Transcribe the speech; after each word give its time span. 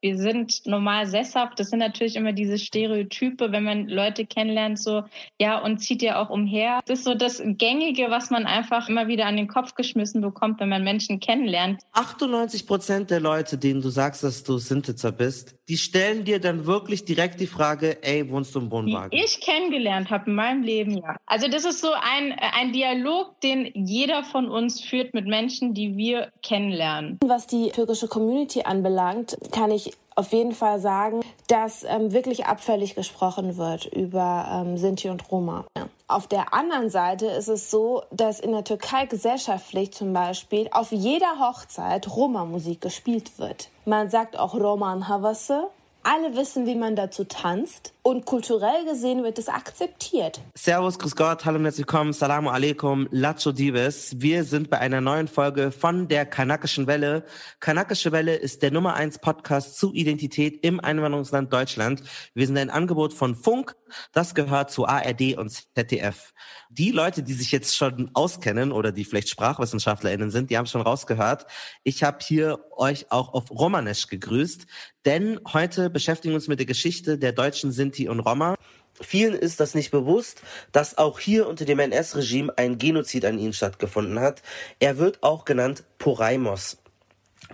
wir 0.00 0.16
sind 0.16 0.66
normal 0.66 1.06
sesshaft. 1.06 1.58
Das 1.58 1.70
sind 1.70 1.80
natürlich 1.80 2.16
immer 2.16 2.32
diese 2.32 2.58
Stereotype, 2.58 3.50
wenn 3.52 3.64
man 3.64 3.88
Leute 3.88 4.26
kennenlernt, 4.26 4.80
so, 4.80 5.02
ja, 5.40 5.58
und 5.58 5.78
zieht 5.78 6.02
ja 6.02 6.22
auch 6.22 6.30
umher. 6.30 6.80
Das 6.86 7.00
ist 7.00 7.04
so 7.04 7.14
das 7.14 7.42
Gängige, 7.44 8.06
was 8.10 8.30
man 8.30 8.46
einfach 8.46 8.88
immer 8.88 9.08
wieder 9.08 9.26
an 9.26 9.36
den 9.36 9.48
Kopf 9.48 9.74
geschmissen 9.74 10.20
bekommt, 10.20 10.60
wenn 10.60 10.68
man 10.68 10.84
Menschen 10.84 11.20
kennenlernt. 11.20 11.82
98 11.92 12.66
Prozent 12.66 13.10
der 13.10 13.20
Leute, 13.20 13.58
denen 13.58 13.82
du 13.82 13.88
sagst, 13.88 14.22
dass 14.22 14.44
du 14.44 14.58
Sintitzer 14.58 15.12
bist, 15.12 15.56
die 15.68 15.76
stellen 15.76 16.24
dir 16.24 16.40
dann 16.40 16.66
wirklich 16.66 17.04
direkt 17.04 17.40
die 17.40 17.46
Frage, 17.46 18.02
ey, 18.02 18.30
wohnst 18.30 18.54
du 18.54 18.60
im 18.60 18.70
Wohnwagen? 18.70 19.10
Die 19.10 19.22
ich 19.22 19.40
kennengelernt 19.40 20.10
habe 20.10 20.30
in 20.30 20.36
meinem 20.36 20.62
Leben, 20.62 20.96
ja. 20.96 21.16
Also 21.26 21.48
das 21.48 21.64
ist 21.64 21.80
so 21.80 21.90
ein, 21.92 22.32
ein 22.32 22.72
Dialog, 22.72 23.40
den 23.40 23.70
jeder 23.74 24.22
von 24.24 24.48
uns 24.48 24.80
führt 24.80 25.12
mit 25.12 25.26
Menschen, 25.26 25.74
die 25.74 25.96
wir 25.96 26.32
kennenlernen. 26.42 27.18
Was 27.22 27.46
die 27.46 27.70
türkische 27.70 28.08
Community 28.08 28.62
anbelangt, 28.62 29.36
kann 29.52 29.70
ich 29.70 29.87
auf 30.18 30.32
jeden 30.32 30.52
Fall 30.52 30.80
sagen, 30.80 31.20
dass 31.46 31.84
ähm, 31.84 32.12
wirklich 32.12 32.46
abfällig 32.46 32.96
gesprochen 32.96 33.56
wird 33.56 33.86
über 33.86 34.48
ähm, 34.52 34.76
Sinti 34.76 35.10
und 35.10 35.30
Roma. 35.30 35.64
Auf 36.08 36.26
der 36.26 36.52
anderen 36.52 36.90
Seite 36.90 37.26
ist 37.26 37.46
es 37.46 37.70
so, 37.70 38.02
dass 38.10 38.40
in 38.40 38.50
der 38.50 38.64
Türkei 38.64 39.06
gesellschaftlich 39.06 39.92
zum 39.92 40.12
Beispiel 40.12 40.68
auf 40.72 40.90
jeder 40.90 41.38
Hochzeit 41.38 42.08
Roma-Musik 42.08 42.80
gespielt 42.80 43.38
wird. 43.38 43.68
Man 43.84 44.10
sagt 44.10 44.36
auch 44.36 44.54
Roman 44.54 45.06
Havası 45.06 45.68
alle 46.02 46.34
wissen, 46.36 46.66
wie 46.66 46.74
man 46.74 46.96
dazu 46.96 47.24
tanzt 47.24 47.92
und 48.08 48.24
kulturell 48.24 48.86
gesehen 48.86 49.22
wird 49.22 49.38
es 49.38 49.48
akzeptiert. 49.48 50.40
Servus, 50.54 50.98
Grüß 50.98 51.14
Gott, 51.14 51.44
hallo 51.44 51.58
und 51.58 51.64
herzlich 51.64 51.86
willkommen, 51.86 52.14
Salamu 52.14 52.48
alaikum, 52.48 53.06
Lacho 53.10 53.52
Dives. 53.52 54.18
Wir 54.18 54.44
sind 54.44 54.70
bei 54.70 54.78
einer 54.78 55.02
neuen 55.02 55.28
Folge 55.28 55.70
von 55.70 56.08
der 56.08 56.24
Kanakischen 56.24 56.86
Welle. 56.86 57.26
Kanakische 57.60 58.10
Welle 58.10 58.34
ist 58.34 58.62
der 58.62 58.70
Nummer 58.70 58.94
eins 58.94 59.18
Podcast 59.18 59.76
zu 59.76 59.92
Identität 59.92 60.64
im 60.64 60.80
Einwanderungsland 60.80 61.52
Deutschland. 61.52 62.02
Wir 62.32 62.46
sind 62.46 62.56
ein 62.56 62.70
Angebot 62.70 63.12
von 63.12 63.34
Funk, 63.34 63.76
das 64.12 64.34
gehört 64.34 64.70
zu 64.70 64.86
ARD 64.86 65.36
und 65.36 65.50
ZDF. 65.50 66.32
Die 66.70 66.90
Leute, 66.90 67.22
die 67.22 67.34
sich 67.34 67.52
jetzt 67.52 67.76
schon 67.76 68.10
auskennen 68.14 68.72
oder 68.72 68.90
die 68.90 69.04
vielleicht 69.04 69.28
SprachwissenschaftlerInnen 69.28 70.30
sind, 70.30 70.48
die 70.50 70.56
haben 70.56 70.66
schon 70.66 70.80
rausgehört. 70.80 71.46
Ich 71.82 72.02
habe 72.02 72.18
hier 72.22 72.58
euch 72.76 73.10
auch 73.10 73.34
auf 73.34 73.50
Romanesch 73.50 74.06
gegrüßt, 74.06 74.66
denn 75.04 75.40
heute 75.52 75.90
beschäftigen 75.90 76.32
wir 76.32 76.36
uns 76.36 76.48
mit 76.48 76.58
der 76.58 76.66
Geschichte 76.66 77.18
der 77.18 77.32
deutschen 77.32 77.72
Sinti 77.72 77.97
und 78.06 78.20
Roma. 78.20 78.54
Vielen 79.00 79.34
ist 79.34 79.60
das 79.60 79.74
nicht 79.74 79.90
bewusst, 79.90 80.42
dass 80.72 80.98
auch 80.98 81.18
hier 81.18 81.48
unter 81.48 81.64
dem 81.64 81.78
NS-Regime 81.78 82.52
ein 82.56 82.78
Genozid 82.78 83.24
an 83.24 83.38
ihnen 83.38 83.52
stattgefunden 83.52 84.18
hat. 84.20 84.42
Er 84.80 84.98
wird 84.98 85.22
auch 85.22 85.44
genannt 85.44 85.84
Poraimos. 85.98 86.78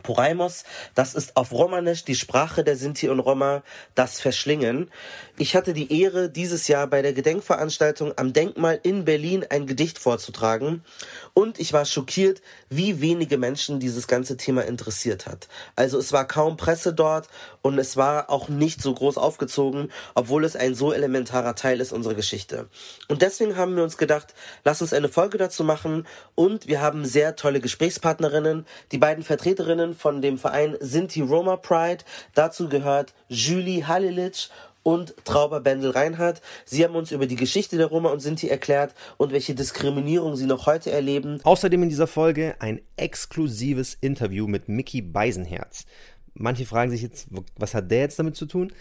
Poraimos, 0.02 0.64
das 0.94 1.14
ist 1.14 1.36
auf 1.36 1.52
Romanisch 1.52 2.04
die 2.04 2.14
Sprache 2.14 2.64
der 2.64 2.76
Sinti 2.76 3.08
und 3.08 3.20
Roma, 3.20 3.62
das 3.94 4.20
Verschlingen. 4.20 4.90
Ich 5.36 5.56
hatte 5.56 5.72
die 5.72 6.00
Ehre, 6.00 6.30
dieses 6.30 6.68
Jahr 6.68 6.86
bei 6.86 7.02
der 7.02 7.12
Gedenkveranstaltung 7.12 8.12
am 8.16 8.32
Denkmal 8.32 8.78
in 8.84 9.04
Berlin 9.04 9.44
ein 9.50 9.66
Gedicht 9.66 9.98
vorzutragen 9.98 10.84
und 11.32 11.58
ich 11.58 11.72
war 11.72 11.84
schockiert, 11.86 12.40
wie 12.68 13.00
wenige 13.00 13.36
Menschen 13.36 13.80
dieses 13.80 14.06
ganze 14.06 14.36
Thema 14.36 14.64
interessiert 14.64 15.26
hat. 15.26 15.48
Also 15.74 15.98
es 15.98 16.12
war 16.12 16.28
kaum 16.28 16.56
Presse 16.56 16.94
dort 16.94 17.28
und 17.62 17.80
es 17.80 17.96
war 17.96 18.30
auch 18.30 18.48
nicht 18.48 18.80
so 18.80 18.94
groß 18.94 19.16
aufgezogen, 19.16 19.90
obwohl 20.14 20.44
es 20.44 20.54
ein 20.54 20.76
so 20.76 20.92
elementarer 20.92 21.56
Teil 21.56 21.80
ist 21.80 21.92
unserer 21.92 22.14
Geschichte. 22.14 22.68
Und 23.08 23.20
deswegen 23.20 23.56
haben 23.56 23.74
wir 23.74 23.82
uns 23.82 23.96
gedacht, 23.96 24.34
lass 24.62 24.82
uns 24.82 24.92
eine 24.92 25.08
Folge 25.08 25.36
dazu 25.36 25.64
machen 25.64 26.06
und 26.36 26.68
wir 26.68 26.80
haben 26.80 27.04
sehr 27.04 27.34
tolle 27.34 27.58
Gesprächspartnerinnen, 27.58 28.66
die 28.92 28.98
beiden 28.98 29.24
Vertreterinnen 29.24 29.96
von 29.96 30.22
dem 30.22 30.38
Verein 30.38 30.76
Sinti 30.78 31.22
Roma 31.22 31.56
Pride. 31.56 32.04
Dazu 32.34 32.68
gehört 32.68 33.14
Julie 33.26 33.88
Halilic 33.88 34.48
und 34.84 35.16
Trauber 35.24 35.60
Bendel 35.60 35.90
Reinhardt. 35.90 36.40
Sie 36.64 36.84
haben 36.84 36.94
uns 36.94 37.10
über 37.10 37.26
die 37.26 37.34
Geschichte 37.34 37.76
der 37.76 37.86
Roma 37.86 38.10
und 38.10 38.20
Sinti 38.20 38.48
erklärt 38.48 38.94
und 39.16 39.32
welche 39.32 39.56
Diskriminierung 39.56 40.36
sie 40.36 40.46
noch 40.46 40.66
heute 40.66 40.92
erleben. 40.92 41.40
Außerdem 41.42 41.82
in 41.82 41.88
dieser 41.88 42.06
Folge 42.06 42.54
ein 42.60 42.80
exklusives 42.96 43.96
Interview 44.00 44.46
mit 44.46 44.68
Mickey 44.68 45.02
Beisenherz. 45.02 45.86
Manche 46.34 46.66
fragen 46.66 46.90
sich 46.90 47.02
jetzt, 47.02 47.28
was 47.56 47.74
hat 47.74 47.90
der 47.90 48.00
jetzt 48.00 48.18
damit 48.18 48.36
zu 48.36 48.46
tun? 48.46 48.72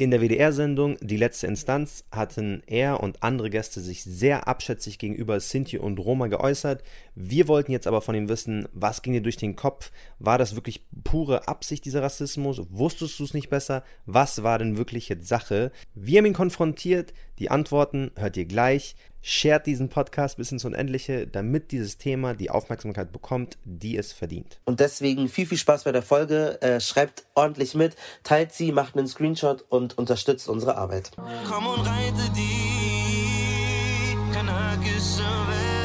In 0.00 0.10
der 0.10 0.22
WDR-Sendung 0.22 0.96
Die 1.02 1.18
letzte 1.18 1.46
Instanz 1.46 2.04
hatten 2.10 2.62
er 2.66 3.02
und 3.02 3.22
andere 3.22 3.50
Gäste 3.50 3.82
sich 3.82 4.02
sehr 4.02 4.48
abschätzig 4.48 4.98
gegenüber 4.98 5.38
Sinti 5.40 5.76
und 5.76 5.98
Roma 5.98 6.28
geäußert. 6.28 6.82
Wir 7.14 7.48
wollten 7.48 7.70
jetzt 7.70 7.86
aber 7.86 8.00
von 8.00 8.14
ihm 8.14 8.30
wissen, 8.30 8.66
was 8.72 9.02
ging 9.02 9.12
dir 9.12 9.20
durch 9.20 9.36
den 9.36 9.56
Kopf? 9.56 9.92
War 10.18 10.38
das 10.38 10.54
wirklich 10.54 10.86
pure 11.04 11.48
Absicht, 11.48 11.84
dieser 11.84 12.02
Rassismus? 12.02 12.62
Wusstest 12.70 13.18
du 13.18 13.24
es 13.24 13.34
nicht 13.34 13.50
besser? 13.50 13.84
Was 14.06 14.42
war 14.42 14.58
denn 14.58 14.78
wirklich 14.78 15.10
jetzt 15.10 15.28
Sache? 15.28 15.70
Wir 15.94 16.16
haben 16.16 16.24
ihn 16.24 16.32
konfrontiert. 16.32 17.12
Die 17.40 17.50
Antworten 17.50 18.12
hört 18.16 18.36
ihr 18.36 18.44
gleich. 18.44 18.94
Shared 19.22 19.66
diesen 19.66 19.88
Podcast 19.88 20.36
bis 20.36 20.52
ins 20.52 20.66
Unendliche, 20.66 21.26
damit 21.26 21.72
dieses 21.72 21.96
Thema 21.96 22.34
die 22.34 22.50
Aufmerksamkeit 22.50 23.12
bekommt, 23.12 23.56
die 23.64 23.96
es 23.96 24.12
verdient. 24.12 24.60
Und 24.64 24.80
deswegen 24.80 25.28
viel, 25.28 25.46
viel 25.46 25.56
Spaß 25.58 25.84
bei 25.84 25.92
der 25.92 26.02
Folge. 26.02 26.60
Äh, 26.60 26.80
schreibt 26.80 27.24
ordentlich 27.34 27.74
mit, 27.74 27.96
teilt 28.24 28.52
sie, 28.52 28.72
macht 28.72 28.94
einen 28.96 29.08
Screenshot 29.08 29.64
und 29.70 29.96
unterstützt 29.96 30.48
unsere 30.48 30.76
Arbeit. 30.76 31.12
Komm 31.48 31.66
und 31.66 31.80
reite 31.80 32.30
die 32.36 34.16
kanakische 34.34 35.22
Welt. 35.22 35.79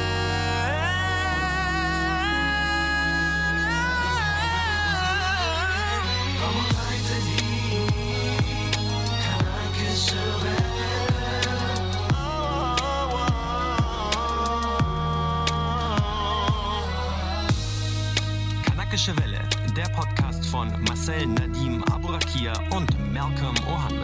Marcel 21.06 21.28
Nadim 21.28 21.84
Aburakia 21.84 22.54
und 22.72 23.14
Malcolm 23.14 23.54
Ohanwe. 23.70 24.04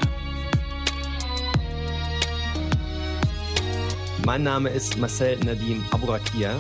Mein 4.24 4.44
Name 4.44 4.70
ist 4.70 5.00
Marcel 5.00 5.40
Nadim 5.40 5.84
Aburakia. 5.90 6.56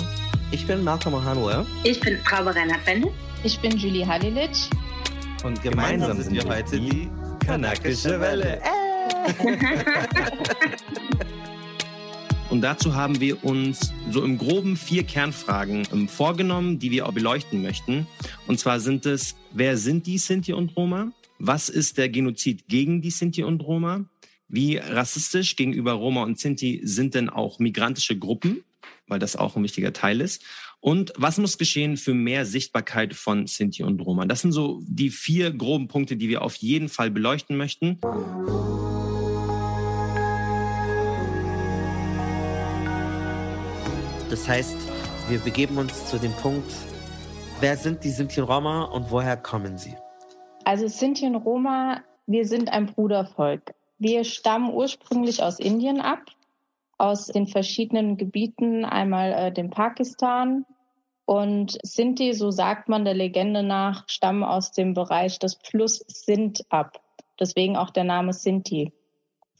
Ich 0.49 0.65
bin 0.65 0.83
Malcolm 0.83 1.13
Ohanwe. 1.13 1.63
Ich 1.83 1.99
bin 1.99 2.17
Frau 2.25 2.41
Reinhard 2.43 2.83
Bende. 2.85 3.11
Ich 3.43 3.59
bin 3.59 3.77
Julie 3.77 4.03
Halilic. 4.03 4.49
Und 5.43 5.61
gemeinsam, 5.61 6.17
gemeinsam 6.17 6.21
sind 6.23 6.33
wir 6.33 6.45
heute 6.45 6.79
die 6.79 7.11
Kanakische 7.45 8.19
Welle. 8.19 8.59
Äh. 8.63 9.57
Und 12.51 12.59
dazu 12.59 12.95
haben 12.95 13.21
wir 13.21 13.45
uns 13.45 13.93
so 14.11 14.25
im 14.25 14.37
groben 14.37 14.75
vier 14.75 15.03
Kernfragen 15.03 15.87
ähm, 15.93 16.09
vorgenommen, 16.09 16.79
die 16.79 16.91
wir 16.91 17.07
auch 17.07 17.13
beleuchten 17.13 17.61
möchten. 17.61 18.07
Und 18.45 18.59
zwar 18.59 18.81
sind 18.81 19.05
es, 19.05 19.37
wer 19.53 19.77
sind 19.77 20.05
die 20.05 20.17
Sinti 20.17 20.51
und 20.51 20.75
Roma? 20.75 21.13
Was 21.39 21.69
ist 21.69 21.97
der 21.97 22.09
Genozid 22.09 22.67
gegen 22.67 23.01
die 23.01 23.09
Sinti 23.09 23.43
und 23.43 23.61
Roma? 23.61 24.03
Wie 24.49 24.75
rassistisch 24.75 25.55
gegenüber 25.55 25.93
Roma 25.93 26.23
und 26.23 26.39
Sinti 26.39 26.81
sind 26.83 27.15
denn 27.15 27.29
auch 27.29 27.59
migrantische 27.59 28.19
Gruppen? 28.19 28.65
Weil 29.07 29.19
das 29.19 29.37
auch 29.37 29.55
ein 29.55 29.63
wichtiger 29.63 29.93
Teil 29.93 30.19
ist. 30.19 30.43
Und 30.81 31.13
was 31.15 31.37
muss 31.37 31.57
geschehen 31.57 31.95
für 31.95 32.13
mehr 32.13 32.45
Sichtbarkeit 32.45 33.13
von 33.13 33.47
Sinti 33.47 33.81
und 33.83 34.01
Roma? 34.01 34.25
Das 34.25 34.41
sind 34.41 34.51
so 34.51 34.81
die 34.85 35.09
vier 35.09 35.51
groben 35.51 35.87
Punkte, 35.87 36.17
die 36.17 36.27
wir 36.27 36.41
auf 36.41 36.55
jeden 36.57 36.89
Fall 36.89 37.11
beleuchten 37.11 37.55
möchten. 37.55 38.01
Das 44.31 44.47
heißt, 44.47 44.77
wir 45.27 45.39
begeben 45.39 45.77
uns 45.77 46.09
zu 46.09 46.17
dem 46.17 46.31
Punkt, 46.31 46.71
wer 47.59 47.75
sind 47.75 48.01
die 48.05 48.09
Sinti 48.09 48.39
und 48.39 48.47
Roma 48.47 48.85
und 48.85 49.11
woher 49.11 49.35
kommen 49.35 49.77
sie? 49.77 49.93
Also 50.63 50.87
Sinti 50.87 51.25
und 51.25 51.35
Roma, 51.35 51.99
wir 52.27 52.45
sind 52.45 52.71
ein 52.71 52.85
Brudervolk. 52.85 53.73
Wir 53.99 54.23
stammen 54.23 54.73
ursprünglich 54.73 55.43
aus 55.43 55.59
Indien 55.59 55.99
ab, 55.99 56.21
aus 56.97 57.27
den 57.27 57.45
verschiedenen 57.45 58.15
Gebieten, 58.15 58.85
einmal 58.85 59.33
äh, 59.33 59.51
dem 59.51 59.69
Pakistan. 59.69 60.65
Und 61.25 61.77
Sinti, 61.83 62.31
so 62.33 62.51
sagt 62.51 62.87
man 62.87 63.03
der 63.03 63.15
Legende 63.15 63.63
nach, 63.63 64.07
stammen 64.07 64.45
aus 64.45 64.71
dem 64.71 64.93
Bereich 64.93 65.39
des 65.39 65.57
Plus 65.57 66.05
Sint 66.07 66.63
ab. 66.69 67.01
Deswegen 67.37 67.75
auch 67.75 67.89
der 67.89 68.05
Name 68.05 68.31
Sinti. 68.31 68.93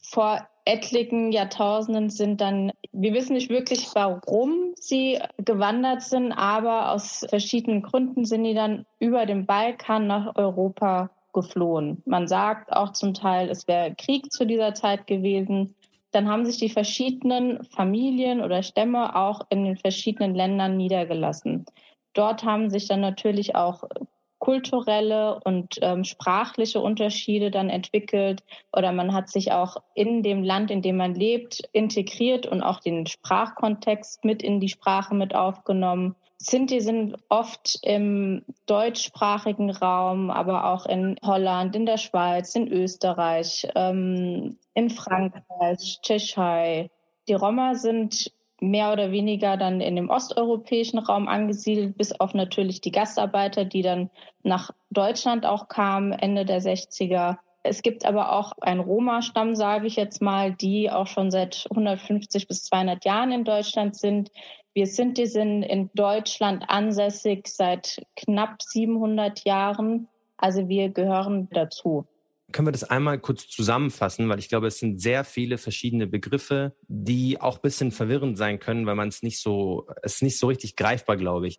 Vor 0.00 0.48
etlichen 0.64 1.32
Jahrtausenden 1.32 2.10
sind 2.10 2.40
dann, 2.40 2.72
wir 2.92 3.14
wissen 3.14 3.34
nicht 3.34 3.50
wirklich, 3.50 3.88
warum 3.94 4.74
sie 4.76 5.18
gewandert 5.38 6.02
sind, 6.02 6.32
aber 6.32 6.92
aus 6.92 7.26
verschiedenen 7.28 7.82
Gründen 7.82 8.24
sind 8.24 8.44
die 8.44 8.54
dann 8.54 8.86
über 8.98 9.26
den 9.26 9.46
Balkan 9.46 10.06
nach 10.06 10.36
Europa 10.36 11.10
geflohen. 11.32 12.02
Man 12.04 12.28
sagt 12.28 12.72
auch 12.72 12.92
zum 12.92 13.14
Teil, 13.14 13.48
es 13.48 13.66
wäre 13.66 13.94
Krieg 13.94 14.30
zu 14.32 14.44
dieser 14.44 14.74
Zeit 14.74 15.06
gewesen. 15.06 15.74
Dann 16.10 16.28
haben 16.28 16.44
sich 16.44 16.58
die 16.58 16.68
verschiedenen 16.68 17.64
Familien 17.64 18.42
oder 18.42 18.62
Stämme 18.62 19.16
auch 19.16 19.40
in 19.48 19.64
den 19.64 19.78
verschiedenen 19.78 20.34
Ländern 20.34 20.76
niedergelassen. 20.76 21.64
Dort 22.12 22.44
haben 22.44 22.68
sich 22.68 22.86
dann 22.86 23.00
natürlich 23.00 23.56
auch 23.56 23.84
kulturelle 24.42 25.38
und 25.44 25.78
ähm, 25.82 26.02
sprachliche 26.02 26.80
Unterschiede 26.80 27.52
dann 27.52 27.70
entwickelt 27.70 28.42
oder 28.72 28.90
man 28.90 29.14
hat 29.14 29.28
sich 29.28 29.52
auch 29.52 29.76
in 29.94 30.24
dem 30.24 30.42
Land, 30.42 30.72
in 30.72 30.82
dem 30.82 30.96
man 30.96 31.14
lebt, 31.14 31.62
integriert 31.70 32.46
und 32.46 32.60
auch 32.60 32.80
den 32.80 33.06
Sprachkontext 33.06 34.24
mit 34.24 34.42
in 34.42 34.58
die 34.58 34.68
Sprache 34.68 35.14
mit 35.14 35.32
aufgenommen. 35.36 36.16
Sinti 36.38 36.80
sind 36.80 37.14
oft 37.28 37.78
im 37.82 38.44
deutschsprachigen 38.66 39.70
Raum, 39.70 40.28
aber 40.28 40.72
auch 40.72 40.86
in 40.86 41.14
Holland, 41.22 41.76
in 41.76 41.86
der 41.86 41.98
Schweiz, 41.98 42.56
in 42.56 42.66
Österreich, 42.66 43.68
ähm, 43.76 44.58
in 44.74 44.90
Frankreich, 44.90 46.00
Tschechei. 46.02 46.90
Die 47.28 47.34
Roma 47.34 47.76
sind 47.76 48.32
mehr 48.62 48.92
oder 48.92 49.10
weniger 49.10 49.56
dann 49.56 49.80
in 49.80 49.96
dem 49.96 50.08
osteuropäischen 50.08 51.00
Raum 51.00 51.28
angesiedelt, 51.28 51.98
bis 51.98 52.12
auf 52.12 52.32
natürlich 52.32 52.80
die 52.80 52.92
Gastarbeiter, 52.92 53.64
die 53.64 53.82
dann 53.82 54.08
nach 54.44 54.70
Deutschland 54.90 55.44
auch 55.44 55.68
kamen, 55.68 56.12
Ende 56.12 56.44
der 56.44 56.62
60er. 56.62 57.38
Es 57.64 57.82
gibt 57.82 58.04
aber 58.04 58.32
auch 58.32 58.52
einen 58.60 58.80
Roma-Stamm, 58.80 59.56
sage 59.56 59.86
ich 59.86 59.96
jetzt 59.96 60.22
mal, 60.22 60.52
die 60.52 60.90
auch 60.90 61.06
schon 61.08 61.30
seit 61.30 61.66
150 61.70 62.46
bis 62.46 62.64
200 62.64 63.04
Jahren 63.04 63.32
in 63.32 63.44
Deutschland 63.44 63.96
sind. 63.96 64.30
Wir 64.74 64.86
sind, 64.86 65.18
die 65.18 65.26
sind 65.26 65.62
in 65.62 65.90
Deutschland 65.94 66.64
ansässig 66.68 67.48
seit 67.48 68.04
knapp 68.16 68.62
700 68.62 69.44
Jahren. 69.44 70.08
Also 70.36 70.68
wir 70.68 70.88
gehören 70.88 71.48
dazu 71.52 72.06
können 72.52 72.68
wir 72.68 72.72
das 72.72 72.84
einmal 72.84 73.18
kurz 73.18 73.48
zusammenfassen, 73.48 74.28
weil 74.28 74.38
ich 74.38 74.48
glaube, 74.48 74.66
es 74.66 74.78
sind 74.78 75.00
sehr 75.00 75.24
viele 75.24 75.58
verschiedene 75.58 76.06
Begriffe, 76.06 76.76
die 76.88 77.40
auch 77.40 77.58
bisschen 77.58 77.92
verwirrend 77.92 78.38
sein 78.38 78.58
können, 78.58 78.86
weil 78.86 78.94
man 78.94 79.08
es 79.08 79.22
nicht 79.22 79.40
so, 79.40 79.88
es 80.02 80.16
ist 80.16 80.22
nicht 80.22 80.38
so 80.38 80.46
richtig 80.46 80.76
greifbar, 80.76 81.16
glaube 81.16 81.48
ich. 81.48 81.58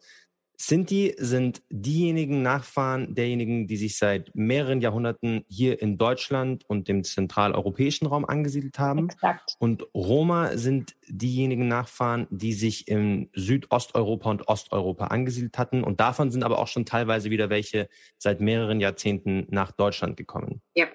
Sinti 0.58 1.16
sind 1.18 1.62
diejenigen 1.70 2.42
Nachfahren 2.42 3.16
derjenigen, 3.16 3.68
die 3.68 3.78
sich 3.78 3.98
seit 3.98 4.34
mehreren 4.36 4.82
Jahrhunderten 4.82 5.44
hier 5.50 5.82
in 5.82 5.98
Deutschland 5.98 6.64
und 6.68 6.88
dem 6.88 7.04
zentraleuropäischen 7.04 8.08
Raum 8.08 8.24
angesiedelt 8.24 8.80
haben. 8.80 9.10
Exakt. 9.10 9.56
Und 9.60 9.84
Roma 9.94 10.56
sind 10.56 10.96
diejenigen 11.08 11.68
Nachfahren, 11.68 12.28
die 12.30 12.54
sich 12.54 12.88
im 12.88 13.30
Südosteuropa 13.34 14.30
und 14.30 14.48
Osteuropa 14.48 15.08
angesiedelt 15.08 15.58
hatten. 15.58 15.84
Und 15.84 16.00
davon 16.00 16.32
sind 16.32 16.44
aber 16.44 16.60
auch 16.60 16.68
schon 16.68 16.86
teilweise 16.86 17.30
wieder 17.30 17.50
welche 17.50 17.90
seit 18.18 18.40
mehreren 18.40 18.80
Jahrzehnten 18.80 19.48
nach 19.50 19.72
Deutschland 19.72 20.18
gekommen. 20.18 20.62
Ja. 20.76 20.88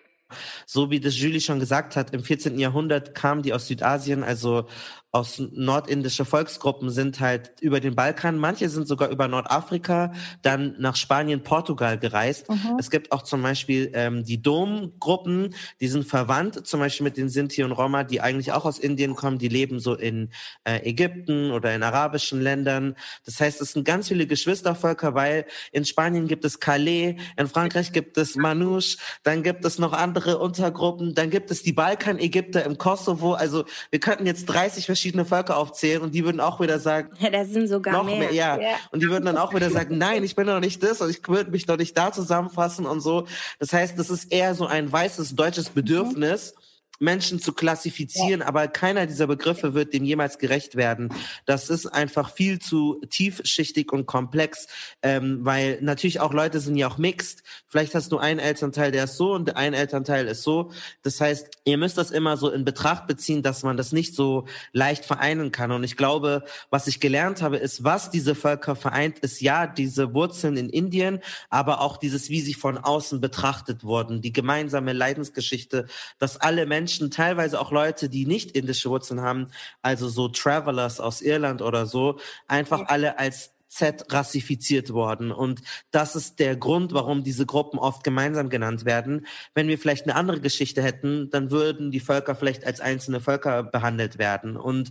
So 0.66 0.90
wie 0.90 1.00
das 1.00 1.18
Julie 1.18 1.40
schon 1.40 1.58
gesagt 1.58 1.96
hat, 1.96 2.12
im 2.12 2.22
14. 2.22 2.58
Jahrhundert 2.58 3.14
kamen 3.14 3.42
die 3.42 3.54
aus 3.54 3.66
Südasien, 3.66 4.22
also 4.22 4.66
aus 5.10 5.38
nordindische 5.52 6.26
Volksgruppen 6.26 6.90
sind 6.90 7.18
halt 7.20 7.52
über 7.60 7.80
den 7.80 7.94
Balkan, 7.94 8.36
manche 8.36 8.68
sind 8.68 8.86
sogar 8.86 9.08
über 9.08 9.26
Nordafrika, 9.26 10.12
dann 10.42 10.74
nach 10.78 10.96
Spanien, 10.96 11.42
Portugal 11.42 11.98
gereist. 11.98 12.50
Mhm. 12.50 12.76
Es 12.78 12.90
gibt 12.90 13.10
auch 13.10 13.22
zum 13.22 13.42
Beispiel 13.42 13.90
ähm, 13.94 14.24
die 14.24 14.42
Domgruppen, 14.42 15.54
die 15.80 15.88
sind 15.88 16.04
verwandt, 16.04 16.66
zum 16.66 16.80
Beispiel 16.80 17.04
mit 17.04 17.16
den 17.16 17.30
Sinti 17.30 17.64
und 17.64 17.72
Roma, 17.72 18.04
die 18.04 18.20
eigentlich 18.20 18.52
auch 18.52 18.66
aus 18.66 18.78
Indien 18.78 19.14
kommen, 19.14 19.38
die 19.38 19.48
leben 19.48 19.80
so 19.80 19.94
in 19.94 20.30
äh, 20.64 20.86
Ägypten 20.86 21.52
oder 21.52 21.74
in 21.74 21.82
arabischen 21.82 22.42
Ländern. 22.42 22.94
Das 23.24 23.40
heißt, 23.40 23.62
es 23.62 23.72
sind 23.72 23.84
ganz 23.84 24.08
viele 24.08 24.26
Geschwistervölker, 24.26 25.14
weil 25.14 25.46
in 25.72 25.86
Spanien 25.86 26.28
gibt 26.28 26.44
es 26.44 26.60
Calais, 26.60 27.16
in 27.38 27.48
Frankreich 27.48 27.92
gibt 27.92 28.18
es 28.18 28.36
Manouche, 28.36 28.98
dann 29.22 29.42
gibt 29.42 29.64
es 29.64 29.78
noch 29.78 29.94
andere 29.94 30.36
Untergruppen, 30.38 31.14
dann 31.14 31.30
gibt 31.30 31.50
es 31.50 31.62
die 31.62 31.72
Balkan-Ägypter 31.72 32.62
im 32.64 32.76
Kosovo. 32.76 33.32
Also 33.32 33.64
wir 33.90 34.00
könnten 34.00 34.26
jetzt 34.26 34.46
30 34.46 34.86
verschiedene 34.98 35.24
Völker 35.24 35.56
aufzählen 35.56 36.02
und 36.02 36.14
die 36.14 36.24
würden 36.24 36.40
auch 36.40 36.60
wieder 36.60 36.80
sagen, 36.80 37.10
ja, 37.20 37.30
das 37.30 37.48
sind 37.48 37.68
sogar 37.68 37.94
noch 37.94 38.04
mehr. 38.04 38.18
mehr 38.18 38.32
ja. 38.32 38.60
ja. 38.60 38.76
Und 38.90 39.02
die 39.02 39.08
würden 39.08 39.24
dann 39.24 39.36
auch 39.36 39.54
wieder 39.54 39.70
sagen, 39.70 39.96
nein, 39.98 40.24
ich 40.24 40.34
bin 40.34 40.46
doch 40.46 40.60
nicht 40.60 40.82
das 40.82 41.00
und 41.00 41.10
ich 41.10 41.26
würde 41.28 41.50
mich 41.50 41.66
doch 41.66 41.76
nicht 41.76 41.96
da 41.96 42.12
zusammenfassen 42.12 42.84
und 42.84 43.00
so. 43.00 43.26
Das 43.58 43.72
heißt, 43.72 43.98
das 43.98 44.10
ist 44.10 44.32
eher 44.32 44.54
so 44.54 44.66
ein 44.66 44.90
weißes 44.90 45.36
deutsches 45.36 45.70
Bedürfnis. 45.70 46.54
Mhm 46.54 46.67
Menschen 46.98 47.40
zu 47.40 47.52
klassifizieren, 47.52 48.40
ja. 48.40 48.46
aber 48.46 48.68
keiner 48.68 49.06
dieser 49.06 49.26
Begriffe 49.26 49.74
wird 49.74 49.94
dem 49.94 50.04
jemals 50.04 50.38
gerecht 50.38 50.76
werden. 50.76 51.12
Das 51.46 51.70
ist 51.70 51.86
einfach 51.86 52.32
viel 52.32 52.58
zu 52.58 53.00
tiefschichtig 53.08 53.92
und 53.92 54.06
komplex, 54.06 54.66
ähm, 55.02 55.38
weil 55.42 55.78
natürlich 55.80 56.20
auch 56.20 56.32
Leute 56.32 56.60
sind 56.60 56.76
ja 56.76 56.88
auch 56.88 56.98
mixed. 56.98 57.42
Vielleicht 57.68 57.94
hast 57.94 58.10
du 58.10 58.18
einen 58.18 58.40
Elternteil, 58.40 58.90
der 58.90 59.04
ist 59.04 59.16
so 59.16 59.32
und 59.32 59.56
ein 59.56 59.74
Elternteil 59.74 60.26
ist 60.26 60.42
so. 60.42 60.72
Das 61.02 61.20
heißt, 61.20 61.50
ihr 61.64 61.78
müsst 61.78 61.98
das 61.98 62.10
immer 62.10 62.36
so 62.36 62.50
in 62.50 62.64
Betracht 62.64 63.06
beziehen, 63.06 63.42
dass 63.42 63.62
man 63.62 63.76
das 63.76 63.92
nicht 63.92 64.14
so 64.14 64.46
leicht 64.72 65.04
vereinen 65.04 65.52
kann. 65.52 65.70
Und 65.70 65.84
ich 65.84 65.96
glaube, 65.96 66.44
was 66.70 66.86
ich 66.88 67.00
gelernt 67.00 67.42
habe, 67.42 67.58
ist, 67.58 67.84
was 67.84 68.10
diese 68.10 68.34
Völker 68.34 68.74
vereint, 68.74 69.20
ist 69.20 69.40
ja 69.40 69.66
diese 69.66 70.14
Wurzeln 70.14 70.56
in 70.56 70.68
Indien, 70.68 71.20
aber 71.48 71.80
auch 71.80 71.96
dieses, 71.96 72.28
wie 72.28 72.40
sie 72.40 72.54
von 72.54 72.76
außen 72.78 73.20
betrachtet 73.20 73.84
wurden, 73.84 74.20
die 74.20 74.32
gemeinsame 74.32 74.92
Leidensgeschichte, 74.92 75.86
dass 76.18 76.36
alle 76.38 76.66
Menschen 76.66 76.87
Menschen, 76.88 77.10
teilweise 77.10 77.60
auch 77.60 77.70
Leute, 77.70 78.08
die 78.08 78.24
nicht 78.24 78.52
indische 78.52 78.88
Wurzeln 78.88 79.20
haben, 79.20 79.48
also 79.82 80.08
so 80.08 80.28
Travelers 80.28 81.00
aus 81.00 81.20
Irland 81.20 81.60
oder 81.60 81.84
so, 81.84 82.18
einfach 82.46 82.88
alle 82.88 83.18
als 83.18 83.50
Z 83.68 84.06
rassifiziert 84.10 84.94
worden. 84.94 85.30
Und 85.30 85.60
das 85.90 86.16
ist 86.16 86.38
der 86.38 86.56
Grund, 86.56 86.94
warum 86.94 87.24
diese 87.24 87.44
Gruppen 87.44 87.78
oft 87.78 88.04
gemeinsam 88.04 88.48
genannt 88.48 88.86
werden. 88.86 89.26
Wenn 89.52 89.68
wir 89.68 89.78
vielleicht 89.78 90.06
eine 90.06 90.14
andere 90.14 90.40
Geschichte 90.40 90.82
hätten, 90.82 91.28
dann 91.28 91.50
würden 91.50 91.90
die 91.90 92.00
Völker 92.00 92.34
vielleicht 92.34 92.64
als 92.64 92.80
einzelne 92.80 93.20
Völker 93.20 93.64
behandelt 93.64 94.16
werden. 94.16 94.56
Und 94.56 94.90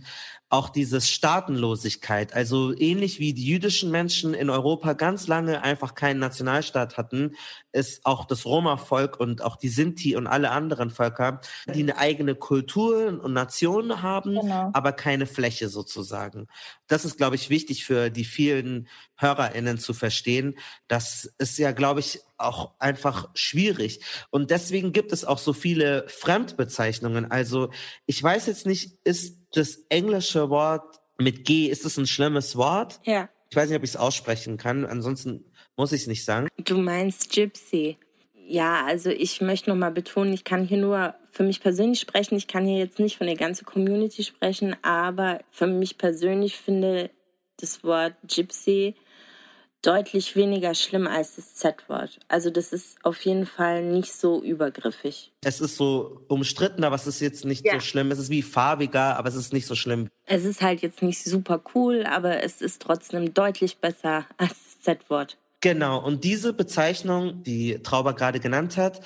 auch 0.50 0.70
dieses 0.70 1.10
Staatenlosigkeit, 1.10 2.32
also 2.32 2.74
ähnlich 2.74 3.20
wie 3.20 3.34
die 3.34 3.44
jüdischen 3.44 3.90
Menschen 3.90 4.32
in 4.32 4.48
Europa 4.48 4.94
ganz 4.94 5.26
lange 5.26 5.62
einfach 5.62 5.94
keinen 5.94 6.20
Nationalstaat 6.20 6.96
hatten, 6.96 7.34
ist 7.72 8.06
auch 8.06 8.24
das 8.24 8.46
Roma-Volk 8.46 9.20
und 9.20 9.42
auch 9.42 9.56
die 9.56 9.68
Sinti 9.68 10.16
und 10.16 10.26
alle 10.26 10.50
anderen 10.50 10.88
Völker, 10.88 11.40
die 11.74 11.82
eine 11.82 11.98
eigene 11.98 12.34
Kultur 12.34 13.20
und 13.22 13.34
Nation 13.34 14.00
haben, 14.00 14.40
genau. 14.40 14.70
aber 14.72 14.92
keine 14.92 15.26
Fläche 15.26 15.68
sozusagen. 15.68 16.46
Das 16.86 17.04
ist, 17.04 17.18
glaube 17.18 17.36
ich, 17.36 17.50
wichtig 17.50 17.84
für 17.84 18.08
die 18.08 18.24
vielen 18.24 18.88
HörerInnen 19.16 19.78
zu 19.78 19.92
verstehen. 19.92 20.56
Das 20.86 21.30
ist 21.36 21.58
ja, 21.58 21.72
glaube 21.72 22.00
ich, 22.00 22.20
auch 22.38 22.72
einfach 22.78 23.28
schwierig. 23.34 24.00
Und 24.30 24.50
deswegen 24.50 24.92
gibt 24.92 25.12
es 25.12 25.24
auch 25.24 25.38
so 25.38 25.52
viele 25.52 26.06
Fremdbezeichnungen. 26.08 27.30
Also 27.30 27.70
ich 28.06 28.22
weiß 28.22 28.46
jetzt 28.46 28.64
nicht, 28.64 28.96
ist 29.04 29.37
das 29.52 29.84
englische 29.88 30.50
Wort 30.50 31.00
mit 31.18 31.44
G, 31.44 31.66
ist 31.66 31.84
das 31.84 31.96
ein 31.96 32.06
schlimmes 32.06 32.56
Wort? 32.56 33.00
Ja. 33.04 33.28
Ich 33.50 33.56
weiß 33.56 33.68
nicht, 33.68 33.78
ob 33.78 33.84
ich 33.84 33.90
es 33.90 33.96
aussprechen 33.96 34.56
kann. 34.56 34.84
Ansonsten 34.84 35.44
muss 35.76 35.92
ich 35.92 36.02
es 36.02 36.06
nicht 36.06 36.24
sagen. 36.24 36.48
Du 36.58 36.78
meinst 36.78 37.32
Gypsy. 37.32 37.96
Ja, 38.46 38.84
also 38.86 39.10
ich 39.10 39.40
möchte 39.40 39.68
nochmal 39.70 39.90
betonen, 39.90 40.32
ich 40.32 40.44
kann 40.44 40.64
hier 40.64 40.78
nur 40.78 41.14
für 41.32 41.42
mich 41.42 41.60
persönlich 41.60 42.00
sprechen. 42.00 42.36
Ich 42.36 42.46
kann 42.46 42.66
hier 42.66 42.78
jetzt 42.78 42.98
nicht 42.98 43.18
von 43.18 43.26
der 43.26 43.36
ganzen 43.36 43.66
Community 43.66 44.24
sprechen, 44.24 44.74
aber 44.82 45.40
für 45.50 45.66
mich 45.66 45.98
persönlich 45.98 46.56
finde 46.56 47.10
das 47.60 47.84
Wort 47.84 48.14
Gypsy 48.26 48.94
deutlich 49.82 50.36
weniger 50.36 50.74
schlimm 50.74 51.06
als 51.06 51.36
das 51.36 51.54
Z-Wort. 51.54 52.18
Also 52.28 52.50
das 52.50 52.72
ist 52.72 52.98
auf 53.04 53.20
jeden 53.22 53.46
Fall 53.46 53.84
nicht 53.84 54.12
so 54.12 54.42
übergriffig. 54.42 55.32
Es 55.44 55.60
ist 55.60 55.76
so 55.76 56.22
umstritten, 56.28 56.84
aber 56.84 56.96
es 56.96 57.06
ist 57.06 57.20
jetzt 57.20 57.44
nicht 57.44 57.64
ja. 57.64 57.74
so 57.74 57.80
schlimm. 57.80 58.10
Es 58.10 58.18
ist 58.18 58.30
wie 58.30 58.42
farbiger, 58.42 59.16
aber 59.16 59.28
es 59.28 59.34
ist 59.34 59.52
nicht 59.52 59.66
so 59.66 59.74
schlimm. 59.74 60.08
Es 60.26 60.44
ist 60.44 60.62
halt 60.62 60.82
jetzt 60.82 61.02
nicht 61.02 61.22
super 61.24 61.62
cool, 61.74 62.04
aber 62.04 62.42
es 62.42 62.60
ist 62.60 62.82
trotzdem 62.82 63.32
deutlich 63.34 63.78
besser 63.78 64.26
als 64.36 64.50
das 64.50 64.80
Z-Wort. 64.80 65.36
Genau, 65.60 66.04
und 66.04 66.22
diese 66.22 66.52
Bezeichnung, 66.52 67.42
die 67.42 67.82
Trauber 67.82 68.14
gerade 68.14 68.38
genannt 68.38 68.76
hat, 68.76 69.00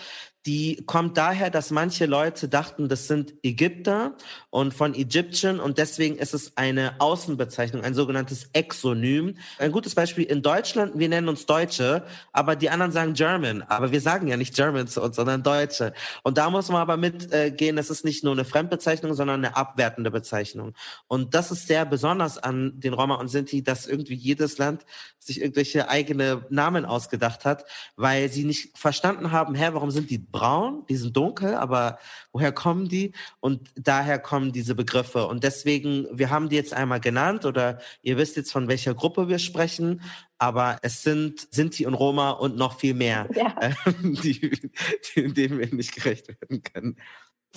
die 0.46 0.82
kommt 0.86 1.16
daher, 1.16 1.50
dass 1.50 1.70
manche 1.70 2.06
Leute 2.06 2.48
dachten, 2.48 2.88
das 2.88 3.06
sind 3.06 3.34
Ägypter 3.44 4.16
und 4.50 4.74
von 4.74 4.94
Egyptian 4.94 5.60
und 5.60 5.78
deswegen 5.78 6.16
ist 6.16 6.34
es 6.34 6.56
eine 6.56 7.00
Außenbezeichnung, 7.00 7.84
ein 7.84 7.94
sogenanntes 7.94 8.48
Exonym. 8.52 9.36
Ein 9.58 9.70
gutes 9.70 9.94
Beispiel 9.94 10.24
in 10.24 10.42
Deutschland, 10.42 10.98
wir 10.98 11.08
nennen 11.08 11.28
uns 11.28 11.46
Deutsche, 11.46 12.04
aber 12.32 12.56
die 12.56 12.70
anderen 12.70 12.90
sagen 12.90 13.14
German, 13.14 13.62
aber 13.62 13.92
wir 13.92 14.00
sagen 14.00 14.26
ja 14.26 14.36
nicht 14.36 14.54
German 14.54 14.88
zu 14.88 15.00
uns, 15.00 15.14
sondern 15.14 15.44
Deutsche. 15.44 15.92
Und 16.24 16.38
da 16.38 16.50
muss 16.50 16.68
man 16.68 16.80
aber 16.80 16.96
mitgehen, 16.96 17.76
das 17.76 17.90
ist 17.90 18.04
nicht 18.04 18.24
nur 18.24 18.32
eine 18.32 18.44
Fremdbezeichnung, 18.44 19.14
sondern 19.14 19.44
eine 19.44 19.56
abwertende 19.56 20.10
Bezeichnung. 20.10 20.74
Und 21.06 21.34
das 21.34 21.52
ist 21.52 21.68
sehr 21.68 21.84
besonders 21.84 22.38
an 22.38 22.80
den 22.80 22.94
Roma 22.94 23.14
und 23.14 23.28
Sinti, 23.28 23.62
dass 23.62 23.86
irgendwie 23.86 24.14
jedes 24.14 24.58
Land 24.58 24.84
sich 25.20 25.40
irgendwelche 25.40 25.88
eigene 25.88 26.44
Namen 26.50 26.84
ausgedacht 26.84 27.44
hat, 27.44 27.64
weil 27.94 28.28
sie 28.28 28.44
nicht 28.44 28.76
verstanden 28.76 29.30
haben, 29.30 29.54
hä, 29.54 29.68
warum 29.72 29.92
sind 29.92 30.10
die 30.10 30.18
braun, 30.32 30.84
die 30.88 30.96
sind 30.96 31.16
dunkel, 31.16 31.54
aber 31.54 31.98
woher 32.32 32.50
kommen 32.50 32.88
die? 32.88 33.12
Und 33.40 33.68
daher 33.76 34.18
kommen 34.18 34.52
diese 34.52 34.74
Begriffe. 34.74 35.26
Und 35.26 35.44
deswegen, 35.44 36.06
wir 36.10 36.30
haben 36.30 36.48
die 36.48 36.56
jetzt 36.56 36.72
einmal 36.74 37.00
genannt 37.00 37.44
oder 37.44 37.78
ihr 38.02 38.16
wisst 38.16 38.36
jetzt, 38.36 38.50
von 38.50 38.68
welcher 38.68 38.94
Gruppe 38.94 39.28
wir 39.28 39.38
sprechen, 39.38 40.00
aber 40.38 40.78
es 40.82 41.02
sind 41.02 41.46
Sinti 41.52 41.86
und 41.86 41.94
Roma 41.94 42.30
und 42.30 42.56
noch 42.56 42.80
viel 42.80 42.94
mehr, 42.94 43.28
ja. 43.34 43.54
äh, 43.60 43.74
die, 44.02 44.70
die, 45.14 45.32
denen 45.32 45.58
wir 45.58 45.72
nicht 45.72 45.94
gerecht 45.94 46.28
werden 46.28 46.62
können. 46.62 46.96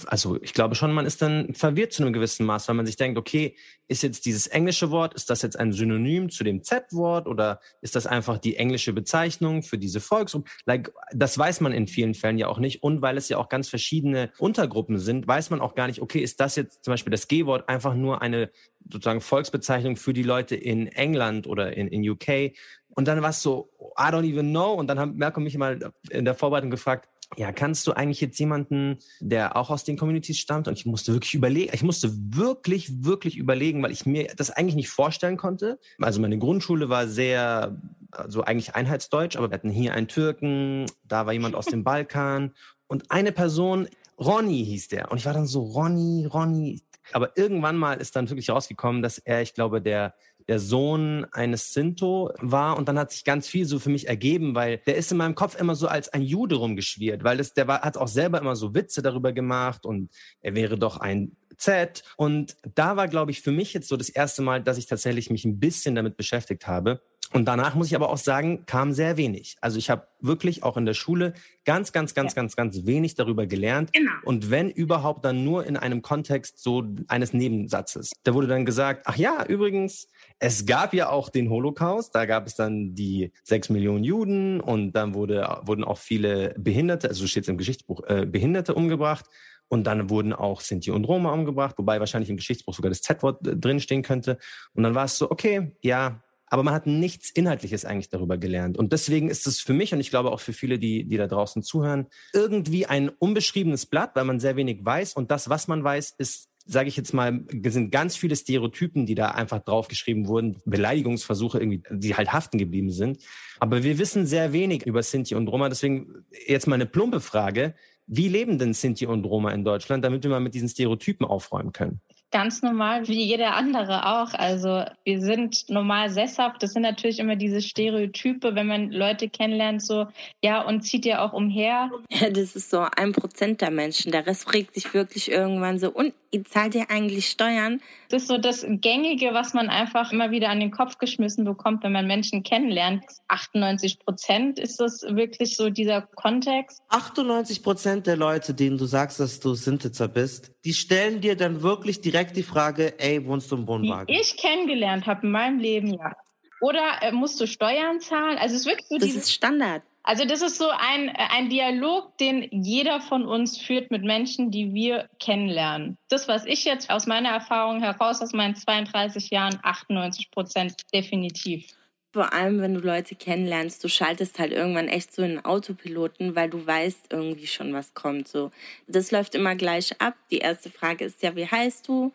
Also 0.08 0.42
ich 0.42 0.54
glaube 0.54 0.76
schon, 0.76 0.92
man 0.92 1.06
ist 1.06 1.22
dann 1.22 1.54
verwirrt 1.54 1.94
zu 1.94 2.04
einem 2.04 2.12
gewissen 2.12 2.46
Maß, 2.46 2.68
weil 2.68 2.76
man 2.76 2.86
sich 2.86 2.98
denkt, 2.98 3.18
okay, 3.18 3.56
ist 3.88 4.04
jetzt 4.04 4.26
dieses 4.26 4.48
englische 4.48 4.92
Wort, 4.92 5.14
ist 5.14 5.30
das 5.30 5.42
jetzt 5.42 5.58
ein 5.58 5.72
Synonym 5.72 6.30
zu 6.30 6.44
dem 6.44 6.64
Z-Wort 6.64 7.28
oder 7.28 7.62
ist 7.82 7.96
das 7.96 8.08
einfach 8.08 8.38
die 8.38 8.58
englische 8.58 8.94
Bezeichnung 8.94 9.64
für 9.64 9.78
diese 9.78 10.02
Volksgruppe? 10.02 10.50
Like, 10.66 10.92
das 11.14 11.38
weiß 11.38 11.62
man 11.62 11.72
in 11.72 11.88
vielen 11.88 12.14
Fällen 12.14 12.38
ja 12.38 12.48
auch 12.48 12.60
nicht. 12.60 12.84
Und 12.84 13.02
weil 13.02 13.18
es 13.18 13.30
ja 13.30 13.38
auch 13.38 13.48
ganz 13.48 13.70
verschiedene 13.70 14.32
Untergruppen 14.38 14.98
sind, 14.98 15.28
weiß 15.28 15.50
man 15.50 15.62
auch 15.62 15.76
gar 15.76 15.88
nicht, 15.88 16.02
okay, 16.02 16.20
ist 16.20 16.40
das 16.40 16.56
jetzt 16.56 16.84
zum 16.84 16.94
Beispiel 16.94 17.12
das 17.12 17.28
G-Wort 17.28 17.70
einfach 17.70 17.96
nur 17.96 18.22
eine 18.22 18.52
sozusagen 18.92 19.22
Volksbezeichnung 19.22 19.96
für 19.96 20.14
die 20.14 20.24
Leute 20.24 20.56
in 20.56 20.88
England 20.88 21.48
oder 21.48 21.76
in, 21.78 21.88
in 21.88 22.08
UK? 22.10 22.54
Und 22.96 23.08
dann 23.08 23.22
war 23.22 23.30
es 23.30 23.42
so, 23.42 23.70
I 24.00 24.10
don't 24.10 24.26
even 24.26 24.50
know. 24.50 24.74
Und 24.74 24.88
dann 24.88 25.00
haben 25.00 25.16
Merkel 25.16 25.44
mich 25.44 25.58
mal 25.58 25.92
in 26.10 26.26
der 26.26 26.34
Vorbereitung 26.34 26.72
gefragt, 26.72 27.10
ja, 27.38 27.52
kannst 27.52 27.86
du 27.88 27.92
eigentlich 27.94 28.22
jetzt 28.22 28.40
jemanden, 28.40 29.00
der 29.20 29.58
auch 29.58 29.70
aus 29.70 29.84
den 29.84 29.98
Communities 29.98 30.38
stammt? 30.38 30.68
Und 30.68 30.78
ich 30.78 30.86
musste 30.86 31.14
wirklich 31.14 31.34
überlegen, 31.34 31.72
ich 31.74 31.84
musste 31.84 32.12
wirklich, 32.14 33.04
wirklich 33.04 33.38
überlegen, 33.38 33.82
weil 33.84 33.92
ich 33.92 34.06
mir 34.06 34.28
das 34.36 34.52
eigentlich 34.52 34.76
nicht 34.76 34.90
vorstellen 34.90 35.38
konnte. 35.38 35.80
Also 36.00 36.22
meine 36.22 36.38
Grundschule 36.38 36.88
war 36.90 37.08
sehr, 37.08 37.82
also 38.12 38.44
eigentlich 38.44 38.76
einheitsdeutsch, 38.76 39.36
aber 39.36 39.50
wir 39.50 39.56
hatten 39.56 39.70
hier 39.70 39.94
einen 39.94 40.08
Türken, 40.08 40.86
da 41.04 41.26
war 41.26 41.34
jemand 41.34 41.56
aus 41.56 41.66
dem 41.66 41.84
Balkan 41.86 42.54
und 42.88 43.12
eine 43.12 43.32
Person, 43.32 43.88
Ronny 44.20 44.64
hieß 44.64 44.90
der. 44.90 45.12
Und 45.12 45.18
ich 45.18 45.26
war 45.26 45.34
dann 45.34 45.48
so, 45.48 45.64
Ronny, 45.64 46.26
Ronny. 46.26 46.82
Aber 47.12 47.38
irgendwann 47.38 47.78
mal 47.78 47.96
ist 47.96 48.16
dann 48.16 48.30
wirklich 48.30 48.50
rausgekommen, 48.50 49.02
dass 49.02 49.18
er, 49.18 49.42
ich 49.42 49.54
glaube, 49.54 49.82
der 49.82 50.16
der 50.48 50.60
Sohn 50.60 51.26
eines 51.32 51.74
Sinto 51.74 52.32
war 52.40 52.78
und 52.78 52.88
dann 52.88 53.00
hat 53.00 53.12
sich 53.12 53.24
ganz 53.24 53.48
viel 53.48 53.66
so 53.66 53.80
für 53.80 53.90
mich 53.90 54.08
ergeben, 54.08 54.56
weil 54.56 54.78
der 54.86 54.96
ist 54.96 55.12
in 55.12 55.18
meinem 55.18 55.36
Kopf 55.36 55.60
immer 55.60 55.76
so 55.76 55.88
als 55.88 56.10
ein 56.10 56.22
Jude 56.22 56.56
rumgeschwirrt, 56.56 57.24
weil 57.24 57.38
das, 57.38 57.54
der 57.54 57.68
war, 57.68 57.82
hat 57.82 57.98
auch 57.98 58.08
selber 58.08 58.40
immer 58.40 58.56
so 58.56 58.74
Witze 58.76 59.02
darüber 59.02 59.34
gemacht 59.34 59.86
und 59.86 60.12
er 60.42 60.56
wäre 60.56 60.78
doch 60.78 60.98
ein 60.98 61.36
Z. 61.58 62.04
Und 62.18 62.58
da 62.76 62.98
war, 62.98 63.08
glaube 63.08 63.32
ich, 63.32 63.42
für 63.42 63.52
mich 63.52 63.74
jetzt 63.74 63.88
so 63.88 63.98
das 63.98 64.10
erste 64.10 64.42
Mal, 64.42 64.62
dass 64.62 64.78
ich 64.78 64.88
tatsächlich 64.88 65.30
mich 65.30 65.46
ein 65.46 65.60
bisschen 65.60 65.96
damit 65.96 66.18
beschäftigt 66.18 66.68
habe. 66.68 67.02
Und 67.34 67.46
danach 67.46 67.76
muss 67.76 67.88
ich 67.88 67.96
aber 67.96 68.10
auch 68.10 68.18
sagen, 68.18 68.66
kam 68.66 68.94
sehr 68.94 69.18
wenig. 69.18 69.58
Also 69.60 69.78
ich 69.78 69.90
habe 69.90 70.08
wirklich 70.22 70.64
auch 70.64 70.78
in 70.78 70.86
der 70.86 70.94
Schule 70.94 71.34
ganz, 71.66 71.92
ganz, 71.92 72.14
ganz, 72.14 72.34
ja. 72.34 72.42
ganz, 72.42 72.56
ganz 72.56 72.86
wenig 72.86 73.16
darüber 73.16 73.48
gelernt. 73.48 73.92
Genau. 73.94 74.12
Und 74.24 74.52
wenn 74.52 74.70
überhaupt, 74.70 75.26
dann 75.26 75.44
nur 75.44 75.66
in 75.66 75.76
einem 75.76 76.02
Kontext 76.02 76.62
so 76.62 76.84
eines 77.08 77.34
Nebensatzes. 77.34 78.12
Da 78.24 78.34
wurde 78.34 78.48
dann 78.48 78.66
gesagt, 78.66 79.04
ach 79.06 79.18
ja, 79.18 79.44
übrigens, 79.46 80.08
es 80.40 80.66
gab 80.66 80.94
ja 80.94 81.10
auch 81.10 81.30
den 81.30 81.50
Holocaust. 81.50 82.14
Da 82.14 82.26
gab 82.26 82.48
es 82.48 82.56
dann 82.56 82.94
die 82.94 83.32
sechs 83.44 83.70
Millionen 83.70 84.04
Juden 84.04 84.60
und 84.60 84.94
dann 84.94 85.14
wurde, 85.14 85.62
wurden 85.64 85.84
auch 85.84 85.98
viele 85.98 86.54
Behinderte, 86.58 87.08
also 87.08 87.26
steht 87.28 87.44
es 87.44 87.50
im 87.50 87.58
Geschichtsbuch, 87.58 88.04
äh, 88.08 88.26
Behinderte 88.26 88.74
umgebracht. 88.74 89.26
Und 89.68 89.86
dann 89.88 90.12
wurden 90.12 90.32
auch 90.32 90.62
Sinti 90.62 90.92
und 90.92 91.06
Roma 91.06 91.32
umgebracht, 91.32 91.76
wobei 91.80 92.00
wahrscheinlich 92.00 92.30
im 92.30 92.38
Geschichtsbuch 92.38 92.76
sogar 92.76 92.90
das 92.90 93.02
Z-Wort 93.02 93.48
äh, 93.48 93.58
drinstehen 93.58 94.04
könnte. 94.04 94.38
Und 94.74 94.84
dann 94.84 94.94
war 94.94 95.06
es 95.06 95.18
so, 95.18 95.32
okay, 95.32 95.72
ja, 95.82 96.22
aber 96.48 96.62
man 96.62 96.74
hat 96.74 96.86
nichts 96.86 97.32
Inhaltliches 97.32 97.84
eigentlich 97.84 98.10
darüber 98.10 98.38
gelernt. 98.38 98.78
Und 98.78 98.94
deswegen 98.94 99.30
ist 99.30 99.48
es 99.48 99.60
für 99.60 99.74
mich 99.74 99.94
und 99.94 100.00
ich 100.00 100.12
glaube 100.12 100.32
auch 100.32 100.40
für 100.40 100.54
viele, 100.54 100.78
die, 100.78 101.06
die 101.06 101.18
da 101.18 101.28
draußen 101.28 101.64
zuhören, 101.64 102.08
irgendwie 102.34 102.86
ein 102.86 103.10
unbeschriebenes 103.10 103.88
Blatt, 103.88 104.12
weil 104.16 104.26
man 104.26 104.40
sehr 104.40 104.56
wenig 104.56 104.86
weiß. 104.86 105.14
Und 105.14 105.32
das, 105.32 105.50
was 105.50 105.68
man 105.68 105.84
weiß, 105.84 106.14
ist 106.18 106.50
sage 106.66 106.90
ich 106.90 106.98
jetzt 106.98 107.14
mal, 107.14 107.46
sind 107.68 107.92
ganz 107.92 108.16
viele 108.16 108.36
Stereotypen, 108.36 109.06
die 109.06 109.16
da 109.16 109.30
einfach 109.30 109.60
draufgeschrieben 109.60 110.28
wurden, 110.28 110.62
Beleidigungsversuche 110.66 111.60
irgendwie, 111.60 111.84
die 111.92 112.16
halt 112.16 112.34
haften 112.34 112.58
geblieben 112.58 112.92
sind. 112.92 113.20
Aber 113.60 113.84
wir 113.84 114.00
wissen 114.00 114.26
sehr 114.26 114.52
wenig 114.52 114.86
über 114.86 115.04
Sinti 115.04 115.36
und 115.36 115.48
Roma. 115.48 115.70
Deswegen 115.70 116.26
jetzt 116.48 116.68
mal 116.68 116.76
eine 116.76 116.88
plumpe 116.88 117.22
Frage. 117.22 117.76
Wie 118.08 118.28
leben 118.28 118.58
denn 118.58 118.74
Sinti 118.74 119.06
und 119.06 119.26
Roma 119.26 119.52
in 119.52 119.64
Deutschland, 119.64 120.04
damit 120.04 120.24
wir 120.24 120.30
mal 120.30 120.40
mit 120.40 120.54
diesen 120.54 120.70
Stereotypen 120.70 121.26
aufräumen 121.26 121.72
können? 121.72 122.02
Ganz 122.32 122.62
normal 122.62 123.08
wie 123.08 123.24
jeder 123.24 123.56
andere 123.56 124.06
auch. 124.06 124.34
Also 124.34 124.84
wir 125.04 125.22
sind 125.22 125.70
normal 125.70 126.10
sesshaft. 126.10 126.62
Das 126.62 126.74
sind 126.74 126.82
natürlich 126.82 127.20
immer 127.20 127.36
diese 127.36 127.62
Stereotype, 127.62 128.56
wenn 128.56 128.68
man 128.68 128.92
Leute 128.92 129.30
kennenlernt, 129.30 129.82
so, 129.82 130.08
ja, 130.44 130.62
und 130.62 130.82
zieht 130.82 131.06
ja 131.06 131.26
auch 131.26 131.34
umher. 131.34 131.92
Ja, 132.10 132.30
das 132.30 132.56
ist 132.56 132.70
so 132.70 132.86
ein 132.96 133.14
Prozent 133.14 133.62
der 133.62 133.72
Menschen. 133.72 134.12
Der 134.12 134.26
Rest 134.28 134.44
fragt 134.44 134.74
sich 134.74 134.94
wirklich 134.94 135.32
irgendwann 135.32 135.80
so, 135.80 135.90
und 135.92 136.14
ihr 136.32 136.44
zahlt 136.44 136.76
ihr 136.76 136.90
eigentlich 136.90 137.30
Steuern? 137.30 137.82
Das 138.10 138.24
ist 138.24 138.28
so 138.28 138.38
das 138.38 138.66
Gängige, 138.68 139.34
was 139.34 139.54
man 139.54 139.70
einfach 139.70 140.12
immer 140.12 140.32
wieder 140.32 140.50
an 140.50 140.60
den 140.60 140.72
Kopf 140.72 140.98
geschmissen 140.98 141.46
bekommt, 141.46 141.84
wenn 141.84 141.92
man 141.92 142.08
Menschen 142.08 142.44
kennenlernt. 142.44 143.04
98 143.28 144.00
Prozent 144.00 144.60
ist 144.60 144.80
das 144.80 145.02
wirklich 145.02 145.56
so 145.56 145.70
dieser 145.70 146.02
Kontext. 146.02 146.82
98 146.90 147.64
Prozent 147.64 148.08
der 148.08 148.18
Leute, 148.18 148.54
denen 148.54 148.78
du 148.78 148.86
sagst, 148.86 149.20
dass 149.20 149.40
du 149.40 149.54
Sintitzer 149.54 150.08
bist, 150.08 150.52
die 150.66 150.74
stellen 150.74 151.22
dir 151.22 151.36
dann 151.36 151.62
wirklich 151.62 152.02
direkt 152.02 152.38
die 152.38 152.44
Frage, 152.44 153.00
ey, 153.00 153.26
wohnst 153.26 153.52
du 153.52 153.56
im 153.56 153.68
Wohnwagen? 153.68 154.08
Die 154.08 154.20
ich 154.20 154.38
kennengelernt 154.38 155.06
habe 155.06 155.26
in 155.26 155.32
meinem 155.32 155.60
Leben, 155.60 155.94
ja. 155.94 156.14
Oder 156.62 157.02
äh, 157.02 157.12
musst 157.12 157.40
du 157.40 157.48
Steuern 157.48 158.00
zahlen? 158.00 158.38
Also 158.38 158.56
es 158.56 158.62
ist 158.62 158.68
wirklich 158.68 158.88
so 158.88 158.98
Das 158.98 159.10
ist 159.10 159.32
Standard. 159.32 159.84
Also 160.08 160.24
das 160.24 160.44
ist 160.44 160.60
so 160.60 160.70
ein, 160.70 161.10
ein 161.10 161.50
Dialog, 161.50 162.16
den 162.20 162.48
jeder 162.52 163.02
von 163.02 163.26
uns 163.26 163.58
führt 163.58 163.90
mit 163.90 164.04
Menschen, 164.04 164.52
die 164.52 164.72
wir 164.72 165.10
kennenlernen. 165.20 165.98
Das, 166.10 166.28
was 166.28 166.46
ich 166.46 166.64
jetzt 166.64 166.92
aus 166.92 167.08
meiner 167.08 167.30
Erfahrung 167.30 167.82
heraus, 167.82 168.22
aus 168.22 168.32
meinen 168.32 168.56
32 168.56 169.32
Jahren, 169.32 169.58
98 169.64 170.30
Prozent 170.30 170.76
definitiv. 170.94 171.66
Vor 172.14 172.32
allem, 172.34 172.62
wenn 172.62 172.76
du 172.76 172.82
Leute 172.82 173.16
kennenlernst, 173.16 173.84
du 173.84 173.90
schaltest 173.90 174.38
halt 174.38 174.52
irgendwann 174.52 174.90
echt 174.90 175.12
so 175.12 175.24
in 175.24 175.44
Autopiloten, 175.44 176.36
weil 176.36 176.52
du 176.52 176.66
weißt 176.66 177.08
irgendwie 177.12 177.48
schon, 177.48 177.74
was 177.74 177.96
kommt. 177.96 178.28
So, 178.28 178.52
das 178.88 179.10
läuft 179.10 179.34
immer 179.34 179.56
gleich 179.56 180.00
ab. 180.00 180.14
Die 180.30 180.38
erste 180.38 180.70
Frage 180.70 181.06
ist 181.06 181.24
ja, 181.24 181.36
wie 181.36 181.48
heißt 181.48 181.88
du? 181.88 182.14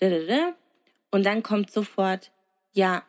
Und 0.00 1.26
dann 1.26 1.42
kommt 1.42 1.70
sofort, 1.70 2.30
ja, 2.72 3.02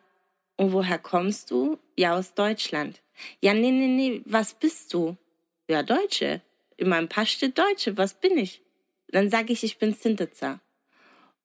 und 0.56 0.74
woher 0.74 0.98
kommst 0.98 1.50
du? 1.50 1.78
Ja, 1.96 2.18
aus 2.18 2.34
Deutschland. 2.34 3.00
Ja, 3.40 3.54
nee, 3.54 3.70
nee, 3.70 3.88
nee, 3.88 4.22
was 4.24 4.54
bist 4.54 4.92
du? 4.94 5.16
Ja, 5.68 5.82
Deutsche. 5.82 6.40
In 6.76 6.88
meinem 6.88 7.08
Pass 7.08 7.30
steht 7.30 7.58
Deutsche, 7.58 7.96
was 7.96 8.14
bin 8.14 8.38
ich? 8.38 8.62
Dann 9.08 9.30
sage 9.30 9.52
ich, 9.52 9.64
ich 9.64 9.78
bin 9.78 9.92
Sintetzer. 9.92 10.60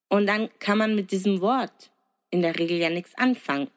Und 0.08 0.27
dann 0.27 0.50
kann 0.60 0.77
man 0.77 0.96
mit 0.96 1.12
diesem 1.12 1.41
Wort 1.41 1.91
in 2.29 2.41
der 2.41 2.58
Regel 2.58 2.77
ja 2.77 2.89
nichts 2.89 3.17
anfangen. 3.17 3.70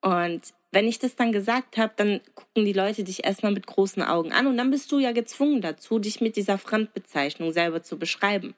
Und 0.00 0.54
wenn 0.72 0.88
ich 0.88 0.98
das 0.98 1.16
dann 1.16 1.32
gesagt 1.32 1.76
habe, 1.76 1.92
dann 1.96 2.20
gucken 2.34 2.64
die 2.64 2.72
Leute 2.72 3.04
dich 3.04 3.24
erstmal 3.24 3.52
mit 3.52 3.66
großen 3.66 4.02
Augen 4.02 4.32
an 4.32 4.46
und 4.46 4.56
dann 4.56 4.70
bist 4.70 4.90
du 4.92 4.98
ja 4.98 5.12
gezwungen 5.12 5.60
dazu, 5.60 5.98
dich 5.98 6.20
mit 6.20 6.36
dieser 6.36 6.58
Fremdbezeichnung 6.58 7.52
selber 7.52 7.82
zu 7.82 7.98
beschreiben. 7.98 8.54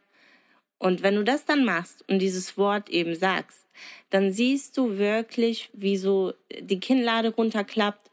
Und 0.78 1.02
wenn 1.02 1.16
du 1.16 1.24
das 1.24 1.44
dann 1.44 1.64
machst 1.64 2.04
und 2.08 2.20
dieses 2.20 2.56
Wort 2.56 2.88
eben 2.88 3.14
sagst, 3.14 3.66
dann 4.10 4.32
siehst 4.32 4.76
du 4.76 4.98
wirklich, 4.98 5.70
wie 5.72 5.96
so 5.96 6.34
die 6.60 6.80
Kinnlade 6.80 7.30
runterklappt 7.34 8.10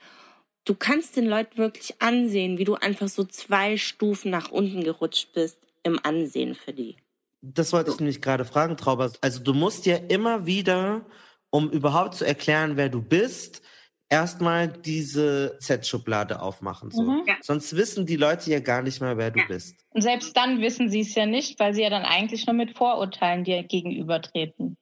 du 0.66 0.76
kannst 0.76 1.16
den 1.16 1.26
Leuten 1.26 1.58
wirklich 1.58 2.02
ansehen, 2.02 2.58
wie 2.58 2.64
du 2.64 2.76
einfach 2.76 3.08
so 3.08 3.24
zwei 3.24 3.78
Stufen 3.78 4.32
nach 4.32 4.52
unten 4.52 4.84
gerutscht 4.84 5.34
bist 5.34 5.58
im 5.84 6.00
Ansehen 6.04 6.56
für 6.56 6.74
die. 6.74 6.98
Das 7.42 7.72
wollte 7.72 7.92
ich 7.92 8.00
nämlich 8.00 8.22
gerade 8.22 8.44
fragen, 8.44 8.76
Trauber. 8.76 9.12
Also 9.22 9.40
du 9.42 9.54
musst 9.54 9.86
ja 9.86 9.98
immer 9.98 10.46
wieder, 10.48 11.06
um 11.52 11.70
überhaupt 11.70 12.16
zu 12.16 12.26
erklären, 12.26 12.76
wer 12.76 12.90
du 12.90 13.02
bist, 13.02 13.62
erstmal 14.10 14.68
diese 14.68 15.58
Z-Schublade 15.60 16.42
aufmachen. 16.42 16.90
So. 16.90 17.04
Mhm. 17.04 17.24
Ja. 17.28 17.36
Sonst 17.42 17.76
wissen 17.76 18.06
die 18.06 18.16
Leute 18.16 18.50
ja 18.50 18.60
gar 18.60 18.82
nicht 18.82 19.00
mehr, 19.00 19.18
wer 19.18 19.32
du 19.32 19.46
bist. 19.48 19.76
Und 19.92 20.02
selbst 20.02 20.36
dann 20.36 20.62
wissen 20.62 20.90
sie 20.90 21.02
es 21.02 21.14
ja 21.14 21.26
nicht, 21.26 21.60
weil 21.60 21.74
sie 21.74 21.84
ja 21.84 21.90
dann 21.90 22.04
eigentlich 22.04 22.48
nur 22.48 22.56
mit 22.56 22.76
Vorurteilen 22.76 23.44
dir 23.44 23.64
gegenübertreten. 23.64 24.76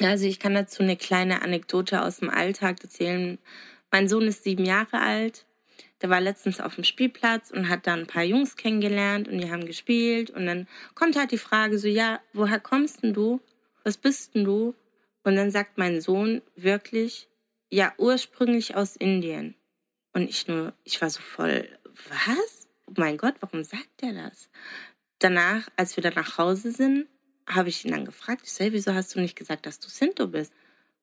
Also 0.00 0.26
ich 0.26 0.38
kann 0.38 0.54
dazu 0.54 0.82
eine 0.82 0.96
kleine 0.96 1.42
Anekdote 1.42 2.02
aus 2.02 2.18
dem 2.18 2.30
Alltag 2.30 2.82
erzählen. 2.82 3.38
Mein 3.90 4.08
Sohn 4.08 4.26
ist 4.26 4.44
sieben 4.44 4.64
Jahre 4.64 5.00
alt. 5.00 5.46
Der 6.00 6.10
war 6.10 6.20
letztens 6.20 6.60
auf 6.60 6.76
dem 6.76 6.84
Spielplatz 6.84 7.50
und 7.50 7.68
hat 7.68 7.86
da 7.86 7.94
ein 7.94 8.06
paar 8.06 8.22
Jungs 8.22 8.56
kennengelernt 8.56 9.28
und 9.28 9.38
die 9.38 9.50
haben 9.50 9.66
gespielt. 9.66 10.30
Und 10.30 10.46
dann 10.46 10.68
kommt 10.94 11.16
halt 11.16 11.32
die 11.32 11.38
Frage 11.38 11.78
so, 11.78 11.88
ja, 11.88 12.20
woher 12.32 12.60
kommst 12.60 13.02
denn 13.02 13.14
du? 13.14 13.40
Was 13.84 13.96
bist 13.96 14.34
denn 14.34 14.44
du? 14.44 14.74
Und 15.24 15.36
dann 15.36 15.50
sagt 15.50 15.78
mein 15.78 16.00
Sohn 16.00 16.42
wirklich, 16.54 17.28
ja, 17.70 17.92
ursprünglich 17.98 18.76
aus 18.76 18.96
Indien. 18.96 19.54
Und 20.12 20.28
ich 20.28 20.46
nur, 20.46 20.72
ich 20.84 21.00
war 21.00 21.10
so 21.10 21.20
voll, 21.20 21.68
was? 22.08 22.68
Oh 22.86 22.92
mein 22.96 23.18
Gott, 23.18 23.34
warum 23.40 23.64
sagt 23.64 24.02
er 24.02 24.12
das? 24.12 24.48
Danach, 25.18 25.68
als 25.76 25.96
wir 25.96 26.02
dann 26.02 26.14
nach 26.14 26.38
Hause 26.38 26.70
sind, 26.70 27.08
habe 27.46 27.68
ich 27.68 27.84
ihn 27.84 27.90
dann 27.90 28.04
gefragt, 28.04 28.42
ich 28.44 28.52
so, 28.52 28.64
hey, 28.64 28.72
wieso 28.72 28.94
hast 28.94 29.14
du 29.14 29.20
nicht 29.20 29.36
gesagt, 29.36 29.66
dass 29.66 29.80
du 29.80 29.88
Sinto 29.88 30.28
bist? 30.28 30.52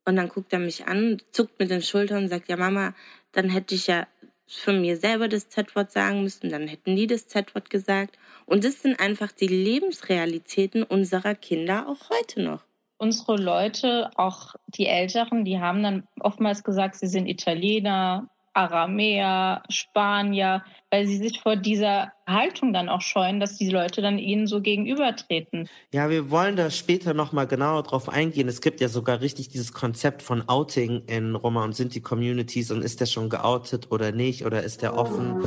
Und 0.06 0.16
dann 0.16 0.30
guckt 0.30 0.54
er 0.54 0.60
mich 0.60 0.88
an, 0.88 1.22
zuckt 1.32 1.60
mit 1.60 1.72
den 1.72 1.82
Schultern 1.82 2.24
und 2.24 2.30
sagt, 2.30 2.48
ja 2.48 2.58
Mama, 2.58 2.94
dann 3.32 3.50
hätte 3.50 3.76
ich 3.76 3.88
ja 3.88 4.08
von 4.48 4.80
mir 4.80 4.98
selber 4.98 5.28
das 5.28 5.50
Z-Wort 5.50 5.92
sagen 5.92 6.22
müssen, 6.22 6.50
dann 6.50 6.68
hätten 6.68 6.96
die 6.96 7.08
das 7.08 7.28
Z-Wort 7.28 7.70
gesagt. 7.70 8.18
Und 8.46 8.64
das 8.64 8.82
sind 8.82 9.00
einfach 9.00 9.32
die 9.32 9.48
Lebensrealitäten 9.48 10.84
unserer 10.84 11.34
Kinder 11.34 11.88
auch 11.90 12.10
heute 12.12 12.42
noch. 12.42 12.64
Unsere 12.98 13.36
Leute, 13.36 14.12
auch 14.16 14.56
die 14.68 14.86
Älteren, 14.86 15.44
die 15.44 15.60
haben 15.60 15.84
dann 15.84 16.08
oftmals 16.20 16.64
gesagt, 16.64 16.96
sie 16.96 17.08
sind 17.08 17.28
Italiener, 17.28 18.30
Aramäer, 18.56 19.64
Spanier, 19.70 20.64
weil 20.90 21.06
sie 21.08 21.18
sich 21.18 21.42
vor 21.42 21.58
dieser 21.58 22.14
Haltung 22.26 22.72
dann 22.72 22.88
auch 22.88 23.02
scheuen, 23.02 23.40
dass 23.40 23.58
die 23.58 23.70
Leute 23.70 24.02
dann 24.02 24.18
ihnen 24.18 24.48
so 24.48 24.62
gegenübertreten. 24.62 25.70
Ja, 25.94 26.10
wir 26.10 26.32
wollen 26.32 26.56
da 26.56 26.72
später 26.72 27.14
nochmal 27.14 27.48
genauer 27.48 27.84
drauf 27.84 28.08
eingehen. 28.08 28.48
Es 28.48 28.62
gibt 28.62 28.80
ja 28.80 28.88
sogar 28.88 29.20
richtig 29.20 29.50
dieses 29.50 29.74
Konzept 29.74 30.22
von 30.22 30.48
Outing 30.48 31.04
in 31.08 31.36
Roma 31.36 31.66
und 31.66 31.76
Sinti 31.76 32.00
Communities 32.00 32.72
und 32.72 32.82
ist 32.82 33.02
der 33.02 33.08
schon 33.08 33.30
geoutet 33.30 33.92
oder 33.92 34.14
nicht 34.14 34.46
oder 34.46 34.64
ist 34.64 34.82
der 34.82 34.98
offen? 34.98 35.42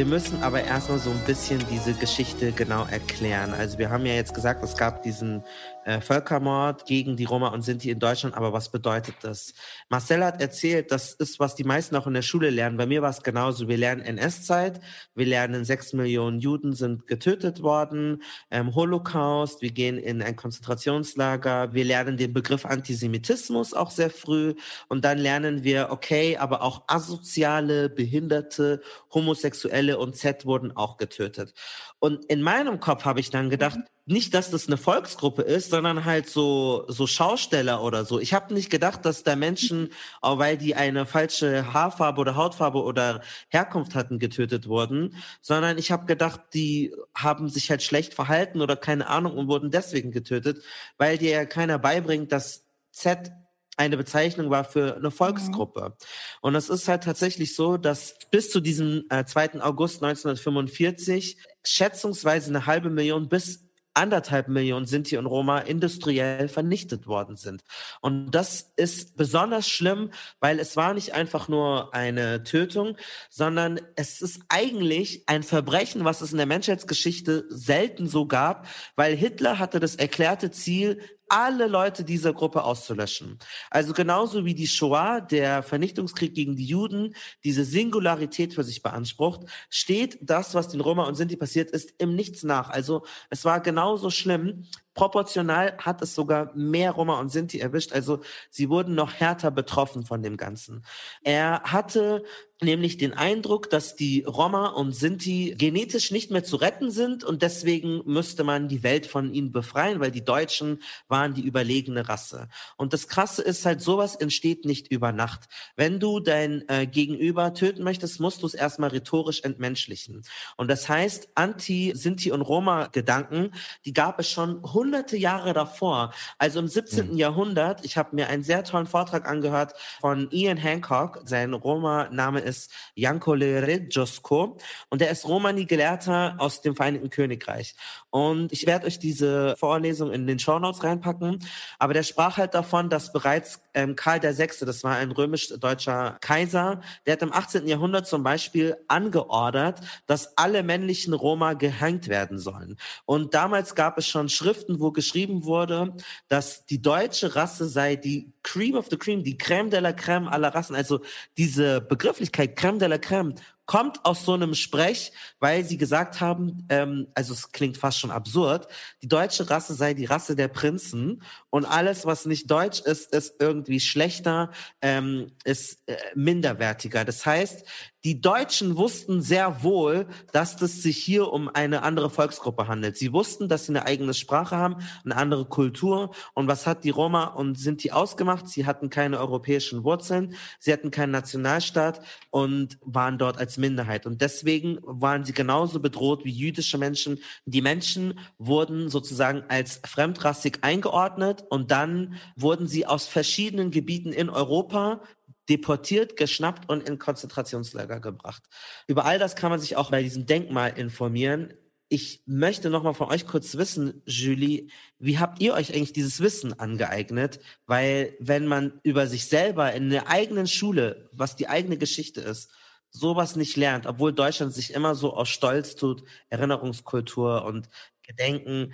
Wir 0.00 0.06
müssen 0.06 0.42
aber 0.42 0.62
erstmal 0.62 0.98
so 1.00 1.10
ein 1.10 1.18
bisschen 1.26 1.60
diese 1.68 1.92
Geschichte 1.94 2.52
genau 2.52 2.86
erklären. 2.86 3.52
Also 3.52 3.76
wir 3.78 3.90
haben 3.90 4.06
ja 4.06 4.14
jetzt 4.14 4.32
gesagt, 4.32 4.62
es 4.62 4.76
gab 4.76 5.02
diesen 5.02 5.42
äh, 5.84 6.00
Völkermord 6.00 6.86
gegen 6.86 7.16
die 7.16 7.24
Roma 7.24 7.48
und 7.48 7.62
Sinti 7.62 7.90
in 7.90 7.98
Deutschland, 7.98 8.34
aber 8.34 8.52
was 8.52 8.70
bedeutet 8.70 9.14
das? 9.22 9.54
Marcel 9.88 10.24
hat 10.24 10.40
erzählt, 10.40 10.90
das 10.90 11.14
ist, 11.14 11.40
was 11.40 11.54
die 11.54 11.64
meisten 11.64 11.96
auch 11.96 12.06
in 12.06 12.14
der 12.14 12.22
Schule 12.22 12.50
lernen. 12.50 12.76
Bei 12.76 12.86
mir 12.86 13.02
war 13.02 13.10
es 13.10 13.22
genauso. 13.22 13.68
Wir 13.68 13.78
lernen 13.78 14.02
NS-Zeit, 14.02 14.80
wir 15.14 15.26
lernen, 15.26 15.64
sechs 15.64 15.92
Millionen 15.92 16.40
Juden 16.40 16.72
sind 16.72 17.06
getötet 17.06 17.62
worden, 17.62 18.22
ähm, 18.50 18.74
Holocaust, 18.74 19.62
wir 19.62 19.70
gehen 19.70 19.98
in 19.98 20.22
ein 20.22 20.36
Konzentrationslager, 20.36 21.72
wir 21.72 21.84
lernen 21.84 22.16
den 22.16 22.32
Begriff 22.32 22.66
Antisemitismus 22.66 23.74
auch 23.74 23.90
sehr 23.90 24.10
früh 24.10 24.54
und 24.88 25.04
dann 25.04 25.18
lernen 25.18 25.64
wir, 25.64 25.88
okay, 25.90 26.36
aber 26.36 26.62
auch 26.62 26.84
asoziale, 26.86 27.88
behinderte, 27.88 28.82
homosexuelle 29.12 29.98
und 29.98 30.16
Z 30.16 30.46
wurden 30.46 30.76
auch 30.76 30.96
getötet. 30.96 31.54
Und 31.98 32.24
in 32.26 32.42
meinem 32.42 32.80
Kopf 32.80 33.04
habe 33.04 33.20
ich 33.20 33.30
dann 33.30 33.50
gedacht, 33.50 33.78
mhm. 33.78 33.84
Nicht, 34.10 34.34
dass 34.34 34.50
das 34.50 34.66
eine 34.66 34.76
Volksgruppe 34.76 35.42
ist, 35.42 35.70
sondern 35.70 36.04
halt 36.04 36.28
so, 36.28 36.84
so 36.88 37.06
Schausteller 37.06 37.82
oder 37.82 38.04
so. 38.04 38.18
Ich 38.18 38.34
habe 38.34 38.52
nicht 38.52 38.68
gedacht, 38.68 39.04
dass 39.04 39.22
da 39.22 39.36
Menschen, 39.36 39.90
auch 40.20 40.38
weil 40.38 40.58
die 40.58 40.74
eine 40.74 41.06
falsche 41.06 41.72
Haarfarbe 41.72 42.20
oder 42.20 42.36
Hautfarbe 42.36 42.82
oder 42.82 43.22
Herkunft 43.48 43.94
hatten, 43.94 44.18
getötet 44.18 44.66
wurden, 44.66 45.14
sondern 45.40 45.78
ich 45.78 45.92
habe 45.92 46.06
gedacht, 46.06 46.40
die 46.54 46.94
haben 47.14 47.48
sich 47.48 47.70
halt 47.70 47.82
schlecht 47.82 48.14
verhalten 48.14 48.60
oder 48.60 48.76
keine 48.76 49.06
Ahnung 49.06 49.36
und 49.36 49.48
wurden 49.48 49.70
deswegen 49.70 50.10
getötet, 50.10 50.62
weil 50.98 51.16
dir 51.16 51.30
ja 51.30 51.44
keiner 51.44 51.78
beibringt, 51.78 52.32
dass 52.32 52.64
Z 52.90 53.30
eine 53.76 53.96
Bezeichnung 53.96 54.50
war 54.50 54.64
für 54.64 54.96
eine 54.96 55.10
Volksgruppe. 55.10 55.90
Mhm. 55.90 55.94
Und 56.42 56.54
es 56.54 56.68
ist 56.68 56.86
halt 56.86 57.04
tatsächlich 57.04 57.54
so, 57.54 57.78
dass 57.78 58.18
bis 58.30 58.50
zu 58.50 58.60
diesem 58.60 59.04
äh, 59.08 59.24
2. 59.24 59.62
August 59.62 60.02
1945 60.02 61.38
schätzungsweise 61.64 62.50
eine 62.50 62.66
halbe 62.66 62.90
Million 62.90 63.28
bis 63.28 63.69
anderthalb 63.94 64.48
Millionen 64.48 64.86
Sinti 64.86 65.16
und 65.16 65.26
Roma 65.26 65.58
industriell 65.58 66.48
vernichtet 66.48 67.06
worden 67.06 67.36
sind. 67.36 67.62
Und 68.00 68.30
das 68.30 68.72
ist 68.76 69.16
besonders 69.16 69.68
schlimm, 69.68 70.10
weil 70.38 70.58
es 70.58 70.76
war 70.76 70.94
nicht 70.94 71.14
einfach 71.14 71.48
nur 71.48 71.94
eine 71.94 72.42
Tötung, 72.44 72.96
sondern 73.28 73.80
es 73.96 74.22
ist 74.22 74.42
eigentlich 74.48 75.24
ein 75.26 75.42
Verbrechen, 75.42 76.04
was 76.04 76.20
es 76.20 76.32
in 76.32 76.38
der 76.38 76.46
Menschheitsgeschichte 76.46 77.46
selten 77.48 78.06
so 78.06 78.26
gab, 78.26 78.66
weil 78.96 79.16
Hitler 79.16 79.58
hatte 79.58 79.80
das 79.80 79.96
erklärte 79.96 80.50
Ziel, 80.50 81.00
alle 81.30 81.68
Leute 81.68 82.04
dieser 82.04 82.32
Gruppe 82.32 82.64
auszulöschen. 82.64 83.38
Also 83.70 83.92
genauso 83.92 84.44
wie 84.44 84.54
die 84.54 84.66
Shoah, 84.66 85.20
der 85.20 85.62
Vernichtungskrieg 85.62 86.34
gegen 86.34 86.56
die 86.56 86.66
Juden, 86.66 87.14
diese 87.44 87.64
Singularität 87.64 88.54
für 88.54 88.64
sich 88.64 88.82
beansprucht, 88.82 89.42
steht 89.68 90.18
das, 90.20 90.54
was 90.54 90.68
den 90.68 90.80
Roma 90.80 91.04
und 91.04 91.14
Sinti 91.14 91.36
passiert 91.36 91.70
ist, 91.70 91.94
im 91.98 92.16
Nichts 92.16 92.42
nach. 92.42 92.70
Also 92.70 93.04
es 93.30 93.44
war 93.44 93.60
genauso 93.60 94.10
schlimm. 94.10 94.66
Proportional 94.94 95.76
hat 95.78 96.02
es 96.02 96.14
sogar 96.14 96.52
mehr 96.54 96.90
Roma 96.90 97.20
und 97.20 97.30
Sinti 97.30 97.60
erwischt. 97.60 97.92
Also 97.92 98.20
sie 98.50 98.68
wurden 98.68 98.94
noch 98.94 99.14
härter 99.14 99.50
betroffen 99.50 100.04
von 100.04 100.22
dem 100.22 100.36
Ganzen. 100.36 100.84
Er 101.22 101.62
hatte 101.62 102.24
nämlich 102.62 102.98
den 102.98 103.14
Eindruck, 103.14 103.70
dass 103.70 103.96
die 103.96 104.22
Roma 104.24 104.68
und 104.68 104.94
Sinti 104.94 105.54
genetisch 105.56 106.10
nicht 106.10 106.30
mehr 106.30 106.44
zu 106.44 106.56
retten 106.56 106.90
sind 106.90 107.24
und 107.24 107.42
deswegen 107.42 108.02
müsste 108.04 108.44
man 108.44 108.68
die 108.68 108.82
Welt 108.82 109.06
von 109.06 109.32
ihnen 109.32 109.52
befreien, 109.52 110.00
weil 110.00 110.10
die 110.10 110.24
Deutschen 110.24 110.82
waren 111.08 111.32
die 111.34 111.42
überlegene 111.42 112.08
Rasse. 112.08 112.48
Und 112.76 112.92
das 112.92 113.08
Krasse 113.08 113.42
ist 113.42 113.64
halt, 113.64 113.80
sowas 113.80 114.14
entsteht 114.14 114.64
nicht 114.64 114.88
über 114.88 115.12
Nacht. 115.12 115.48
Wenn 115.76 116.00
du 116.00 116.20
dein 116.20 116.68
äh, 116.68 116.86
Gegenüber 116.86 117.54
töten 117.54 117.82
möchtest, 117.82 118.20
musst 118.20 118.42
du 118.42 118.46
es 118.46 118.54
erstmal 118.54 118.90
rhetorisch 118.90 119.40
entmenschlichen. 119.42 120.22
Und 120.56 120.68
das 120.68 120.88
heißt, 120.88 121.30
Anti-Sinti- 121.34 122.32
und 122.32 122.42
Roma-Gedanken, 122.42 123.52
die 123.84 123.94
gab 123.94 124.20
es 124.20 124.30
schon 124.30 124.62
hunderte 124.62 125.16
Jahre 125.16 125.54
davor. 125.54 126.12
Also 126.36 126.60
im 126.60 126.68
17. 126.68 127.12
Mhm. 127.12 127.16
Jahrhundert, 127.16 127.84
ich 127.84 127.96
habe 127.96 128.14
mir 128.14 128.28
einen 128.28 128.42
sehr 128.42 128.64
tollen 128.64 128.86
Vortrag 128.86 129.26
angehört 129.26 129.74
von 130.00 130.30
Ian 130.30 130.58
Hancock, 130.58 131.22
sein 131.24 131.54
Roma-Name 131.54 132.49
ist 132.50 132.70
Jankole 132.94 133.66
Redjosko 133.66 134.58
und 134.90 135.00
er 135.00 135.10
ist 135.10 135.26
Romani-Gelehrter 135.26 136.36
aus 136.38 136.60
dem 136.60 136.76
Vereinigten 136.76 137.08
Königreich. 137.10 137.74
Und 138.10 138.52
ich 138.52 138.66
werde 138.66 138.86
euch 138.86 138.98
diese 138.98 139.56
Vorlesung 139.56 140.12
in 140.12 140.26
den 140.26 140.38
Shownotes 140.38 140.82
reinpacken. 140.82 141.38
Aber 141.78 141.94
der 141.94 142.02
sprach 142.02 142.36
halt 142.36 142.54
davon, 142.54 142.90
dass 142.90 143.12
bereits 143.12 143.60
ähm, 143.74 143.96
Karl 143.96 144.20
VI., 144.22 144.48
das 144.60 144.84
war 144.84 144.96
ein 144.96 145.12
römisch-deutscher 145.12 146.18
Kaiser, 146.20 146.80
der 147.06 147.12
hat 147.14 147.22
im 147.22 147.32
18. 147.32 147.66
Jahrhundert 147.66 148.06
zum 148.06 148.22
Beispiel 148.22 148.76
angeordert, 148.88 149.80
dass 150.06 150.36
alle 150.36 150.62
männlichen 150.62 151.14
Roma 151.14 151.54
gehängt 151.54 152.08
werden 152.08 152.38
sollen. 152.38 152.76
Und 153.06 153.34
damals 153.34 153.74
gab 153.74 153.96
es 153.98 154.06
schon 154.06 154.28
Schriften, 154.28 154.80
wo 154.80 154.90
geschrieben 154.90 155.44
wurde, 155.44 155.94
dass 156.28 156.66
die 156.66 156.82
deutsche 156.82 157.36
Rasse 157.36 157.68
sei 157.68 157.96
die 157.96 158.32
Cream 158.42 158.74
of 158.74 158.88
the 158.90 158.96
Cream, 158.96 159.22
die 159.22 159.38
Crème 159.38 159.70
de 159.70 159.80
la 159.80 159.90
Crème 159.90 160.26
aller 160.28 160.54
Rassen. 160.54 160.74
Also 160.74 161.00
diese 161.36 161.80
Begrifflichkeit 161.80 162.58
Crème 162.58 162.78
de 162.78 162.86
la 162.86 162.96
Crème 162.96 163.34
kommt 163.70 164.04
aus 164.04 164.24
so 164.24 164.32
einem 164.34 164.56
Sprech, 164.56 165.12
weil 165.38 165.64
sie 165.64 165.78
gesagt 165.78 166.20
haben, 166.20 166.66
ähm, 166.70 167.06
also 167.14 167.32
es 167.32 167.52
klingt 167.52 167.76
fast 167.76 168.00
schon 168.00 168.10
absurd, 168.10 168.66
die 169.00 169.06
deutsche 169.06 169.48
Rasse 169.48 169.74
sei 169.74 169.94
die 169.94 170.06
Rasse 170.06 170.34
der 170.34 170.48
Prinzen 170.48 171.22
und 171.50 171.66
alles, 171.66 172.04
was 172.04 172.26
nicht 172.26 172.50
deutsch 172.50 172.80
ist, 172.80 173.14
ist 173.14 173.36
irgendwie 173.38 173.78
schlechter, 173.78 174.50
ähm, 174.82 175.30
ist 175.44 175.88
äh, 175.88 175.96
minderwertiger. 176.16 177.04
Das 177.04 177.24
heißt, 177.24 177.64
die 178.04 178.22
Deutschen 178.22 178.76
wussten 178.76 179.20
sehr 179.20 179.62
wohl, 179.62 180.06
dass 180.32 180.60
es 180.62 180.82
sich 180.82 180.96
hier 180.96 181.30
um 181.30 181.48
eine 181.48 181.82
andere 181.82 182.08
Volksgruppe 182.08 182.66
handelt. 182.66 182.96
Sie 182.96 183.12
wussten, 183.12 183.48
dass 183.48 183.66
sie 183.66 183.72
eine 183.72 183.84
eigene 183.84 184.14
Sprache 184.14 184.56
haben, 184.56 184.76
eine 185.04 185.16
andere 185.16 185.44
Kultur. 185.44 186.10
Und 186.32 186.48
was 186.48 186.66
hat 186.66 186.84
die 186.84 186.90
Roma 186.90 187.24
und 187.24 187.58
sind 187.58 187.84
die 187.84 187.92
ausgemacht? 187.92 188.48
Sie 188.48 188.64
hatten 188.64 188.88
keine 188.88 189.18
europäischen 189.18 189.84
Wurzeln, 189.84 190.34
sie 190.58 190.72
hatten 190.72 190.90
keinen 190.90 191.10
Nationalstaat 191.10 192.00
und 192.30 192.78
waren 192.82 193.18
dort 193.18 193.36
als 193.36 193.58
Minderheit. 193.58 194.06
Und 194.06 194.22
deswegen 194.22 194.78
waren 194.82 195.24
sie 195.24 195.34
genauso 195.34 195.78
bedroht 195.80 196.24
wie 196.24 196.32
jüdische 196.32 196.78
Menschen. 196.78 197.18
Die 197.44 197.60
Menschen 197.60 198.18
wurden 198.38 198.88
sozusagen 198.88 199.42
als 199.48 199.80
fremdrassig 199.84 200.58
eingeordnet 200.62 201.44
und 201.50 201.70
dann 201.70 202.14
wurden 202.34 202.66
sie 202.66 202.86
aus 202.86 203.06
verschiedenen 203.06 203.70
Gebieten 203.70 204.12
in 204.12 204.30
Europa 204.30 205.02
deportiert, 205.50 206.16
geschnappt 206.16 206.70
und 206.70 206.88
in 206.88 206.98
Konzentrationslager 206.98 208.00
gebracht. 208.00 208.44
Über 208.86 209.04
all 209.04 209.18
das 209.18 209.36
kann 209.36 209.50
man 209.50 209.60
sich 209.60 209.76
auch 209.76 209.90
bei 209.90 210.02
diesem 210.02 210.24
Denkmal 210.24 210.78
informieren. 210.78 211.52
Ich 211.88 212.22
möchte 212.24 212.70
noch 212.70 212.84
mal 212.84 212.94
von 212.94 213.08
euch 213.08 213.26
kurz 213.26 213.56
wissen, 213.56 214.00
Julie, 214.06 214.68
wie 215.00 215.18
habt 215.18 215.42
ihr 215.42 215.54
euch 215.54 215.74
eigentlich 215.74 215.92
dieses 215.92 216.20
Wissen 216.20 216.58
angeeignet? 216.58 217.40
Weil 217.66 218.16
wenn 218.20 218.46
man 218.46 218.80
über 218.84 219.08
sich 219.08 219.26
selber 219.26 219.72
in 219.72 219.90
der 219.90 220.08
eigenen 220.08 220.46
Schule, 220.46 221.10
was 221.12 221.34
die 221.34 221.48
eigene 221.48 221.76
Geschichte 221.76 222.20
ist, 222.20 222.52
sowas 222.90 223.34
nicht 223.34 223.56
lernt, 223.56 223.86
obwohl 223.86 224.12
Deutschland 224.12 224.54
sich 224.54 224.72
immer 224.72 224.94
so 224.94 225.14
aus 225.14 225.28
Stolz 225.28 225.74
tut, 225.74 226.04
Erinnerungskultur 226.28 227.44
und 227.44 227.68
Gedenken. 228.02 228.72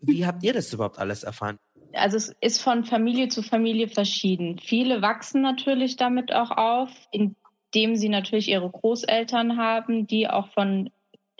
Wie 0.00 0.26
habt 0.26 0.42
ihr 0.42 0.52
das 0.52 0.72
überhaupt 0.72 0.98
alles 0.98 1.22
erfahren? 1.22 1.58
Also 1.94 2.16
es 2.16 2.34
ist 2.40 2.62
von 2.62 2.84
Familie 2.84 3.28
zu 3.28 3.42
Familie 3.42 3.88
verschieden. 3.88 4.58
Viele 4.58 5.02
wachsen 5.02 5.42
natürlich 5.42 5.96
damit 5.96 6.32
auch 6.32 6.50
auf, 6.50 6.90
indem 7.10 7.96
sie 7.96 8.08
natürlich 8.08 8.48
ihre 8.48 8.70
Großeltern 8.70 9.56
haben, 9.56 10.06
die 10.06 10.28
auch 10.28 10.48
von 10.48 10.90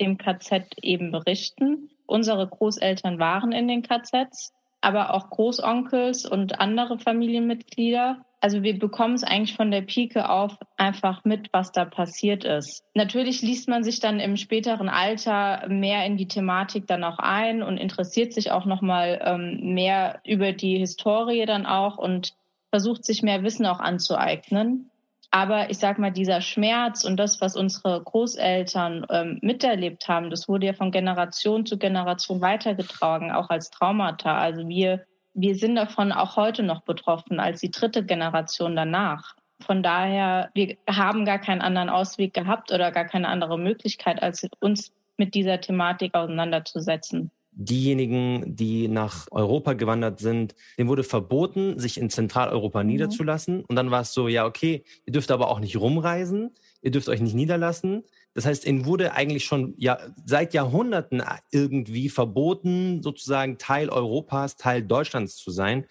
dem 0.00 0.18
KZ 0.18 0.64
eben 0.82 1.12
berichten. 1.12 1.90
Unsere 2.06 2.48
Großeltern 2.48 3.18
waren 3.18 3.52
in 3.52 3.68
den 3.68 3.82
KZs, 3.82 4.52
aber 4.80 5.14
auch 5.14 5.30
Großonkels 5.30 6.26
und 6.26 6.60
andere 6.60 6.98
Familienmitglieder 6.98 8.24
also 8.40 8.62
wir 8.62 8.79
bekommen 8.79 9.14
es 9.14 9.22
eigentlich 9.22 9.55
von 9.55 9.70
der 9.70 9.83
Pike 9.83 10.29
auf 10.29 10.57
einfach 10.79 11.24
mit, 11.24 11.53
was 11.53 11.72
da 11.72 11.85
passiert 11.85 12.44
ist. 12.44 12.85
Natürlich 12.94 13.42
liest 13.42 13.68
man 13.68 13.85
sich 13.85 14.00
dann 14.00 14.18
im 14.18 14.37
späteren 14.37 14.88
Alter 14.88 15.68
mehr 15.68 16.07
in 16.07 16.16
die 16.16 16.29
Thematik 16.29 16.87
dann 16.87 17.05
auch 17.05 17.18
ein 17.18 17.62
und 17.62 17.76
interessiert 17.76 18.33
sich 18.33 18.50
auch 18.50 18.64
nochmal 18.64 19.20
ähm, 19.22 19.74
mehr 19.74 20.20
über 20.24 20.53
die 20.53 20.79
Historie 20.79 21.44
dann 21.44 21.66
auch 21.66 21.98
und 21.98 22.35
versucht 22.70 23.05
sich 23.05 23.22
mehr 23.22 23.42
Wissen 23.42 23.66
auch 23.66 23.81
anzueignen. 23.81 24.90
Aber 25.33 25.70
ich 25.70 25.79
sag 25.79 25.98
mal, 25.98 26.11
dieser 26.11 26.40
Schmerz 26.40 27.05
und 27.05 27.16
das, 27.16 27.40
was 27.40 27.55
unsere 27.55 28.03
Großeltern 28.03 29.07
ähm, 29.11 29.38
miterlebt 29.42 30.09
haben, 30.09 30.31
das 30.31 30.48
wurde 30.48 30.66
ja 30.66 30.72
von 30.72 30.90
Generation 30.90 31.66
zu 31.66 31.79
Generation 31.79 32.40
weitergetragen, 32.40 33.31
auch 33.31 33.48
als 33.48 33.70
Traumata. 33.70 34.37
Also 34.37 34.66
wir 34.66 35.05
wir 35.34 35.56
sind 35.56 35.76
davon 35.76 36.12
auch 36.12 36.36
heute 36.36 36.62
noch 36.62 36.82
betroffen 36.82 37.40
als 37.40 37.60
die 37.60 37.70
dritte 37.70 38.04
Generation 38.04 38.76
danach. 38.76 39.36
Von 39.60 39.82
daher, 39.82 40.50
wir 40.54 40.76
haben 40.88 41.24
gar 41.24 41.38
keinen 41.38 41.60
anderen 41.60 41.90
Ausweg 41.90 42.32
gehabt 42.32 42.72
oder 42.72 42.90
gar 42.90 43.04
keine 43.04 43.28
andere 43.28 43.58
Möglichkeit, 43.58 44.22
als 44.22 44.46
uns 44.60 44.92
mit 45.16 45.34
dieser 45.34 45.60
Thematik 45.60 46.14
auseinanderzusetzen 46.14 47.30
diejenigen, 47.52 48.56
die 48.56 48.88
nach 48.88 49.26
Europa 49.30 49.74
gewandert 49.74 50.20
sind, 50.20 50.54
denen 50.78 50.88
wurde 50.88 51.04
verboten, 51.04 51.78
sich 51.78 51.98
in 51.98 52.10
Zentraleuropa 52.10 52.82
mhm. 52.82 52.88
niederzulassen. 52.88 53.64
Und 53.64 53.76
dann 53.76 53.90
war 53.90 54.02
es 54.02 54.12
so, 54.12 54.28
ja, 54.28 54.46
okay, 54.46 54.84
ihr 55.04 55.12
dürft 55.12 55.30
aber 55.30 55.48
auch 55.50 55.60
nicht 55.60 55.76
rumreisen, 55.76 56.52
ihr 56.82 56.90
dürft 56.90 57.08
euch 57.08 57.20
nicht 57.20 57.34
niederlassen. 57.34 58.04
Das 58.34 58.46
heißt, 58.46 58.66
ihnen 58.66 58.84
wurde 58.84 59.12
eigentlich 59.12 59.44
schon 59.44 59.74
ja, 59.76 59.98
seit 60.24 60.54
Jahrhunderten 60.54 61.22
irgendwie 61.50 62.08
verboten, 62.08 63.02
sozusagen 63.02 63.58
Teil 63.58 63.88
Europas, 63.88 64.56
Teil 64.56 64.82
Deutschlands 64.82 65.36
zu 65.36 65.50
sein. 65.50 65.86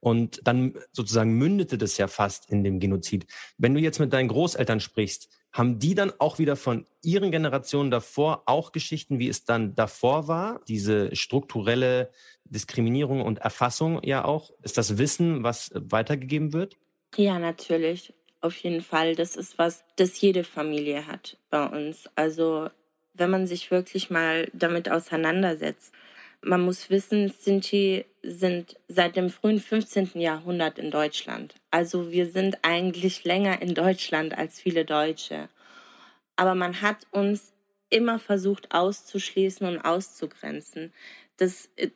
Und 0.00 0.40
dann 0.44 0.74
sozusagen 0.90 1.38
mündete 1.38 1.78
das 1.78 1.96
ja 1.96 2.08
fast 2.08 2.50
in 2.50 2.64
dem 2.64 2.80
Genozid. 2.80 3.26
Wenn 3.56 3.74
du 3.74 3.80
jetzt 3.80 4.00
mit 4.00 4.12
deinen 4.12 4.28
Großeltern 4.28 4.80
sprichst, 4.80 5.28
haben 5.52 5.78
die 5.78 5.94
dann 5.94 6.12
auch 6.18 6.38
wieder 6.38 6.56
von 6.56 6.86
ihren 7.02 7.30
Generationen 7.30 7.90
davor 7.90 8.42
auch 8.46 8.72
Geschichten, 8.72 9.18
wie 9.18 9.28
es 9.28 9.44
dann 9.44 9.74
davor 9.74 10.26
war? 10.26 10.60
Diese 10.66 11.14
strukturelle 11.14 12.10
Diskriminierung 12.44 13.20
und 13.20 13.38
Erfassung 13.38 14.02
ja 14.02 14.24
auch? 14.24 14.50
Ist 14.62 14.78
das 14.78 14.98
Wissen, 14.98 15.44
was 15.44 15.70
weitergegeben 15.74 16.52
wird? 16.52 16.78
Ja, 17.16 17.38
natürlich. 17.38 18.14
Auf 18.42 18.56
jeden 18.56 18.82
Fall. 18.82 19.14
Das 19.14 19.36
ist 19.36 19.56
was, 19.56 19.84
das 19.96 20.20
jede 20.20 20.42
Familie 20.42 21.06
hat 21.06 21.38
bei 21.48 21.64
uns. 21.64 22.10
Also, 22.16 22.68
wenn 23.14 23.30
man 23.30 23.46
sich 23.46 23.70
wirklich 23.70 24.10
mal 24.10 24.50
damit 24.52 24.90
auseinandersetzt. 24.90 25.94
Man 26.44 26.62
muss 26.62 26.90
wissen, 26.90 27.28
Sinti 27.28 28.04
sind 28.22 28.76
seit 28.88 29.14
dem 29.14 29.30
frühen 29.30 29.60
15. 29.60 30.20
Jahrhundert 30.20 30.76
in 30.80 30.90
Deutschland. 30.90 31.54
Also 31.70 32.10
wir 32.10 32.26
sind 32.26 32.58
eigentlich 32.62 33.22
länger 33.22 33.62
in 33.62 33.74
Deutschland 33.74 34.36
als 34.36 34.60
viele 34.60 34.84
Deutsche. 34.84 35.48
Aber 36.34 36.56
man 36.56 36.82
hat 36.82 37.06
uns 37.12 37.52
immer 37.90 38.18
versucht 38.18 38.74
auszuschließen 38.74 39.64
und 39.68 39.78
auszugrenzen. 39.82 40.92
Das, 41.36 41.68
äh, 41.76 41.90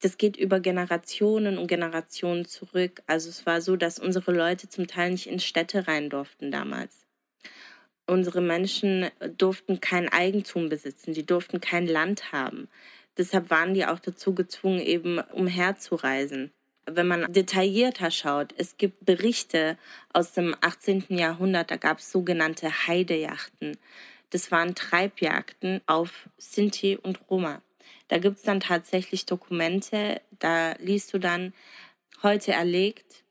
das 0.00 0.18
geht 0.18 0.36
über 0.36 0.60
Generationen 0.60 1.58
und 1.58 1.66
Generationen 1.66 2.44
zurück. 2.44 3.02
Also 3.06 3.28
es 3.30 3.46
war 3.46 3.60
so, 3.60 3.76
dass 3.76 3.98
unsere 3.98 4.32
Leute 4.32 4.68
zum 4.68 4.86
Teil 4.86 5.10
nicht 5.10 5.26
in 5.26 5.40
Städte 5.40 5.88
rein 5.88 6.10
durften 6.10 6.50
damals. 6.50 7.06
Unsere 8.06 8.40
Menschen 8.40 9.10
durften 9.36 9.80
kein 9.80 10.08
Eigentum 10.08 10.68
besitzen, 10.68 11.12
die 11.12 11.26
durften 11.26 11.60
kein 11.60 11.86
Land 11.86 12.30
haben. 12.32 12.68
Deshalb 13.16 13.50
waren 13.50 13.74
die 13.74 13.86
auch 13.86 13.98
dazu 13.98 14.34
gezwungen, 14.34 14.80
eben 14.80 15.18
umherzureisen. 15.18 16.52
Wenn 16.88 17.08
man 17.08 17.32
detaillierter 17.32 18.12
schaut, 18.12 18.54
es 18.58 18.76
gibt 18.76 19.04
Berichte 19.04 19.76
aus 20.12 20.32
dem 20.34 20.54
18. 20.60 21.06
Jahrhundert, 21.08 21.72
da 21.72 21.76
gab 21.76 21.98
es 21.98 22.12
sogenannte 22.12 22.86
Heidejachten. 22.86 23.76
Das 24.30 24.52
waren 24.52 24.76
Treibjagden 24.76 25.80
auf 25.86 26.28
Sinti 26.36 26.96
und 26.96 27.18
Roma. 27.28 27.60
Da 28.08 28.18
gibt 28.18 28.36
es 28.36 28.42
dann 28.42 28.60
tatsächlich 28.60 29.26
Dokumente, 29.26 30.20
da 30.38 30.72
liest 30.78 31.12
du 31.12 31.18
dann 31.18 31.52
heute 32.22 32.52
erlegt 32.52 33.24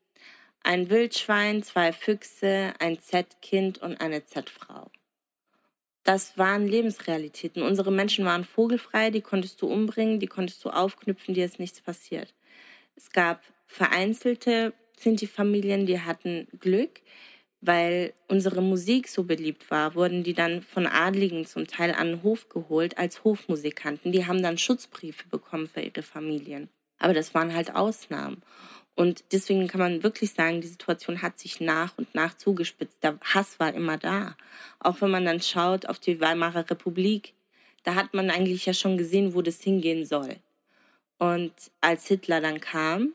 ein 0.63 0.89
Wildschwein, 0.89 1.61
zwei 1.61 1.93
Füchse, 1.93 2.73
ein 2.79 2.99
Z-Kind 2.99 3.77
und 3.77 4.01
eine 4.01 4.25
Z-Frau 4.25 4.89
das 6.05 6.37
waren 6.37 6.67
Lebensrealitäten. 6.67 7.63
Unsere 7.63 7.91
Menschen 7.91 8.25
waren 8.25 8.45
vogelfrei, 8.45 9.09
die 9.09 9.21
konntest 9.21 9.61
du 9.61 9.67
umbringen, 9.67 10.19
die 10.19 10.27
konntest 10.27 10.63
du 10.63 10.69
aufknüpfen, 10.69 11.33
dir 11.33 11.45
ist 11.45 11.59
nichts 11.59 11.81
passiert. 11.81 12.33
Es 12.95 13.09
gab 13.09 13.41
vereinzelte 13.65 14.73
Sinti-Familien, 14.97 15.87
die 15.87 15.99
hatten 15.99 16.47
Glück, 16.59 17.01
weil 17.65 18.13
unsere 18.27 18.61
Musik 18.61 19.07
so 19.07 19.23
beliebt 19.23 19.69
war, 19.71 19.95
wurden 19.95 20.23
die 20.23 20.33
dann 20.33 20.61
von 20.61 20.87
Adligen 20.87 21.45
zum 21.45 21.67
Teil 21.67 21.93
an 21.93 22.07
den 22.07 22.23
Hof 22.23 22.49
geholt 22.49 22.97
als 22.97 23.23
Hofmusikanten. 23.23 24.11
Die 24.11 24.25
haben 24.25 24.43
dann 24.43 24.57
Schutzbriefe 24.57 25.27
bekommen 25.29 25.67
für 25.67 25.81
ihre 25.81 26.01
Familien. 26.01 26.69
Aber 26.99 27.13
das 27.13 27.33
waren 27.33 27.53
halt 27.53 27.75
Ausnahmen. 27.75 28.41
Und 28.95 29.25
deswegen 29.31 29.67
kann 29.67 29.79
man 29.79 30.03
wirklich 30.03 30.31
sagen, 30.31 30.61
die 30.61 30.67
Situation 30.67 31.21
hat 31.21 31.37
sich 31.37 31.59
nach 31.59 31.97
und 31.97 32.15
nach 32.15 32.37
zugespitzt. 32.37 33.03
Der 33.03 33.19
Hass 33.21 33.59
war 33.59 33.73
immer 33.73 33.97
da. 33.97 34.37
Auch 34.79 35.01
wenn 35.01 35.11
man 35.11 35.25
dann 35.25 35.41
schaut 35.41 35.85
auf 35.87 35.99
die 35.99 36.21
Weimarer 36.21 36.69
Republik, 36.69 37.33
da 37.83 37.95
hat 37.95 38.13
man 38.13 38.29
eigentlich 38.29 38.65
ja 38.65 38.73
schon 38.73 38.97
gesehen, 38.97 39.33
wo 39.33 39.41
das 39.41 39.61
hingehen 39.61 40.05
soll. 40.05 40.37
Und 41.17 41.53
als 41.81 42.07
Hitler 42.07 42.41
dann 42.41 42.59
kam, 42.59 43.13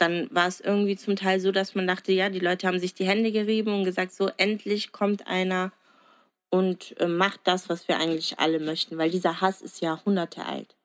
dann 0.00 0.28
war 0.30 0.48
es 0.48 0.60
irgendwie 0.60 0.96
zum 0.96 1.16
Teil 1.16 1.40
so, 1.40 1.52
dass 1.52 1.74
man 1.74 1.86
dachte, 1.86 2.12
ja, 2.12 2.28
die 2.28 2.38
Leute 2.38 2.66
haben 2.66 2.78
sich 2.78 2.94
die 2.94 3.06
Hände 3.06 3.32
gerieben 3.32 3.74
und 3.74 3.84
gesagt, 3.84 4.12
so 4.12 4.30
endlich 4.36 4.92
kommt 4.92 5.26
einer 5.26 5.72
und 6.50 6.98
äh, 7.00 7.06
macht 7.06 7.40
das, 7.44 7.68
was 7.68 7.86
wir 7.88 7.98
eigentlich 7.98 8.38
alle 8.38 8.60
möchten, 8.60 8.98
weil 8.98 9.10
dieser 9.10 9.40
Hass 9.40 9.62
ist 9.62 9.80
Jahrhunderte 9.80 10.44
alt. 10.44 10.76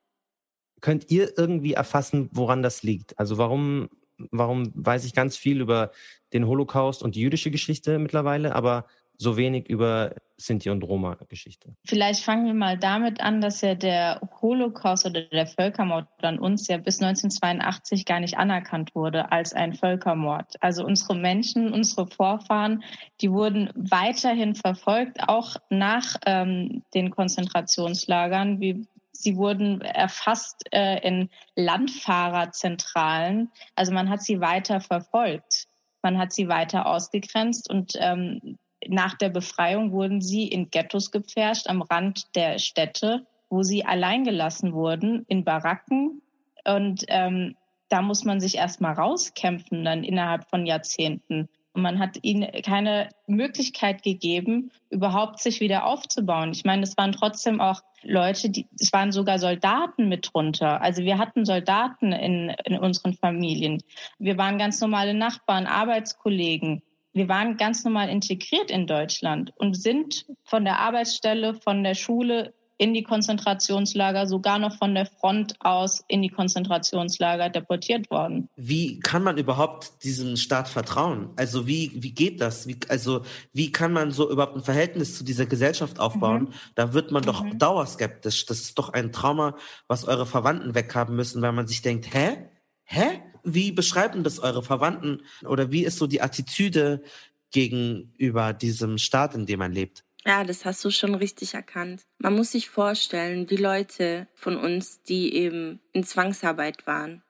Könnt 0.82 1.10
ihr 1.10 1.38
irgendwie 1.38 1.74
erfassen, 1.74 2.30
woran 2.32 2.62
das 2.62 2.84
liegt? 2.84 3.18
Also 3.18 3.38
warum 3.38 3.90
warum 4.32 4.72
weiß 4.76 5.06
ich 5.06 5.14
ganz 5.14 5.38
viel 5.38 5.62
über 5.62 5.92
den 6.34 6.48
Holocaust 6.48 7.04
und 7.04 7.16
die 7.16 7.22
jüdische 7.22 7.52
Geschichte 7.52 8.00
mittlerweile, 8.00 8.56
aber 8.56 8.86
so 9.18 9.38
wenig 9.38 9.70
über 9.70 10.16
Sinti 10.38 10.70
und 10.70 10.84
Roma-Geschichte? 10.84 11.76
Vielleicht 11.86 12.24
fangen 12.24 12.46
wir 12.46 12.54
mal 12.54 12.78
damit 12.78 13.22
an, 13.22 13.42
dass 13.42 13.62
ja 13.62 13.76
der 13.76 14.22
Holocaust 14.42 15.06
oder 15.06 15.22
der 15.22 15.48
Völkermord 15.48 16.08
an 16.22 16.40
uns 16.40 16.68
ja 16.68 16.78
bis 16.78 17.02
1982 17.02 18.06
gar 18.06 18.20
nicht 18.20 18.38
anerkannt 18.38 18.94
wurde 18.96 19.32
als 19.32 19.54
ein 19.54 19.74
Völkermord. 19.74 20.56
Also 20.62 20.86
unsere 20.86 21.16
Menschen, 21.16 21.72
unsere 21.74 22.08
Vorfahren, 22.08 22.84
die 23.22 23.32
wurden 23.32 23.70
weiterhin 23.76 24.56
verfolgt, 24.56 25.28
auch 25.28 25.56
nach 25.70 26.18
ähm, 26.26 26.84
den 26.94 27.12
Konzentrationslagern, 27.12 28.60
wie 28.60 28.86
Sie 29.18 29.38
wurden 29.38 29.82
erfasst 29.82 30.66
äh, 30.72 31.00
in 31.08 31.30
Landfahrerzentralen. 31.56 33.50
Also 33.76 33.94
man 33.94 34.10
hat 34.10 34.22
sie 34.22 34.42
weiter 34.42 34.82
verfolgt. 34.82 35.68
Man 36.04 36.18
hat 36.18 36.34
sie 36.34 36.50
weiter 36.50 36.86
ausgegrenzt 36.86 37.70
und 37.70 37.94
ähm, 37.96 38.58
nach 38.88 39.16
der 39.16 39.30
Befreiung 39.30 39.92
wurden 39.92 40.22
sie 40.22 40.48
in 40.48 40.70
Ghettos 40.70 41.12
gepfercht 41.12 41.70
am 41.70 41.82
Rand 41.82 42.36
der 42.36 42.60
Städte, 42.60 43.26
wo 43.50 43.64
sie 43.64 43.86
alleingelassen 43.86 44.74
wurden 44.74 45.26
in 45.28 45.44
Baracken. 45.44 46.22
Und 46.66 47.06
ähm, 47.08 47.56
da 47.90 48.02
muss 48.02 48.24
man 48.24 48.40
sich 48.40 48.58
erst 48.58 48.82
mal 48.82 48.94
rauskämpfen 48.94 49.84
dann 49.84 50.04
innerhalb 50.04 50.50
von 50.50 50.66
Jahrzehnten. 50.66 51.50
Und 51.74 51.82
man 51.82 52.00
hat 52.00 52.18
ihnen 52.22 52.50
keine 52.62 53.10
Möglichkeit 53.28 54.02
gegeben, 54.02 54.72
überhaupt 54.90 55.42
sich 55.42 55.60
wieder 55.60 55.86
aufzubauen. 55.86 56.52
Ich 56.52 56.64
meine, 56.64 56.84
es 56.84 56.96
waren 56.96 57.12
trotzdem 57.12 57.60
auch 57.60 57.82
Leute, 58.02 58.50
die, 58.50 58.66
es 58.80 58.94
waren 58.94 59.12
sogar 59.12 59.40
Soldaten 59.40 60.08
mit 60.08 60.30
drunter. 60.32 60.82
Also 60.82 61.04
wir 61.04 61.18
hatten 61.18 61.44
Soldaten 61.44 62.14
in, 62.14 62.56
in 62.64 62.78
unseren 62.80 63.14
Familien. 63.14 63.84
Wir 64.20 64.38
waren 64.38 64.58
ganz 64.58 64.80
normale 64.80 65.14
Nachbarn, 65.14 65.68
Arbeitskollegen. 65.68 66.82
Wir 67.16 67.30
waren 67.30 67.56
ganz 67.56 67.86
normal 67.86 68.10
integriert 68.10 68.70
in 68.70 68.88
Deutschland 68.88 69.54
und 69.56 69.82
sind 69.82 70.26
von 70.44 70.66
der 70.66 70.80
Arbeitsstelle, 70.80 71.54
von 71.54 71.82
der 71.82 71.96
Schule 71.96 72.54
in 72.78 72.94
die 72.94 73.04
Konzentrationslager, 73.04 74.28
sogar 74.28 74.60
noch 74.60 74.76
von 74.76 74.94
der 74.94 75.06
Front 75.06 75.56
aus 75.62 76.04
in 76.10 76.22
die 76.22 76.30
Konzentrationslager 76.30 77.48
deportiert 77.48 78.12
worden. 78.12 78.50
Wie 78.58 79.00
kann 79.00 79.24
man 79.24 79.38
überhaupt 79.38 80.04
diesem 80.04 80.36
Staat 80.36 80.68
vertrauen? 80.68 81.30
Also 81.38 81.68
wie, 81.68 81.92
wie 81.96 82.12
geht 82.12 82.42
das? 82.42 82.68
Wie, 82.68 82.78
also 82.90 83.22
wie 83.54 83.72
kann 83.72 83.94
man 83.94 84.12
so 84.12 84.30
überhaupt 84.30 84.58
ein 84.58 84.64
Verhältnis 84.64 85.18
zu 85.18 85.24
dieser 85.24 85.46
Gesellschaft 85.46 86.02
aufbauen? 86.02 86.44
Mhm. 86.44 86.54
Da 86.76 86.92
wird 86.92 87.12
man 87.12 87.24
doch 87.24 87.46
mhm. 87.46 87.58
dauerskeptisch. 87.58 88.46
Das 88.46 88.60
ist 88.60 88.78
doch 88.78 88.90
ein 88.90 89.14
Trauma, 89.14 89.56
was 89.88 90.04
eure 90.06 90.26
Verwandten 90.26 90.76
weghaben 90.76 91.16
müssen, 91.16 91.42
weil 91.42 91.54
man 91.54 91.68
sich 91.68 91.82
denkt, 91.82 92.14
hä? 92.14 92.50
Hä? 92.84 93.22
Wie 93.46 93.72
beschreiben 93.72 94.24
das 94.24 94.40
eure 94.40 94.64
Verwandten? 94.64 95.22
Oder 95.44 95.72
wie 95.72 95.86
ist 95.86 95.98
so 95.98 96.08
die 96.08 96.22
Attitüde 96.22 97.04
gegenüber 97.52 98.54
diesem 98.54 98.98
Staat, 98.98 99.36
in 99.36 99.46
dem 99.46 99.60
man 99.60 99.72
lebt? 99.72 100.04
Ja, 100.26 100.44
das 100.44 100.66
hast 100.66 100.84
du 100.84 100.90
schon 100.90 101.14
richtig 101.14 101.54
erkannt. 101.54 102.02
Man 102.18 102.36
muss 102.36 102.52
sich 102.52 102.70
vorstellen, 102.70 103.46
die 103.46 103.58
Leute 103.58 104.28
von 104.34 104.58
uns, 104.58 105.04
die 105.04 105.36
eben 105.36 105.80
in 105.94 106.04
Zwangsarbeit 106.04 106.88
waren 106.88 107.22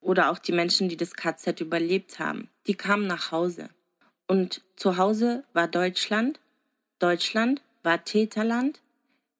oder 0.00 0.30
auch 0.30 0.38
die 0.38 0.52
Menschen, 0.52 0.88
die 0.88 0.96
das 0.96 1.14
KZ 1.14 1.60
überlebt 1.60 2.18
haben, 2.18 2.48
die 2.66 2.74
kamen 2.74 3.06
nach 3.06 3.30
Hause. 3.30 3.70
Und 4.26 4.62
zu 4.74 4.96
Hause 4.96 5.44
war 5.52 5.68
Deutschland, 5.68 6.40
Deutschland 6.98 7.62
war 7.84 8.02
Täterland. 8.04 8.80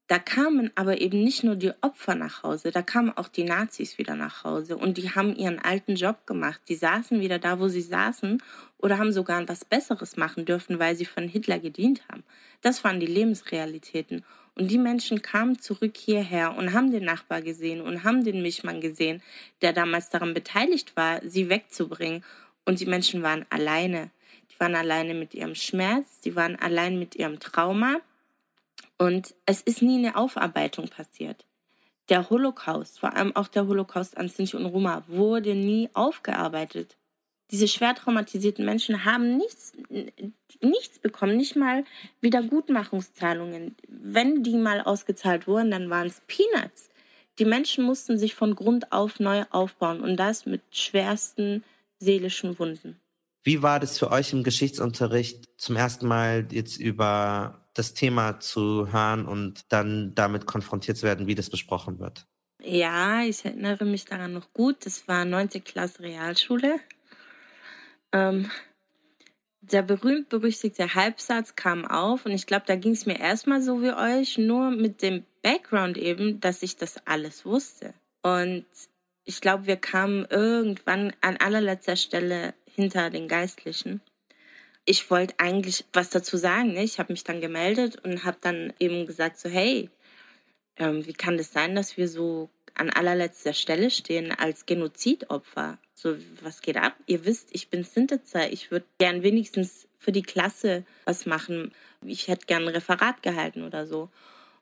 Da 0.09 0.21
kamen 0.21 0.71
aber 0.77 1.01
eben 1.01 1.25
nicht 1.25 1.43
nur 1.43 1.57
die 1.57 1.73
Opfer 1.81 2.15
nach 2.15 2.45
Hause, 2.45 2.71
da 2.71 2.81
kamen 2.83 3.17
auch 3.17 3.27
die 3.27 3.43
Nazis 3.43 3.99
wieder 3.99 4.15
nach 4.15 4.45
Hause 4.45 4.77
und 4.77 4.99
die 4.99 5.11
haben 5.11 5.35
ihren 5.35 5.59
alten 5.59 5.97
Job 5.97 6.27
gemacht. 6.27 6.61
Die 6.69 6.77
saßen 6.77 7.21
wieder 7.21 7.41
da, 7.41 7.59
wo 7.59 7.67
sie 7.67 7.83
saßen 7.83 8.41
oder 8.79 8.99
haben 8.99 9.13
sogar 9.13 9.49
was 9.49 9.65
Besseres 9.65 10.17
machen 10.17 10.45
dürfen, 10.45 10.79
weil 10.79 10.95
sie 10.95 11.07
von 11.07 11.27
Hitler 11.27 11.59
gedient 11.59 12.03
haben. 12.09 12.23
Das 12.63 12.85
waren 12.85 13.01
die 13.01 13.07
Lebensrealitäten. 13.07 14.25
Und 14.55 14.71
die 14.71 14.79
Menschen 14.79 15.21
kamen 15.23 15.59
zurück 15.59 15.97
hierher 15.97 16.57
und 16.57 16.73
haben 16.73 16.91
den 16.91 17.05
Nachbar 17.05 17.43
gesehen 17.43 17.81
und 17.81 18.05
haben 18.05 18.25
den 18.25 18.41
Mischmann 18.43 18.81
gesehen, 18.81 19.23
der 19.61 19.73
damals 19.73 20.09
daran 20.09 20.33
beteiligt 20.33 20.97
war, 20.97 21.21
sie 21.25 21.51
wegzubringen. 21.51 22.25
Und 22.65 22.81
die 22.81 22.87
Menschen 22.87 23.23
waren 23.23 23.45
alleine. 23.51 24.11
Die 24.51 24.59
waren 24.59 24.75
alleine 24.75 25.15
mit 25.15 25.35
ihrem 25.35 25.55
Schmerz, 25.55 26.21
die 26.21 26.37
waren 26.37 26.57
allein 26.57 26.99
mit 26.99 27.17
ihrem 27.17 27.39
Trauma. 27.39 28.01
Und 28.99 29.35
es 29.45 29.61
ist 29.61 29.83
nie 29.83 29.99
eine 29.99 30.17
Aufarbeitung 30.17 30.89
passiert. 30.89 31.45
Der 32.09 32.31
Holocaust, 32.31 33.01
vor 33.01 33.15
allem 33.15 33.35
auch 33.35 33.49
der 33.49 33.67
Holocaust 33.67 34.17
an 34.17 34.29
Sinti 34.29 34.57
und 34.57 34.67
Roma, 34.67 35.05
wurde 35.09 35.55
nie 35.55 35.91
aufgearbeitet. 35.93 36.97
Diese 37.51 37.69
schwer 37.69 37.95
traumatisierten 37.95 38.65
Menschen 38.65 39.05
haben 39.05 39.37
nichts, 39.37 39.73
nichts 40.61 40.99
bekommen, 40.99 41.37
nicht 41.37 41.57
mal 41.57 41.85
Wiedergutmachungszahlungen. 42.21 43.77
Wenn 43.89 44.43
die 44.43 44.57
mal 44.57 44.81
ausgezahlt 44.81 45.47
wurden, 45.47 45.71
dann 45.71 45.91
waren 45.91 46.09
es 46.09 46.23
Peanuts. 46.27 46.91
Die 47.39 47.45
Menschen 47.45 47.85
mussten 47.85 48.19
sich 48.19 48.35
von 48.35 48.55
Grund 48.55 48.93
auf 48.93 49.21
neu 49.21 49.45
aufbauen 49.51 50.01
und 50.01 50.17
das 50.17 50.47
mit 50.47 50.63
schwersten 50.71 51.63
seelischen 51.99 52.59
Wunden. 52.59 52.99
Wie 53.45 53.63
war 53.63 53.79
das 53.79 53.99
für 53.99 54.11
euch 54.11 54.33
im 54.33 54.43
Geschichtsunterricht 54.43 55.49
zum 55.57 55.77
ersten 55.77 56.09
Mal 56.09 56.49
jetzt 56.51 56.79
über 56.79 57.66
das 57.77 57.95
Thema 57.95 58.41
zu 58.41 58.93
hören 58.93 59.27
und 59.27 59.73
dann 59.73 60.15
damit 60.15 60.47
konfrontiert 60.47 60.97
zu 60.97 61.07
werden, 61.07 61.27
wie 61.27 61.35
das 61.35 61.51
besprochen 61.51 61.99
wird? 61.99 62.27
Ja, 62.63 63.23
ich 63.23 63.45
erinnere 63.45 63.85
mich 63.85 64.07
daran 64.07 64.33
noch 64.33 64.53
gut. 64.53 64.87
Das 64.87 65.07
war 65.09 65.25
9. 65.25 65.63
Klasse 65.65 66.01
Realschule. 66.01 66.81
Ähm, 68.13 68.51
der 69.61 69.83
berühmt-berüchtigte 69.83 70.95
Halbsatz 70.95 71.57
kam 71.57 71.85
auf 71.85 72.25
und 72.25 72.33
ich 72.33 72.47
glaube, 72.47 72.65
da 72.67 72.77
ging 72.77 72.93
es 72.93 73.05
mir 73.05 73.19
erstmal 73.19 73.61
so 73.61 73.83
wie 73.83 73.93
euch, 73.93 74.39
nur 74.39 74.71
mit 74.71 75.03
dem 75.03 75.25
Background 75.43 75.99
eben, 75.99 76.41
dass 76.41 76.63
ich 76.63 76.77
das 76.77 77.05
alles 77.07 77.45
wusste. 77.45 77.93
Und 78.23 78.65
ich 79.25 79.41
glaube, 79.41 79.67
wir 79.67 79.77
kamen 79.77 80.25
irgendwann 80.31 81.13
an 81.21 81.37
allerletzter 81.37 81.97
Stelle 81.97 82.55
hinter 82.65 83.11
den 83.11 83.29
Geistlichen. 83.29 84.01
Ich 84.87 85.11
wollte 85.11 85.35
eigentlich 85.39 85.85
was 85.93 86.11
dazu 86.11 86.37
sagen. 86.37 86.73
Ne? 86.73 86.85
Ich 86.85 86.99
habe 86.99 87.13
mich 87.13 87.25
dann 87.25 87.41
gemeldet 87.41 88.03
und 88.05 88.25
habe 88.25 88.39
dann 88.41 88.73
eben 88.79 89.05
gesagt, 89.05 89.39
so 89.39 89.49
hey, 89.49 89.91
ähm, 90.77 91.07
wie 91.07 91.13
kann 91.13 91.37
das 91.37 91.53
sein, 91.53 91.75
dass 91.75 91.97
wir 91.97 92.09
so 92.09 92.49
an 92.75 92.91
allerletzter 92.91 93.53
Stelle 93.53 93.91
stehen 93.91 94.33
als 94.33 94.65
Genozidopfer? 94.65 95.79
So, 95.95 96.17
was 96.43 96.63
geht 96.63 96.77
ab? 96.77 96.95
Ihr 97.07 97.25
wisst, 97.25 97.49
ich 97.53 97.69
bin 97.69 97.83
Sintetzer. 97.83 98.53
Ich 98.53 98.71
würde 98.71 98.87
gern 98.99 99.23
wenigstens 99.23 99.89
für 99.99 100.13
die 100.13 100.23
Klasse 100.23 100.85
was 101.05 101.27
machen. 101.27 101.73
Ich 102.05 102.29
hätte 102.29 102.47
gern 102.47 102.63
ein 102.63 102.69
Referat 102.69 103.23
gehalten 103.23 103.65
oder 103.65 103.87
so. 103.87 104.11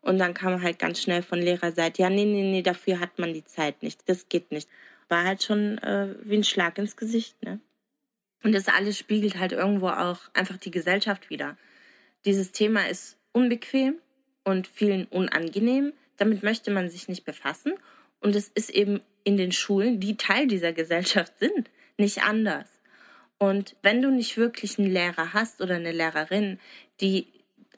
Und 0.00 0.18
dann 0.18 0.34
kam 0.34 0.62
halt 0.62 0.78
ganz 0.78 1.02
schnell 1.02 1.22
von 1.22 1.40
Lehrerseite, 1.40 2.02
ja, 2.02 2.10
nee, 2.10 2.24
nee, 2.24 2.50
nee, 2.50 2.62
dafür 2.62 3.00
hat 3.00 3.18
man 3.18 3.32
die 3.32 3.44
Zeit 3.44 3.82
nicht. 3.82 4.08
Das 4.08 4.28
geht 4.28 4.52
nicht. 4.52 4.68
War 5.08 5.24
halt 5.24 5.42
schon 5.42 5.78
äh, 5.78 6.14
wie 6.22 6.37
ein 6.37 6.44
Schlag 6.44 6.78
ins 6.78 6.96
Gesicht, 6.96 7.42
ne? 7.42 7.58
Und 8.44 8.52
das 8.52 8.68
alles 8.68 8.98
spiegelt 8.98 9.38
halt 9.38 9.52
irgendwo 9.52 9.88
auch 9.88 10.20
einfach 10.35 10.59
die 10.59 10.70
Gesellschaft 10.70 11.30
wieder. 11.30 11.57
Dieses 12.26 12.52
Thema 12.52 12.87
ist 12.88 13.16
unbequem 13.33 13.96
und 14.44 14.68
vielen 14.68 15.07
unangenehm. 15.07 15.94
Damit 16.18 16.42
möchte 16.42 16.70
man 16.70 16.90
sich 16.90 17.09
nicht 17.09 17.24
befassen. 17.24 17.72
Und 18.20 18.37
es 18.37 18.48
ist 18.48 18.70
eben 18.70 19.00
in 19.24 19.38
den 19.38 19.50
Schulen, 19.50 19.98
die 19.98 20.18
Teil 20.18 20.46
dieser 20.46 20.74
Gesellschaft 20.74 21.38
sind, 21.38 21.70
nicht 21.96 22.22
anders. 22.22 22.68
Und 23.38 23.76
wenn 23.83 24.02
du 24.02 24.11
nicht 24.11 24.37
wirklich 24.37 24.78
einen 24.78 24.92
Lehrer 24.92 25.33
hast 25.33 25.62
oder 25.62 25.76
eine 25.76 25.92
Lehrerin, 25.92 26.61
die 27.00 27.26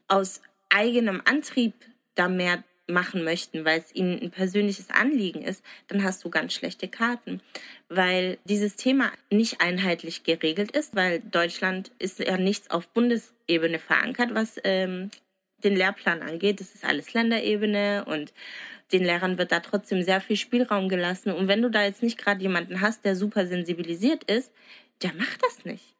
aus 0.08 0.42
eigenem 0.68 1.22
Antrieb 1.24 1.74
da 2.16 2.28
mehr 2.28 2.62
machen 2.88 3.24
möchten, 3.24 3.64
weil 3.64 3.80
es 3.80 3.94
ihnen 3.94 4.20
ein 4.20 4.30
persönliches 4.30 4.90
Anliegen 4.90 5.42
ist, 5.42 5.64
dann 5.88 6.04
hast 6.04 6.24
du 6.24 6.30
ganz 6.30 6.52
schlechte 6.54 6.88
Karten, 6.88 7.40
weil 7.88 8.38
dieses 8.44 8.76
Thema 8.76 9.10
nicht 9.30 9.60
einheitlich 9.60 10.24
geregelt 10.24 10.70
ist, 10.70 10.94
weil 10.94 11.20
Deutschland 11.20 11.90
ist 11.98 12.20
ja 12.20 12.36
nichts 12.36 12.70
auf 12.70 12.88
Bundesebene 12.88 13.78
verankert, 13.78 14.34
was 14.34 14.60
ähm, 14.64 15.10
den 15.64 15.76
Lehrplan 15.76 16.22
angeht. 16.22 16.60
Das 16.60 16.74
ist 16.74 16.84
alles 16.84 17.12
Länderebene 17.12 18.04
und 18.06 18.32
den 18.92 19.04
Lehrern 19.04 19.38
wird 19.38 19.50
da 19.50 19.60
trotzdem 19.60 20.02
sehr 20.02 20.20
viel 20.20 20.36
Spielraum 20.36 20.88
gelassen. 20.88 21.32
Und 21.32 21.48
wenn 21.48 21.62
du 21.62 21.70
da 21.70 21.84
jetzt 21.84 22.02
nicht 22.02 22.18
gerade 22.18 22.40
jemanden 22.42 22.80
hast, 22.80 23.04
der 23.04 23.16
super 23.16 23.46
sensibilisiert 23.46 24.24
ist, 24.30 24.52
der 25.02 25.12
macht 25.14 25.42
das 25.42 25.64
nicht. 25.64 25.95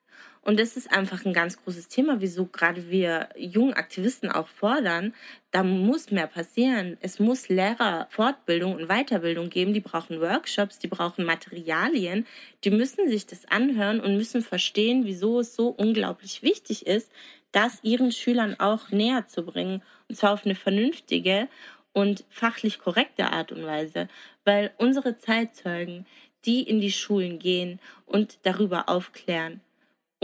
Und 0.46 0.60
das 0.60 0.76
ist 0.76 0.92
einfach 0.92 1.24
ein 1.24 1.32
ganz 1.32 1.60
großes 1.60 1.88
Thema, 1.88 2.20
wieso 2.20 2.46
gerade 2.46 2.88
wir 2.88 3.30
jungen 3.36 3.72
Aktivisten 3.72 4.30
auch 4.30 4.46
fordern, 4.46 5.12
da 5.50 5.64
muss 5.64 6.12
mehr 6.12 6.28
passieren. 6.28 6.96
Es 7.00 7.18
muss 7.18 7.48
Lehrerfortbildung 7.48 8.76
und 8.76 8.86
Weiterbildung 8.86 9.50
geben, 9.50 9.74
die 9.74 9.80
brauchen 9.80 10.20
Workshops, 10.20 10.78
die 10.78 10.86
brauchen 10.86 11.24
Materialien, 11.24 12.28
die 12.62 12.70
müssen 12.70 13.08
sich 13.08 13.26
das 13.26 13.44
anhören 13.46 13.98
und 13.98 14.16
müssen 14.16 14.40
verstehen, 14.40 15.04
wieso 15.04 15.40
es 15.40 15.56
so 15.56 15.66
unglaublich 15.66 16.44
wichtig 16.44 16.86
ist, 16.86 17.10
das 17.50 17.80
ihren 17.82 18.12
Schülern 18.12 18.54
auch 18.60 18.90
näher 18.90 19.26
zu 19.26 19.44
bringen. 19.44 19.82
Und 20.08 20.14
zwar 20.14 20.32
auf 20.32 20.44
eine 20.44 20.54
vernünftige 20.54 21.48
und 21.92 22.24
fachlich 22.30 22.78
korrekte 22.78 23.32
Art 23.32 23.50
und 23.50 23.64
Weise, 23.64 24.06
weil 24.44 24.70
unsere 24.78 25.18
Zeitzeugen, 25.18 26.06
die 26.44 26.62
in 26.62 26.80
die 26.80 26.92
Schulen 26.92 27.40
gehen 27.40 27.80
und 28.06 28.38
darüber 28.44 28.88
aufklären 28.88 29.60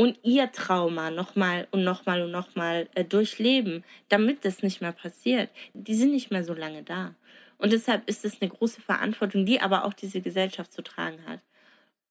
und 0.02 0.18
ihr 0.24 0.50
Trauma 0.50 1.12
nochmal 1.12 1.68
und 1.70 1.84
nochmal 1.84 2.22
und 2.22 2.32
nochmal 2.32 2.88
äh, 2.96 3.04
durchleben, 3.04 3.84
damit 4.08 4.44
das 4.44 4.60
nicht 4.64 4.80
mehr 4.80 4.90
passiert, 4.90 5.48
die 5.74 5.94
sind 5.94 6.10
nicht 6.10 6.32
mehr 6.32 6.42
so 6.42 6.54
lange 6.54 6.82
da. 6.82 7.14
Und 7.56 7.72
deshalb 7.72 8.08
ist 8.08 8.24
es 8.24 8.42
eine 8.42 8.50
große 8.50 8.80
Verantwortung, 8.80 9.46
die 9.46 9.60
aber 9.60 9.84
auch 9.84 9.92
diese 9.92 10.20
Gesellschaft 10.20 10.72
zu 10.72 10.82
tragen 10.82 11.24
hat, 11.24 11.38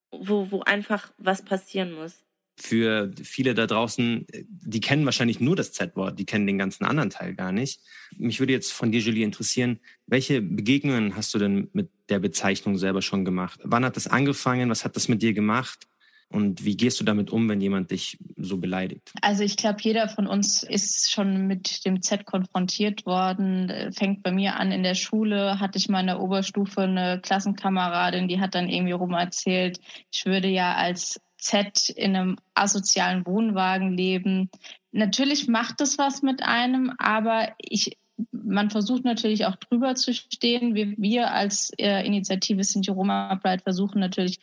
wo, 0.10 0.50
wo 0.52 0.62
einfach 0.62 1.12
was 1.18 1.44
passieren 1.44 1.92
muss 1.92 2.24
für 2.58 3.12
viele 3.24 3.56
da 3.56 3.66
draußen, 3.66 4.28
die 4.48 4.82
kennen 4.82 5.06
wahrscheinlich 5.06 5.40
nur 5.40 5.56
das 5.56 5.72
Z-Wort, 5.72 6.20
die 6.20 6.26
kennen 6.26 6.46
den 6.46 6.60
ganzen 6.60 6.86
anderen 6.86 7.10
Teil 7.10 7.34
gar 7.34 7.52
nicht. 7.52 7.82
Mich 8.18 8.40
würde 8.40 8.54
jetzt 8.54 8.72
von 8.72 8.92
dir, 8.92 9.00
Julie, 9.00 9.24
interessieren, 9.24 9.80
welche 10.06 10.42
Begegnungen 10.42 11.16
hast 11.16 11.34
du 11.34 11.40
denn 11.40 11.70
mit 11.74 11.90
der 12.10 12.20
Bezeichnung 12.20 12.78
selber 12.78 13.02
schon 13.02 13.26
gemacht? 13.26 13.60
Wann 13.64 13.84
hat 13.84 13.96
das 13.96 14.08
angefangen? 14.08 14.70
Was 14.70 14.86
hat 14.86 14.96
das 14.96 15.08
mit 15.08 15.24
dir 15.24 15.34
gemacht? 15.34 15.88
Und 16.32 16.64
wie 16.64 16.78
gehst 16.78 17.00
du 17.00 17.04
damit 17.04 17.30
um, 17.30 17.50
wenn 17.50 17.60
jemand 17.60 17.92
dich 17.92 18.18
so 18.38 18.58
beleidigt? 18.58 19.12
Also 19.22 19.44
ich 19.44 19.58
glaube, 19.58 19.80
jeder 19.82 20.08
von 20.08 20.28
uns 20.28 20.64
ist 20.64 21.12
schon 21.12 21.48
mit 21.48 21.86
dem 21.86 22.02
Z 22.02 22.26
konfrontiert 22.26 23.06
worden. 23.06 23.92
Fängt 23.94 24.24
bei 24.24 24.32
mir 24.32 24.56
an 24.56 24.72
in 24.72 24.84
der 24.84 24.96
Schule, 24.96 25.60
hatte 25.60 25.78
ich 25.78 25.90
mal 25.90 26.00
in 26.00 26.08
der 26.08 26.22
Oberstufe 26.22 26.82
eine 26.82 27.20
Klassenkameradin, 27.22 28.30
die 28.30 28.40
hat 28.40 28.56
dann 28.56 28.70
irgendwie 28.70 28.94
rum 28.94 29.12
erzählt, 29.12 29.80
ich 30.12 30.26
würde 30.26 30.48
ja 30.48 30.76
als 30.76 31.20
Z 31.38 31.90
in 31.90 32.16
einem 32.16 32.38
asozialen 32.54 33.26
Wohnwagen 33.26 33.92
leben. 33.98 34.50
Natürlich 34.92 35.48
macht 35.48 35.82
es 35.82 35.98
was 35.98 36.22
mit 36.22 36.44
einem, 36.44 36.94
aber 36.98 37.50
ich, 37.58 37.98
man 38.32 38.70
versucht 38.70 39.04
natürlich 39.04 39.46
auch 39.46 39.56
drüber 39.56 39.96
zu 39.96 40.14
stehen. 40.14 40.76
Wir, 40.76 40.94
wir 40.98 41.32
als 41.32 41.72
äh, 41.78 42.06
Initiative 42.06 42.64
Sinti 42.64 42.92
Roma 42.92 43.36
Pride 43.36 43.64
versuchen 43.64 44.00
natürlich 44.00 44.40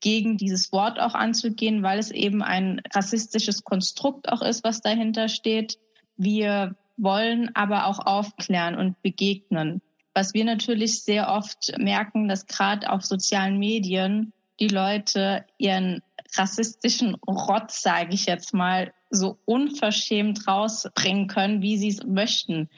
gegen 0.00 0.36
dieses 0.36 0.72
Wort 0.72 0.98
auch 0.98 1.14
anzugehen, 1.14 1.82
weil 1.82 1.98
es 1.98 2.10
eben 2.10 2.42
ein 2.42 2.80
rassistisches 2.92 3.64
Konstrukt 3.64 4.28
auch 4.30 4.42
ist, 4.42 4.64
was 4.64 4.80
dahinter 4.80 5.28
steht. 5.28 5.78
Wir 6.16 6.74
wollen 6.96 7.50
aber 7.54 7.86
auch 7.86 7.98
aufklären 8.00 8.74
und 8.74 9.00
begegnen. 9.02 9.80
Was 10.14 10.34
wir 10.34 10.44
natürlich 10.44 11.02
sehr 11.02 11.30
oft 11.30 11.78
merken, 11.78 12.28
dass 12.28 12.46
gerade 12.46 12.90
auf 12.90 13.04
sozialen 13.04 13.58
Medien 13.58 14.32
die 14.58 14.68
Leute 14.68 15.44
ihren 15.56 16.02
rassistischen 16.36 17.14
Rott, 17.26 17.70
sage 17.70 18.14
ich 18.14 18.26
jetzt 18.26 18.52
mal, 18.54 18.92
so 19.10 19.38
unverschämt 19.44 20.46
rausbringen 20.46 21.26
können, 21.26 21.62
wie 21.62 21.76
sie 21.76 21.88
es 21.88 22.04
möchten. 22.04 22.68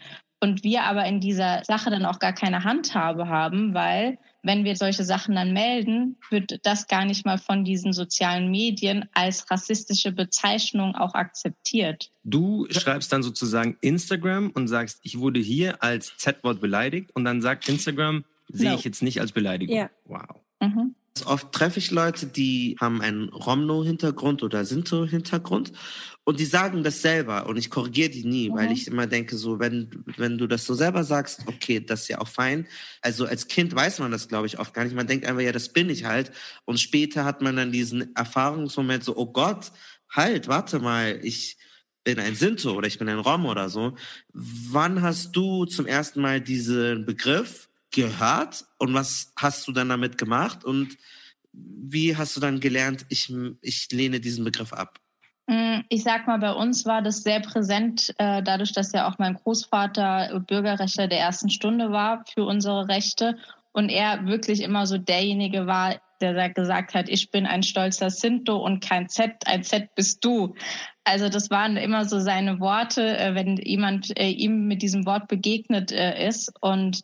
Und 0.40 0.64
wir 0.64 0.85
aber 0.85 1.04
in 1.04 1.20
dieser 1.20 1.62
Sache 1.64 1.90
dann 1.90 2.06
auch 2.06 2.18
gar 2.18 2.32
keine 2.32 2.64
Handhabe 2.64 3.28
haben, 3.28 3.74
weil 3.74 4.18
wenn 4.42 4.64
wir 4.64 4.76
solche 4.76 5.05
Sachen 5.05 5.35
dann 5.37 5.52
melden, 5.52 6.16
wird 6.31 6.61
das 6.64 6.88
gar 6.88 7.05
nicht 7.05 7.24
mal 7.24 7.38
von 7.38 7.64
diesen 7.64 7.92
sozialen 7.92 8.50
Medien 8.50 9.09
als 9.14 9.50
rassistische 9.50 10.12
Bezeichnung 10.12 10.94
auch 10.94 11.14
akzeptiert. 11.14 12.11
Du 12.24 12.66
schreibst 12.70 13.12
dann 13.12 13.22
sozusagen 13.22 13.76
Instagram 13.81 14.50
und 14.50 14.68
sagst, 14.68 15.00
ich 15.02 15.18
wurde 15.18 15.40
hier 15.40 15.83
als 15.83 16.16
Z-Wort 16.16 16.61
beleidigt 16.61 17.11
und 17.14 17.24
dann 17.24 17.40
sagt 17.40 17.68
Instagram, 17.68 18.24
sehe 18.48 18.70
no. 18.70 18.76
ich 18.76 18.85
jetzt 18.85 19.02
nicht 19.02 19.20
als 19.20 19.33
Beleidigung. 19.33 19.76
Ja. 19.76 19.90
Wow. 20.07 20.40
Mhm. 20.61 20.94
Oft 21.27 21.53
treffe 21.53 21.79
ich 21.79 21.90
Leute, 21.90 22.27
die 22.27 22.77
haben 22.81 23.03
einen 23.03 23.29
Romno-Hintergrund 23.29 24.42
oder 24.42 24.64
Sinto-Hintergrund 24.64 25.72
und 26.25 26.40
die 26.40 26.46
sagen 26.46 26.83
das 26.83 27.03
selber 27.03 27.46
und 27.46 27.59
ich 27.59 27.68
korrigiere 27.68 28.09
die 28.09 28.25
nie, 28.25 28.48
mhm. 28.48 28.55
weil 28.55 28.72
ich 28.72 28.87
immer 28.87 29.07
denke, 29.07 29.37
so, 29.37 29.59
wenn, 29.59 30.05
wenn 30.16 30.38
du 30.38 30.46
das 30.46 30.64
so 30.64 30.75
selber 30.75 31.05
sagst, 31.05 31.42
okay, 31.46 31.81
das 31.81 32.03
ist 32.03 32.09
ja 32.09 32.18
auch 32.18 32.29
fein. 32.29 32.66
Also 33.03 33.27
als 33.27 33.46
Kind 33.46 33.75
weiß 33.75 33.98
man 33.98 34.11
das, 34.11 34.29
glaube 34.29 34.46
ich, 34.46 34.59
oft 34.59 34.72
gar 34.72 34.85
nicht. 34.85 34.94
Man 34.94 35.07
denkt 35.07 35.27
einfach, 35.27 35.42
ja, 35.42 35.53
das 35.53 35.68
bin 35.68 35.90
ich 35.90 36.05
halt. 36.05 36.33
Und 36.64 36.81
später 36.81 37.25
hat 37.25 37.42
man 37.42 37.57
dann 37.57 37.72
diesen 37.72 38.16
Erfahrungsmoment 38.16 39.05
so, 39.05 39.16
oh 39.16 39.27
Gott, 39.27 39.70
halt, 40.09 40.48
warte 40.48 40.79
mal, 40.79 41.20
ich 41.22 41.59
bin 42.05 42.18
ein 42.18 42.35
Sinto 42.35 42.72
oder 42.72 42.87
ich 42.87 42.98
bin 42.98 43.09
ein 43.09 43.18
Rom 43.18 43.44
oder 43.44 43.68
so. 43.68 43.96
Wann 44.33 45.03
hast 45.03 45.33
du 45.37 45.66
zum 45.66 45.87
ersten 45.87 46.20
Mal 46.20 46.40
diesen 46.40 47.05
Begriff 47.05 47.68
gehört 47.92 48.64
und 48.78 48.94
was 48.94 49.33
hast 49.37 49.68
du 49.68 49.72
dann 49.72 49.88
damit 49.88 50.18
gemacht 50.18 50.64
und 50.64 50.96
wie 51.52 52.16
hast 52.16 52.37
du 52.37 52.40
dann 52.40 52.61
gelernt, 52.61 53.05
ich, 53.09 53.33
ich 53.61 53.88
lehne 53.92 54.20
diesen 54.20 54.44
Begriff 54.44 54.72
ab? 54.72 54.98
Mm, 55.46 55.81
ich 55.88 56.02
sag 56.02 56.26
mal, 56.26 56.38
bei 56.38 56.52
uns 56.52 56.87
war 56.87 57.02
das 57.02 57.22
sehr 57.22 57.40
präsent, 57.40 58.14
äh, 58.18 58.42
dadurch, 58.42 58.72
dass 58.72 58.92
ja 58.92 59.09
auch 59.09 59.18
mein 59.18 59.35
Großvater 59.35 60.40
Bürgerrechtler 60.46 61.09
der 61.09 61.20
ersten 61.20 61.50
Stunde 61.50 61.90
war 61.90 62.24
für 62.33 62.44
unsere 62.44 62.88
Rechte 62.88 63.37
und 63.72 63.88
er 63.88 64.26
wirklich 64.26 64.62
immer 64.62 64.87
so 64.87 64.98
derjenige 64.98 65.66
war, 65.66 66.00
der 66.20 66.50
gesagt 66.50 66.94
hat, 66.94 67.09
ich 67.09 67.31
bin 67.31 67.46
ein 67.46 67.64
stolzer 67.64 68.09
Sinto 68.11 68.57
und 68.57 68.83
kein 68.83 69.09
Z, 69.09 69.33
ein 69.46 69.64
Z 69.64 69.94
bist 69.96 70.24
du. 70.24 70.55
Also 71.05 71.28
das 71.28 71.50
waren 71.50 71.76
immer 71.76 72.05
so 72.05 72.20
seine 72.20 72.61
Worte, 72.61 73.18
äh, 73.18 73.35
wenn 73.35 73.57
jemand 73.57 74.16
äh, 74.16 74.28
ihm 74.28 74.68
mit 74.68 74.83
diesem 74.83 75.05
Wort 75.05 75.26
begegnet 75.26 75.90
ist 75.90 76.52
und 76.61 77.02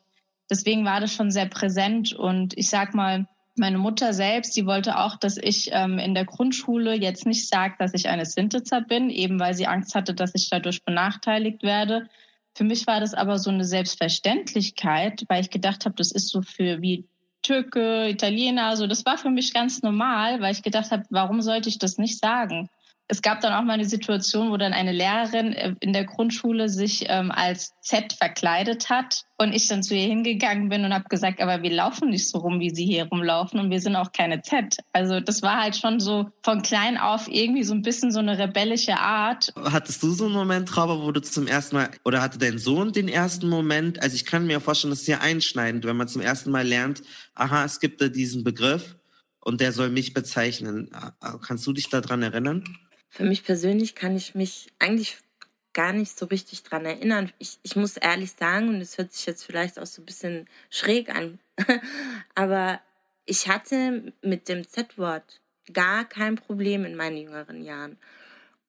deswegen 0.50 0.84
war 0.84 1.00
das 1.00 1.12
schon 1.12 1.30
sehr 1.30 1.46
präsent 1.46 2.12
und 2.12 2.56
ich 2.56 2.68
sag 2.68 2.94
mal, 2.94 3.26
meine 3.58 3.78
Mutter 3.78 4.12
selbst, 4.12 4.56
die 4.56 4.66
wollte 4.66 4.98
auch, 4.98 5.16
dass 5.16 5.36
ich 5.36 5.70
ähm, 5.72 5.98
in 5.98 6.14
der 6.14 6.24
Grundschule 6.24 6.94
jetzt 6.94 7.26
nicht 7.26 7.48
sage, 7.48 7.74
dass 7.78 7.92
ich 7.94 8.08
eine 8.08 8.24
Sintitzer 8.24 8.80
bin, 8.80 9.10
eben 9.10 9.40
weil 9.40 9.54
sie 9.54 9.66
Angst 9.66 9.94
hatte, 9.94 10.14
dass 10.14 10.34
ich 10.34 10.48
dadurch 10.48 10.84
benachteiligt 10.84 11.62
werde. 11.62 12.08
Für 12.54 12.64
mich 12.64 12.86
war 12.86 13.00
das 13.00 13.14
aber 13.14 13.38
so 13.38 13.50
eine 13.50 13.64
Selbstverständlichkeit, 13.64 15.24
weil 15.28 15.42
ich 15.42 15.50
gedacht 15.50 15.84
habe, 15.84 15.96
das 15.96 16.12
ist 16.12 16.28
so 16.28 16.42
für 16.42 16.80
wie 16.80 17.04
Türke, 17.42 18.08
Italiener, 18.08 18.76
so 18.76 18.86
das 18.86 19.04
war 19.04 19.16
für 19.16 19.30
mich 19.30 19.54
ganz 19.54 19.82
normal, 19.82 20.40
weil 20.40 20.52
ich 20.52 20.62
gedacht 20.62 20.90
habe, 20.90 21.04
warum 21.10 21.40
sollte 21.40 21.68
ich 21.68 21.78
das 21.78 21.98
nicht 21.98 22.18
sagen? 22.18 22.68
Es 23.08 23.22
gab 23.22 23.40
dann 23.40 23.54
auch 23.54 23.64
mal 23.64 23.72
eine 23.72 23.86
Situation, 23.86 24.50
wo 24.50 24.58
dann 24.58 24.74
eine 24.74 24.92
Lehrerin 24.92 25.54
äh, 25.54 25.74
in 25.80 25.94
der 25.94 26.04
Grundschule 26.04 26.68
sich 26.68 27.06
ähm, 27.08 27.30
als 27.30 27.72
Z 27.80 28.12
verkleidet 28.12 28.90
hat 28.90 29.22
und 29.38 29.54
ich 29.54 29.66
dann 29.66 29.82
zu 29.82 29.94
ihr 29.94 30.06
hingegangen 30.06 30.68
bin 30.68 30.84
und 30.84 30.92
habe 30.92 31.08
gesagt, 31.08 31.40
aber 31.40 31.62
wir 31.62 31.70
laufen 31.70 32.10
nicht 32.10 32.28
so 32.28 32.38
rum, 32.38 32.60
wie 32.60 32.68
sie 32.68 32.84
hier 32.84 33.06
rumlaufen 33.06 33.58
und 33.58 33.70
wir 33.70 33.80
sind 33.80 33.96
auch 33.96 34.12
keine 34.12 34.42
Z. 34.42 34.76
Also 34.92 35.20
das 35.20 35.40
war 35.40 35.62
halt 35.62 35.74
schon 35.74 36.00
so 36.00 36.30
von 36.42 36.60
klein 36.60 36.98
auf 36.98 37.28
irgendwie 37.28 37.64
so 37.64 37.72
ein 37.72 37.80
bisschen 37.80 38.12
so 38.12 38.18
eine 38.18 38.38
rebellische 38.38 38.98
Art. 38.98 39.54
Hattest 39.56 40.02
du 40.02 40.10
so 40.10 40.26
einen 40.26 40.34
Moment, 40.34 40.68
Trauber, 40.68 41.02
wo 41.02 41.10
du 41.10 41.22
zum 41.22 41.46
ersten 41.46 41.76
Mal, 41.76 41.88
oder 42.04 42.20
hatte 42.20 42.38
dein 42.38 42.58
Sohn 42.58 42.92
den 42.92 43.08
ersten 43.08 43.48
Moment? 43.48 44.02
Also 44.02 44.16
ich 44.16 44.26
kann 44.26 44.46
mir 44.46 44.60
vorstellen, 44.60 44.90
das 44.90 45.00
ist 45.00 45.06
sehr 45.06 45.22
einschneidend, 45.22 45.86
wenn 45.86 45.96
man 45.96 46.08
zum 46.08 46.20
ersten 46.20 46.50
Mal 46.50 46.66
lernt, 46.66 47.02
aha, 47.34 47.64
es 47.64 47.80
gibt 47.80 48.02
da 48.02 48.08
diesen 48.08 48.44
Begriff 48.44 48.96
und 49.40 49.62
der 49.62 49.72
soll 49.72 49.88
mich 49.88 50.12
bezeichnen. 50.12 50.90
Kannst 51.40 51.66
du 51.66 51.72
dich 51.72 51.88
daran 51.88 52.22
erinnern? 52.22 52.64
Für 53.08 53.24
mich 53.24 53.44
persönlich 53.44 53.94
kann 53.94 54.16
ich 54.16 54.34
mich 54.34 54.72
eigentlich 54.78 55.18
gar 55.72 55.92
nicht 55.92 56.18
so 56.18 56.26
richtig 56.26 56.62
dran 56.62 56.84
erinnern. 56.84 57.32
Ich, 57.38 57.58
ich 57.62 57.76
muss 57.76 57.96
ehrlich 57.96 58.32
sagen, 58.32 58.68
und 58.68 58.80
es 58.80 58.98
hört 58.98 59.12
sich 59.12 59.26
jetzt 59.26 59.44
vielleicht 59.44 59.78
auch 59.78 59.86
so 59.86 60.02
ein 60.02 60.06
bisschen 60.06 60.48
schräg 60.70 61.14
an, 61.14 61.38
aber 62.34 62.80
ich 63.24 63.48
hatte 63.48 64.12
mit 64.22 64.48
dem 64.48 64.66
Z-Wort 64.66 65.40
gar 65.72 66.04
kein 66.04 66.36
Problem 66.36 66.84
in 66.84 66.96
meinen 66.96 67.18
jüngeren 67.18 67.62
Jahren. 67.62 67.98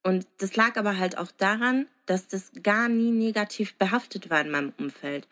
Und 0.04 0.28
das 0.38 0.56
lag 0.56 0.78
aber 0.78 0.98
halt 0.98 1.18
auch 1.18 1.32
daran, 1.32 1.88
dass 2.06 2.28
das 2.28 2.52
gar 2.64 2.90
nie 2.90 3.12
negativ 3.12 3.76
behaftet 3.76 4.30
war 4.30 4.42
in 4.42 4.52
meinem 4.52 4.74
Umfeld. 4.78 5.28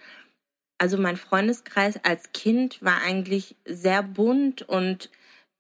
Also 0.78 0.98
mein 0.98 1.17
Freundeskreis 1.17 2.00
als 2.04 2.32
Kind 2.34 2.82
war 2.84 3.02
eigentlich 3.02 3.56
sehr 3.65 4.04
bunt 4.04 4.62
und 4.62 5.10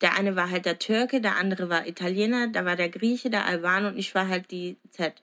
der 0.01 0.15
eine 0.15 0.35
war 0.35 0.49
halt 0.49 0.65
der 0.65 0.79
Türke, 0.79 1.21
der 1.21 1.37
andere 1.37 1.69
war 1.69 1.87
Italiener, 1.87 2.47
da 2.47 2.65
war 2.65 2.75
der 2.75 2.89
Grieche, 2.89 3.29
der 3.29 3.45
Albaner 3.45 3.89
und 3.89 3.97
ich 3.97 4.13
war 4.13 4.27
halt 4.27 4.51
die 4.51 4.77
Z. 4.91 5.13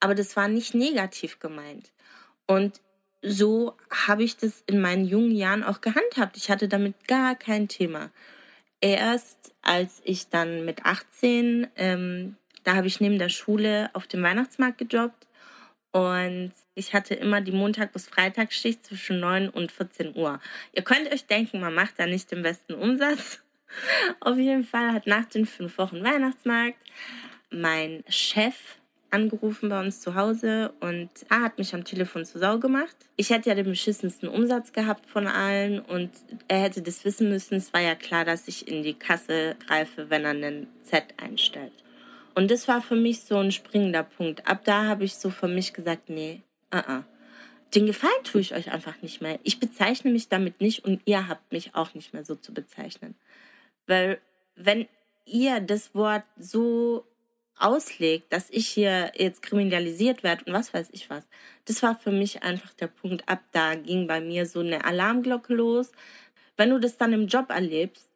Aber 0.00 0.14
das 0.14 0.36
war 0.36 0.48
nicht 0.48 0.74
negativ 0.74 1.38
gemeint. 1.38 1.92
Und 2.46 2.80
so 3.22 3.76
habe 3.90 4.24
ich 4.24 4.36
das 4.36 4.62
in 4.66 4.80
meinen 4.80 5.06
jungen 5.06 5.30
Jahren 5.30 5.62
auch 5.62 5.80
gehandhabt. 5.80 6.36
Ich 6.36 6.50
hatte 6.50 6.68
damit 6.68 7.08
gar 7.08 7.36
kein 7.36 7.68
Thema. 7.68 8.10
Erst 8.80 9.54
als 9.62 10.02
ich 10.04 10.28
dann 10.28 10.64
mit 10.64 10.84
18, 10.84 11.68
ähm, 11.76 12.36
da 12.64 12.74
habe 12.74 12.86
ich 12.86 13.00
neben 13.00 13.18
der 13.18 13.30
Schule 13.30 13.88
auf 13.94 14.06
dem 14.06 14.22
Weihnachtsmarkt 14.22 14.78
gejobbt 14.78 15.26
und 15.92 16.52
ich 16.74 16.92
hatte 16.92 17.14
immer 17.14 17.40
die 17.40 17.52
Montag- 17.52 17.92
bis 17.92 18.08
Freitagsschicht 18.08 18.84
zwischen 18.84 19.20
9 19.20 19.48
und 19.48 19.70
14 19.70 20.16
Uhr. 20.16 20.40
Ihr 20.72 20.82
könnt 20.82 21.10
euch 21.12 21.26
denken, 21.26 21.60
man 21.60 21.74
macht 21.74 21.98
da 21.98 22.06
nicht 22.06 22.30
den 22.32 22.42
besten 22.42 22.74
Umsatz. 22.74 23.43
Auf 24.20 24.36
jeden 24.38 24.64
Fall 24.64 24.92
hat 24.92 25.06
nach 25.06 25.24
den 25.26 25.46
fünf 25.46 25.78
Wochen 25.78 26.02
Weihnachtsmarkt 26.02 26.78
mein 27.50 28.04
Chef 28.08 28.78
angerufen 29.14 29.68
bei 29.68 29.80
uns 29.80 30.00
zu 30.00 30.16
Hause 30.16 30.72
und 30.80 31.08
er 31.30 31.42
hat 31.42 31.58
mich 31.58 31.72
am 31.72 31.84
Telefon 31.84 32.24
zu 32.24 32.38
Sau 32.40 32.58
gemacht. 32.58 32.96
Ich 33.16 33.30
hätte 33.30 33.48
ja 33.48 33.54
den 33.54 33.66
beschissensten 33.66 34.28
Umsatz 34.28 34.72
gehabt 34.72 35.06
von 35.06 35.28
allen 35.28 35.78
und 35.78 36.10
er 36.48 36.62
hätte 36.62 36.82
das 36.82 37.04
wissen 37.04 37.28
müssen. 37.28 37.54
Es 37.54 37.72
war 37.72 37.80
ja 37.80 37.94
klar, 37.94 38.24
dass 38.24 38.48
ich 38.48 38.66
in 38.66 38.82
die 38.82 38.94
Kasse 38.94 39.54
greife, 39.66 40.10
wenn 40.10 40.24
er 40.24 40.30
einen 40.30 40.66
Z 40.82 41.14
einstellt. 41.16 41.72
Und 42.34 42.50
das 42.50 42.66
war 42.66 42.82
für 42.82 42.96
mich 42.96 43.20
so 43.20 43.38
ein 43.38 43.52
springender 43.52 44.02
Punkt. 44.02 44.48
Ab 44.48 44.64
da 44.64 44.86
habe 44.86 45.04
ich 45.04 45.14
so 45.14 45.30
für 45.30 45.46
mich 45.46 45.72
gesagt, 45.72 46.08
nee, 46.08 46.42
uh 46.74 46.78
-uh. 46.78 47.04
den 47.72 47.86
Gefallen 47.86 48.24
tue 48.24 48.40
ich 48.40 48.52
euch 48.54 48.72
einfach 48.72 49.00
nicht 49.00 49.22
mehr. 49.22 49.38
Ich 49.44 49.60
bezeichne 49.60 50.10
mich 50.10 50.28
damit 50.28 50.60
nicht 50.60 50.84
und 50.84 51.00
ihr 51.04 51.28
habt 51.28 51.52
mich 51.52 51.76
auch 51.76 51.94
nicht 51.94 52.12
mehr 52.12 52.24
so 52.24 52.34
zu 52.34 52.52
bezeichnen. 52.52 53.14
Weil 53.86 54.20
wenn 54.56 54.88
ihr 55.26 55.60
das 55.60 55.94
Wort 55.94 56.24
so 56.38 57.06
auslegt, 57.56 58.32
dass 58.32 58.50
ich 58.50 58.66
hier 58.68 59.12
jetzt 59.16 59.42
kriminalisiert 59.42 60.22
werde 60.22 60.44
und 60.44 60.52
was 60.52 60.74
weiß 60.74 60.88
ich 60.92 61.08
was, 61.10 61.24
das 61.66 61.82
war 61.82 61.98
für 61.98 62.10
mich 62.10 62.42
einfach 62.42 62.72
der 62.74 62.88
Punkt. 62.88 63.28
Ab 63.28 63.42
da 63.52 63.74
ging 63.74 64.06
bei 64.06 64.20
mir 64.20 64.46
so 64.46 64.60
eine 64.60 64.84
Alarmglocke 64.84 65.54
los. 65.54 65.92
Wenn 66.56 66.70
du 66.70 66.78
das 66.78 66.96
dann 66.96 67.12
im 67.12 67.26
Job 67.26 67.50
erlebst, 67.50 68.08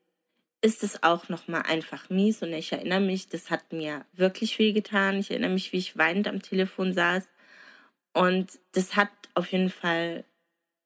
ist 0.61 0.83
es 0.83 1.03
auch 1.03 1.29
nochmal 1.29 1.63
einfach 1.63 2.11
mies 2.11 2.43
und 2.43 2.53
ich 2.53 2.73
erinnere 2.73 3.01
mich, 3.01 3.29
das 3.29 3.51
hat 3.51 3.73
mir 3.73 4.05
wirklich 4.13 4.59
weh 4.59 4.73
getan. 4.73 5.19
Ich 5.19 5.31
erinnere 5.31 5.53
mich, 5.53 5.73
wie 5.73 5.79
ich 5.79 5.97
weinend 5.97 6.27
am 6.27 6.43
Telefon 6.43 6.93
saß 6.93 7.29
und 8.13 8.59
das 8.73 8.97
hat 8.97 9.11
auf 9.35 9.53
jeden 9.53 9.71
Fall 9.71 10.25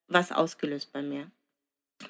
was 0.09 0.31
ausgelöst 0.31 0.92
bei 0.92 1.01
mir. 1.01 1.31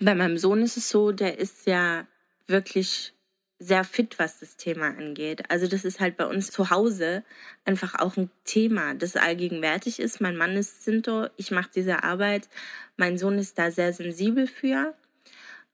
Bei 0.00 0.14
meinem 0.14 0.38
Sohn 0.38 0.62
ist 0.62 0.76
es 0.76 0.88
so, 0.88 1.12
der 1.12 1.38
ist 1.38 1.66
ja 1.66 2.06
wirklich 2.52 3.12
sehr 3.58 3.84
fit, 3.84 4.18
was 4.18 4.40
das 4.40 4.56
Thema 4.56 4.88
angeht. 4.88 5.44
Also 5.48 5.66
das 5.68 5.84
ist 5.84 6.00
halt 6.00 6.16
bei 6.16 6.26
uns 6.26 6.50
zu 6.50 6.70
Hause 6.70 7.22
einfach 7.64 7.94
auch 7.98 8.16
ein 8.16 8.30
Thema, 8.44 8.94
das 8.94 9.16
allgegenwärtig 9.16 10.00
ist. 10.00 10.20
Mein 10.20 10.36
Mann 10.36 10.56
ist 10.56 10.84
Sinto, 10.84 11.28
ich 11.36 11.50
mache 11.50 11.70
diese 11.74 12.02
Arbeit. 12.02 12.48
Mein 12.96 13.18
Sohn 13.18 13.38
ist 13.38 13.58
da 13.58 13.70
sehr 13.70 13.92
sensibel 13.92 14.46
für. 14.46 14.94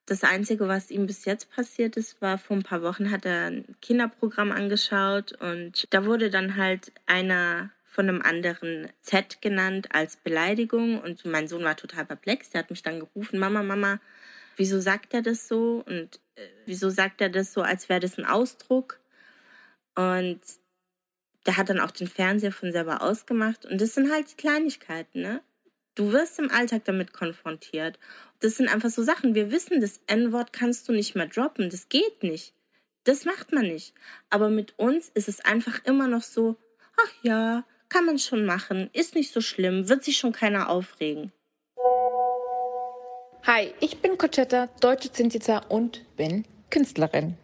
Das 0.05 0.25
Einzige, 0.25 0.69
was 0.69 0.91
ihm 0.91 1.07
bis 1.07 1.25
jetzt 1.27 1.51
passiert 1.51 1.97
ist, 1.97 2.21
war 2.23 2.39
vor 2.39 2.57
ein 2.57 2.63
paar 2.63 2.83
Wochen 2.83 3.11
hat 3.11 3.27
er 3.27 3.51
ein 3.51 3.77
Kinderprogramm 3.83 4.53
angeschaut 4.53 5.33
und 5.41 5.87
da 5.91 6.07
wurde 6.07 6.31
dann 6.31 6.57
halt 6.57 6.93
einer 7.05 7.71
von 7.85 8.09
einem 8.09 8.23
anderen 8.23 8.89
Z 9.03 9.43
genannt 9.43 9.89
als 9.93 10.17
Beleidigung 10.17 11.01
und 11.01 11.25
mein 11.25 11.49
Sohn 11.49 11.65
war 11.65 11.77
total 11.77 12.07
perplex. 12.07 12.51
Der 12.51 12.61
hat 12.61 12.71
mich 12.71 12.83
dann 12.83 13.01
gerufen, 13.01 13.39
Mama, 13.39 13.63
Mama, 13.63 14.01
wieso 14.57 14.81
sagt 14.81 15.13
er 15.15 15.23
das 15.23 15.49
so 15.49 15.83
und 15.87 16.21
wieso 16.67 16.91
sagt 16.91 17.21
er 17.21 17.29
das 17.29 17.53
so, 17.53 17.63
als 17.63 17.89
wäre 17.89 18.01
das 18.01 18.19
ein 18.19 18.25
Ausdruck. 18.25 19.01
Und 19.95 20.41
der 21.47 21.57
hat 21.57 21.71
dann 21.71 21.81
auch 21.81 21.91
den 21.91 22.09
Fernseher 22.09 22.53
von 22.53 22.73
selber 22.73 23.03
ausgemacht. 23.03 23.67
Und 23.67 23.81
das 23.81 23.95
sind 23.95 24.13
halt 24.13 24.39
Kleinigkeiten, 24.39 25.23
ne? 25.23 25.43
Du 25.95 26.13
wirst 26.13 26.39
im 26.39 26.51
Alltag 26.51 26.85
damit 26.85 27.13
konfrontiert. 27.13 27.99
Das 28.39 28.57
sind 28.57 28.73
einfach 28.73 28.91
so 28.91 29.03
Sachen. 29.03 29.35
Wir 29.35 29.51
wissen, 29.51 29.81
das 29.81 30.01
N-Wort 30.07 30.53
kannst 30.53 30.89
du 30.89 30.93
nicht 30.93 31.17
mehr 31.17 31.27
droppen. 31.27 31.71
Das 31.71 31.89
geht 31.89 32.23
nicht. 32.23 32.55
Das 33.03 33.25
macht 33.25 33.53
man 33.53 33.67
nicht. 33.67 33.95
Aber 34.31 34.49
mit 34.49 34.79
uns 34.79 35.09
ist 35.09 35.29
es 35.29 35.41
einfach 35.41 35.85
immer 35.85 36.07
noch 36.07 36.23
so, 36.23 36.57
ach 36.97 37.13
ja, 37.23 37.65
kann 37.89 38.05
man 38.05 38.19
schon 38.19 38.45
machen, 38.45 38.91
ist 38.93 39.15
nicht 39.15 39.33
so 39.33 39.41
schlimm, 39.41 39.89
wird 39.89 40.05
sich 40.05 40.19
schon 40.19 40.33
keiner 40.33 40.69
aufregen. 40.69 41.33
Hi, 43.51 43.73
ich 43.81 44.03
bin 44.03 44.19
Conchetta, 44.19 44.69
deutsche 44.79 45.11
Zinziza 45.11 45.63
und 45.71 46.05
bin 46.19 46.45
Künstlerin. 46.69 47.39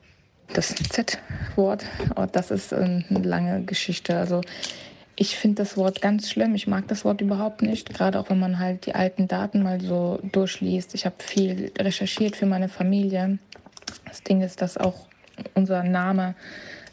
Das 0.52 0.68
Z-Wort, 0.68 1.86
oh, 2.16 2.26
das 2.30 2.50
ist 2.50 2.74
eine 2.74 3.06
lange 3.08 3.62
Geschichte. 3.64 4.14
Also 4.14 4.42
ich 5.16 5.38
finde 5.38 5.62
das 5.62 5.78
Wort 5.78 6.02
ganz 6.02 6.28
schlimm. 6.28 6.54
Ich 6.54 6.66
mag 6.66 6.86
das 6.88 7.06
Wort 7.06 7.22
überhaupt 7.22 7.62
nicht. 7.62 7.94
Gerade 7.94 8.20
auch 8.20 8.28
wenn 8.28 8.38
man 8.38 8.58
halt 8.58 8.84
die 8.84 8.94
alten 8.94 9.28
Daten 9.28 9.62
mal 9.62 9.80
so 9.80 10.18
durchliest. 10.30 10.94
Ich 10.94 11.06
habe 11.06 11.16
viel 11.20 11.72
recherchiert 11.78 12.36
für 12.36 12.44
meine 12.44 12.68
Familie. 12.68 13.38
Das 14.04 14.22
Ding 14.22 14.42
ist, 14.42 14.60
dass 14.60 14.76
auch 14.76 15.06
unser 15.54 15.84
Name 15.84 16.34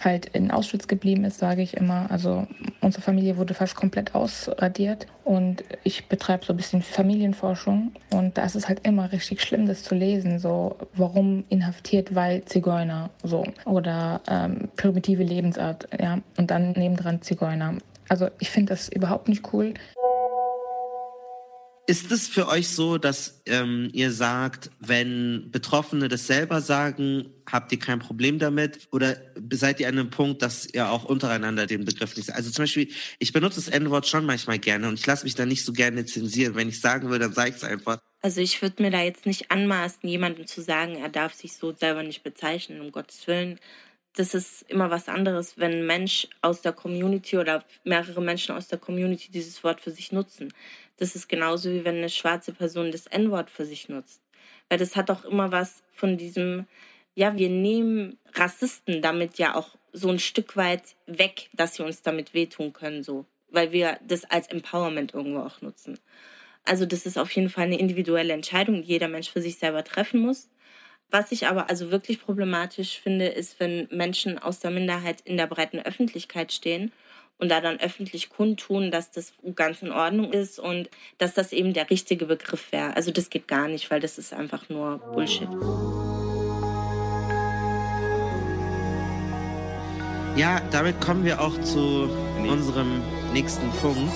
halt 0.03 0.27
in 0.27 0.51
Auschwitz 0.51 0.87
geblieben 0.87 1.23
ist, 1.23 1.39
sage 1.39 1.61
ich 1.61 1.75
immer. 1.77 2.09
Also 2.09 2.47
unsere 2.81 3.01
Familie 3.01 3.37
wurde 3.37 3.53
fast 3.53 3.75
komplett 3.75 4.15
ausradiert 4.15 5.07
und 5.23 5.63
ich 5.83 6.07
betreibe 6.07 6.45
so 6.45 6.53
ein 6.53 6.57
bisschen 6.57 6.81
Familienforschung 6.81 7.91
und 8.11 8.37
da 8.37 8.43
ist 8.43 8.55
es 8.55 8.67
halt 8.67 8.85
immer 8.85 9.11
richtig 9.11 9.41
schlimm, 9.41 9.65
das 9.65 9.83
zu 9.83 9.95
lesen. 9.95 10.39
So, 10.39 10.75
warum 10.93 11.43
inhaftiert, 11.49 12.15
weil 12.15 12.43
Zigeuner, 12.45 13.09
so 13.23 13.45
oder 13.65 14.21
ähm, 14.27 14.69
primitive 14.75 15.23
Lebensart, 15.23 15.87
ja, 15.99 16.19
und 16.37 16.51
dann 16.51 16.71
nebendran 16.71 17.21
Zigeuner. 17.21 17.75
Also 18.09 18.27
ich 18.39 18.49
finde 18.49 18.73
das 18.73 18.89
überhaupt 18.89 19.29
nicht 19.29 19.53
cool. 19.53 19.73
Ist 21.91 22.09
es 22.09 22.29
für 22.29 22.47
euch 22.47 22.69
so, 22.69 22.97
dass 22.97 23.41
ähm, 23.45 23.89
ihr 23.91 24.13
sagt, 24.13 24.71
wenn 24.79 25.51
Betroffene 25.51 26.07
das 26.07 26.25
selber 26.25 26.61
sagen, 26.61 27.33
habt 27.45 27.69
ihr 27.73 27.79
kein 27.79 27.99
Problem 27.99 28.39
damit? 28.39 28.87
Oder 28.93 29.17
seid 29.51 29.81
ihr 29.81 29.89
an 29.89 29.99
einem 29.99 30.09
Punkt, 30.09 30.41
dass 30.41 30.73
ihr 30.73 30.89
auch 30.89 31.03
untereinander 31.03 31.67
den 31.67 31.83
Begriff 31.83 32.15
nicht 32.15 32.27
sagt? 32.27 32.37
Also 32.37 32.49
zum 32.49 32.63
Beispiel, 32.63 32.87
ich 33.19 33.33
benutze 33.33 33.57
das 33.57 33.67
N-Wort 33.67 34.07
schon 34.07 34.25
manchmal 34.25 34.57
gerne 34.57 34.87
und 34.87 34.93
ich 34.93 35.05
lasse 35.05 35.25
mich 35.25 35.35
da 35.35 35.45
nicht 35.45 35.65
so 35.65 35.73
gerne 35.73 36.05
zensieren. 36.05 36.55
Wenn 36.55 36.69
ich 36.69 36.79
sagen 36.79 37.09
will, 37.09 37.19
dann 37.19 37.33
sage 37.33 37.49
ich 37.49 37.55
es 37.57 37.65
einfach. 37.65 37.99
Also 38.21 38.39
ich 38.39 38.61
würde 38.61 38.81
mir 38.81 38.91
da 38.91 39.01
jetzt 39.01 39.25
nicht 39.25 39.51
anmaßen, 39.51 40.07
jemandem 40.07 40.47
zu 40.47 40.61
sagen, 40.61 40.95
er 40.95 41.09
darf 41.09 41.33
sich 41.33 41.57
so 41.57 41.73
selber 41.73 42.03
nicht 42.03 42.23
bezeichnen, 42.23 42.79
um 42.79 42.93
Gottes 42.93 43.27
Willen 43.27 43.59
das 44.15 44.33
ist 44.33 44.63
immer 44.67 44.89
was 44.89 45.07
anderes, 45.07 45.57
wenn 45.57 45.71
ein 45.71 45.85
Mensch 45.85 46.27
aus 46.41 46.61
der 46.61 46.73
Community 46.73 47.37
oder 47.37 47.63
mehrere 47.83 48.21
Menschen 48.21 48.55
aus 48.55 48.67
der 48.67 48.77
Community 48.77 49.31
dieses 49.31 49.63
Wort 49.63 49.79
für 49.79 49.91
sich 49.91 50.11
nutzen. 50.11 50.53
Das 51.01 51.15
ist 51.15 51.27
genauso 51.27 51.71
wie 51.71 51.83
wenn 51.83 51.97
eine 51.97 52.09
schwarze 52.09 52.53
Person 52.53 52.91
das 52.91 53.07
N-Wort 53.07 53.49
für 53.49 53.65
sich 53.65 53.89
nutzt. 53.89 54.21
Weil 54.69 54.77
das 54.77 54.95
hat 54.95 55.09
auch 55.09 55.25
immer 55.25 55.51
was 55.51 55.81
von 55.93 56.15
diesem, 56.15 56.67
ja, 57.15 57.35
wir 57.35 57.49
nehmen 57.49 58.19
Rassisten 58.35 59.01
damit 59.01 59.39
ja 59.39 59.55
auch 59.55 59.69
so 59.93 60.09
ein 60.09 60.19
Stück 60.19 60.55
weit 60.55 60.83
weg, 61.07 61.49
dass 61.53 61.73
sie 61.73 61.83
uns 61.83 62.03
damit 62.03 62.35
wehtun 62.35 62.71
können, 62.71 63.01
so. 63.01 63.25
Weil 63.49 63.71
wir 63.71 63.97
das 64.07 64.25
als 64.25 64.45
Empowerment 64.45 65.15
irgendwo 65.15 65.39
auch 65.39 65.63
nutzen. 65.63 65.97
Also 66.65 66.85
das 66.85 67.07
ist 67.07 67.17
auf 67.17 67.31
jeden 67.31 67.49
Fall 67.49 67.65
eine 67.65 67.79
individuelle 67.79 68.33
Entscheidung, 68.33 68.83
die 68.83 68.89
jeder 68.89 69.07
Mensch 69.07 69.31
für 69.31 69.41
sich 69.41 69.57
selber 69.57 69.83
treffen 69.83 70.19
muss. 70.19 70.51
Was 71.09 71.31
ich 71.31 71.47
aber 71.47 71.67
also 71.71 71.89
wirklich 71.89 72.21
problematisch 72.21 72.99
finde, 72.99 73.25
ist, 73.25 73.59
wenn 73.59 73.87
Menschen 73.89 74.37
aus 74.37 74.59
der 74.59 74.69
Minderheit 74.69 75.21
in 75.21 75.37
der 75.37 75.47
breiten 75.47 75.79
Öffentlichkeit 75.79 76.53
stehen 76.53 76.91
und 77.41 77.49
da 77.49 77.59
dann 77.59 77.79
öffentlich 77.79 78.29
kundtun, 78.29 78.91
dass 78.91 79.11
das 79.11 79.33
ganz 79.55 79.81
in 79.81 79.91
Ordnung 79.91 80.31
ist 80.31 80.59
und 80.59 80.89
dass 81.17 81.33
das 81.33 81.51
eben 81.51 81.73
der 81.73 81.89
richtige 81.89 82.27
Begriff 82.27 82.71
wäre. 82.71 82.95
Also 82.95 83.11
das 83.11 83.29
geht 83.29 83.47
gar 83.47 83.67
nicht, 83.67 83.91
weil 83.91 83.99
das 83.99 84.17
ist 84.17 84.31
einfach 84.31 84.69
nur 84.69 84.99
Bullshit. 85.13 85.49
Ja, 90.37 90.61
damit 90.71 91.01
kommen 91.01 91.25
wir 91.25 91.41
auch 91.41 91.59
zu 91.59 92.09
unserem 92.47 93.01
nächsten 93.33 93.69
Punkt 93.81 94.13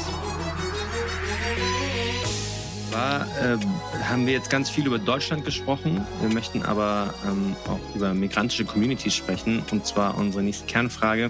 zwar 2.95 3.27
äh, 3.41 3.57
haben 4.03 4.25
wir 4.25 4.31
jetzt 4.31 4.49
ganz 4.49 4.69
viel 4.69 4.87
über 4.87 4.99
Deutschland 4.99 5.43
gesprochen. 5.43 6.07
Wir 6.21 6.29
möchten 6.29 6.63
aber 6.63 7.13
ähm, 7.27 7.53
auch 7.67 7.95
über 7.95 8.13
migrantische 8.13 8.63
Communities 8.63 9.13
sprechen. 9.13 9.63
Und 9.69 9.85
zwar 9.85 10.17
unsere 10.17 10.43
nächste 10.43 10.65
Kernfrage. 10.65 11.29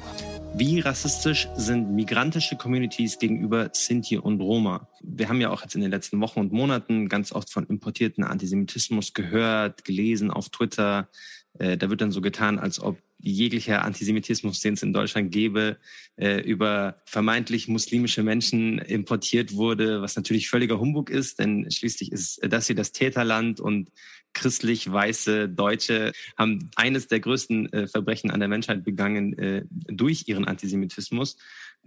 Wie 0.58 0.80
rassistisch 0.80 1.49
sind 1.58 1.91
migrantische 1.91 2.56
Communities 2.56 3.20
gegenüber 3.20 3.72
Sinti 3.74 4.18
und 4.18 4.39
Roma? 4.39 4.88
Wir 5.01 5.28
haben 5.28 5.41
ja 5.41 5.49
auch 5.49 5.62
jetzt 5.62 5.76
in 5.76 5.82
den 5.82 5.91
letzten 5.91 6.22
Wochen 6.22 6.39
und 6.39 6.53
Monaten 6.53 7.10
ganz 7.10 7.34
oft 7.34 7.51
von 7.51 7.66
importierten 7.66 8.24
Antisemitismus 8.24 9.14
gehört, 9.14 9.84
gelesen 9.84 10.32
auf 10.32 10.47
Twitter. 10.47 11.10
Äh, 11.60 11.76
da 11.76 11.89
wird 11.89 11.99
dann 11.99 12.12
so 12.12 12.22
getan, 12.22 12.58
als 12.58 12.80
ob 12.80 12.97
jeglicher 13.20 13.84
Antisemitismus, 13.84 14.62
den 14.62 14.76
es 14.76 14.84
in 14.84 14.93
Deutschland 14.93 15.30
gäbe, 15.30 15.78
äh, 16.16 16.39
über 16.39 17.01
vermeintlich 17.06 17.68
muslimische 17.68 18.24
Menschen 18.24 18.80
importiert 18.80 19.56
wurde, 19.56 20.01
was 20.01 20.16
natürlich 20.16 20.49
völliger 20.49 20.80
Humbug 20.80 21.10
ist, 21.10 21.39
denn 21.39 21.70
schließlich 21.70 22.14
ist 22.14 22.39
das 22.47 22.68
hier 22.68 22.78
das 22.78 22.93
Täterland 22.93 23.60
und 23.60 23.91
christlich 24.36 24.92
weiße 24.92 25.50
Deutsche 25.50 26.12
haben 26.38 26.70
eines 26.76 27.08
der 27.08 27.20
größten 27.22 27.74
äh, 27.74 27.88
Verbrechen 27.88 28.30
an 28.30 28.40
der 28.40 28.50
Menschheit 28.50 28.84
begangen 28.84 29.36
äh, 29.40 29.64
durch 29.88 30.28
ihren 30.28 30.46
Antisemitismus. 30.46 31.38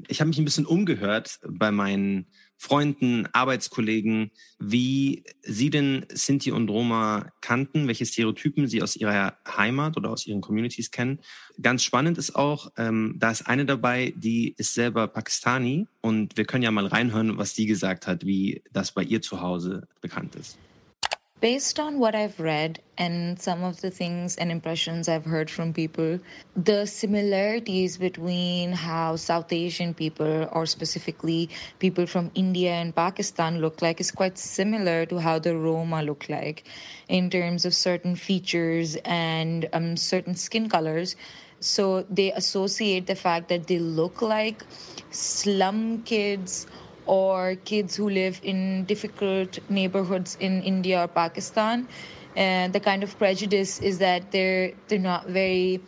Ich 0.09 0.21
habe 0.21 0.29
mich 0.29 0.39
ein 0.39 0.45
bisschen 0.45 0.67
umgehört 0.67 1.39
bei 1.47 1.71
meinen 1.71 2.27
Freunden, 2.57 3.27
Arbeitskollegen, 3.33 4.33
wie 4.59 5.23
Sie 5.43 5.71
denn 5.71 6.07
Sinti 6.13 6.51
und 6.51 6.69
Roma 6.69 7.31
kannten, 7.41 7.87
welche 7.87 8.05
Stereotypen 8.05 8.67
Sie 8.67 8.83
aus 8.83 8.97
Ihrer 8.97 9.39
Heimat 9.47 9.97
oder 9.97 10.11
aus 10.11 10.27
Ihren 10.27 10.41
Communities 10.41 10.91
kennen. 10.91 11.21
Ganz 11.63 11.85
spannend 11.85 12.19
ist 12.19 12.35
auch, 12.35 12.73
ähm, 12.77 13.15
da 13.19 13.31
ist 13.31 13.47
eine 13.47 13.65
dabei, 13.65 14.13
die 14.17 14.55
ist 14.57 14.75
selber 14.75 15.07
Pakistani 15.07 15.87
und 16.01 16.37
wir 16.37 16.45
können 16.45 16.65
ja 16.65 16.73
mal 16.73 16.87
reinhören, 16.87 17.39
was 17.39 17.55
sie 17.55 17.67
gesagt 17.67 18.07
hat, 18.09 18.27
wie 18.27 18.63
das 18.73 18.93
bei 18.93 19.05
ihr 19.05 19.23
zu 19.23 19.41
Hause 19.41 19.87
bekannt 20.01 20.35
ist. 20.35 20.59
Based 21.41 21.79
on 21.79 22.01
what 22.01 22.17
I've 22.17 22.41
read 22.41 22.81
and 22.97 23.41
some 23.41 23.63
of 23.63 23.81
the 23.81 23.93
things 23.93 24.35
and 24.37 24.51
impressions 24.51 25.09
I've 25.09 25.25
heard 25.25 25.49
from 25.49 25.73
people, 25.73 26.19
the 26.57 26.85
similarities 26.85 27.97
between 27.97 28.73
how 28.73 29.15
South 29.15 29.53
Asian 29.53 29.95
people, 29.95 30.49
or 30.51 30.67
specifically 30.67 31.49
people 31.79 32.07
from 32.07 32.33
India 32.35 32.73
and 32.73 32.93
Pakistan, 32.93 33.61
look 33.61 33.81
like 33.83 34.01
is 34.01 34.11
quite 34.11 34.37
similar 34.37 35.07
to 35.07 35.21
how 35.21 35.39
the 35.39 35.57
Roma 35.57 36.03
look 36.03 36.29
like 36.29 36.65
in 37.09 37.31
terms 37.31 37.65
of 37.65 37.73
certain 37.73 38.17
features 38.17 38.97
and 39.05 39.69
um, 39.73 39.97
certain 39.97 40.35
skin 40.35 40.69
colors. 40.69 41.15
So 41.61 42.03
they 42.11 42.33
associate 42.33 43.07
the 43.07 43.15
fact 43.15 43.49
that 43.49 43.69
they 43.69 43.79
look 43.79 44.23
like 44.23 44.65
slum 45.11 46.03
kids 46.03 46.67
or 47.09 47.57
kids 47.65 47.97
who 47.97 48.09
live 48.09 48.41
in 48.45 48.85
difficult 48.85 49.59
neighborhoods 49.69 50.37
in 50.41 50.63
India 50.63 51.03
or 51.03 51.09
Pakistan. 51.09 51.89
And 52.37 52.73
the 52.73 52.81
kind 52.81 53.03
of 53.03 53.19
prejudice 53.19 53.81
is 53.81 53.99
that 53.99 54.31
they're 54.31 54.73
they're 54.87 55.01
not 55.01 55.27
very 55.27 55.81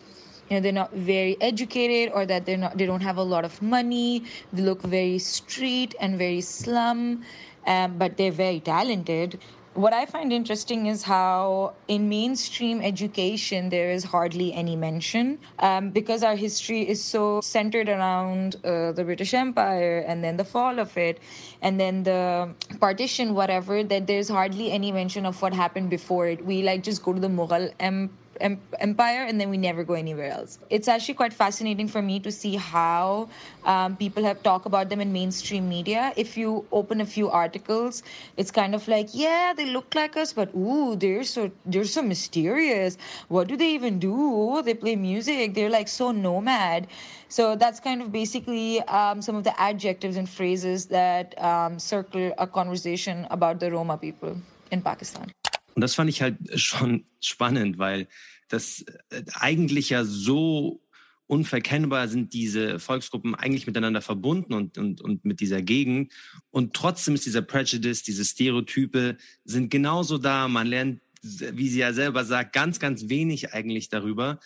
you 0.50 0.56
know 0.56 0.60
they're 0.60 0.72
not 0.72 0.92
very 0.92 1.36
educated 1.40 2.12
or 2.12 2.26
that 2.26 2.44
they're 2.44 2.58
not 2.58 2.76
they 2.76 2.86
don't 2.86 3.02
have 3.02 3.18
a 3.18 3.22
lot 3.22 3.44
of 3.44 3.62
money 3.62 4.24
they 4.52 4.62
look 4.62 4.82
very 4.82 5.18
street 5.18 5.94
and 6.00 6.18
very 6.18 6.40
slum 6.40 7.22
um, 7.66 7.98
but 7.98 8.16
they're 8.16 8.32
very 8.32 8.58
talented 8.58 9.38
what 9.74 9.92
I 9.92 10.04
find 10.04 10.32
interesting 10.32 10.86
is 10.86 11.02
how 11.02 11.74
in 11.86 12.08
mainstream 12.08 12.80
education 12.80 13.68
there 13.68 13.92
is 13.92 14.02
hardly 14.02 14.52
any 14.52 14.74
mention 14.74 15.38
um, 15.60 15.90
because 15.90 16.24
our 16.24 16.34
history 16.34 16.88
is 16.88 17.02
so 17.02 17.40
centered 17.40 17.88
around 17.88 18.56
uh, 18.64 18.92
the 18.92 19.04
British 19.04 19.32
Empire 19.32 20.04
and 20.06 20.24
then 20.24 20.36
the 20.36 20.44
fall 20.44 20.80
of 20.80 20.96
it 20.96 21.20
and 21.62 21.78
then 21.78 22.02
the 22.02 22.52
partition, 22.80 23.34
whatever, 23.34 23.84
that 23.84 24.06
there's 24.06 24.28
hardly 24.28 24.72
any 24.72 24.90
mention 24.90 25.24
of 25.24 25.40
what 25.40 25.54
happened 25.54 25.88
before 25.88 26.26
it. 26.26 26.44
We 26.44 26.62
like 26.62 26.82
just 26.82 27.04
go 27.04 27.12
to 27.12 27.20
the 27.20 27.28
Mughal 27.28 27.72
Empire 27.78 28.10
empire 28.40 29.24
and 29.24 29.40
then 29.40 29.50
we 29.50 29.56
never 29.56 29.84
go 29.84 29.94
anywhere 29.94 30.30
else. 30.30 30.58
It's 30.70 30.88
actually 30.88 31.14
quite 31.14 31.32
fascinating 31.32 31.88
for 31.88 32.02
me 32.02 32.20
to 32.20 32.32
see 32.32 32.56
how 32.56 33.28
um, 33.64 33.96
people 33.96 34.22
have 34.24 34.42
talked 34.42 34.66
about 34.66 34.88
them 34.88 35.00
in 35.00 35.12
mainstream 35.12 35.68
media. 35.68 36.12
If 36.16 36.36
you 36.36 36.66
open 36.72 37.00
a 37.00 37.06
few 37.06 37.30
articles, 37.30 38.02
it's 38.36 38.50
kind 38.50 38.74
of 38.74 38.88
like, 38.88 39.08
yeah, 39.12 39.52
they 39.56 39.66
look 39.66 39.94
like 39.94 40.16
us, 40.16 40.32
but 40.32 40.54
ooh, 40.54 40.96
they're 40.96 41.24
so 41.24 41.50
they're 41.66 41.84
so 41.84 42.02
mysterious. 42.02 42.96
What 43.28 43.48
do 43.48 43.56
they 43.56 43.70
even 43.74 43.98
do? 43.98 44.62
They 44.64 44.74
play 44.74 44.96
music. 44.96 45.54
They're 45.54 45.70
like 45.70 45.88
so 45.88 46.10
nomad. 46.12 46.86
So 47.28 47.54
that's 47.54 47.78
kind 47.78 48.02
of 48.02 48.10
basically 48.10 48.80
um, 48.82 49.22
some 49.22 49.36
of 49.36 49.44
the 49.44 49.58
adjectives 49.60 50.16
and 50.16 50.28
phrases 50.28 50.86
that 50.86 51.40
um, 51.42 51.78
circle 51.78 52.32
a 52.38 52.46
conversation 52.46 53.26
about 53.30 53.60
the 53.60 53.70
Roma 53.70 53.96
people 53.96 54.36
in 54.70 54.82
Pakistan. 54.82 55.32
Und 55.74 55.82
das 55.82 55.94
fand 55.94 56.10
ich 56.10 56.22
halt 56.22 56.36
schon 56.58 57.04
spannend, 57.20 57.78
weil 57.78 58.08
das 58.48 58.84
äh, 59.10 59.22
eigentlich 59.34 59.90
ja 59.90 60.04
so 60.04 60.82
unverkennbar 61.26 62.08
sind 62.08 62.32
diese 62.32 62.80
Volksgruppen 62.80 63.36
eigentlich 63.36 63.68
miteinander 63.68 64.02
verbunden 64.02 64.52
und, 64.52 64.76
und, 64.78 65.00
und 65.00 65.24
mit 65.24 65.38
dieser 65.38 65.62
Gegend. 65.62 66.12
Und 66.50 66.74
trotzdem 66.74 67.14
ist 67.14 67.24
dieser 67.24 67.42
Prejudice, 67.42 68.02
diese 68.02 68.24
Stereotype 68.24 69.16
sind 69.44 69.70
genauso 69.70 70.18
da. 70.18 70.48
Man 70.48 70.66
lernt, 70.66 71.00
wie 71.22 71.68
sie 71.68 71.78
ja 71.78 71.92
selber 71.92 72.24
sagt, 72.24 72.52
ganz, 72.52 72.80
ganz 72.80 73.08
wenig 73.08 73.54
eigentlich 73.54 73.88
darüber 73.88 74.40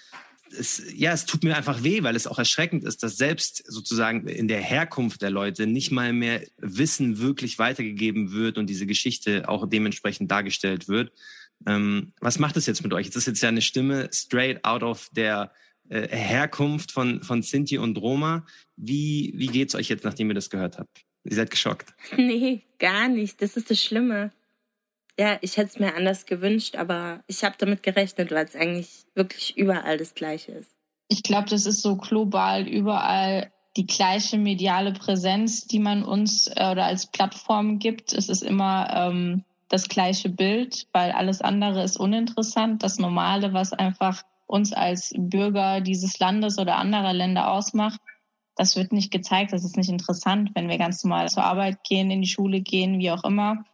es, 0.58 0.82
ja, 0.94 1.12
es 1.12 1.26
tut 1.26 1.44
mir 1.44 1.56
einfach 1.56 1.82
weh, 1.82 2.02
weil 2.02 2.16
es 2.16 2.26
auch 2.26 2.38
erschreckend 2.38 2.84
ist, 2.84 3.02
dass 3.02 3.16
selbst 3.16 3.64
sozusagen 3.66 4.26
in 4.26 4.48
der 4.48 4.60
Herkunft 4.60 5.22
der 5.22 5.30
Leute 5.30 5.66
nicht 5.66 5.90
mal 5.90 6.12
mehr 6.12 6.42
Wissen 6.58 7.18
wirklich 7.18 7.58
weitergegeben 7.58 8.32
wird 8.32 8.58
und 8.58 8.68
diese 8.68 8.86
Geschichte 8.86 9.48
auch 9.48 9.68
dementsprechend 9.68 10.30
dargestellt 10.30 10.88
wird. 10.88 11.12
Ähm, 11.66 12.12
was 12.20 12.38
macht 12.38 12.56
es 12.56 12.66
jetzt 12.66 12.82
mit 12.82 12.92
euch? 12.92 13.08
Das 13.08 13.16
ist 13.16 13.26
jetzt 13.26 13.42
ja 13.42 13.48
eine 13.48 13.62
Stimme 13.62 14.08
straight 14.12 14.64
out 14.64 14.82
of 14.82 15.08
der 15.12 15.52
äh, 15.88 16.08
Herkunft 16.08 16.92
von, 16.92 17.22
von 17.22 17.42
Sinti 17.42 17.78
und 17.78 17.98
Roma. 17.98 18.46
Wie, 18.76 19.32
wie 19.36 19.46
geht's 19.46 19.74
euch 19.74 19.88
jetzt, 19.88 20.04
nachdem 20.04 20.28
ihr 20.28 20.34
das 20.34 20.50
gehört 20.50 20.78
habt? 20.78 21.04
Ihr 21.24 21.36
seid 21.36 21.50
geschockt. 21.50 21.94
Nee, 22.16 22.62
gar 22.78 23.08
nicht. 23.08 23.40
Das 23.40 23.56
ist 23.56 23.70
das 23.70 23.82
Schlimme. 23.82 24.32
Ja, 25.18 25.38
ich 25.42 25.56
hätte 25.56 25.70
es 25.70 25.78
mir 25.78 25.94
anders 25.94 26.26
gewünscht, 26.26 26.76
aber 26.76 27.22
ich 27.26 27.44
habe 27.44 27.54
damit 27.58 27.82
gerechnet, 27.82 28.32
weil 28.32 28.46
es 28.46 28.56
eigentlich 28.56 29.06
wirklich 29.14 29.56
überall 29.56 29.96
das 29.96 30.14
Gleiche 30.14 30.52
ist. 30.52 30.74
Ich 31.08 31.22
glaube, 31.22 31.48
das 31.48 31.66
ist 31.66 31.82
so 31.82 31.96
global 31.96 32.66
überall 32.66 33.52
die 33.76 33.86
gleiche 33.86 34.38
mediale 34.38 34.92
Präsenz, 34.92 35.66
die 35.66 35.78
man 35.78 36.04
uns 36.04 36.46
äh, 36.48 36.70
oder 36.70 36.84
als 36.86 37.06
Plattform 37.06 37.78
gibt. 37.78 38.12
Es 38.12 38.28
ist 38.28 38.42
immer 38.42 38.88
ähm, 38.92 39.44
das 39.68 39.88
gleiche 39.88 40.28
Bild, 40.28 40.86
weil 40.92 41.12
alles 41.12 41.40
andere 41.40 41.82
ist 41.82 41.96
uninteressant. 41.96 42.82
Das 42.82 42.98
Normale, 42.98 43.52
was 43.52 43.72
einfach 43.72 44.22
uns 44.46 44.72
als 44.72 45.12
Bürger 45.16 45.80
dieses 45.80 46.18
Landes 46.18 46.58
oder 46.58 46.76
anderer 46.76 47.12
Länder 47.12 47.50
ausmacht, 47.50 48.00
das 48.56 48.76
wird 48.76 48.92
nicht 48.92 49.10
gezeigt. 49.10 49.52
Das 49.52 49.64
ist 49.64 49.76
nicht 49.76 49.88
interessant, 49.88 50.50
wenn 50.54 50.68
wir 50.68 50.78
ganz 50.78 51.02
normal 51.02 51.28
zur 51.28 51.44
Arbeit 51.44 51.82
gehen, 51.82 52.10
in 52.10 52.22
die 52.22 52.28
Schule 52.28 52.60
gehen, 52.60 52.98
wie 52.98 53.10
auch 53.10 53.24
immer. 53.24 53.64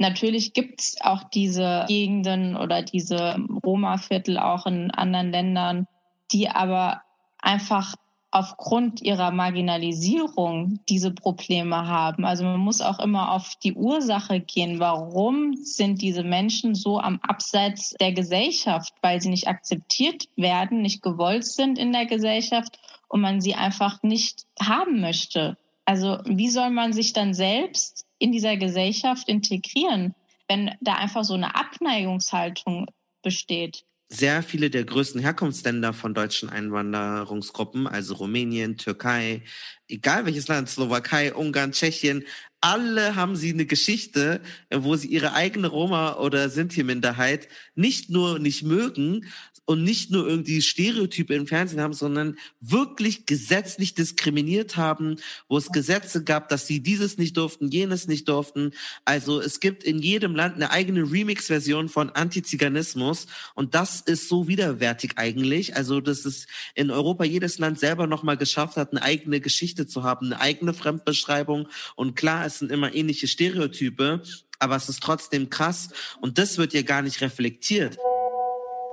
Natürlich 0.00 0.54
gibt 0.54 0.80
es 0.80 0.96
auch 1.02 1.24
diese 1.24 1.84
Gegenden 1.86 2.56
oder 2.56 2.80
diese 2.80 3.36
Roma-Viertel 3.62 4.38
auch 4.38 4.64
in 4.64 4.90
anderen 4.90 5.30
Ländern, 5.30 5.86
die 6.32 6.48
aber 6.48 7.02
einfach 7.38 7.96
aufgrund 8.30 9.02
ihrer 9.02 9.30
Marginalisierung 9.30 10.80
diese 10.88 11.10
Probleme 11.10 11.86
haben. 11.86 12.24
Also 12.24 12.44
man 12.44 12.60
muss 12.60 12.80
auch 12.80 12.98
immer 12.98 13.32
auf 13.32 13.56
die 13.62 13.74
Ursache 13.74 14.40
gehen. 14.40 14.80
Warum 14.80 15.54
sind 15.56 16.00
diese 16.00 16.22
Menschen 16.22 16.74
so 16.74 16.98
am 16.98 17.20
Abseits 17.20 17.90
der 18.00 18.12
Gesellschaft? 18.12 18.94
Weil 19.02 19.20
sie 19.20 19.28
nicht 19.28 19.48
akzeptiert 19.48 20.28
werden, 20.34 20.80
nicht 20.80 21.02
gewollt 21.02 21.44
sind 21.44 21.78
in 21.78 21.92
der 21.92 22.06
Gesellschaft 22.06 22.78
und 23.08 23.20
man 23.20 23.42
sie 23.42 23.54
einfach 23.54 24.02
nicht 24.02 24.46
haben 24.58 25.02
möchte. 25.02 25.58
Also 25.84 26.20
wie 26.24 26.48
soll 26.48 26.70
man 26.70 26.94
sich 26.94 27.12
dann 27.12 27.34
selbst 27.34 28.06
in 28.20 28.30
dieser 28.30 28.56
Gesellschaft 28.56 29.28
integrieren, 29.28 30.14
wenn 30.48 30.70
da 30.80 30.94
einfach 30.94 31.24
so 31.24 31.34
eine 31.34 31.56
Abneigungshaltung 31.56 32.86
besteht? 33.22 33.84
sehr 34.12 34.42
viele 34.42 34.70
der 34.70 34.84
größten 34.84 35.20
Herkunftsländer 35.20 35.92
von 35.92 36.14
deutschen 36.14 36.50
Einwanderungsgruppen, 36.50 37.86
also 37.86 38.14
Rumänien, 38.14 38.76
Türkei, 38.76 39.42
egal 39.90 40.26
welches 40.26 40.48
Land, 40.48 40.68
Slowakei, 40.68 41.34
Ungarn, 41.34 41.72
Tschechien, 41.72 42.24
alle 42.62 43.16
haben 43.16 43.36
sie 43.36 43.54
eine 43.54 43.64
Geschichte, 43.64 44.42
wo 44.70 44.94
sie 44.94 45.08
ihre 45.08 45.32
eigene 45.32 45.68
Roma- 45.68 46.18
oder 46.18 46.50
Sinti-Minderheit 46.50 47.48
nicht 47.74 48.10
nur 48.10 48.38
nicht 48.38 48.64
mögen, 48.64 49.24
und 49.70 49.84
nicht 49.84 50.10
nur 50.10 50.26
irgendwie 50.26 50.62
Stereotype 50.62 51.32
im 51.32 51.46
Fernsehen 51.46 51.80
haben, 51.80 51.92
sondern 51.92 52.36
wirklich 52.60 53.24
gesetzlich 53.24 53.94
diskriminiert 53.94 54.76
haben, 54.76 55.14
wo 55.48 55.58
es 55.58 55.70
Gesetze 55.70 56.24
gab, 56.24 56.48
dass 56.48 56.66
sie 56.66 56.80
dieses 56.80 57.18
nicht 57.18 57.36
durften, 57.36 57.68
jenes 57.68 58.08
nicht 58.08 58.28
durften. 58.28 58.72
Also 59.04 59.40
es 59.40 59.60
gibt 59.60 59.84
in 59.84 60.00
jedem 60.00 60.34
Land 60.34 60.56
eine 60.56 60.72
eigene 60.72 61.02
Remix-Version 61.02 61.88
von 61.88 62.10
Antiziganismus 62.10 63.28
und 63.54 63.76
das 63.76 64.00
ist 64.00 64.28
so 64.28 64.48
widerwärtig 64.48 65.12
eigentlich. 65.14 65.76
Also 65.76 66.00
dass 66.00 66.24
es 66.24 66.48
in 66.74 66.90
Europa 66.90 67.22
jedes 67.22 67.58
Land 67.58 67.78
selber 67.78 68.08
nochmal 68.08 68.36
geschafft 68.36 68.76
hat, 68.76 68.90
eine 68.90 69.02
eigene 69.02 69.40
Geschichte 69.40 69.79
zu 69.86 70.02
haben, 70.02 70.26
eine 70.26 70.40
eigene 70.40 70.74
Fremdbeschreibung. 70.74 71.68
Und 71.96 72.16
klar, 72.16 72.46
es 72.46 72.58
sind 72.58 72.70
immer 72.70 72.94
ähnliche 72.94 73.28
Stereotype, 73.28 74.22
aber 74.58 74.76
es 74.76 74.88
ist 74.88 75.02
trotzdem 75.02 75.50
krass. 75.50 75.90
Und 76.20 76.38
das 76.38 76.58
wird 76.58 76.72
ja 76.72 76.82
gar 76.82 77.02
nicht 77.02 77.20
reflektiert. 77.20 77.98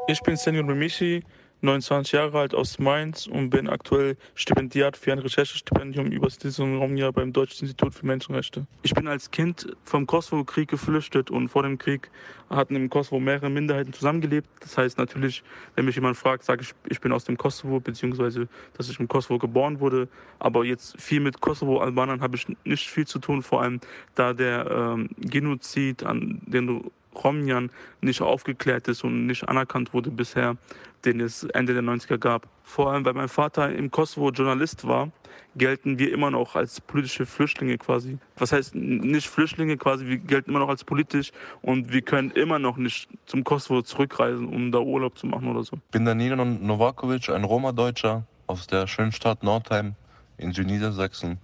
Ich 0.08 0.22
bin 0.22 0.38
Senior 0.38 0.64
Mimichi, 0.64 1.24
29 1.62 2.12
Jahre 2.12 2.40
alt 2.40 2.54
aus 2.54 2.78
Mainz 2.78 3.26
und 3.26 3.50
bin 3.50 3.68
aktuell 3.68 4.16
Stipendiat 4.36 4.96
für 4.96 5.12
ein 5.12 5.20
Recherchestipendium 5.20 6.12
über 6.12 6.28
diesem 6.28 6.78
Raumjahr 6.78 7.12
beim 7.12 7.34
Deutschen 7.34 7.66
Institut 7.66 7.96
für 7.96 8.06
Menschenrechte. 8.06 8.68
Ich 8.84 8.94
bin 8.94 9.08
als 9.08 9.32
Kind 9.32 9.76
vom 9.84 10.06
Kosovo-Krieg 10.06 10.70
geflüchtet 10.70 11.32
und 11.32 11.50
vor 11.50 11.64
dem 11.64 11.78
Krieg 11.78 12.12
hatten 12.50 12.76
im 12.76 12.90
Kosovo 12.90 13.20
mehrere 13.20 13.50
Minderheiten 13.50 13.92
zusammengelebt. 13.92 14.48
Das 14.60 14.78
heißt 14.78 14.98
natürlich, 14.98 15.44
wenn 15.76 15.86
mich 15.86 15.96
jemand 15.96 16.16
fragt, 16.16 16.44
sage 16.44 16.62
ich, 16.62 16.74
ich 16.90 17.02
bin 17.02 17.12
aus 17.12 17.26
dem 17.26 17.38
Kosovo, 17.38 17.80
beziehungsweise, 17.80 18.48
dass 18.78 18.90
ich 18.90 19.00
im 19.00 19.08
Kosovo 19.08 19.40
geboren 19.40 19.80
wurde. 19.80 20.08
Aber 20.40 20.64
jetzt 20.64 21.00
viel 21.02 21.20
mit 21.20 21.42
Kosovo-Albanern 21.42 22.22
habe 22.22 22.36
ich 22.36 22.46
nicht 22.64 22.90
viel 22.90 23.08
zu 23.08 23.20
tun, 23.20 23.42
vor 23.42 23.64
allem 23.64 23.80
da 24.16 24.34
der 24.34 24.70
ähm, 24.70 25.10
Genozid, 25.18 26.04
an 26.04 26.42
den 26.46 26.90
Romjan 27.24 27.70
nicht 28.02 28.22
aufgeklärt 28.22 28.88
ist 28.88 29.04
und 29.04 29.26
nicht 29.26 29.48
anerkannt 29.48 29.94
wurde 29.94 30.12
bisher, 30.12 30.58
den 31.06 31.20
es 31.20 31.44
Ende 31.44 31.74
der 31.74 31.84
90er 31.84 32.18
gab. 32.18 32.48
Vor 32.64 32.92
allem, 32.92 33.06
weil 33.06 33.14
mein 33.14 33.30
Vater 33.30 33.74
im 33.74 33.92
Kosovo 33.92 34.30
Journalist 34.30 34.88
war, 34.88 35.12
gelten 35.56 35.98
wir 36.00 36.12
immer 36.12 36.32
noch 36.32 36.56
als 36.56 36.82
politische 36.82 37.26
Flüchtlinge 37.26 37.78
quasi. 37.78 38.18
Was 38.38 38.52
heißt 38.52 38.76
nicht 38.76 39.28
Flüchtlinge 39.28 39.78
quasi, 39.78 40.06
wir 40.06 40.18
gelten 40.18 40.52
immer 40.52 40.60
noch 40.60 40.70
als 40.70 40.84
politisch 40.84 41.32
und 41.62 41.92
wir 41.92 42.02
können 42.02 42.32
immer 42.32 42.60
noch 42.60 42.78
nicht 42.78 43.10
zum 43.26 43.44
Kosovo 43.44 43.82
zurückreisen, 43.82 44.48
um 44.48 44.72
da 44.72 44.80
Urlaub 44.80 45.18
zu 45.18 45.28
machen 45.28 45.48
oder 45.50 45.64
so. 45.64 45.78
Ich 45.78 45.92
bin 45.92 46.06
Danilo 46.06 46.44
Novakovic, 46.44 47.30
ein 47.30 47.44
Roma-Deutscher 47.44 48.26
aus 48.46 48.68
der 48.68 48.88
schönen 48.88 49.12
Stadt 49.12 49.44
Nordheim 49.44 49.96
in 50.38 50.54
Südniedersachsen 50.54 51.40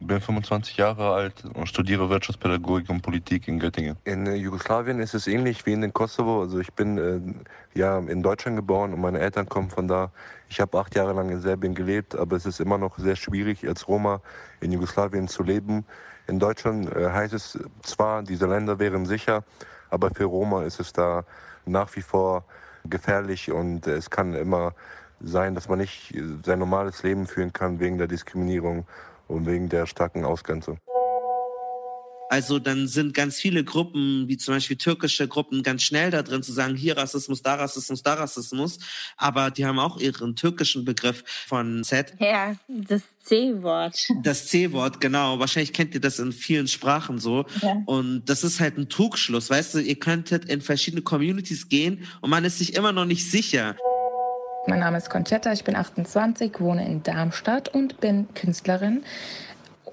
bin 0.00 0.20
25 0.20 0.76
Jahre 0.76 1.12
alt 1.12 1.44
und 1.54 1.68
studiere 1.68 2.10
Wirtschaftspädagogik 2.10 2.88
und 2.90 3.02
Politik 3.02 3.48
in 3.48 3.58
Göttingen. 3.58 3.96
In 4.04 4.26
äh, 4.26 4.34
Jugoslawien 4.34 5.00
ist 5.00 5.14
es 5.14 5.26
ähnlich 5.26 5.64
wie 5.66 5.72
in 5.72 5.80
den 5.80 5.92
Kosovo. 5.92 6.42
Also 6.42 6.58
ich 6.60 6.72
bin 6.72 6.98
äh, 6.98 7.78
ja 7.78 7.98
in 7.98 8.22
Deutschland 8.22 8.56
geboren 8.56 8.92
und 8.92 9.00
meine 9.00 9.18
Eltern 9.18 9.48
kommen 9.48 9.70
von 9.70 9.88
da. 9.88 10.10
Ich 10.48 10.60
habe 10.60 10.78
acht 10.78 10.94
Jahre 10.94 11.12
lang 11.12 11.30
in 11.30 11.40
Serbien 11.40 11.74
gelebt, 11.74 12.14
aber 12.14 12.36
es 12.36 12.46
ist 12.46 12.60
immer 12.60 12.78
noch 12.78 12.98
sehr 12.98 13.16
schwierig, 13.16 13.66
als 13.66 13.88
Roma 13.88 14.20
in 14.60 14.72
Jugoslawien 14.72 15.28
zu 15.28 15.42
leben. 15.42 15.84
In 16.26 16.38
Deutschland 16.38 16.94
äh, 16.94 17.10
heißt 17.10 17.32
es 17.32 17.58
zwar, 17.82 18.22
diese 18.22 18.46
Länder 18.46 18.78
wären 18.78 19.06
sicher, 19.06 19.44
aber 19.90 20.10
für 20.10 20.24
Roma 20.24 20.64
ist 20.64 20.80
es 20.80 20.92
da 20.92 21.24
nach 21.64 21.94
wie 21.96 22.02
vor 22.02 22.44
gefährlich 22.88 23.50
und 23.50 23.86
es 23.86 24.10
kann 24.10 24.34
immer 24.34 24.74
sein, 25.20 25.54
dass 25.54 25.68
man 25.68 25.78
nicht 25.78 26.14
sein 26.44 26.58
normales 26.58 27.02
Leben 27.02 27.26
führen 27.26 27.52
kann 27.52 27.80
wegen 27.80 27.98
der 27.98 28.06
Diskriminierung 28.06 28.86
und 29.28 29.46
wegen 29.46 29.68
der 29.68 29.86
starken 29.86 30.24
Ausgrenzung. 30.24 30.78
Also 32.28 32.58
dann 32.58 32.88
sind 32.88 33.14
ganz 33.14 33.36
viele 33.36 33.62
Gruppen, 33.64 34.24
wie 34.26 34.36
zum 34.36 34.54
Beispiel 34.54 34.76
türkische 34.76 35.28
Gruppen, 35.28 35.62
ganz 35.62 35.82
schnell 35.82 36.10
da 36.10 36.22
drin 36.22 36.42
zu 36.42 36.52
sagen, 36.52 36.74
hier 36.74 36.96
Rassismus, 36.96 37.42
da 37.42 37.54
Rassismus, 37.54 38.02
da 38.02 38.14
Rassismus. 38.14 38.78
Aber 39.16 39.50
die 39.50 39.64
haben 39.64 39.78
auch 39.78 39.98
ihren 39.98 40.34
türkischen 40.34 40.84
Begriff 40.84 41.22
von 41.46 41.84
Z. 41.84 42.14
Ja, 42.18 42.56
das 42.66 43.02
C-Wort. 43.22 44.08
Das 44.22 44.48
C-Wort, 44.48 45.00
genau. 45.00 45.38
Wahrscheinlich 45.38 45.72
kennt 45.72 45.94
ihr 45.94 46.00
das 46.00 46.18
in 46.18 46.32
vielen 46.32 46.68
Sprachen 46.68 47.18
so. 47.18 47.44
Ja. 47.62 47.82
Und 47.86 48.24
das 48.26 48.44
ist 48.44 48.60
halt 48.60 48.76
ein 48.76 48.88
Trugschluss. 48.88 49.50
Weißt 49.50 49.74
du, 49.74 49.78
ihr 49.78 49.96
könntet 49.96 50.46
in 50.46 50.60
verschiedene 50.60 51.02
Communities 51.02 51.68
gehen 51.68 52.06
und 52.20 52.30
man 52.30 52.44
ist 52.44 52.58
sich 52.58 52.74
immer 52.74 52.92
noch 52.92 53.04
nicht 53.04 53.30
sicher. 53.30 53.76
Mein 54.68 54.80
Name 54.80 54.98
ist 54.98 55.10
Conchetta, 55.10 55.52
ich 55.52 55.62
bin 55.62 55.76
28, 55.76 56.58
wohne 56.58 56.84
in 56.86 57.00
Darmstadt 57.04 57.68
und 57.68 58.00
bin 58.00 58.26
Künstlerin. 58.34 59.04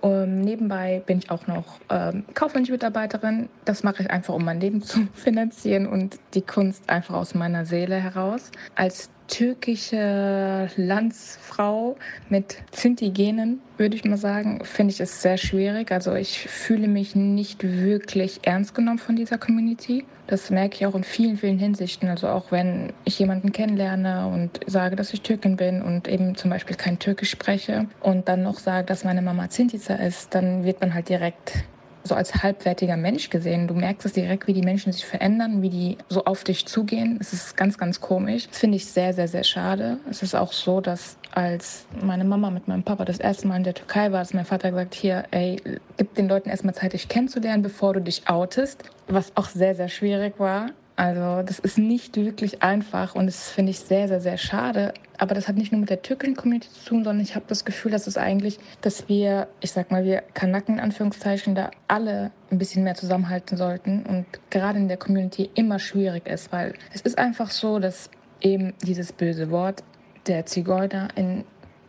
Um, 0.01 0.41
nebenbei 0.41 1.03
bin 1.05 1.19
ich 1.19 1.29
auch 1.29 1.45
noch 1.45 1.79
ähm, 1.91 2.25
kaufmännische 2.33 2.71
Mitarbeiterin. 2.71 3.49
Das 3.65 3.83
mache 3.83 4.01
ich 4.01 4.09
einfach, 4.09 4.33
um 4.33 4.43
mein 4.43 4.59
Leben 4.59 4.81
zu 4.81 5.07
finanzieren 5.13 5.85
und 5.85 6.17
die 6.33 6.41
Kunst 6.41 6.89
einfach 6.89 7.13
aus 7.13 7.35
meiner 7.35 7.65
Seele 7.65 7.97
heraus. 7.97 8.51
Als 8.73 9.11
türkische 9.27 10.69
Landsfrau 10.75 11.97
mit 12.29 12.57
Sinti-Genen, 12.71 13.59
würde 13.77 13.95
ich 13.95 14.05
mal 14.05 14.17
sagen, 14.17 14.63
finde 14.63 14.93
ich 14.93 14.99
es 14.99 15.21
sehr 15.21 15.37
schwierig. 15.37 15.91
Also 15.91 16.13
ich 16.13 16.39
fühle 16.39 16.87
mich 16.87 17.15
nicht 17.15 17.63
wirklich 17.63 18.41
ernst 18.43 18.75
genommen 18.75 18.99
von 18.99 19.15
dieser 19.15 19.37
Community. 19.37 20.05
Das 20.27 20.49
merke 20.49 20.75
ich 20.75 20.85
auch 20.85 20.95
in 20.95 21.03
vielen, 21.03 21.37
vielen 21.37 21.59
Hinsichten. 21.59 22.09
Also 22.09 22.27
auch 22.27 22.51
wenn 22.51 22.93
ich 23.05 23.19
jemanden 23.19 23.51
kennenlerne 23.51 24.27
und 24.27 24.59
sage, 24.67 24.95
dass 24.95 25.13
ich 25.13 25.21
Türkin 25.21 25.57
bin 25.57 25.81
und 25.81 26.07
eben 26.07 26.35
zum 26.35 26.49
Beispiel 26.49 26.75
kein 26.75 26.99
Türkisch 26.99 27.31
spreche 27.31 27.87
und 28.01 28.27
dann 28.29 28.43
noch 28.43 28.59
sage, 28.59 28.85
dass 28.85 29.03
meine 29.03 29.21
Mama 29.21 29.49
Zintica 29.49 29.95
ist, 29.95 30.33
dann 30.35 30.63
wird 30.63 30.81
man 30.81 30.93
halt 30.93 31.09
direkt 31.09 31.65
so 32.03 32.15
als 32.15 32.43
halbwertiger 32.43 32.97
Mensch 32.97 33.29
gesehen. 33.29 33.67
Du 33.67 33.73
merkst 33.73 34.05
es 34.05 34.13
direkt, 34.13 34.47
wie 34.47 34.53
die 34.53 34.61
Menschen 34.61 34.91
sich 34.91 35.05
verändern, 35.05 35.61
wie 35.61 35.69
die 35.69 35.97
so 36.09 36.25
auf 36.25 36.43
dich 36.43 36.65
zugehen. 36.65 37.17
Es 37.19 37.33
ist 37.33 37.55
ganz, 37.55 37.77
ganz 37.77 38.01
komisch. 38.01 38.47
Das 38.49 38.59
finde 38.59 38.77
ich 38.77 38.85
sehr, 38.85 39.13
sehr, 39.13 39.27
sehr 39.27 39.43
schade. 39.43 39.97
Es 40.09 40.21
ist 40.21 40.35
auch 40.35 40.51
so, 40.51 40.81
dass 40.81 41.17
als 41.31 41.85
meine 42.01 42.25
Mama 42.25 42.49
mit 42.49 42.67
meinem 42.67 42.83
Papa 42.83 43.05
das 43.05 43.19
erste 43.19 43.47
Mal 43.47 43.57
in 43.57 43.63
der 43.63 43.73
Türkei 43.73 44.11
war, 44.11 44.19
dass 44.19 44.33
mein 44.33 44.45
Vater 44.45 44.71
gesagt, 44.71 44.93
hier, 44.93 45.23
ey, 45.31 45.61
gib 45.97 46.13
den 46.15 46.27
Leuten 46.27 46.49
erstmal 46.49 46.75
Zeit, 46.75 46.93
dich 46.93 47.07
kennenzulernen, 47.07 47.63
bevor 47.63 47.93
du 47.93 48.01
dich 48.01 48.27
outest. 48.27 48.83
Was 49.07 49.31
auch 49.35 49.47
sehr, 49.47 49.75
sehr 49.75 49.89
schwierig 49.89 50.39
war. 50.39 50.67
Also 50.95 51.41
das 51.41 51.57
ist 51.57 51.77
nicht 51.77 52.15
wirklich 52.17 52.61
einfach 52.61 53.15
und 53.15 53.25
das 53.25 53.49
finde 53.49 53.71
ich 53.71 53.79
sehr, 53.79 54.07
sehr, 54.07 54.21
sehr 54.21 54.37
schade. 54.37 54.93
Aber 55.17 55.33
das 55.33 55.47
hat 55.47 55.55
nicht 55.55 55.71
nur 55.71 55.81
mit 55.81 55.89
der 55.89 56.03
türkischen 56.03 56.35
Community 56.35 56.69
zu 56.69 56.89
tun, 56.89 57.03
sondern 57.03 57.23
ich 57.23 57.35
habe 57.35 57.45
das 57.47 57.65
Gefühl, 57.65 57.91
dass 57.91 58.05
es 58.05 58.17
eigentlich, 58.17 58.59
dass 58.81 59.09
wir, 59.09 59.47
ich 59.61 59.71
sag 59.71 59.89
mal, 59.89 60.03
wir 60.03 60.21
Kanaken 60.33 60.75
in 60.75 60.79
Anführungszeichen, 60.79 61.55
da 61.55 61.71
alle 61.87 62.31
ein 62.51 62.59
bisschen 62.59 62.83
mehr 62.83 62.95
zusammenhalten 62.95 63.57
sollten 63.57 64.03
und 64.03 64.25
gerade 64.51 64.77
in 64.77 64.87
der 64.87 64.97
Community 64.97 65.49
immer 65.55 65.79
schwierig 65.79 66.27
ist, 66.27 66.51
weil 66.51 66.75
es 66.93 67.01
ist 67.01 67.17
einfach 67.17 67.49
so, 67.49 67.79
dass 67.79 68.11
eben 68.41 68.73
dieses 68.83 69.13
böse 69.13 69.49
Wort 69.49 69.83
der 70.27 70.45
Zigeuner 70.45 71.07
in 71.15 71.43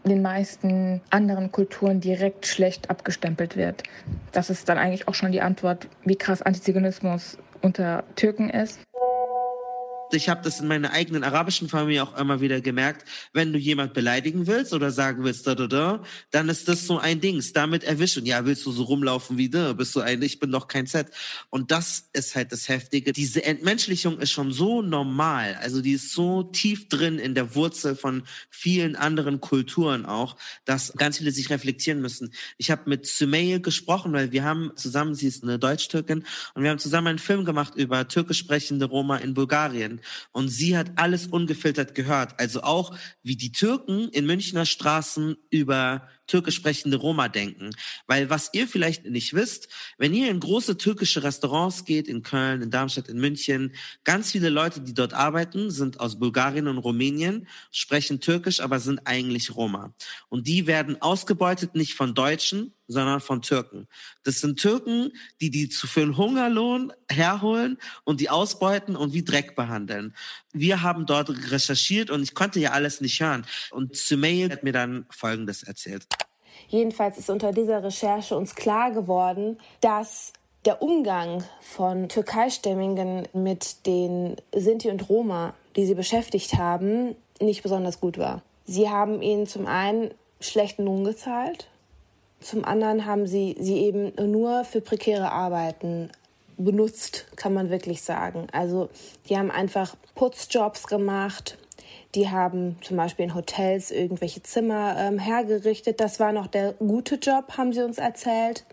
den 0.05 0.23
meisten 0.23 1.01
anderen 1.11 1.51
Kulturen 1.51 2.01
direkt 2.01 2.47
schlecht 2.47 2.91
abgestempelt 2.91 3.57
wird. 3.57 3.83
Das 4.33 4.51
ist 4.51 4.69
dann 4.69 4.79
eigentlich 4.79 5.09
auch 5.09 5.15
schon 5.15 5.33
die 5.33 5.41
Antwort, 5.41 5.89
wie 6.05 6.17
krass 6.17 6.43
Antiziganismus 6.43 7.39
unter 7.63 8.05
Türken 8.15 8.51
ist. 8.51 8.81
Ich 10.15 10.29
habe 10.29 10.43
das 10.43 10.61
in 10.61 10.69
meiner 10.69 10.93
eigenen 10.93 11.25
arabischen 11.25 11.69
Familie 11.69 12.03
auch 12.03 12.17
immer 12.17 12.41
wieder 12.41 12.61
gemerkt, 12.61 13.07
wenn 13.33 13.53
du 13.53 13.59
jemand 13.59 13.95
beleidigen 13.95 14.47
willst 14.47 14.73
oder 14.73 14.91
sagen 14.91 15.25
willst, 15.25 15.47
da, 15.47 15.55
da, 15.55 15.67
da, 15.67 16.03
dann 16.31 16.49
ist 16.49 16.69
das 16.69 16.87
so 16.87 16.99
ein 16.99 17.21
Dings. 17.21 17.53
Damit 17.53 17.85
erwischen. 17.85 18.27
Ja, 18.27 18.45
willst 18.47 18.65
du 18.67 18.73
so 18.73 18.85
rumlaufen 18.85 19.37
wie 19.39 19.49
da? 19.49 19.73
Bist 19.73 19.95
du 19.97 20.01
ein, 20.01 20.23
ich 20.23 20.41
bin 20.41 20.51
doch 20.51 20.69
kein 20.69 20.87
Z. 20.87 21.09
Und 21.51 21.71
das 21.71 22.09
ist 22.13 22.35
halt 22.35 22.53
das 22.53 22.69
Heftige. 22.69 23.13
Diese 23.13 23.45
Entmenschlichung 23.45 24.19
ist 24.19 24.31
schon 24.31 24.53
so 24.53 24.83
normal. 24.83 25.59
Also 25.61 25.81
die 25.83 25.93
ist 25.93 26.13
so 26.13 26.45
tief 26.45 26.89
drin 26.89 27.19
in 27.19 27.35
der 27.35 27.55
Wurzel 27.55 27.97
von 27.97 28.23
vielen 28.51 28.97
anderen 28.97 29.41
Kulturen 29.41 30.07
auch, 30.07 30.37
dass 30.65 30.93
ganz 30.95 31.19
viele 31.19 31.31
sich 31.31 31.51
reflektieren 31.51 32.01
müssen. 32.01 32.33
Ich 32.57 32.71
habe 32.71 32.83
mit 32.87 33.07
Sümeyye 33.07 33.61
gesprochen, 33.61 34.13
weil 34.13 34.33
wir 34.33 34.45
haben 34.45 34.73
zusammen, 34.77 35.15
sie 35.15 35.27
ist 35.27 35.43
eine 35.43 35.59
Deutsch-Türkin, 35.59 36.25
und 36.55 36.63
wir 36.63 36.71
haben 36.71 36.79
zusammen 36.79 37.09
einen 37.09 37.19
Film 37.19 37.45
gemacht 37.45 37.75
über 37.75 38.07
türkisch 38.09 38.39
sprechende 38.39 38.87
Roma 38.87 39.17
in 39.17 39.35
Bulgarien. 39.35 40.01
Und 40.33 40.49
sie 40.49 40.77
hat 40.77 40.93
alles 40.97 41.27
ungefiltert 41.27 41.95
gehört. 41.95 42.39
Also 42.39 42.63
auch, 42.63 42.97
wie 43.23 43.37
die 43.37 43.53
Türken 43.53 44.09
in 44.11 44.27
Münchner 44.27 44.67
Straßen 44.67 45.37
über 45.51 46.09
türkisch 46.27 46.57
sprechende 46.57 46.97
Roma 46.97 47.29
denken. 47.29 47.71
Weil 48.07 48.31
was 48.31 48.51
ihr 48.53 48.69
vielleicht 48.69 49.05
nicht 49.05 49.35
wisst, 49.35 49.69
wenn 49.99 50.15
ihr 50.15 50.31
in 50.31 50.41
große 50.41 50.79
türkische 50.79 51.23
Restaurants 51.23 51.85
geht, 51.85 52.09
in 52.09 52.23
Köln, 52.23 52.63
in 52.63 52.71
Darmstadt, 52.71 53.09
in 53.09 53.19
München, 53.19 53.75
ganz 54.05 54.33
viele 54.33 54.49
Leute, 54.49 54.81
die 54.81 54.95
dort 54.95 55.15
arbeiten, 55.15 55.71
sind 55.71 56.01
aus 56.01 56.19
Bulgarien 56.19 56.69
und 56.69 56.79
Rumänien, 56.79 57.49
sprechen 57.71 58.21
türkisch, 58.21 58.61
aber 58.61 58.81
sind 58.81 59.01
eigentlich 59.07 59.55
Roma. 59.55 59.95
Und 60.29 60.47
die 60.47 60.67
werden 60.67 61.01
ausgebeutet 61.01 61.75
nicht 61.75 61.95
von 61.95 62.15
Deutschen, 62.15 62.73
sondern 62.87 63.21
von 63.21 63.43
Türken. 63.43 63.89
Das 64.25 64.41
sind 64.41 64.59
Türken, 64.59 65.13
die 65.41 65.51
die 65.51 65.69
zu 65.69 65.87
einen 65.97 66.17
Hungerlohn 66.17 66.93
herholen 67.09 67.79
und 68.05 68.21
die 68.21 68.31
ausbeuten 68.31 68.97
und 68.97 69.13
wie 69.13 69.25
Dreck 69.25 69.57
behandeln. 69.57 70.15
Wir 70.53 70.83
haben 70.83 71.07
dort 71.07 71.31
recherchiert 71.51 72.11
und 72.11 72.23
ich 72.23 72.35
konnte 72.35 72.61
ja 72.61 72.73
alles 72.73 73.01
nicht 73.01 73.21
hören. 73.21 73.47
Und 73.71 73.97
Sümeyye 73.97 74.51
hat 74.51 74.65
mir 74.65 74.73
dann 74.73 75.07
Folgendes 75.11 75.63
erzählt. 75.63 76.07
Jedenfalls 76.75 77.19
ist 77.19 77.31
unter 77.31 77.53
dieser 77.53 77.85
Recherche 77.85 78.37
uns 78.37 78.57
klar 78.57 78.91
geworden, 78.91 79.61
dass 79.81 80.33
der 80.65 80.83
Umgang 80.83 81.45
von 81.61 82.09
Türkeistämmigen 82.09 83.29
mit 83.33 83.87
den 83.87 84.35
Sinti 84.53 84.91
und 84.91 85.09
Roma, 85.09 85.55
die 85.77 85.87
sie 85.87 85.95
beschäftigt 85.95 86.55
haben, 86.55 87.15
nicht 87.41 87.63
besonders 87.63 88.01
gut 88.01 88.19
war. 88.19 88.43
Sie 88.65 88.91
haben 88.91 89.23
ihnen 89.23 89.47
zum 89.47 89.69
einen 89.69 90.11
schlechten 90.41 90.85
Lohn 90.87 91.05
gezahlt, 91.05 91.69
zum 92.41 92.65
anderen 92.65 93.07
haben 93.07 93.29
sie 93.29 93.55
sie 93.61 93.77
eben 93.77 94.13
nur 94.33 94.65
für 94.65 94.81
prekäre 94.81 95.31
Arbeiten 95.31 96.11
benutzt, 96.57 97.29
kann 97.37 97.55
man 97.55 97.71
wirklich 97.71 98.03
sagen. 98.03 98.49
Also 98.51 98.89
die 99.29 99.39
haben 99.39 99.53
einfach 99.53 99.95
Putzjobs 100.17 100.89
gemacht, 100.89 101.57
die 102.15 102.29
haben 102.31 102.77
zum 102.83 102.97
Beispiel 102.97 103.25
in 103.25 103.35
Hotels 103.35 103.91
irgendwelche 103.91 104.43
Zimmer 104.43 104.97
ähm, 104.99 105.19
hergerichtet. 105.19 106.01
Das 106.01 106.21
war 106.21 106.33
noch 106.33 106.47
der 106.47 106.75
gute 106.75 107.17
Job, 107.17 107.57
haben 107.57 107.73
sie 107.73 107.83
uns 107.83 107.99
erzählt. 107.99 108.65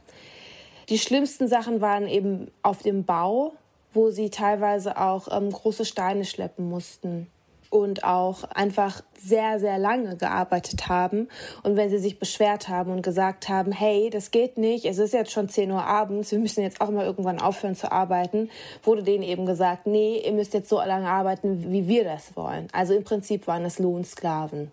Die 0.90 1.00
schlimmsten 1.00 1.48
Sachen 1.48 1.82
waren 1.82 2.08
eben 2.08 2.52
auf 2.62 2.84
dem 2.84 3.06
Bau, 3.06 3.54
wo 3.94 4.12
sie 4.12 4.30
teilweise 4.30 4.98
auch 4.98 5.28
ähm, 5.32 5.52
große 5.52 5.86
Steine 5.86 6.26
schleppen 6.26 6.70
mussten 6.70 7.31
und 7.72 8.04
auch 8.04 8.44
einfach 8.44 9.02
sehr, 9.18 9.60
sehr 9.60 9.80
lange 9.80 10.18
gearbeitet 10.18 10.90
haben. 10.90 11.30
Und 11.64 11.78
wenn 11.78 11.90
sie 11.90 11.98
sich 11.98 12.20
beschwert 12.20 12.68
haben 12.68 12.92
und 12.92 13.02
gesagt 13.02 13.50
haben, 13.50 13.72
hey, 13.72 14.10
das 14.12 14.30
geht 14.30 14.58
nicht, 14.58 14.86
es 14.86 15.00
ist 15.00 15.14
jetzt 15.14 15.32
schon 15.32 15.50
10 15.50 15.72
Uhr 15.72 15.84
abends, 15.84 16.32
wir 16.32 16.40
müssen 16.40 16.62
jetzt 16.62 16.82
auch 16.82 16.92
mal 16.92 17.06
irgendwann 17.06 17.40
aufhören 17.40 17.76
zu 17.76 17.92
arbeiten, 17.92 18.50
wurde 18.84 19.04
denen 19.04 19.24
eben 19.24 19.46
gesagt, 19.46 19.88
nee, 19.88 20.22
ihr 20.24 20.34
müsst 20.34 20.54
jetzt 20.54 20.70
so 20.70 20.78
lange 20.78 21.10
arbeiten, 21.10 21.72
wie 21.72 21.88
wir 21.88 22.04
das 22.04 22.36
wollen. 22.36 22.68
Also 22.74 22.94
im 22.94 23.06
Prinzip 23.06 23.48
waren 23.48 23.64
es 23.64 23.80
Lohnsklaven. 23.80 24.72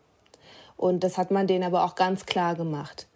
Und 0.77 1.05
das 1.05 1.19
hat 1.19 1.31
man 1.31 1.47
denen 1.47 1.65
aber 1.65 1.85
auch 1.85 1.95
ganz 1.95 2.27
klar 2.27 2.57
gemacht. 2.57 3.07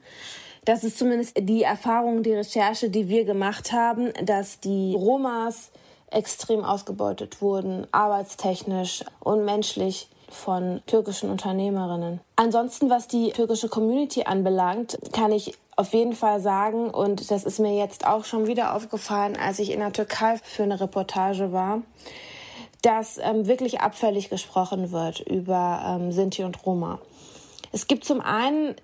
Das 0.65 0.85
ist 0.85 0.97
zumindest 0.97 1.37
die 1.37 1.65
Erfahrung, 1.65 2.23
die 2.23 2.35
Recherche, 2.35 2.89
die 2.89 3.09
wir 3.09 3.25
gemacht 3.25 3.73
haben, 3.73 4.13
dass 4.25 4.61
die 4.61 4.95
Romas 4.97 5.73
extrem 6.13 6.65
ausgebeutet 6.65 7.41
wurden, 7.43 7.87
arbeitstechnisch 7.93 9.05
und 9.21 9.45
menschlich 9.45 10.09
von 10.29 10.81
türkischen 10.87 11.31
Unternehmerinnen. 11.31 12.21
Ansonsten, 12.37 12.91
was 12.91 13.07
die 13.07 13.31
türkische 13.31 13.69
Community 13.69 14.25
anbelangt, 14.25 14.99
kann 15.13 15.31
ich 15.33 15.55
auf 15.77 15.93
jeden 15.93 16.15
Fall 16.15 16.41
sagen, 16.41 16.91
und 16.91 17.31
das 17.31 17.45
ist 17.45 17.59
mir 17.59 17.77
jetzt 17.77 18.07
auch 18.07 18.25
schon 18.25 18.47
wieder 18.47 18.75
aufgefallen, 18.75 19.37
als 19.37 19.59
ich 19.59 19.71
in 19.71 19.81
der 19.81 19.93
Türkei 19.93 20.39
für 20.43 20.63
eine 20.63 20.81
Reportage 20.81 21.53
war, 21.53 21.83
dass 22.83 23.19
ähm, 23.19 23.47
wirklich 23.47 23.81
abfällig 23.81 24.29
gesprochen 24.29 24.93
wird 24.93 25.21
über 25.21 25.83
ähm, 25.87 26.13
Sinti 26.13 26.45
und 26.45 26.67
Roma. 26.67 26.99
Es 27.71 27.87
gibt 27.87 28.05
zum 28.05 28.21
einen 28.21 28.75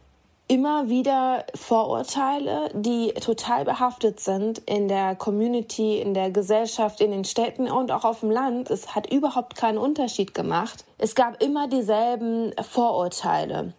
immer 0.49 0.89
wieder 0.89 1.45
Vorurteile, 1.55 2.71
die 2.73 3.13
total 3.21 3.65
behaftet 3.65 4.19
sind 4.19 4.59
in 4.67 4.89
der 4.89 5.15
Community, 5.15 6.01
in 6.01 6.15
der 6.15 6.31
Gesellschaft, 6.31 7.01
in 7.01 7.11
den 7.11 7.25
Städten 7.25 7.71
und 7.71 7.93
auch 7.93 8.05
auf 8.05 8.21
dem 8.21 8.31
Land. 8.31 8.71
Es 8.71 8.95
hat 8.95 9.13
überhaupt 9.13 9.55
keinen 9.57 9.79
Unterschied 9.79 10.35
gemacht. 10.35 10.85
Es 10.97 11.15
gab 11.15 11.43
immer 11.43 11.69
dieselben 11.69 12.53
Vorurteile. 12.63 13.75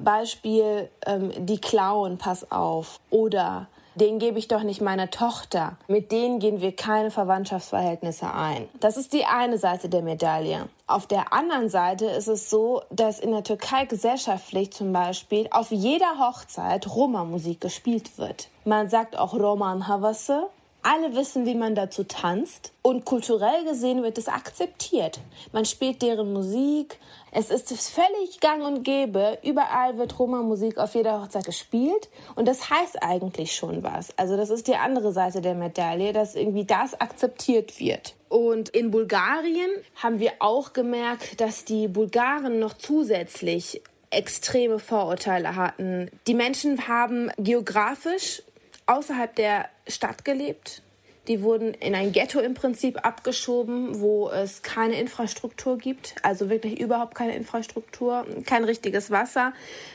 Beispiel, 0.00 0.88
ähm, 1.04 1.32
die 1.44 1.60
klauen, 1.60 2.16
pass 2.18 2.50
auf. 2.50 3.00
Oder 3.10 3.66
den 3.94 4.18
gebe 4.18 4.38
ich 4.38 4.48
doch 4.48 4.62
nicht 4.62 4.80
meine 4.80 5.10
Tochter. 5.10 5.76
Mit 5.88 6.12
denen 6.12 6.38
gehen 6.38 6.60
wir 6.60 6.74
keine 6.74 7.10
Verwandtschaftsverhältnisse 7.10 8.32
ein. 8.32 8.68
Das 8.80 8.96
ist 8.96 9.12
die 9.12 9.24
eine 9.24 9.58
Seite 9.58 9.88
der 9.88 10.02
Medaille. 10.02 10.68
Auf 10.86 11.06
der 11.06 11.32
anderen 11.32 11.68
Seite 11.68 12.06
ist 12.06 12.28
es 12.28 12.50
so, 12.50 12.82
dass 12.90 13.20
in 13.20 13.32
der 13.32 13.44
Türkei 13.44 13.86
gesellschaftlich 13.86 14.72
zum 14.72 14.92
Beispiel 14.92 15.48
auf 15.50 15.70
jeder 15.70 16.18
Hochzeit 16.18 16.86
Roma-Musik 16.86 17.60
gespielt 17.60 18.18
wird. 18.18 18.48
Man 18.64 18.88
sagt 18.88 19.18
auch 19.18 19.34
Roman 19.34 19.88
Havası 19.88 20.48
alle 20.82 21.14
wissen, 21.14 21.46
wie 21.46 21.54
man 21.54 21.74
dazu 21.74 22.04
tanzt 22.04 22.72
und 22.82 23.04
kulturell 23.04 23.64
gesehen 23.64 24.02
wird 24.02 24.18
es 24.18 24.28
akzeptiert. 24.28 25.20
Man 25.52 25.64
spielt 25.64 26.02
deren 26.02 26.32
Musik. 26.32 26.98
Es 27.30 27.50
ist 27.50 27.72
völlig 27.72 28.40
gang 28.40 28.64
und 28.64 28.82
gäbe. 28.82 29.38
Überall 29.42 29.96
wird 29.96 30.18
Roma-Musik 30.18 30.78
auf 30.78 30.94
jeder 30.94 31.22
Hochzeit 31.22 31.44
gespielt 31.44 32.08
und 32.34 32.46
das 32.46 32.68
heißt 32.68 33.02
eigentlich 33.02 33.54
schon 33.54 33.82
was. 33.82 34.16
Also 34.18 34.36
das 34.36 34.50
ist 34.50 34.68
die 34.68 34.76
andere 34.76 35.12
Seite 35.12 35.40
der 35.40 35.54
Medaille, 35.54 36.12
dass 36.12 36.34
irgendwie 36.34 36.64
das 36.64 37.00
akzeptiert 37.00 37.78
wird. 37.78 38.14
Und 38.28 38.68
in 38.70 38.90
Bulgarien 38.90 39.70
haben 39.94 40.18
wir 40.18 40.32
auch 40.40 40.72
gemerkt, 40.72 41.40
dass 41.40 41.64
die 41.64 41.88
Bulgaren 41.88 42.58
noch 42.58 42.74
zusätzlich 42.74 43.82
extreme 44.12 44.78
Vorurteile 44.78 45.56
hatten. 45.56 46.10
Die 46.26 46.34
Menschen 46.34 46.86
haben 46.86 47.30
geografisch 47.38 48.42
außerhalb 48.86 49.34
der 49.34 49.68
Stadt 49.86 50.24
gelebt. 50.24 50.82
Die 51.28 51.42
wurden 51.42 51.72
in 51.74 51.94
ein 51.94 52.10
Ghetto 52.10 52.40
im 52.40 52.54
Prinzip 52.54 53.06
abgeschoben, 53.06 54.00
wo 54.00 54.28
es 54.28 54.62
keine 54.62 54.98
Infrastruktur 54.98 55.78
gibt, 55.78 56.16
also 56.22 56.50
wirklich 56.50 56.80
überhaupt 56.80 57.14
keine 57.14 57.36
Infrastruktur, 57.36 58.26
kein 58.44 58.64
richtiges 58.64 59.12
Wasser, 59.12 59.52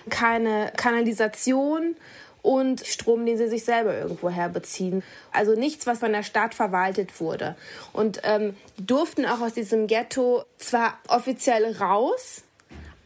keine 0.10 0.72
Kanalisation 0.78 1.98
und 2.42 2.86
Strom, 2.88 3.26
den 3.26 3.38
sie 3.38 3.50
sich 3.50 3.66
selber 3.66 3.98
irgendwo 3.98 4.30
herbeziehen. 4.30 5.04
Also 5.34 5.54
nichts, 5.54 5.86
was 5.86 6.00
von 6.00 6.14
der 6.14 6.24
Stadt 6.24 6.54
verwaltet 6.54 7.20
wurde. 7.20 7.58
Und 7.92 8.22
ähm, 8.24 8.56
durften 8.78 9.26
auch 9.26 9.42
aus 9.42 9.54
diesem 9.54 9.88
Ghetto 9.88 10.46
zwar 10.58 10.98
offiziell 11.10 11.76
raus, 11.76 12.44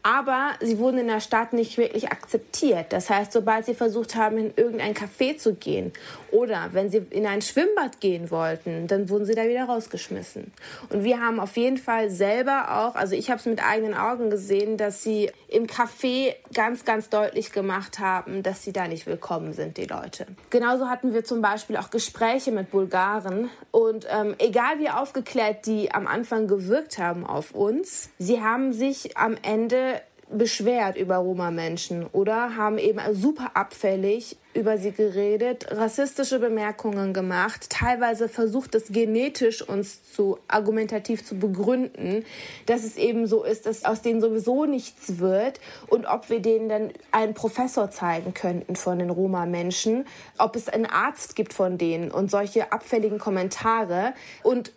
aber 0.02 0.52
sie 0.60 0.78
wurden 0.78 0.98
in 0.98 1.06
der 1.08 1.20
Stadt 1.20 1.52
nicht 1.52 1.78
wirklich 1.78 2.10
akzeptiert. 2.10 2.92
Das 2.92 3.08
heißt, 3.08 3.32
sobald 3.32 3.66
sie 3.66 3.74
versucht 3.74 4.16
haben, 4.16 4.36
in 4.38 4.52
irgendein 4.56 4.94
Café 4.94 5.36
zu 5.38 5.54
gehen 5.54 5.92
oder 6.32 6.70
wenn 6.72 6.90
sie 6.90 7.06
in 7.10 7.26
ein 7.26 7.42
Schwimmbad 7.42 8.00
gehen 8.00 8.30
wollten, 8.30 8.86
dann 8.86 9.08
wurden 9.08 9.24
sie 9.24 9.34
da 9.34 9.44
wieder 9.46 9.64
rausgeschmissen. 9.64 10.52
Und 10.88 11.04
wir 11.04 11.20
haben 11.20 11.38
auf 11.38 11.56
jeden 11.56 11.76
Fall 11.76 12.10
selber 12.10 12.86
auch, 12.86 12.94
also 12.94 13.14
ich 13.14 13.30
habe 13.30 13.38
es 13.38 13.46
mit 13.46 13.62
eigenen 13.62 13.94
Augen 13.94 14.30
gesehen, 14.30 14.76
dass 14.76 15.02
sie 15.02 15.30
im 15.48 15.66
Café 15.66 16.34
ganz, 16.54 16.84
ganz 16.84 17.10
deutlich 17.10 17.52
gemacht 17.52 17.98
haben, 17.98 18.42
dass 18.42 18.62
sie 18.62 18.72
da 18.72 18.88
nicht 18.88 19.06
willkommen 19.06 19.52
sind, 19.52 19.76
die 19.76 19.84
Leute. 19.84 20.26
Genauso 20.50 20.88
hatten 20.88 21.12
wir 21.12 21.24
zum 21.24 21.42
Beispiel 21.42 21.76
auch 21.76 21.90
Gespräche 21.90 22.50
mit 22.50 22.70
Bulgaren 22.70 23.50
und 23.70 24.06
ähm, 24.10 24.34
egal 24.38 24.78
wie 24.78 24.88
aufgeklärt 24.88 25.66
die 25.66 25.92
am 25.92 26.06
Anfang 26.06 26.48
gewirkt 26.48 26.98
haben 26.98 27.26
auf 27.26 27.54
uns, 27.54 28.10
sie 28.18 28.40
haben 28.40 28.72
sich 28.72 29.16
am 29.16 29.36
Ende 29.42 30.00
beschwert 30.36 30.96
über 30.96 31.16
Roma-Menschen 31.16 32.06
oder 32.06 32.56
haben 32.56 32.78
eben 32.78 33.00
super 33.12 33.52
abfällig 33.54 34.36
über 34.54 34.76
sie 34.76 34.92
geredet, 34.92 35.66
rassistische 35.70 36.38
Bemerkungen 36.38 37.14
gemacht, 37.14 37.70
teilweise 37.70 38.28
versucht 38.28 38.74
es 38.74 38.88
genetisch 38.88 39.62
uns 39.66 40.12
zu 40.12 40.38
argumentativ 40.46 41.24
zu 41.24 41.38
begründen, 41.38 42.24
dass 42.66 42.84
es 42.84 42.96
eben 42.96 43.26
so 43.26 43.44
ist, 43.44 43.64
dass 43.64 43.84
aus 43.84 44.02
denen 44.02 44.20
sowieso 44.20 44.66
nichts 44.66 45.18
wird 45.18 45.58
und 45.88 46.06
ob 46.06 46.28
wir 46.28 46.40
denen 46.40 46.68
dann 46.68 46.90
einen 47.12 47.34
Professor 47.34 47.90
zeigen 47.90 48.34
könnten 48.34 48.76
von 48.76 48.98
den 48.98 49.10
Roma-Menschen, 49.10 50.04
ob 50.38 50.54
es 50.54 50.68
einen 50.68 50.86
Arzt 50.86 51.34
gibt 51.34 51.54
von 51.54 51.78
denen 51.78 52.10
und 52.10 52.30
solche 52.30 52.72
abfälligen 52.72 53.18
Kommentare. 53.18 54.12
Und 54.42 54.72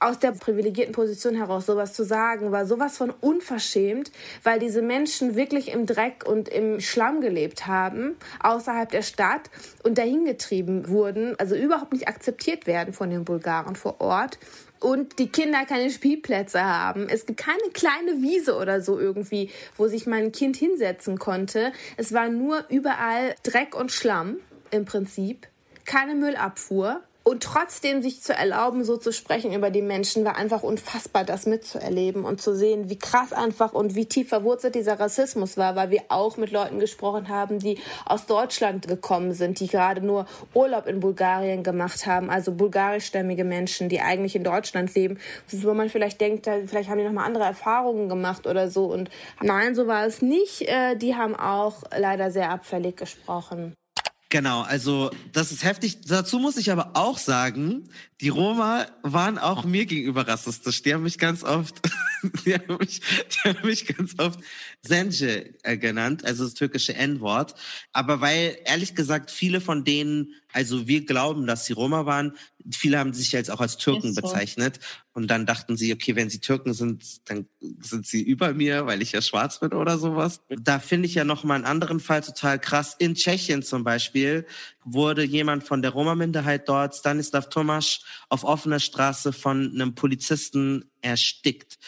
aus 0.00 0.18
der 0.18 0.32
privilegierten 0.32 0.94
Position 0.94 1.34
heraus 1.34 1.66
sowas 1.66 1.92
zu 1.92 2.04
sagen, 2.04 2.52
war 2.52 2.66
sowas 2.66 2.96
von 2.96 3.10
unverschämt, 3.20 4.12
weil 4.42 4.58
diese 4.58 4.82
Menschen 4.82 5.34
wirklich 5.34 5.72
im 5.72 5.86
Dreck 5.86 6.24
und 6.26 6.48
im 6.48 6.80
Schlamm 6.80 7.20
gelebt 7.20 7.66
haben, 7.66 8.16
außerhalb 8.40 8.90
der 8.90 9.02
Stadt 9.02 9.50
und 9.82 9.98
dahingetrieben 9.98 10.88
wurden, 10.88 11.34
also 11.38 11.54
überhaupt 11.54 11.92
nicht 11.92 12.08
akzeptiert 12.08 12.66
werden 12.66 12.94
von 12.94 13.10
den 13.10 13.24
Bulgaren 13.24 13.76
vor 13.76 14.00
Ort 14.00 14.38
und 14.80 15.18
die 15.18 15.28
Kinder 15.28 15.64
keine 15.66 15.90
Spielplätze 15.90 16.62
haben. 16.62 17.08
Es 17.08 17.26
gibt 17.26 17.40
keine 17.40 17.70
kleine 17.72 18.22
Wiese 18.22 18.56
oder 18.56 18.80
so 18.80 18.98
irgendwie, 18.98 19.50
wo 19.76 19.88
sich 19.88 20.06
mein 20.06 20.32
Kind 20.32 20.56
hinsetzen 20.56 21.18
konnte. 21.18 21.72
Es 21.96 22.12
war 22.12 22.28
nur 22.28 22.64
überall 22.68 23.34
Dreck 23.42 23.74
und 23.74 23.92
Schlamm 23.92 24.36
im 24.70 24.84
Prinzip, 24.84 25.48
keine 25.84 26.14
Müllabfuhr. 26.14 27.00
Und 27.28 27.42
trotzdem 27.42 28.00
sich 28.00 28.22
zu 28.22 28.32
erlauben, 28.32 28.84
so 28.84 28.96
zu 28.96 29.12
sprechen 29.12 29.52
über 29.52 29.68
die 29.68 29.82
Menschen, 29.82 30.24
war 30.24 30.36
einfach 30.36 30.62
unfassbar, 30.62 31.24
das 31.24 31.44
mitzuerleben 31.44 32.24
und 32.24 32.40
zu 32.40 32.56
sehen, 32.56 32.88
wie 32.88 32.98
krass 32.98 33.34
einfach 33.34 33.74
und 33.74 33.94
wie 33.94 34.06
tief 34.06 34.30
verwurzelt 34.30 34.74
dieser 34.74 34.98
Rassismus 34.98 35.58
war, 35.58 35.76
weil 35.76 35.90
wir 35.90 36.04
auch 36.08 36.38
mit 36.38 36.52
Leuten 36.52 36.78
gesprochen 36.78 37.28
haben, 37.28 37.58
die 37.58 37.80
aus 38.06 38.24
Deutschland 38.24 38.88
gekommen 38.88 39.34
sind, 39.34 39.60
die 39.60 39.66
gerade 39.66 40.00
nur 40.00 40.24
Urlaub 40.54 40.86
in 40.86 41.00
Bulgarien 41.00 41.62
gemacht 41.62 42.06
haben, 42.06 42.30
also 42.30 42.52
bulgarischstämmige 42.52 43.44
Menschen, 43.44 43.90
die 43.90 44.00
eigentlich 44.00 44.34
in 44.34 44.44
Deutschland 44.44 44.94
leben, 44.94 45.18
wo 45.50 45.74
man 45.74 45.90
vielleicht 45.90 46.22
denkt, 46.22 46.48
vielleicht 46.64 46.88
haben 46.88 46.96
die 46.96 47.04
nochmal 47.04 47.26
andere 47.26 47.44
Erfahrungen 47.44 48.08
gemacht 48.08 48.46
oder 48.46 48.70
so. 48.70 48.86
Und 48.86 49.10
nein, 49.42 49.74
so 49.74 49.86
war 49.86 50.06
es 50.06 50.22
nicht. 50.22 50.62
Äh, 50.62 50.96
die 50.96 51.14
haben 51.14 51.36
auch 51.36 51.82
leider 51.94 52.30
sehr 52.30 52.48
abfällig 52.48 52.96
gesprochen. 52.96 53.74
Genau, 54.30 54.60
also 54.60 55.10
das 55.32 55.52
ist 55.52 55.64
heftig. 55.64 56.02
Dazu 56.02 56.38
muss 56.38 56.58
ich 56.58 56.70
aber 56.70 56.90
auch 56.94 57.16
sagen, 57.16 57.88
die 58.20 58.28
Roma 58.28 58.86
waren 59.02 59.38
auch 59.38 59.64
mir 59.64 59.86
gegenüber 59.86 60.28
rassistisch. 60.28 60.82
Die 60.82 60.92
haben 60.92 61.04
mich 61.04 61.18
ganz 61.18 61.44
oft, 61.44 61.80
die 62.44 62.52
haben 62.52 62.76
mich, 62.76 63.00
die 63.00 63.48
haben 63.48 63.66
mich 63.66 63.86
ganz 63.86 64.18
oft 64.18 64.38
Sence 64.82 65.22
äh, 65.22 65.78
genannt, 65.78 66.26
also 66.26 66.44
das 66.44 66.52
türkische 66.52 66.94
N-Wort. 66.94 67.54
Aber 67.94 68.20
weil, 68.20 68.58
ehrlich 68.66 68.94
gesagt, 68.94 69.30
viele 69.30 69.62
von 69.62 69.84
denen, 69.84 70.34
also 70.52 70.86
wir 70.86 71.06
glauben, 71.06 71.46
dass 71.46 71.64
sie 71.64 71.72
Roma 71.72 72.04
waren, 72.04 72.36
viele 72.74 72.98
haben 72.98 73.12
sich 73.12 73.32
jetzt 73.32 73.50
auch 73.50 73.60
als 73.60 73.76
Türken 73.76 74.14
so. 74.14 74.20
bezeichnet. 74.20 74.78
Und 75.12 75.28
dann 75.28 75.46
dachten 75.46 75.76
sie, 75.76 75.92
okay, 75.92 76.14
wenn 76.16 76.30
sie 76.30 76.40
Türken 76.40 76.74
sind, 76.74 77.28
dann 77.28 77.46
sind 77.80 78.06
sie 78.06 78.22
über 78.22 78.52
mir, 78.52 78.86
weil 78.86 79.02
ich 79.02 79.12
ja 79.12 79.22
schwarz 79.22 79.58
bin 79.58 79.72
oder 79.72 79.98
sowas. 79.98 80.40
Da 80.48 80.78
finde 80.78 81.06
ich 81.06 81.14
ja 81.14 81.24
noch 81.24 81.44
mal 81.44 81.56
einen 81.56 81.64
anderen 81.64 81.98
Fall 82.00 82.22
total 82.22 82.58
krass. 82.58 82.94
In 82.98 83.14
Tschechien 83.14 83.62
zum 83.62 83.84
Beispiel 83.84 84.46
wurde 84.84 85.24
jemand 85.24 85.64
von 85.64 85.82
der 85.82 85.90
Roma-Minderheit 85.90 86.68
dort, 86.68 86.94
Stanislav 86.94 87.48
Tomasz, 87.48 88.00
auf 88.28 88.44
offener 88.44 88.80
Straße 88.80 89.32
von 89.32 89.72
einem 89.74 89.94
Polizisten 89.94 90.84
erstickt. 91.00 91.78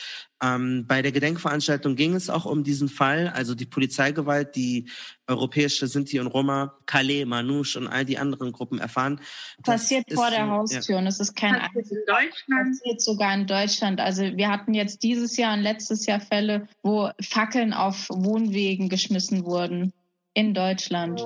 Ähm, 0.42 0.86
bei 0.86 1.02
der 1.02 1.12
Gedenkveranstaltung 1.12 1.96
ging 1.96 2.14
es 2.14 2.30
auch 2.30 2.46
um 2.46 2.64
diesen 2.64 2.88
Fall, 2.88 3.28
also 3.28 3.54
die 3.54 3.66
Polizeigewalt, 3.66 4.56
die 4.56 4.88
europäische 5.26 5.86
Sinti 5.86 6.18
und 6.18 6.28
Roma, 6.28 6.74
Calais, 6.86 7.24
Manouche 7.24 7.78
und 7.78 7.86
all 7.86 8.04
die 8.04 8.18
anderen 8.18 8.52
Gruppen 8.52 8.78
erfahren. 8.78 9.20
Passiert 9.62 10.04
vor 10.12 10.30
der 10.30 10.48
Haustür 10.48 10.96
ja. 10.96 10.98
und 11.00 11.06
es 11.06 11.20
ist 11.20 11.36
kein 11.36 11.54
passiert 11.54 11.90
in 11.90 11.98
Deutschland. 12.06 12.70
Passiert 12.70 13.00
sogar 13.02 13.34
in 13.34 13.46
Deutschland. 13.46 14.00
Also 14.00 14.22
wir 14.22 14.48
hatten 14.48 14.74
jetzt 14.74 15.02
dieses 15.02 15.36
Jahr 15.36 15.54
und 15.54 15.60
letztes 15.60 16.06
Jahr 16.06 16.20
Fälle, 16.20 16.68
wo 16.82 17.10
Fackeln 17.20 17.72
auf 17.72 18.08
Wohnwegen 18.08 18.88
geschmissen 18.88 19.44
wurden 19.44 19.92
in 20.32 20.54
Deutschland. 20.54 21.20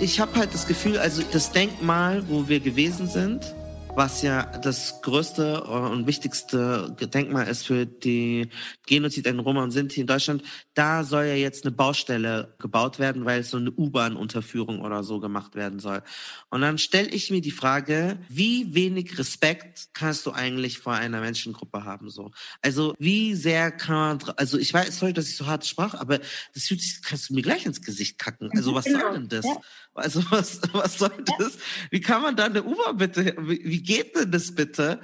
Ich 0.00 0.20
habe 0.20 0.38
halt 0.38 0.52
das 0.52 0.66
Gefühl, 0.66 0.98
also 0.98 1.22
das 1.32 1.52
Denkmal, 1.52 2.22
wo 2.28 2.48
wir 2.48 2.60
gewesen 2.60 3.08
sind, 3.08 3.54
was 3.96 4.20
ja 4.20 4.44
das 4.58 5.00
größte 5.00 5.64
und 5.64 6.06
wichtigste 6.06 6.94
Denkmal 7.00 7.48
ist 7.48 7.66
für 7.66 7.86
die 7.86 8.50
Genozid 8.86 9.26
in 9.26 9.38
Roma 9.38 9.62
und 9.62 9.70
Sinti 9.70 10.02
in 10.02 10.06
Deutschland, 10.06 10.42
da 10.74 11.02
soll 11.02 11.24
ja 11.24 11.34
jetzt 11.34 11.64
eine 11.64 11.74
Baustelle 11.74 12.54
gebaut 12.58 12.98
werden, 12.98 13.24
weil 13.24 13.42
so 13.42 13.56
eine 13.56 13.72
U-Bahn-Unterführung 13.72 14.82
oder 14.82 15.02
so 15.02 15.18
gemacht 15.18 15.54
werden 15.54 15.78
soll. 15.78 16.02
Und 16.50 16.60
dann 16.60 16.76
stelle 16.76 17.08
ich 17.08 17.30
mir 17.30 17.40
die 17.40 17.50
Frage, 17.50 18.18
wie 18.28 18.74
wenig 18.74 19.18
Respekt 19.18 19.88
kannst 19.94 20.26
du 20.26 20.32
eigentlich 20.32 20.78
vor 20.78 20.92
einer 20.92 21.20
Menschengruppe 21.20 21.84
haben? 21.84 22.10
So, 22.10 22.32
also 22.60 22.94
wie 22.98 23.34
sehr 23.34 23.70
kann 23.70 23.96
man, 23.96 24.34
also 24.36 24.58
ich 24.58 24.74
weiß, 24.74 24.98
sorry, 24.98 25.14
dass 25.14 25.28
ich 25.28 25.36
so 25.36 25.46
hart 25.46 25.66
sprach, 25.66 25.94
aber 25.94 26.18
das 26.52 26.64
fühlt 26.64 26.82
sich, 26.82 27.00
kannst 27.02 27.30
du 27.30 27.34
mir 27.34 27.42
gleich 27.42 27.64
ins 27.64 27.80
Gesicht 27.80 28.18
kacken. 28.18 28.50
Also 28.54 28.74
was 28.74 28.84
soll 28.84 29.12
denn 29.14 29.28
das? 29.28 29.46
Also 29.94 30.22
was, 30.30 30.60
was 30.72 30.98
soll 30.98 31.24
das? 31.38 31.56
Wie 31.90 32.00
kann 32.00 32.20
man 32.20 32.36
da 32.36 32.44
eine 32.44 32.62
U-Bahn 32.62 32.98
bitte, 32.98 33.34
wie 33.38 33.85
geht 33.86 34.14
denn 34.14 34.30
das 34.30 34.54
bitte? 34.54 35.00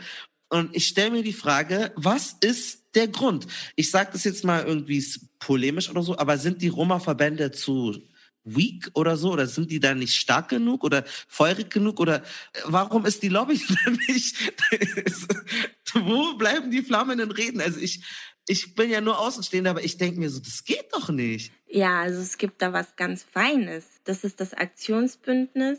Und 0.51 0.77
ich 0.77 0.87
stelle 0.89 1.13
mir 1.13 1.23
die 1.23 1.33
Frage, 1.33 1.93
was 1.97 2.37
ist 2.43 2.95
der 2.95 3.09
Grund? 3.09 3.47
Ich 3.75 3.91
sage 3.91 4.11
das 4.13 4.25
jetzt 4.25 4.45
mal 4.45 4.63
irgendwie 4.65 5.03
polemisch 5.39 5.89
oder 5.89 6.03
so, 6.03 6.19
aber 6.19 6.37
sind 6.37 6.61
die 6.61 6.69
Roma-Verbände 6.69 7.53
zu 7.53 8.03
weak 8.45 8.91
oder 8.95 9.17
so? 9.17 9.33
Oder 9.33 9.47
sind 9.47 9.71
die 9.71 9.81
da 9.81 9.95
nicht 9.95 10.15
stark 10.15 10.49
genug 10.49 10.85
oder 10.85 11.05
feurig 11.29 11.71
genug? 11.71 12.01
Oder 12.01 12.23
äh, 12.53 12.61
warum 12.67 13.07
ist 13.07 13.23
die 13.23 13.29
Lobby 13.29 13.61
nicht? 14.09 14.37
Wo 15.95 16.35
bleiben 16.35 16.71
die 16.71 16.83
flammenden 16.83 17.31
Reden? 17.31 17.61
Also 17.61 17.81
ich, 17.81 18.03
ich 18.47 18.75
bin 18.75 18.91
ja 18.91 19.01
nur 19.01 19.19
Außenstehender, 19.19 19.71
aber 19.71 19.85
ich 19.85 19.97
denke 19.97 20.19
mir 20.19 20.31
so, 20.31 20.41
das 20.41 20.65
geht 20.65 20.87
doch 20.93 21.09
nicht. 21.11 21.53
Ja, 21.69 22.03
also 22.03 22.21
es 22.21 22.39
gibt 22.39 22.61
da 22.61 22.73
was 22.73 22.97
ganz 22.97 23.23
Feines. 23.23 23.87
Das 24.05 24.25
ist 24.25 24.41
das 24.41 24.55
Aktionsbündnis 24.55 25.79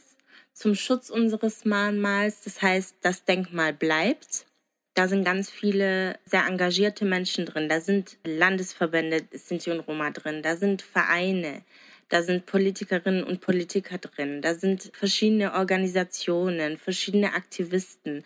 zum 0.53 0.75
Schutz 0.75 1.09
unseres 1.09 1.65
Mahnmals. 1.65 2.41
Das 2.43 2.61
heißt, 2.61 2.97
das 3.01 3.25
Denkmal 3.25 3.73
bleibt. 3.73 4.45
Da 4.93 5.07
sind 5.07 5.23
ganz 5.23 5.49
viele 5.49 6.19
sehr 6.25 6.45
engagierte 6.45 7.05
Menschen 7.05 7.45
drin. 7.45 7.67
Da 7.67 7.81
sind 7.81 8.17
Landesverbände 8.23 9.23
Sinti 9.31 9.71
und 9.71 9.79
Roma 9.81 10.11
drin. 10.11 10.43
Da 10.43 10.55
sind 10.55 10.81
Vereine. 10.83 11.63
Da 12.09 12.21
sind 12.21 12.45
Politikerinnen 12.45 13.23
und 13.23 13.41
Politiker 13.41 13.97
drin. 13.97 14.43
Da 14.43 14.53
sind 14.53 14.91
verschiedene 14.93 15.53
Organisationen, 15.53 16.77
verschiedene 16.77 17.33
Aktivisten, 17.33 18.23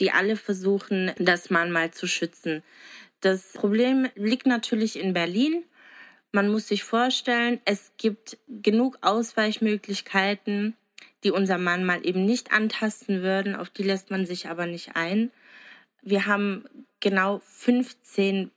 die 0.00 0.10
alle 0.10 0.34
versuchen, 0.34 1.12
das 1.18 1.48
Mahnmal 1.48 1.92
zu 1.92 2.08
schützen. 2.08 2.64
Das 3.20 3.52
Problem 3.52 4.08
liegt 4.16 4.46
natürlich 4.46 4.98
in 4.98 5.12
Berlin. 5.12 5.64
Man 6.32 6.50
muss 6.50 6.66
sich 6.66 6.82
vorstellen, 6.82 7.60
es 7.64 7.92
gibt 7.96 8.38
genug 8.48 8.98
Ausweichmöglichkeiten, 9.02 10.76
die 11.24 11.30
unser 11.30 11.58
Mahnmal 11.58 12.04
eben 12.06 12.24
nicht 12.24 12.52
antasten 12.52 13.22
würden. 13.22 13.54
Auf 13.54 13.70
die 13.70 13.82
lässt 13.82 14.10
man 14.10 14.26
sich 14.26 14.48
aber 14.48 14.66
nicht 14.66 14.96
ein. 14.96 15.30
Wir 16.02 16.26
haben 16.26 16.64
genau 17.00 17.40
15 17.44 18.50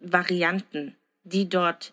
Varianten, 0.00 0.96
die 1.24 1.48
dort 1.48 1.92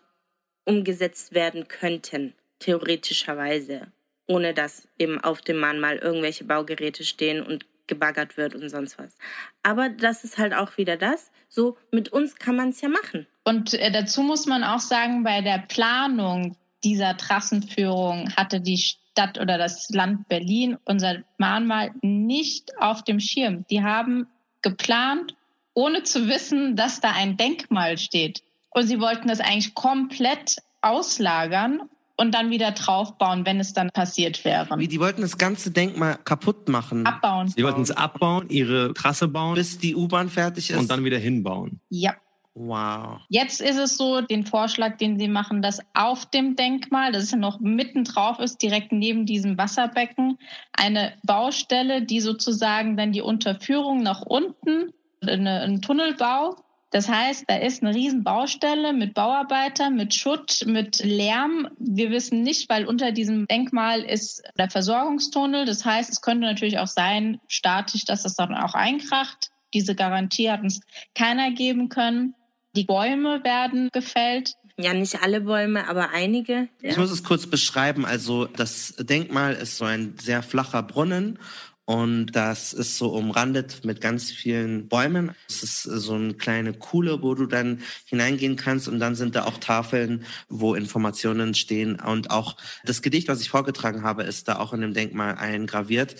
umgesetzt 0.64 1.34
werden 1.34 1.68
könnten, 1.68 2.34
theoretischerweise, 2.58 3.88
ohne 4.26 4.54
dass 4.54 4.88
eben 4.98 5.20
auf 5.22 5.40
dem 5.40 5.58
Mahnmal 5.58 5.96
irgendwelche 5.98 6.44
Baugeräte 6.44 7.04
stehen 7.04 7.42
und 7.42 7.66
gebaggert 7.86 8.36
wird 8.36 8.54
und 8.54 8.68
sonst 8.68 8.98
was. 8.98 9.16
Aber 9.62 9.88
das 9.88 10.24
ist 10.24 10.38
halt 10.38 10.54
auch 10.54 10.76
wieder 10.76 10.96
das. 10.96 11.30
So, 11.48 11.76
mit 11.92 12.08
uns 12.08 12.36
kann 12.36 12.56
man 12.56 12.70
es 12.70 12.80
ja 12.80 12.88
machen. 12.88 13.26
Und 13.44 13.74
äh, 13.74 13.92
dazu 13.92 14.22
muss 14.22 14.46
man 14.46 14.64
auch 14.64 14.80
sagen, 14.80 15.22
bei 15.22 15.40
der 15.40 15.64
Planung 15.68 16.56
dieser 16.82 17.16
Trassenführung 17.16 18.34
hatte 18.36 18.60
die 18.60 18.82
Stadt 19.16 19.40
oder 19.40 19.56
das 19.56 19.88
Land 19.88 20.28
Berlin 20.28 20.76
unser 20.84 21.22
Mahnmal 21.38 21.90
nicht 22.02 22.78
auf 22.78 23.02
dem 23.02 23.18
Schirm. 23.18 23.64
Die 23.70 23.82
haben 23.82 24.26
geplant, 24.60 25.34
ohne 25.72 26.02
zu 26.02 26.28
wissen, 26.28 26.76
dass 26.76 27.00
da 27.00 27.12
ein 27.12 27.38
Denkmal 27.38 27.96
steht. 27.96 28.42
Und 28.70 28.86
sie 28.86 29.00
wollten 29.00 29.28
das 29.28 29.40
eigentlich 29.40 29.74
komplett 29.74 30.56
auslagern 30.82 31.80
und 32.18 32.34
dann 32.34 32.50
wieder 32.50 32.72
draufbauen, 32.72 33.46
wenn 33.46 33.58
es 33.58 33.72
dann 33.72 33.88
passiert 33.90 34.44
wäre. 34.44 34.78
Wie, 34.78 34.88
die 34.88 35.00
wollten 35.00 35.22
das 35.22 35.38
ganze 35.38 35.70
Denkmal 35.70 36.18
kaputt 36.22 36.68
machen. 36.68 37.06
Abbauen. 37.06 37.48
Sie 37.48 37.64
wollten 37.64 37.82
es 37.82 37.90
abbauen, 37.90 38.50
ihre 38.50 38.92
Trasse 38.92 39.28
bauen. 39.28 39.54
Bis 39.54 39.78
die 39.78 39.96
U-Bahn 39.96 40.28
fertig 40.28 40.70
ist. 40.70 40.78
Und 40.78 40.90
dann 40.90 41.04
wieder 41.04 41.18
hinbauen. 41.18 41.80
Ja. 41.88 42.14
Wow. 42.58 43.20
Jetzt 43.28 43.60
ist 43.60 43.76
es 43.76 43.98
so, 43.98 44.22
den 44.22 44.46
Vorschlag, 44.46 44.96
den 44.96 45.18
Sie 45.18 45.28
machen, 45.28 45.60
dass 45.60 45.80
auf 45.92 46.24
dem 46.24 46.56
Denkmal, 46.56 47.12
das 47.12 47.30
ja 47.30 47.36
noch 47.36 47.60
mitten 47.60 48.04
drauf 48.04 48.38
ist, 48.38 48.62
direkt 48.62 48.92
neben 48.92 49.26
diesem 49.26 49.58
Wasserbecken, 49.58 50.38
eine 50.72 51.12
Baustelle, 51.22 52.00
die 52.00 52.20
sozusagen 52.20 52.96
dann 52.96 53.12
die 53.12 53.20
Unterführung 53.20 54.02
nach 54.02 54.22
unten, 54.22 54.94
eine, 55.20 55.60
ein 55.60 55.82
Tunnelbau. 55.82 56.56
Das 56.92 57.10
heißt, 57.10 57.44
da 57.46 57.56
ist 57.56 57.82
eine 57.82 57.94
riesen 57.94 58.24
Baustelle 58.24 58.94
mit 58.94 59.12
Bauarbeitern, 59.12 59.94
mit 59.94 60.14
Schutt, 60.14 60.64
mit 60.64 61.04
Lärm. 61.04 61.68
Wir 61.78 62.10
wissen 62.10 62.40
nicht, 62.40 62.70
weil 62.70 62.86
unter 62.86 63.12
diesem 63.12 63.46
Denkmal 63.48 64.00
ist 64.00 64.42
der 64.56 64.70
Versorgungstunnel. 64.70 65.66
Das 65.66 65.84
heißt, 65.84 66.08
es 66.10 66.22
könnte 66.22 66.46
natürlich 66.46 66.78
auch 66.78 66.86
sein, 66.86 67.38
statisch, 67.48 68.06
dass 68.06 68.22
das 68.22 68.34
dann 68.34 68.54
auch 68.54 68.72
einkracht. 68.72 69.50
Diese 69.74 69.94
Garantie 69.94 70.50
hat 70.50 70.62
uns 70.62 70.80
keiner 71.14 71.50
geben 71.50 71.90
können. 71.90 72.34
Die 72.76 72.84
Bäume 72.84 73.42
werden 73.42 73.88
gefällt. 73.92 74.54
Ja, 74.78 74.92
nicht 74.92 75.22
alle 75.22 75.40
Bäume, 75.40 75.88
aber 75.88 76.10
einige. 76.10 76.68
Ja. 76.82 76.90
Ich 76.90 76.98
muss 76.98 77.10
es 77.10 77.24
kurz 77.24 77.46
beschreiben. 77.46 78.04
Also 78.04 78.44
das 78.44 78.94
Denkmal 78.98 79.54
ist 79.54 79.78
so 79.78 79.86
ein 79.86 80.14
sehr 80.20 80.42
flacher 80.42 80.82
Brunnen 80.82 81.38
und 81.86 82.32
das 82.32 82.72
ist 82.72 82.98
so 82.98 83.10
umrandet 83.10 83.84
mit 83.84 84.00
ganz 84.00 84.32
vielen 84.32 84.88
Bäumen. 84.88 85.30
Es 85.48 85.62
ist 85.62 85.82
so 85.84 86.14
eine 86.14 86.34
kleine 86.34 86.72
Kuhle, 86.72 87.22
wo 87.22 87.34
du 87.34 87.46
dann 87.46 87.80
hineingehen 88.06 88.56
kannst 88.56 88.88
und 88.88 88.98
dann 88.98 89.14
sind 89.14 89.36
da 89.36 89.44
auch 89.44 89.58
Tafeln, 89.58 90.24
wo 90.48 90.74
Informationen 90.74 91.54
stehen. 91.54 92.00
Und 92.00 92.32
auch 92.32 92.56
das 92.84 93.02
Gedicht, 93.02 93.28
was 93.28 93.40
ich 93.40 93.50
vorgetragen 93.50 94.02
habe, 94.02 94.24
ist 94.24 94.48
da 94.48 94.58
auch 94.58 94.72
in 94.72 94.80
dem 94.80 94.94
Denkmal 94.94 95.36
eingraviert. 95.36 96.16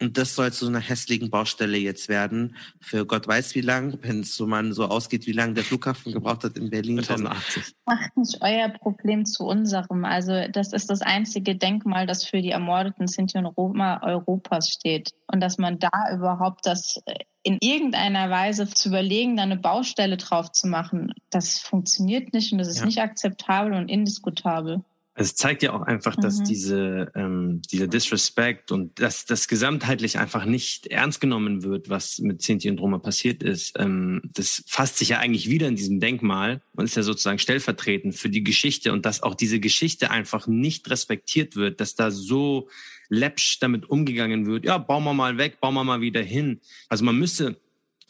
Und 0.00 0.16
das 0.16 0.36
soll 0.36 0.52
zu 0.52 0.68
einer 0.68 0.78
hässlichen 0.78 1.30
Baustelle 1.30 1.76
jetzt 1.76 2.08
werden. 2.08 2.54
Für 2.80 3.04
Gott 3.04 3.26
weiß 3.26 3.56
wie 3.56 3.62
lang, 3.62 3.98
wenn 4.02 4.20
es 4.20 4.36
so 4.36 4.46
man 4.46 4.72
so 4.72 4.86
ausgeht, 4.86 5.26
wie 5.26 5.32
lange 5.32 5.54
der 5.54 5.64
Flughafen 5.64 6.12
gebraucht 6.12 6.44
hat 6.44 6.56
in 6.56 6.70
Berlin. 6.70 7.02
2080. 7.02 7.74
Macht 7.86 8.16
nicht 8.16 8.38
euer 8.42 8.68
Problem 8.68 9.24
zu 9.24 9.44
unserem. 9.44 10.04
Also 10.04 10.46
das 10.52 10.72
ist 10.72 10.88
das 10.90 11.02
einzige 11.02 11.56
Denkmal, 11.56 12.06
das 12.06 12.24
für 12.24 12.40
die 12.40 12.50
ermordeten 12.50 13.08
Sinti 13.08 13.38
und 13.38 13.46
Roma 13.46 14.02
Europas 14.02 14.68
steht. 14.68 14.99
Und 15.26 15.40
dass 15.40 15.58
man 15.58 15.78
da 15.78 15.90
überhaupt 16.14 16.66
das 16.66 17.00
äh, 17.06 17.14
in 17.42 17.58
irgendeiner 17.62 18.28
Weise 18.30 18.68
zu 18.68 18.88
überlegen, 18.90 19.36
da 19.36 19.44
eine 19.44 19.56
Baustelle 19.56 20.16
drauf 20.16 20.52
zu 20.52 20.66
machen, 20.68 21.12
das 21.30 21.58
funktioniert 21.58 22.32
nicht 22.34 22.52
und 22.52 22.58
das 22.58 22.68
ist 22.68 22.80
Ja. 22.80 22.84
nicht 22.86 23.00
akzeptabel 23.00 23.72
und 23.72 23.88
indiskutabel. 23.88 24.82
Es 25.14 25.34
zeigt 25.34 25.62
ja 25.62 25.72
auch 25.72 25.82
einfach, 25.82 26.16
dass 26.16 26.38
Mhm. 26.38 26.44
diese, 26.44 27.12
ähm, 27.14 27.60
dieser 27.70 27.88
Disrespect 27.88 28.70
und 28.72 29.00
dass 29.00 29.26
das 29.26 29.48
gesamtheitlich 29.48 30.18
einfach 30.18 30.44
nicht 30.44 30.86
ernst 30.86 31.20
genommen 31.20 31.62
wird, 31.62 31.88
was 31.90 32.20
mit 32.20 32.40
Sinti 32.42 32.70
und 32.70 32.80
Roma 32.80 32.98
passiert 32.98 33.42
ist. 33.42 33.72
Ähm, 33.78 34.22
das 34.32 34.62
fasst 34.66 34.98
sich 34.98 35.10
ja 35.10 35.18
eigentlich 35.18 35.50
wieder 35.50 35.66
in 35.68 35.76
diesem 35.76 35.98
Denkmal 36.00 36.62
und 36.74 36.84
ist 36.84 36.96
ja 36.96 37.02
sozusagen 37.02 37.38
stellvertretend 37.38 38.14
für 38.14 38.30
die 38.30 38.44
Geschichte 38.44 38.92
und 38.92 39.04
dass 39.04 39.22
auch 39.22 39.34
diese 39.34 39.60
Geschichte 39.60 40.10
einfach 40.10 40.46
nicht 40.46 40.88
respektiert 40.88 41.56
wird, 41.56 41.80
dass 41.80 41.94
da 41.94 42.10
so 42.10 42.68
läppsch 43.10 43.58
damit 43.60 43.90
umgegangen 43.90 44.46
wird. 44.46 44.64
Ja, 44.64 44.78
bauen 44.78 45.04
wir 45.04 45.12
mal 45.12 45.36
weg, 45.36 45.60
bauen 45.60 45.74
wir 45.74 45.84
mal 45.84 46.00
wieder 46.00 46.22
hin. 46.22 46.60
Also 46.88 47.04
man 47.04 47.18
müsste 47.18 47.56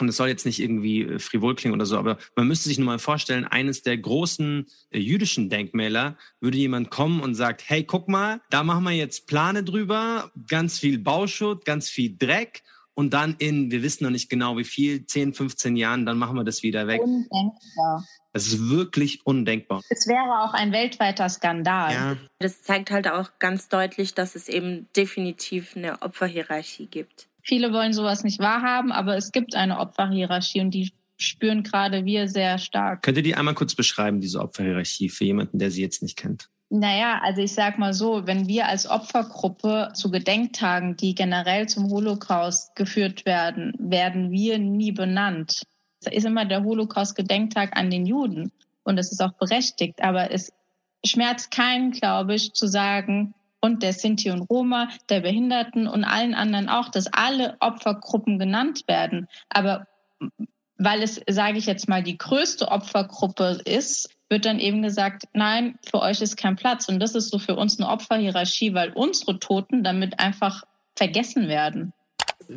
und 0.01 0.09
es 0.09 0.17
soll 0.17 0.29
jetzt 0.29 0.47
nicht 0.47 0.61
irgendwie 0.61 1.03
äh, 1.03 1.19
frivol 1.19 1.55
klingen 1.55 1.75
oder 1.75 1.87
so, 1.87 1.99
aber 1.99 2.19
man 2.37 2.49
müsste 2.49 2.69
sich 2.69 2.79
nur 2.79 2.87
mal 2.87 2.99
vorstellen, 2.99 3.45
eines 3.45 3.83
der 3.83 3.99
großen 3.99 4.67
äh, 4.91 4.99
jüdischen 4.99 5.51
Denkmäler 5.51 6.17
würde 6.41 6.59
jemand 6.59 6.91
kommen 6.91 7.21
und 7.21 7.35
sagt, 7.35 7.69
hey, 7.69 7.85
guck 7.85 8.09
mal, 8.09 8.41
da 8.51 8.63
machen 8.63 8.85
wir 8.85 8.93
jetzt 8.93 9.27
Plane 9.27 9.63
drüber, 9.63 10.31
ganz 10.49 10.79
viel 10.79 10.99
Bauschutt, 10.99 11.65
ganz 11.65 11.89
viel 11.89 12.17
Dreck 12.17 12.63
und 13.01 13.15
dann 13.15 13.35
in, 13.39 13.71
wir 13.71 13.83
wissen 13.83 14.05
noch 14.05 14.11
nicht 14.11 14.29
genau 14.29 14.59
wie 14.59 14.65
viel, 14.65 15.07
10, 15.07 15.33
15 15.33 15.75
Jahren, 15.75 16.05
dann 16.05 16.19
machen 16.19 16.37
wir 16.37 16.45
das 16.45 16.63
wieder 16.63 16.87
weg. 16.87 17.01
Undenkbar. 17.01 18.07
Das 18.35 18.47
ist 18.47 18.69
wirklich 18.69 19.25
undenkbar. 19.25 19.81
Es 19.89 20.07
wäre 20.07 20.45
auch 20.45 20.53
ein 20.53 20.71
weltweiter 20.71 21.27
Skandal. 21.31 22.19
Das 22.41 22.63
zeigt 22.63 22.91
halt 22.91 23.09
auch 23.09 23.31
ganz 23.39 23.71
deutlich, 23.71 24.13
dass 24.13 24.35
es 24.35 24.51
eben 24.51 24.87
definitiv 24.95 25.75
eine 25.75 26.03
Opferhierarchie 26.03 26.89
gibt. 26.89 27.27
Viele 27.43 27.73
wollen 27.73 27.95
sowas 27.95 28.23
nicht 28.23 28.39
wahrhaben, 28.39 28.93
aber 28.93 29.17
es 29.17 29.33
gibt 29.33 29.55
eine 29.55 29.79
Opferhierarchie 29.79 30.61
und 30.61 30.73
die 30.73 30.93
spüren 31.17 31.63
gerade 31.63 32.05
wir 32.05 32.29
sehr 32.29 32.59
stark. 32.59 33.01
Könnt 33.01 33.17
ihr 33.17 33.23
die 33.23 33.35
einmal 33.35 33.55
kurz 33.55 33.75
beschreiben, 33.75 34.21
diese 34.21 34.41
Opferhierarchie, 34.41 35.09
für 35.09 35.25
jemanden, 35.25 35.59
der 35.59 35.71
sie 35.71 35.81
jetzt 35.81 36.03
nicht 36.03 36.19
kennt? 36.19 36.50
Naja, 36.73 37.21
also 37.21 37.43
ich 37.43 37.53
sag 37.53 37.79
mal 37.79 37.93
so, 37.93 38.29
wenn 38.29 38.47
wir 38.47 38.69
als 38.69 38.89
Opfergruppe 38.89 39.91
zu 39.93 40.09
Gedenktagen, 40.11 40.97
die 40.97 41.17
generell 41.17 41.69
zum 41.69 41.91
Holocaust 41.91 42.77
geführt 42.77 43.27
werden, 43.27 43.75
werden 43.79 44.31
wir 44.31 44.59
nie 44.61 44.93
benannt. 44.93 45.63
Es 46.01 46.13
ist 46.13 46.27
immer 46.27 46.45
der 46.45 46.63
Holocaust-Gedenktag 46.63 47.77
an 47.77 47.91
den 47.91 48.07
Juden 48.07 48.53
und 48.85 48.99
es 48.99 49.11
ist 49.11 49.21
auch 49.21 49.33
berechtigt, 49.33 50.01
aber 50.01 50.31
es 50.31 50.53
schmerzt 51.05 51.51
keinen, 51.51 51.91
glaube 51.91 52.37
ich, 52.37 52.53
zu 52.53 52.69
sagen, 52.69 53.35
und 53.61 53.83
der 53.83 53.93
Sinti 53.93 54.31
und 54.31 54.43
Roma, 54.43 54.89
der 55.09 55.21
Behinderten 55.21 55.87
und 55.87 56.05
allen 56.05 56.35
anderen 56.35 56.69
auch, 56.69 56.89
dass 56.89 57.13
alle 57.13 57.57
Opfergruppen 57.61 58.39
genannt 58.39 58.85
werden. 58.87 59.29
Aber 59.51 59.87
weil 60.79 61.03
es, 61.03 61.21
sage 61.29 61.59
ich 61.59 61.67
jetzt 61.67 61.89
mal, 61.89 62.03
die 62.03 62.17
größte 62.17 62.69
Opfergruppe 62.69 63.61
ist, 63.65 64.09
wird 64.31 64.45
dann 64.45 64.61
eben 64.61 64.81
gesagt, 64.81 65.25
nein, 65.35 65.79
für 65.83 66.01
euch 66.01 66.23
ist 66.23 66.37
kein 66.37 66.57
Platz. 66.57 66.89
Und 66.89 67.01
das 67.01 67.15
ist 67.15 67.31
so 67.31 67.39
für 67.39 67.57
uns 67.57 67.79
eine 67.79 67.91
Opferhierarchie, 67.91 68.73
weil 68.73 68.93
unsere 68.93 69.39
Toten 69.39 69.83
damit 69.83 70.21
einfach 70.21 70.65
vergessen 70.97 71.49
werden. 71.49 71.93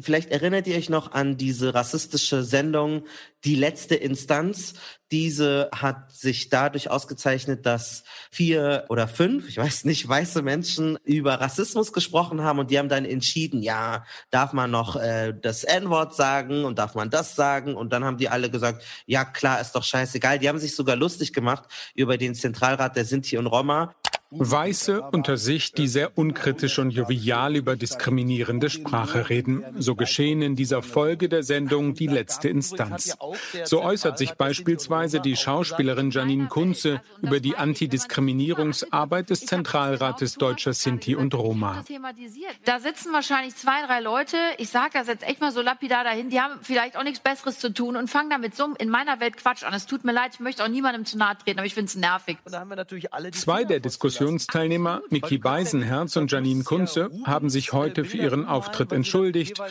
Vielleicht 0.02 0.32
erinnert 0.32 0.68
ihr 0.68 0.78
euch 0.78 0.89
noch 0.89 1.12
an 1.12 1.38
diese 1.38 1.74
rassistische 1.74 2.44
Sendung 2.44 3.06
Die 3.44 3.56
letzte 3.56 3.96
Instanz. 3.96 4.74
Diese 5.12 5.70
hat 5.76 6.12
sich 6.12 6.50
dadurch 6.50 6.89
ausgezeichnet, 6.89 7.66
dass 7.66 8.04
vier 8.32 8.86
oder 8.89 9.08
fünf, 9.08 9.50
ich 9.50 9.58
weiß 9.58 9.84
nicht, 9.84 10.08
weiße 10.08 10.41
Menschen 10.41 10.98
über 11.04 11.36
Rassismus 11.36 11.91
gesprochen 11.91 12.41
haben 12.41 12.60
und 12.60 12.72
die 12.72 12.80
haben 12.80 12.89
dann 12.89 13.06
entschieden, 13.06 13.62
ja, 13.62 14.06
darf 14.32 14.54
man 14.54 14.72
noch 14.72 14.96
äh, 14.96 15.34
das 15.39 15.66
N-Wort 15.66 16.16
sagen 16.16 16.64
und 16.64 16.80
darf 16.80 16.96
man 16.96 17.10
das 17.10 17.36
sagen? 17.36 17.76
Und 17.76 17.91
dann 17.91 18.06
haben 18.06 18.18
die 18.18 18.30
alle 18.30 18.50
gesagt, 18.50 18.84
ja 19.06 19.26
klar, 19.26 19.60
ist 19.60 19.74
doch 19.74 19.84
scheißegal. 19.84 20.39
Die 20.39 20.48
haben 20.48 20.60
sich 20.60 20.76
sogar 20.76 20.96
lustig 20.96 21.34
gemacht 21.34 21.66
über 21.96 22.18
den 22.18 22.36
Zentralrat 22.36 22.96
der 22.96 23.06
Sinti 23.06 23.38
und 23.38 23.48
Roma. 23.48 23.94
Weiße 24.38 25.02
unter 25.12 25.38
sich, 25.38 25.74
die 25.74 25.88
sehr 25.88 26.18
unkritisch 26.18 26.80
und 26.80 26.92
jovial 26.92 27.56
über 27.56 27.76
diskriminierende 27.76 28.70
Sprache 28.70 29.30
reden. 29.30 29.64
So 29.78 29.96
geschehen 29.96 30.42
in 30.42 30.56
dieser 30.56 30.82
Folge 30.82 31.30
der 31.30 31.44
Sendung 31.44 31.94
Die 31.94 32.08
letzte 32.08 32.50
Instanz. 32.50 33.18
So 33.66 33.82
äußert 33.82 34.18
sich 34.18 34.34
beispielsweise 34.34 35.20
die 35.20 35.36
Schauspielerin 35.36 36.12
Janine 36.12 36.48
Kunze 36.48 37.02
über 37.22 37.40
die 37.40 37.56
Antidiskriminierungsarbeit 37.56 39.30
des 39.30 39.46
Zentralrates 39.46 40.36
Deutscher 40.36 40.74
Sinti 40.74 41.16
und 41.16 41.34
Roma. 41.34 41.84
Da 42.66 42.80
sitzen 42.80 43.14
wahrscheinlich 43.14 43.56
zwei, 43.56 43.86
drei 43.86 44.00
Leute, 44.00 44.38
ich 44.58 44.70
sage 44.70 44.92
das 44.94 45.08
jetzt 45.08 45.24
echt 45.24 45.42
mal 45.42 45.52
so 45.52 45.62
lapidar 45.62 46.04
dahin, 46.04 46.30
die 46.30 46.40
haben 46.40 46.60
vielleicht 46.62 46.98
auch 46.98 47.04
nichts 47.04 47.20
Besseres 47.20 47.60
zu 47.60 47.74
tun 47.74 47.96
und 47.96 48.10
fangen 48.10 48.30
damit 48.30 48.56
so 48.56 48.74
in 48.80 48.90
meiner 48.90 49.20
Welt 49.20 49.38
Quatsch 49.38 49.64
an. 49.64 49.74
Es 49.74 49.86
tut 49.86 50.04
mir 50.04 50.14
leid, 50.14 50.32
ich 50.34 50.40
möchte 50.40 50.64
auch 50.64 50.68
niemandem 50.68 51.06
zu 51.06 51.18
nahe 51.18 51.38
treten, 51.38 51.60
aber 51.60 51.68
ich 51.68 51.74
finde 51.74 51.90
es 51.90 51.96
nervig. 51.96 52.38
Zwei 53.34 53.64
der 53.64 53.80
Diskussionsteilnehmer, 54.24 55.01
Miki 55.09 55.38
Beisenherz 55.38 56.15
und 56.15 56.32
Janine 56.32 56.63
Kunze, 56.63 57.11
haben 57.26 57.49
sich 57.49 57.74
heute 57.74 58.05
für 58.05 58.15
ihren 58.15 58.45
Auftritt 58.45 58.93
entschuldigt. 58.93 59.61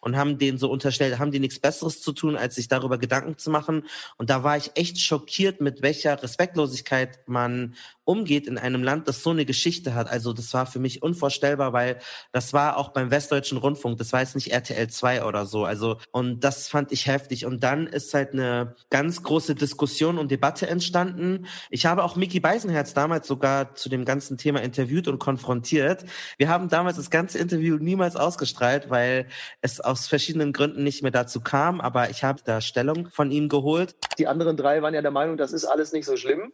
Und 0.00 0.16
haben 0.16 0.38
denen 0.38 0.58
so 0.58 0.70
unterstellt, 0.70 1.18
haben 1.18 1.30
die 1.30 1.40
nichts 1.40 1.58
Besseres 1.58 2.00
zu 2.00 2.12
tun, 2.12 2.36
als 2.36 2.54
sich 2.54 2.68
darüber 2.68 2.98
Gedanken 2.98 3.38
zu 3.38 3.50
machen. 3.50 3.84
Und 4.16 4.30
da 4.30 4.42
war 4.42 4.56
ich 4.56 4.72
echt 4.74 5.00
schockiert, 5.00 5.60
mit 5.60 5.82
welcher 5.82 6.22
Respektlosigkeit 6.22 7.20
man 7.26 7.74
umgeht 8.10 8.48
in 8.48 8.58
einem 8.58 8.82
Land, 8.82 9.06
das 9.06 9.22
so 9.22 9.30
eine 9.30 9.44
Geschichte 9.44 9.94
hat. 9.94 10.10
Also 10.10 10.32
das 10.32 10.52
war 10.52 10.66
für 10.66 10.80
mich 10.80 11.00
unvorstellbar, 11.00 11.72
weil 11.72 12.00
das 12.32 12.52
war 12.52 12.76
auch 12.76 12.88
beim 12.88 13.12
Westdeutschen 13.12 13.56
Rundfunk, 13.56 13.98
das 13.98 14.12
war 14.12 14.20
jetzt 14.20 14.34
nicht 14.34 14.52
RTL 14.52 14.88
2 14.88 15.24
oder 15.24 15.46
so. 15.46 15.64
Also 15.64 15.98
und 16.10 16.40
das 16.40 16.66
fand 16.66 16.90
ich 16.90 17.06
heftig. 17.06 17.46
Und 17.46 17.62
dann 17.62 17.86
ist 17.86 18.12
halt 18.12 18.32
eine 18.32 18.74
ganz 18.90 19.22
große 19.22 19.54
Diskussion 19.54 20.18
und 20.18 20.30
Debatte 20.30 20.66
entstanden. 20.66 21.46
Ich 21.70 21.86
habe 21.86 22.02
auch 22.02 22.16
Mickey 22.16 22.40
Beisenherz 22.40 22.94
damals 22.94 23.28
sogar 23.28 23.76
zu 23.76 23.88
dem 23.88 24.04
ganzen 24.04 24.36
Thema 24.38 24.60
interviewt 24.60 25.06
und 25.06 25.20
konfrontiert. 25.20 26.04
Wir 26.36 26.48
haben 26.48 26.68
damals 26.68 26.96
das 26.96 27.10
ganze 27.10 27.38
Interview 27.38 27.76
niemals 27.76 28.16
ausgestrahlt, 28.16 28.90
weil 28.90 29.28
es 29.60 29.80
aus 29.90 30.06
verschiedenen 30.06 30.52
Gründen 30.52 30.84
nicht 30.84 31.02
mehr 31.02 31.10
dazu 31.10 31.40
kam. 31.40 31.80
Aber 31.80 32.10
ich 32.10 32.24
habe 32.24 32.40
da 32.44 32.60
Stellung 32.60 33.08
von 33.10 33.30
ihm 33.30 33.48
geholt. 33.48 33.96
Die 34.18 34.26
anderen 34.26 34.56
drei 34.56 34.82
waren 34.82 34.94
ja 34.94 35.02
der 35.02 35.10
Meinung, 35.10 35.36
das 35.36 35.52
ist 35.52 35.64
alles 35.64 35.92
nicht 35.92 36.06
so 36.06 36.16
schlimm. 36.16 36.52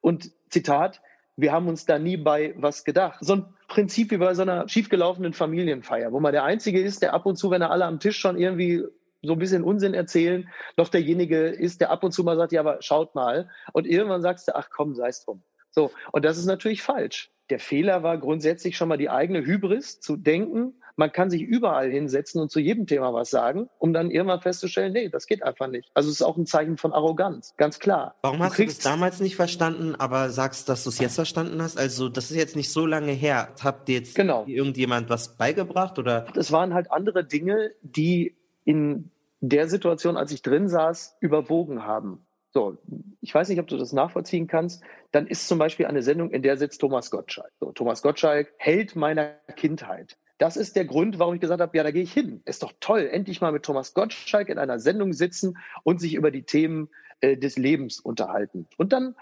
Und 0.00 0.30
Zitat, 0.48 1.00
wir 1.36 1.52
haben 1.52 1.68
uns 1.68 1.84
da 1.84 1.98
nie 1.98 2.16
bei 2.16 2.54
was 2.56 2.84
gedacht. 2.84 3.18
So 3.20 3.34
ein 3.34 3.44
Prinzip 3.68 4.10
wie 4.10 4.16
bei 4.16 4.34
so 4.34 4.42
einer 4.42 4.68
schiefgelaufenen 4.68 5.32
Familienfeier, 5.32 6.12
wo 6.12 6.20
man 6.20 6.32
der 6.32 6.44
Einzige 6.44 6.80
ist, 6.80 7.02
der 7.02 7.12
ab 7.12 7.26
und 7.26 7.36
zu, 7.36 7.50
wenn 7.50 7.62
er 7.62 7.70
alle 7.70 7.84
am 7.84 8.00
Tisch 8.00 8.18
schon 8.18 8.38
irgendwie 8.38 8.84
so 9.22 9.32
ein 9.32 9.38
bisschen 9.38 9.64
Unsinn 9.64 9.94
erzählen, 9.94 10.48
noch 10.76 10.88
derjenige 10.88 11.48
ist, 11.48 11.80
der 11.80 11.90
ab 11.90 12.04
und 12.04 12.12
zu 12.12 12.24
mal 12.24 12.36
sagt, 12.36 12.52
ja, 12.52 12.60
aber 12.60 12.80
schaut 12.80 13.14
mal. 13.14 13.50
Und 13.72 13.86
irgendwann 13.86 14.22
sagst 14.22 14.48
du, 14.48 14.54
ach 14.54 14.68
komm, 14.70 14.94
sei 14.94 15.08
es 15.08 15.24
drum. 15.24 15.42
So, 15.70 15.90
und 16.12 16.24
das 16.24 16.38
ist 16.38 16.46
natürlich 16.46 16.82
falsch. 16.82 17.30
Der 17.50 17.58
Fehler 17.58 18.02
war 18.02 18.18
grundsätzlich 18.18 18.76
schon 18.76 18.88
mal 18.88 18.96
die 18.96 19.10
eigene 19.10 19.44
Hybris 19.44 20.00
zu 20.00 20.16
denken, 20.16 20.74
man 20.96 21.12
kann 21.12 21.30
sich 21.30 21.42
überall 21.42 21.90
hinsetzen 21.90 22.40
und 22.40 22.50
zu 22.50 22.58
jedem 22.58 22.86
Thema 22.86 23.12
was 23.12 23.30
sagen, 23.30 23.68
um 23.78 23.92
dann 23.92 24.10
irgendwann 24.10 24.40
festzustellen, 24.40 24.92
nee, 24.92 25.08
das 25.08 25.26
geht 25.26 25.42
einfach 25.42 25.68
nicht. 25.68 25.90
Also 25.94 26.08
es 26.08 26.16
ist 26.16 26.22
auch 26.22 26.36
ein 26.36 26.46
Zeichen 26.46 26.76
von 26.78 26.92
Arroganz, 26.92 27.54
ganz 27.56 27.78
klar. 27.78 28.14
Warum 28.22 28.38
Du 28.38 28.44
hast 28.44 28.58
du 28.58 28.64
das 28.64 28.72
kriegst- 28.74 28.86
damals 28.86 29.20
nicht 29.20 29.36
verstanden, 29.36 29.94
aber 29.94 30.30
sagst, 30.30 30.68
dass 30.68 30.84
du 30.84 30.90
es 30.90 30.98
jetzt 30.98 31.14
verstanden 31.16 31.60
hast? 31.62 31.78
Also 31.78 32.08
das 32.08 32.30
ist 32.30 32.36
jetzt 32.36 32.56
nicht 32.56 32.72
so 32.72 32.86
lange 32.86 33.12
her. 33.12 33.48
Habt 33.62 33.88
ihr 33.88 33.96
jetzt 33.96 34.14
Genau. 34.14 34.44
irgendjemand 34.46 35.10
was 35.10 35.36
beigebracht 35.36 35.98
oder? 35.98 36.26
Das 36.34 36.50
waren 36.52 36.72
halt 36.74 36.90
andere 36.90 37.24
Dinge, 37.24 37.72
die 37.82 38.36
in 38.64 39.10
der 39.40 39.68
Situation, 39.68 40.16
als 40.16 40.32
ich 40.32 40.42
drin 40.42 40.68
saß, 40.68 41.16
überwogen 41.20 41.84
haben. 41.84 42.26
So, 42.52 42.78
ich 43.20 43.34
weiß 43.34 43.50
nicht, 43.50 43.60
ob 43.60 43.66
du 43.66 43.76
das 43.76 43.92
nachvollziehen 43.92 44.46
kannst. 44.46 44.82
Dann 45.12 45.26
ist 45.26 45.46
zum 45.46 45.58
Beispiel 45.58 45.84
eine 45.84 46.00
Sendung, 46.02 46.30
in 46.30 46.40
der 46.42 46.56
sitzt 46.56 46.80
Thomas 46.80 47.10
Gottschalk. 47.10 47.52
So, 47.60 47.70
Thomas 47.72 48.00
Gottschalk, 48.00 48.48
Held 48.56 48.96
meiner 48.96 49.34
Kindheit. 49.56 50.16
Das 50.38 50.56
ist 50.56 50.76
der 50.76 50.84
Grund, 50.84 51.18
warum 51.18 51.34
ich 51.34 51.40
gesagt 51.40 51.60
habe, 51.60 51.76
ja, 51.76 51.82
da 51.82 51.90
gehe 51.90 52.02
ich 52.02 52.12
hin. 52.12 52.42
Ist 52.44 52.62
doch 52.62 52.72
toll, 52.80 53.08
endlich 53.10 53.40
mal 53.40 53.52
mit 53.52 53.62
Thomas 53.62 53.94
Gottschalk 53.94 54.48
in 54.48 54.58
einer 54.58 54.78
Sendung 54.78 55.12
sitzen 55.12 55.56
und 55.82 56.00
sich 56.00 56.14
über 56.14 56.30
die 56.30 56.42
Themen 56.42 56.90
äh, 57.20 57.36
des 57.36 57.56
Lebens 57.56 58.00
unterhalten. 58.00 58.66
Und 58.76 58.92
dann 58.92 59.14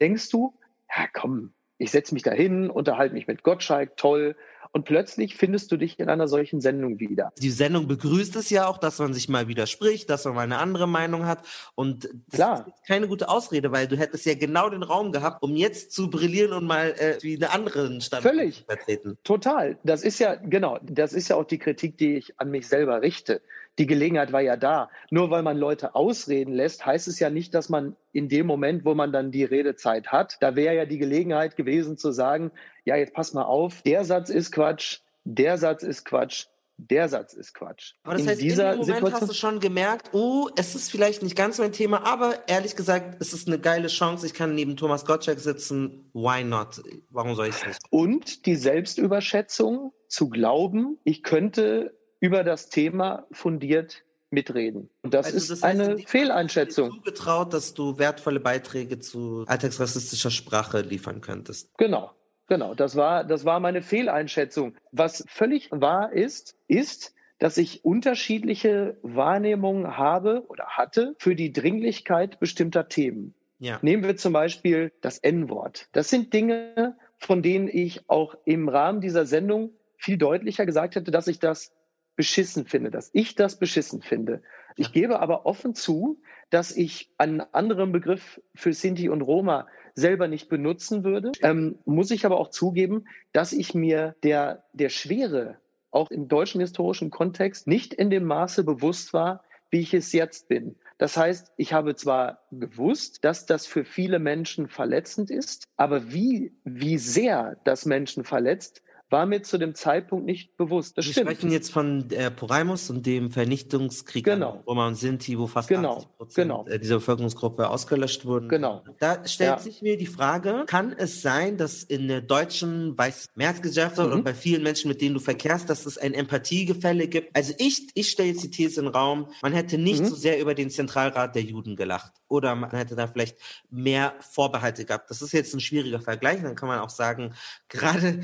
denkst 0.00 0.30
du, 0.30 0.58
ja 0.96 1.06
komm, 1.12 1.52
ich 1.78 1.90
setze 1.90 2.14
mich 2.14 2.22
da 2.22 2.32
hin, 2.32 2.70
unterhalte 2.70 3.14
mich 3.14 3.26
mit 3.26 3.42
Gottschalk, 3.42 3.96
toll. 3.96 4.36
Und 4.76 4.84
plötzlich 4.84 5.36
findest 5.36 5.72
du 5.72 5.78
dich 5.78 5.98
in 5.98 6.10
einer 6.10 6.28
solchen 6.28 6.60
Sendung 6.60 7.00
wieder. 7.00 7.32
Die 7.38 7.48
Sendung 7.48 7.86
begrüßt 7.86 8.36
es 8.36 8.50
ja 8.50 8.66
auch, 8.66 8.76
dass 8.76 8.98
man 8.98 9.14
sich 9.14 9.26
mal 9.26 9.48
widerspricht, 9.48 10.10
dass 10.10 10.26
man 10.26 10.34
mal 10.34 10.42
eine 10.42 10.58
andere 10.58 10.86
Meinung 10.86 11.24
hat. 11.24 11.46
Und 11.74 12.10
das 12.26 12.36
Klar. 12.36 12.66
ist 12.66 12.86
keine 12.86 13.08
gute 13.08 13.30
Ausrede, 13.30 13.72
weil 13.72 13.88
du 13.88 13.96
hättest 13.96 14.26
ja 14.26 14.34
genau 14.34 14.68
den 14.68 14.82
Raum 14.82 15.12
gehabt, 15.12 15.42
um 15.42 15.56
jetzt 15.56 15.92
zu 15.92 16.10
brillieren 16.10 16.52
und 16.52 16.66
mal 16.66 16.90
äh, 16.98 17.16
wie 17.22 17.36
eine 17.36 17.52
anderen 17.52 18.02
Standpunkt 18.02 18.36
Völlig. 18.36 18.58
zu 18.58 18.64
vertreten. 18.64 19.16
Total. 19.24 19.78
Das 19.82 20.02
ist 20.02 20.18
ja, 20.18 20.34
genau, 20.34 20.78
das 20.82 21.14
ist 21.14 21.28
ja 21.28 21.36
auch 21.36 21.46
die 21.46 21.56
Kritik, 21.56 21.96
die 21.96 22.18
ich 22.18 22.38
an 22.38 22.50
mich 22.50 22.68
selber 22.68 23.00
richte. 23.00 23.40
Die 23.78 23.86
Gelegenheit 23.86 24.32
war 24.32 24.40
ja 24.40 24.56
da. 24.56 24.90
Nur 25.10 25.30
weil 25.30 25.42
man 25.42 25.58
Leute 25.58 25.94
ausreden 25.94 26.54
lässt, 26.54 26.86
heißt 26.86 27.08
es 27.08 27.18
ja 27.18 27.30
nicht, 27.30 27.54
dass 27.54 27.68
man 27.68 27.96
in 28.12 28.28
dem 28.28 28.46
Moment, 28.46 28.84
wo 28.84 28.94
man 28.94 29.12
dann 29.12 29.30
die 29.30 29.44
Redezeit 29.44 30.08
hat, 30.08 30.38
da 30.40 30.56
wäre 30.56 30.74
ja 30.74 30.86
die 30.86 30.98
Gelegenheit 30.98 31.56
gewesen 31.56 31.98
zu 31.98 32.12
sagen, 32.12 32.50
ja, 32.84 32.96
jetzt 32.96 33.12
pass 33.12 33.34
mal 33.34 33.44
auf, 33.44 33.82
der 33.82 34.04
Satz 34.04 34.30
ist 34.30 34.52
Quatsch, 34.52 35.00
der 35.24 35.58
Satz 35.58 35.82
ist 35.82 36.04
Quatsch, 36.04 36.46
der 36.78 37.08
Satz 37.08 37.32
ist 37.32 37.54
Quatsch. 37.54 37.94
Aber 38.02 38.14
das 38.14 38.22
in 38.22 38.28
heißt, 38.28 38.42
in 38.42 38.48
dem 38.48 38.56
Moment 38.56 38.86
Situation 38.86 39.12
hast 39.12 39.28
du 39.28 39.34
schon 39.34 39.60
gemerkt, 39.60 40.10
oh, 40.12 40.48
es 40.56 40.74
ist 40.74 40.90
vielleicht 40.90 41.22
nicht 41.22 41.36
ganz 41.36 41.58
mein 41.58 41.72
Thema, 41.72 42.06
aber 42.06 42.48
ehrlich 42.48 42.76
gesagt, 42.76 43.16
es 43.20 43.32
ist 43.32 43.48
eine 43.48 43.58
geile 43.58 43.88
Chance. 43.88 44.26
Ich 44.26 44.34
kann 44.34 44.54
neben 44.54 44.76
Thomas 44.76 45.04
Gottschalk 45.04 45.40
sitzen. 45.40 46.10
Why 46.12 46.44
not? 46.44 46.82
Warum 47.10 47.34
soll 47.34 47.48
ich 47.48 47.56
es 47.56 47.66
nicht? 47.66 47.80
und 47.90 48.46
die 48.46 48.56
Selbstüberschätzung 48.56 49.92
zu 50.08 50.28
glauben, 50.28 50.98
ich 51.04 51.22
könnte 51.22 51.95
über 52.20 52.44
das 52.44 52.68
Thema 52.68 53.26
fundiert 53.30 54.04
mitreden. 54.30 54.90
Und 55.02 55.14
das 55.14 55.26
Also 55.26 55.38
ist 55.38 55.50
das 55.50 55.62
heißt, 55.62 55.74
in 55.74 55.80
eine 55.80 55.98
Fehleinschätzung. 55.98 56.90
Zugetraut, 56.90 57.52
dass 57.52 57.74
du 57.74 57.98
wertvolle 57.98 58.40
Beiträge 58.40 58.98
zu 58.98 59.44
alltagsrassistischer 59.46 60.30
Sprache 60.30 60.80
liefern 60.80 61.20
könntest. 61.20 61.70
Genau, 61.78 62.10
genau. 62.48 62.74
Das 62.74 62.96
war, 62.96 63.24
das 63.24 63.44
war 63.44 63.60
meine 63.60 63.82
Fehleinschätzung. 63.82 64.74
Was 64.92 65.24
völlig 65.28 65.70
wahr 65.70 66.12
ist, 66.12 66.56
ist, 66.66 67.14
dass 67.38 67.58
ich 67.58 67.84
unterschiedliche 67.84 68.96
Wahrnehmungen 69.02 69.96
habe 69.96 70.44
oder 70.48 70.66
hatte 70.68 71.14
für 71.18 71.34
die 71.34 71.52
Dringlichkeit 71.52 72.40
bestimmter 72.40 72.88
Themen. 72.88 73.34
Ja. 73.58 73.78
Nehmen 73.82 74.02
wir 74.02 74.16
zum 74.16 74.32
Beispiel 74.32 74.92
das 75.00 75.18
N-Wort. 75.18 75.88
Das 75.92 76.10
sind 76.10 76.32
Dinge, 76.32 76.96
von 77.18 77.42
denen 77.42 77.68
ich 77.68 78.08
auch 78.08 78.36
im 78.44 78.68
Rahmen 78.68 79.00
dieser 79.00 79.26
Sendung 79.26 79.70
viel 79.96 80.18
deutlicher 80.18 80.66
gesagt 80.66 80.94
hätte, 80.94 81.10
dass 81.10 81.26
ich 81.26 81.38
das 81.38 81.72
beschissen 82.16 82.66
finde, 82.66 82.90
dass 82.90 83.10
ich 83.12 83.34
das 83.34 83.58
beschissen 83.58 84.02
finde. 84.02 84.42
Ich 84.76 84.92
gebe 84.92 85.20
aber 85.20 85.46
offen 85.46 85.74
zu, 85.74 86.20
dass 86.50 86.76
ich 86.76 87.10
einen 87.18 87.40
anderen 87.40 87.92
Begriff 87.92 88.40
für 88.54 88.72
Sinti 88.72 89.08
und 89.08 89.22
Roma 89.22 89.66
selber 89.94 90.28
nicht 90.28 90.48
benutzen 90.48 91.04
würde. 91.04 91.32
Ähm, 91.42 91.78
muss 91.84 92.10
ich 92.10 92.26
aber 92.26 92.38
auch 92.38 92.50
zugeben, 92.50 93.06
dass 93.32 93.52
ich 93.52 93.74
mir 93.74 94.14
der, 94.22 94.64
der 94.72 94.90
Schwere 94.90 95.58
auch 95.90 96.10
im 96.10 96.28
deutschen 96.28 96.60
historischen 96.60 97.10
Kontext 97.10 97.66
nicht 97.66 97.94
in 97.94 98.10
dem 98.10 98.24
Maße 98.24 98.64
bewusst 98.64 99.14
war, 99.14 99.42
wie 99.70 99.80
ich 99.80 99.94
es 99.94 100.12
jetzt 100.12 100.48
bin. 100.48 100.76
Das 100.98 101.16
heißt, 101.16 101.52
ich 101.56 101.72
habe 101.72 101.94
zwar 101.94 102.42
gewusst, 102.50 103.24
dass 103.24 103.46
das 103.46 103.66
für 103.66 103.84
viele 103.84 104.18
Menschen 104.18 104.68
verletzend 104.68 105.30
ist, 105.30 105.64
aber 105.76 106.12
wie, 106.12 106.52
wie 106.64 106.98
sehr 106.98 107.56
das 107.64 107.84
Menschen 107.84 108.24
verletzt, 108.24 108.82
war 109.10 109.24
mir 109.26 109.42
zu 109.42 109.58
dem 109.58 109.74
Zeitpunkt 109.74 110.26
nicht 110.26 110.56
bewusst. 110.56 110.98
Das 110.98 111.06
Wir 111.06 111.12
stimmt. 111.12 111.30
sprechen 111.30 111.52
jetzt 111.52 111.70
von 111.72 112.10
äh, 112.10 112.30
Poraimus 112.30 112.90
und 112.90 113.06
dem 113.06 113.30
Vernichtungskrieg 113.30 114.24
Genau. 114.24 114.62
Roma 114.66 114.86
und 114.88 114.96
Sinti, 114.96 115.38
wo 115.38 115.46
fast 115.46 115.68
Genau, 115.68 115.96
80 115.98 116.16
Prozent 116.16 116.48
genau. 116.48 116.66
äh, 116.66 116.78
dieser 116.78 116.96
Bevölkerungsgruppe 116.96 117.68
ausgelöscht 117.70 118.24
wurden. 118.24 118.48
Genau. 118.48 118.82
Da 118.98 119.26
stellt 119.26 119.50
Ja. 119.50 119.58
sich 119.58 119.82
mir 119.82 119.96
die 119.96 120.06
Frage, 120.06 120.64
kann 120.66 120.92
es 120.96 121.22
sein, 121.22 121.56
dass 121.56 121.82
in 121.82 122.08
der 122.08 122.20
deutschen 122.20 122.96
weiß 122.98 123.28
Mehrheitsgesellschaft 123.36 123.98
Mhm. 123.98 124.04
oder 124.04 124.22
bei 124.22 124.34
vielen 124.34 124.62
Menschen, 124.62 124.88
mit 124.88 125.00
denen 125.00 125.14
du 125.14 125.20
verkehrst, 125.20 125.70
dass 125.70 125.86
es 125.86 125.98
ein 125.98 126.12
Empathiegefälle 126.14 127.08
gibt? 127.08 127.34
Also 127.36 127.52
ich, 127.58 127.88
ich 127.94 128.08
stelle 128.08 128.30
jetzt 128.30 128.42
die 128.42 128.50
These 128.50 128.80
in 128.80 128.86
den 128.86 128.94
Raum, 128.94 129.28
man 129.42 129.52
hätte 129.52 129.78
nicht 129.78 130.02
Mhm. 130.02 130.06
so 130.06 130.14
sehr 130.16 130.40
über 130.40 130.54
den 130.54 130.70
Zentralrat 130.70 131.34
der 131.34 131.42
Juden 131.42 131.76
gelacht 131.76 132.12
oder 132.28 132.54
man 132.54 132.70
hätte 132.70 132.96
da 132.96 133.06
vielleicht 133.06 133.38
mehr 133.70 134.14
Vorbehalte 134.20 134.84
gehabt. 134.84 135.10
Das 135.10 135.22
ist 135.22 135.32
jetzt 135.32 135.54
ein 135.54 135.60
schwieriger 135.60 136.00
Vergleich. 136.00 136.42
Dann 136.42 136.54
kann 136.54 136.68
man 136.68 136.80
auch 136.80 136.90
sagen, 136.90 137.34
gerade 137.68 138.20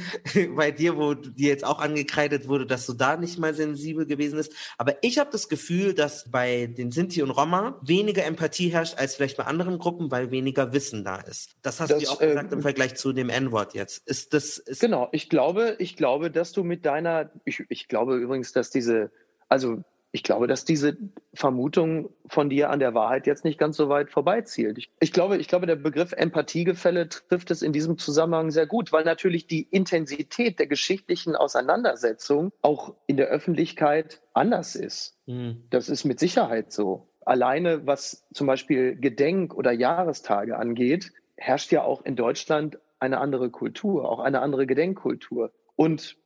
bei 0.57 0.71
dir, 0.71 0.97
wo 0.97 1.15
dir 1.15 1.49
jetzt 1.49 1.65
auch 1.65 1.79
angekreidet 1.79 2.49
wurde, 2.49 2.67
dass 2.67 2.87
du 2.87 2.93
da 2.93 3.17
nicht 3.17 3.39
mal 3.39 3.55
sensibel 3.55 4.07
gewesen 4.07 4.37
bist. 4.37 4.53
Aber 4.79 4.97
ich 5.03 5.19
habe 5.19 5.31
das 5.31 5.49
Gefühl, 5.49 5.95
dass 5.95 6.31
bei 6.31 6.67
den 6.67 6.91
Sinti 6.91 7.23
und 7.23 7.31
Roma 7.31 7.79
weniger 7.83 8.25
Empathie 8.25 8.69
herrscht 8.71 8.99
als 8.99 9.15
vielleicht 9.15 9.37
bei 9.37 9.45
anderen 9.45 9.79
Gruppen, 9.79 10.11
weil 10.11 10.31
weniger 10.31 10.73
Wissen 10.73 11.05
da 11.05 11.17
ist. 11.17 11.51
Das 11.63 11.81
hast 11.81 11.91
Das, 11.91 11.99
du 11.99 12.05
ja 12.05 12.11
auch 12.11 12.21
ähm, 12.21 12.31
gesagt 12.31 12.53
im 12.53 12.63
Vergleich 12.63 12.95
zu 12.97 13.13
dem 13.13 13.29
N-Wort 13.29 13.75
jetzt. 13.75 14.07
Ist 14.07 14.35
das 14.35 14.59
ist 14.59 14.81
Genau, 14.81 15.09
ich 15.13 15.29
glaube, 15.29 15.77
ich 15.79 15.97
glaube, 15.97 16.31
dass 16.31 16.53
du 16.53 16.65
mit 16.65 16.85
deiner, 16.87 17.31
ich, 17.45 17.65
ich 17.69 17.89
glaube 17.89 18.17
übrigens, 18.17 18.53
dass 18.53 18.71
diese, 18.71 19.11
also 19.49 19.83
ich 20.15 20.23
glaube, 20.23 20.47
dass 20.47 20.67
diese 20.67 20.97
Vermutung 21.33 22.11
von 22.27 22.51
dir 22.51 22.69
an 22.69 22.79
der 22.79 22.93
Wahrheit 22.93 23.27
jetzt 23.27 23.45
nicht 23.45 23.59
ganz 23.59 23.79
so 23.79 23.89
weit 23.89 24.11
vorbeizielt. 24.11 24.77
Ich, 24.77 24.91
ich 25.01 25.13
glaube, 25.13 25.39
ich 25.39 25.49
glaube, 25.49 25.67
der 25.67 25.77
Begriff 25.77 26.13
Empathiegefälle 26.13 27.09
trifft 27.09 27.51
es 27.51 27.63
in 27.63 27.73
diesem 27.73 27.97
Zusammenhang 27.97 28.51
sehr 28.51 28.67
gut, 28.67 28.93
weil 28.93 29.05
natürlich 29.05 29.47
die 29.47 29.63
Intensität 29.63 30.59
der 30.59 30.67
geschichtlichen 30.67 31.35
Auseinandersetzung 31.35 32.53
auch 32.61 32.95
in 33.07 33.17
der 33.17 33.29
Öffentlichkeit 33.29 34.21
anders 34.35 34.77
ist. 34.77 35.17
Hm. 35.27 35.65
Das 35.71 35.89
ist 35.89 36.05
mit 36.05 36.21
Sicherheit 36.21 36.73
so. 36.73 37.09
Alleine 37.25 37.87
was 37.87 38.27
zum 38.35 38.47
Beispiel 38.47 38.97
Gedenk- 38.97 39.55
oder 39.55 39.73
Jahrestage 39.73 40.59
angeht, 40.59 41.13
herrscht 41.37 41.73
ja 41.73 41.85
auch 41.85 42.05
in 42.05 42.17
Deutschland 42.17 42.79
eine 42.99 43.19
andere 43.19 43.49
Kultur, 43.49 44.11
auch 44.11 44.21
eine 44.21 44.41
andere 44.41 44.67
Gedenkkultur. 44.67 45.53
Und 45.75 46.19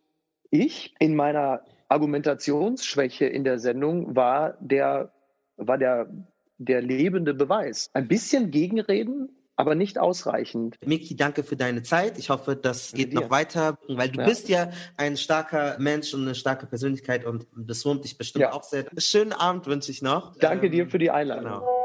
ich 0.50 0.94
in 0.98 1.14
meiner 1.14 1.62
Argumentationsschwäche 1.88 3.26
in 3.26 3.44
der 3.44 3.58
Sendung 3.58 4.14
war 4.16 4.56
der, 4.60 5.12
war 5.56 5.78
der, 5.78 6.08
der 6.58 6.82
lebende 6.82 7.34
Beweis. 7.34 7.88
Ein 7.94 8.08
bisschen 8.08 8.50
gegenreden, 8.50 9.28
aber 9.56 9.74
nicht 9.74 9.98
ausreichend. 9.98 10.76
Miki, 10.84 11.16
danke 11.16 11.42
für 11.42 11.56
deine 11.56 11.82
Zeit. 11.82 12.18
Ich 12.18 12.28
hoffe, 12.30 12.56
das 12.56 12.92
geht 12.92 13.14
noch 13.14 13.30
weiter, 13.30 13.78
weil 13.88 14.10
du 14.10 14.20
Ja. 14.20 14.26
bist 14.26 14.48
ja 14.48 14.70
ein 14.96 15.16
starker 15.16 15.76
Mensch 15.78 16.12
und 16.12 16.22
eine 16.22 16.34
starke 16.34 16.66
Persönlichkeit 16.66 17.24
und 17.24 17.46
das 17.56 17.84
wurmt 17.86 18.04
dich 18.04 18.18
bestimmt 18.18 18.42
Ja. 18.42 18.52
auch 18.52 18.64
sehr. 18.64 18.84
Schönen 18.98 19.32
Abend 19.32 19.66
wünsche 19.66 19.90
ich 19.90 20.02
noch. 20.02 20.36
Danke 20.36 20.66
Ähm, 20.66 20.72
dir 20.72 20.88
für 20.88 20.98
die 20.98 21.10
Einladung. 21.10 21.44
Genau. 21.44 21.75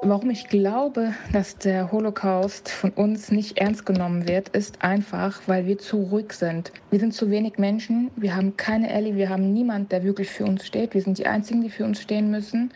Warum 0.00 0.30
ich 0.30 0.46
glaube, 0.48 1.12
dass 1.32 1.58
der 1.58 1.90
Holocaust 1.90 2.68
von 2.68 2.90
uns 2.90 3.32
nicht 3.32 3.58
ernst 3.58 3.84
genommen 3.84 4.28
wird, 4.28 4.48
ist 4.50 4.80
einfach, 4.80 5.40
weil 5.46 5.66
wir 5.66 5.78
zu 5.78 5.96
ruhig 6.04 6.34
sind. 6.34 6.70
Wir 6.90 7.00
sind 7.00 7.14
zu 7.14 7.32
wenig 7.32 7.58
Menschen, 7.58 8.12
wir 8.14 8.36
haben 8.36 8.56
keine 8.56 8.90
Ellie, 8.90 9.16
wir 9.16 9.28
haben 9.28 9.52
niemand, 9.52 9.90
der 9.90 10.04
wirklich 10.04 10.30
für 10.30 10.44
uns 10.44 10.64
steht. 10.64 10.94
Wir 10.94 11.02
sind 11.02 11.18
die 11.18 11.26
Einzigen, 11.26 11.62
die 11.62 11.70
für 11.70 11.84
uns 11.84 12.00
stehen 12.00 12.30
müssen. 12.30 12.70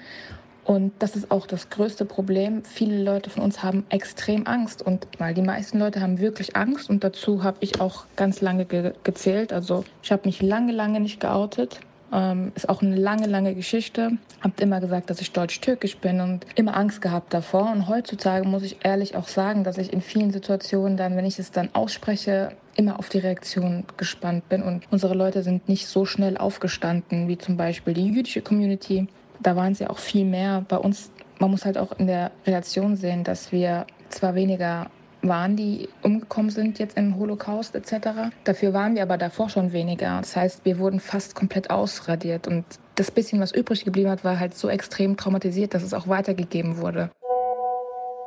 Und 0.64 0.92
das 0.98 1.14
ist 1.14 1.30
auch 1.30 1.46
das 1.46 1.70
größte 1.70 2.04
Problem. 2.06 2.64
Viele 2.64 3.00
Leute 3.00 3.30
von 3.30 3.44
uns 3.44 3.62
haben 3.62 3.86
extrem 3.88 4.48
Angst 4.48 4.82
und 4.82 5.06
weil 5.18 5.32
die 5.32 5.42
meisten 5.42 5.78
Leute 5.78 6.00
haben 6.00 6.18
wirklich 6.18 6.56
Angst 6.56 6.90
und 6.90 7.04
dazu 7.04 7.44
habe 7.44 7.58
ich 7.60 7.80
auch 7.80 8.04
ganz 8.16 8.40
lange 8.40 8.64
ge 8.64 8.94
gezählt. 9.04 9.52
Also 9.52 9.84
ich 10.02 10.10
habe 10.10 10.22
mich 10.26 10.42
lange, 10.42 10.72
lange 10.72 10.98
nicht 10.98 11.20
geoutet. 11.20 11.80
Ähm, 12.12 12.52
ist 12.54 12.68
auch 12.68 12.82
eine 12.82 12.96
lange, 12.96 13.26
lange 13.26 13.54
Geschichte. 13.54 14.12
Habt 14.42 14.60
immer 14.60 14.80
gesagt, 14.80 15.08
dass 15.08 15.20
ich 15.20 15.32
deutsch-türkisch 15.32 15.96
bin 15.96 16.20
und 16.20 16.46
immer 16.54 16.76
Angst 16.76 17.00
gehabt 17.00 17.32
davor. 17.32 17.70
Und 17.72 17.88
heutzutage 17.88 18.46
muss 18.46 18.62
ich 18.62 18.84
ehrlich 18.84 19.16
auch 19.16 19.28
sagen, 19.28 19.64
dass 19.64 19.78
ich 19.78 19.92
in 19.92 20.02
vielen 20.02 20.30
Situationen 20.30 20.96
dann, 20.98 21.16
wenn 21.16 21.24
ich 21.24 21.38
es 21.38 21.50
dann 21.50 21.70
ausspreche, 21.72 22.50
immer 22.76 22.98
auf 22.98 23.08
die 23.08 23.18
Reaktion 23.18 23.84
gespannt 23.96 24.48
bin. 24.50 24.62
Und 24.62 24.84
unsere 24.90 25.14
Leute 25.14 25.42
sind 25.42 25.68
nicht 25.68 25.86
so 25.86 26.04
schnell 26.04 26.36
aufgestanden 26.36 27.28
wie 27.28 27.38
zum 27.38 27.56
Beispiel 27.56 27.94
die 27.94 28.06
jüdische 28.06 28.42
Community. 28.42 29.08
Da 29.40 29.56
waren 29.56 29.74
sie 29.74 29.86
auch 29.86 29.98
viel 29.98 30.26
mehr. 30.26 30.64
Bei 30.68 30.76
uns, 30.76 31.10
man 31.38 31.50
muss 31.50 31.64
halt 31.64 31.78
auch 31.78 31.92
in 31.92 32.06
der 32.06 32.30
Relation 32.46 32.96
sehen, 32.96 33.24
dass 33.24 33.52
wir 33.52 33.86
zwar 34.10 34.34
weniger 34.34 34.90
waren, 35.22 35.56
die 35.56 35.88
umgekommen 36.02 36.50
sind 36.50 36.78
jetzt 36.78 36.96
im 36.96 37.16
Holocaust 37.16 37.74
etc. 37.74 38.32
Dafür 38.44 38.72
waren 38.72 38.94
wir 38.94 39.02
aber 39.02 39.18
davor 39.18 39.48
schon 39.48 39.72
weniger. 39.72 40.18
Das 40.20 40.36
heißt, 40.36 40.64
wir 40.64 40.78
wurden 40.78 41.00
fast 41.00 41.34
komplett 41.34 41.70
ausradiert 41.70 42.46
und 42.46 42.64
das 42.94 43.10
bisschen, 43.10 43.40
was 43.40 43.52
übrig 43.52 43.84
geblieben 43.84 44.10
hat, 44.10 44.24
war 44.24 44.38
halt 44.38 44.54
so 44.54 44.68
extrem 44.68 45.16
traumatisiert, 45.16 45.74
dass 45.74 45.82
es 45.82 45.94
auch 45.94 46.08
weitergegeben 46.08 46.78
wurde. 46.78 47.10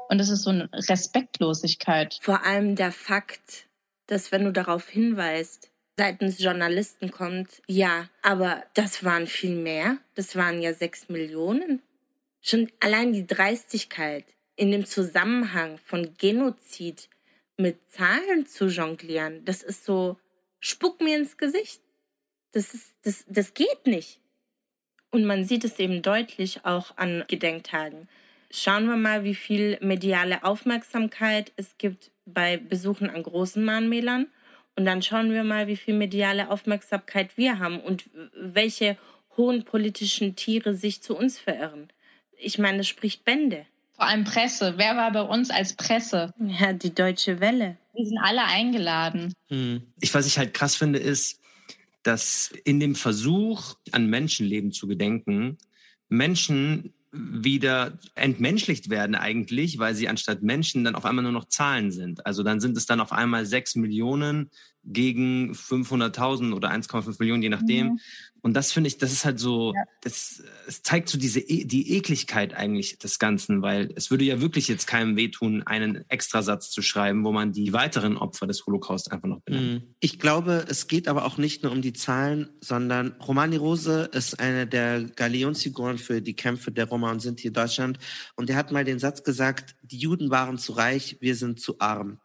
Und 0.10 0.20
es 0.20 0.30
ist 0.30 0.44
so 0.44 0.52
eine 0.52 0.70
Respektlosigkeit. 0.72 2.18
Vor 2.22 2.46
allem 2.46 2.76
der 2.76 2.92
Fakt, 2.92 3.68
dass 4.08 4.32
wenn 4.32 4.46
du 4.46 4.52
darauf 4.52 4.88
hinweist, 4.88 5.72
seitens 5.98 6.40
Journalisten 6.40 7.12
kommt, 7.12 7.62
ja, 7.68 8.10
aber 8.22 8.64
das 8.74 9.04
waren 9.04 9.28
viel 9.28 9.56
mehr, 9.56 9.98
das 10.16 10.36
waren 10.36 10.62
ja 10.62 10.74
sechs 10.74 11.10
Millionen. 11.10 11.82
Schon 12.42 12.70
allein 12.80 13.14
die 13.14 13.26
Dreistigkeit 13.26 14.26
in 14.56 14.72
dem 14.72 14.86
Zusammenhang 14.86 15.78
von 15.80 16.14
Genozid 16.18 17.10
mit 17.58 17.78
Zahlen 17.90 18.46
zu 18.46 18.68
jonglieren, 18.68 19.44
das 19.46 19.64
ist 19.64 19.86
so, 19.86 20.18
spuck 20.60 21.02
mir 21.02 21.18
ins 21.18 21.38
Gesicht. 21.38 21.82
Das, 22.52 22.74
ist, 22.74 22.96
das, 23.04 23.26
das 23.28 23.54
geht 23.54 23.86
nicht. 23.86 24.20
Und 25.12 25.26
man 25.26 25.46
sieht 25.46 25.64
es 25.64 25.80
eben 25.80 26.02
deutlich 26.02 26.66
auch 26.66 26.98
an 26.98 27.24
Gedenktagen. 27.28 28.08
Schauen 28.52 28.88
wir 28.88 28.98
mal, 28.98 29.24
wie 29.24 29.36
viel 29.36 29.78
mediale 29.82 30.44
Aufmerksamkeit 30.44 31.52
es 31.56 31.78
gibt 31.78 32.12
bei 32.26 32.58
Besuchen 32.58 33.10
an 33.10 33.24
großen 33.24 33.64
Mahnmälern. 33.64 34.28
Und 34.76 34.86
dann 34.86 35.02
schauen 35.02 35.32
wir 35.32 35.44
mal, 35.44 35.68
wie 35.68 35.78
viel 35.78 35.94
mediale 35.94 36.50
Aufmerksamkeit 36.50 37.38
wir 37.38 37.60
haben 37.60 37.80
und 37.80 38.10
welche 38.34 38.98
hohen 39.38 39.64
politischen 39.64 40.36
Tiere 40.36 40.74
sich 40.74 41.02
zu 41.02 41.16
uns 41.18 41.40
verirren. 41.40 41.90
Ich 42.38 42.58
meine, 42.58 42.80
das 42.80 42.88
spricht 42.88 43.24
Bände. 43.24 43.66
Vor 43.96 44.06
allem 44.06 44.26
Presse. 44.26 44.74
Wer 44.78 44.98
war 44.98 45.12
bei 45.12 45.22
uns 45.22 45.50
als 45.50 45.74
Presse? 45.74 46.34
Ja, 46.40 46.74
die 46.74 46.94
Deutsche 46.94 47.40
Welle. 47.40 47.78
Wir 47.94 48.06
sind 48.06 48.18
alle 48.18 48.44
eingeladen. 48.44 49.34
Hm. 49.48 49.84
Ich, 50.02 50.14
was 50.14 50.28
ich 50.28 50.38
halt 50.38 50.54
krass 50.54 50.76
finde, 50.76 51.00
ist, 51.00 51.40
dass 52.04 52.54
in 52.66 52.80
dem 52.80 52.96
Versuch, 52.96 53.76
an 53.92 54.08
Menschenleben 54.08 54.72
zu 54.72 54.88
gedenken, 54.88 55.58
Menschen 56.10 56.94
wieder 57.12 57.98
entmenschlicht 58.16 58.90
werden 58.90 59.16
eigentlich, 59.16 59.80
weil 59.80 59.96
sie 59.96 60.10
anstatt 60.10 60.44
Menschen 60.44 60.84
dann 60.84 60.96
auf 60.96 61.06
einmal 61.06 61.24
nur 61.24 61.32
noch 61.32 61.46
Zahlen 61.46 61.92
sind. 61.92 62.26
Also 62.26 62.44
dann 62.44 62.60
sind 62.60 62.76
es 62.76 62.86
dann 62.86 63.00
auf 63.00 63.14
einmal 63.14 63.46
sechs 63.46 63.76
Millionen 63.76 64.52
gegen 64.86 65.54
500.000 65.54 66.54
oder 66.54 66.72
1,5 66.72 67.16
Millionen, 67.20 67.44
je 67.44 67.50
nachdem. 67.50 67.88
Mhm. 67.88 68.00
Und 68.46 68.54
das 68.54 68.72
finde 68.72 68.90
ich, 68.90 69.00
das 69.00 69.12
ist 69.12 69.26
halt 69.26 69.40
so, 69.40 69.74
ja. 69.74 69.86
das, 70.02 70.44
es 70.68 70.84
zeigt 70.84 71.10
so 71.10 71.18
diese, 71.18 71.40
e, 71.40 71.66
die 71.66 71.98
Ekligkeit 71.98 72.54
eigentlich 72.54 73.00
des 73.00 73.18
Ganzen, 73.18 73.64
weil 73.64 73.92
es 73.96 74.12
würde 74.12 74.24
ja 74.24 74.40
wirklich 74.40 74.68
jetzt 74.68 74.86
keinem 74.86 75.16
wehtun, 75.16 75.64
einen 75.64 76.08
Extrasatz 76.10 76.70
zu 76.70 76.84
schreiben, 76.84 77.26
wo 77.26 77.32
man 77.32 77.54
die 77.54 77.74
weiteren 77.74 78.18
Opfer 78.18 78.46
des 78.46 78.68
Holocaust 78.68 79.12
einfach 79.12 79.28
noch 79.28 79.42
benennt. 79.42 79.84
Mhm. 79.84 79.96
Ich 80.00 80.20
glaube, 80.20 80.64
es 80.70 80.86
geht 80.86 81.08
aber 81.08 81.26
auch 81.26 81.40
nicht 81.40 81.64
nur 81.64 81.72
um 81.72 81.82
die 81.82 81.94
Zahlen, 81.94 82.50
sondern 82.62 83.14
Romani 83.14 83.56
Rose 83.56 84.12
ist 84.14 84.40
eine 84.40 84.68
der 84.68 85.06
Galionsfiguren 85.06 85.98
für 85.98 86.22
die 86.22 86.36
Kämpfe 86.36 86.72
der 86.72 86.86
Roma 86.86 87.10
und 87.10 87.22
Sinti 87.22 87.48
in 87.48 87.54
Deutschland. 87.54 87.98
Und 88.36 88.52
er 88.52 88.58
hat 88.58 88.72
mal 88.72 88.86
den 88.86 89.00
Satz 89.00 89.24
gesagt, 89.24 89.76
die 89.92 89.98
Juden 89.98 90.30
waren 90.32 90.58
zu 90.58 90.74
reich, 90.74 91.18
wir 91.20 91.36
sind 91.36 91.60
zu 91.60 91.80
arm. 91.80 92.20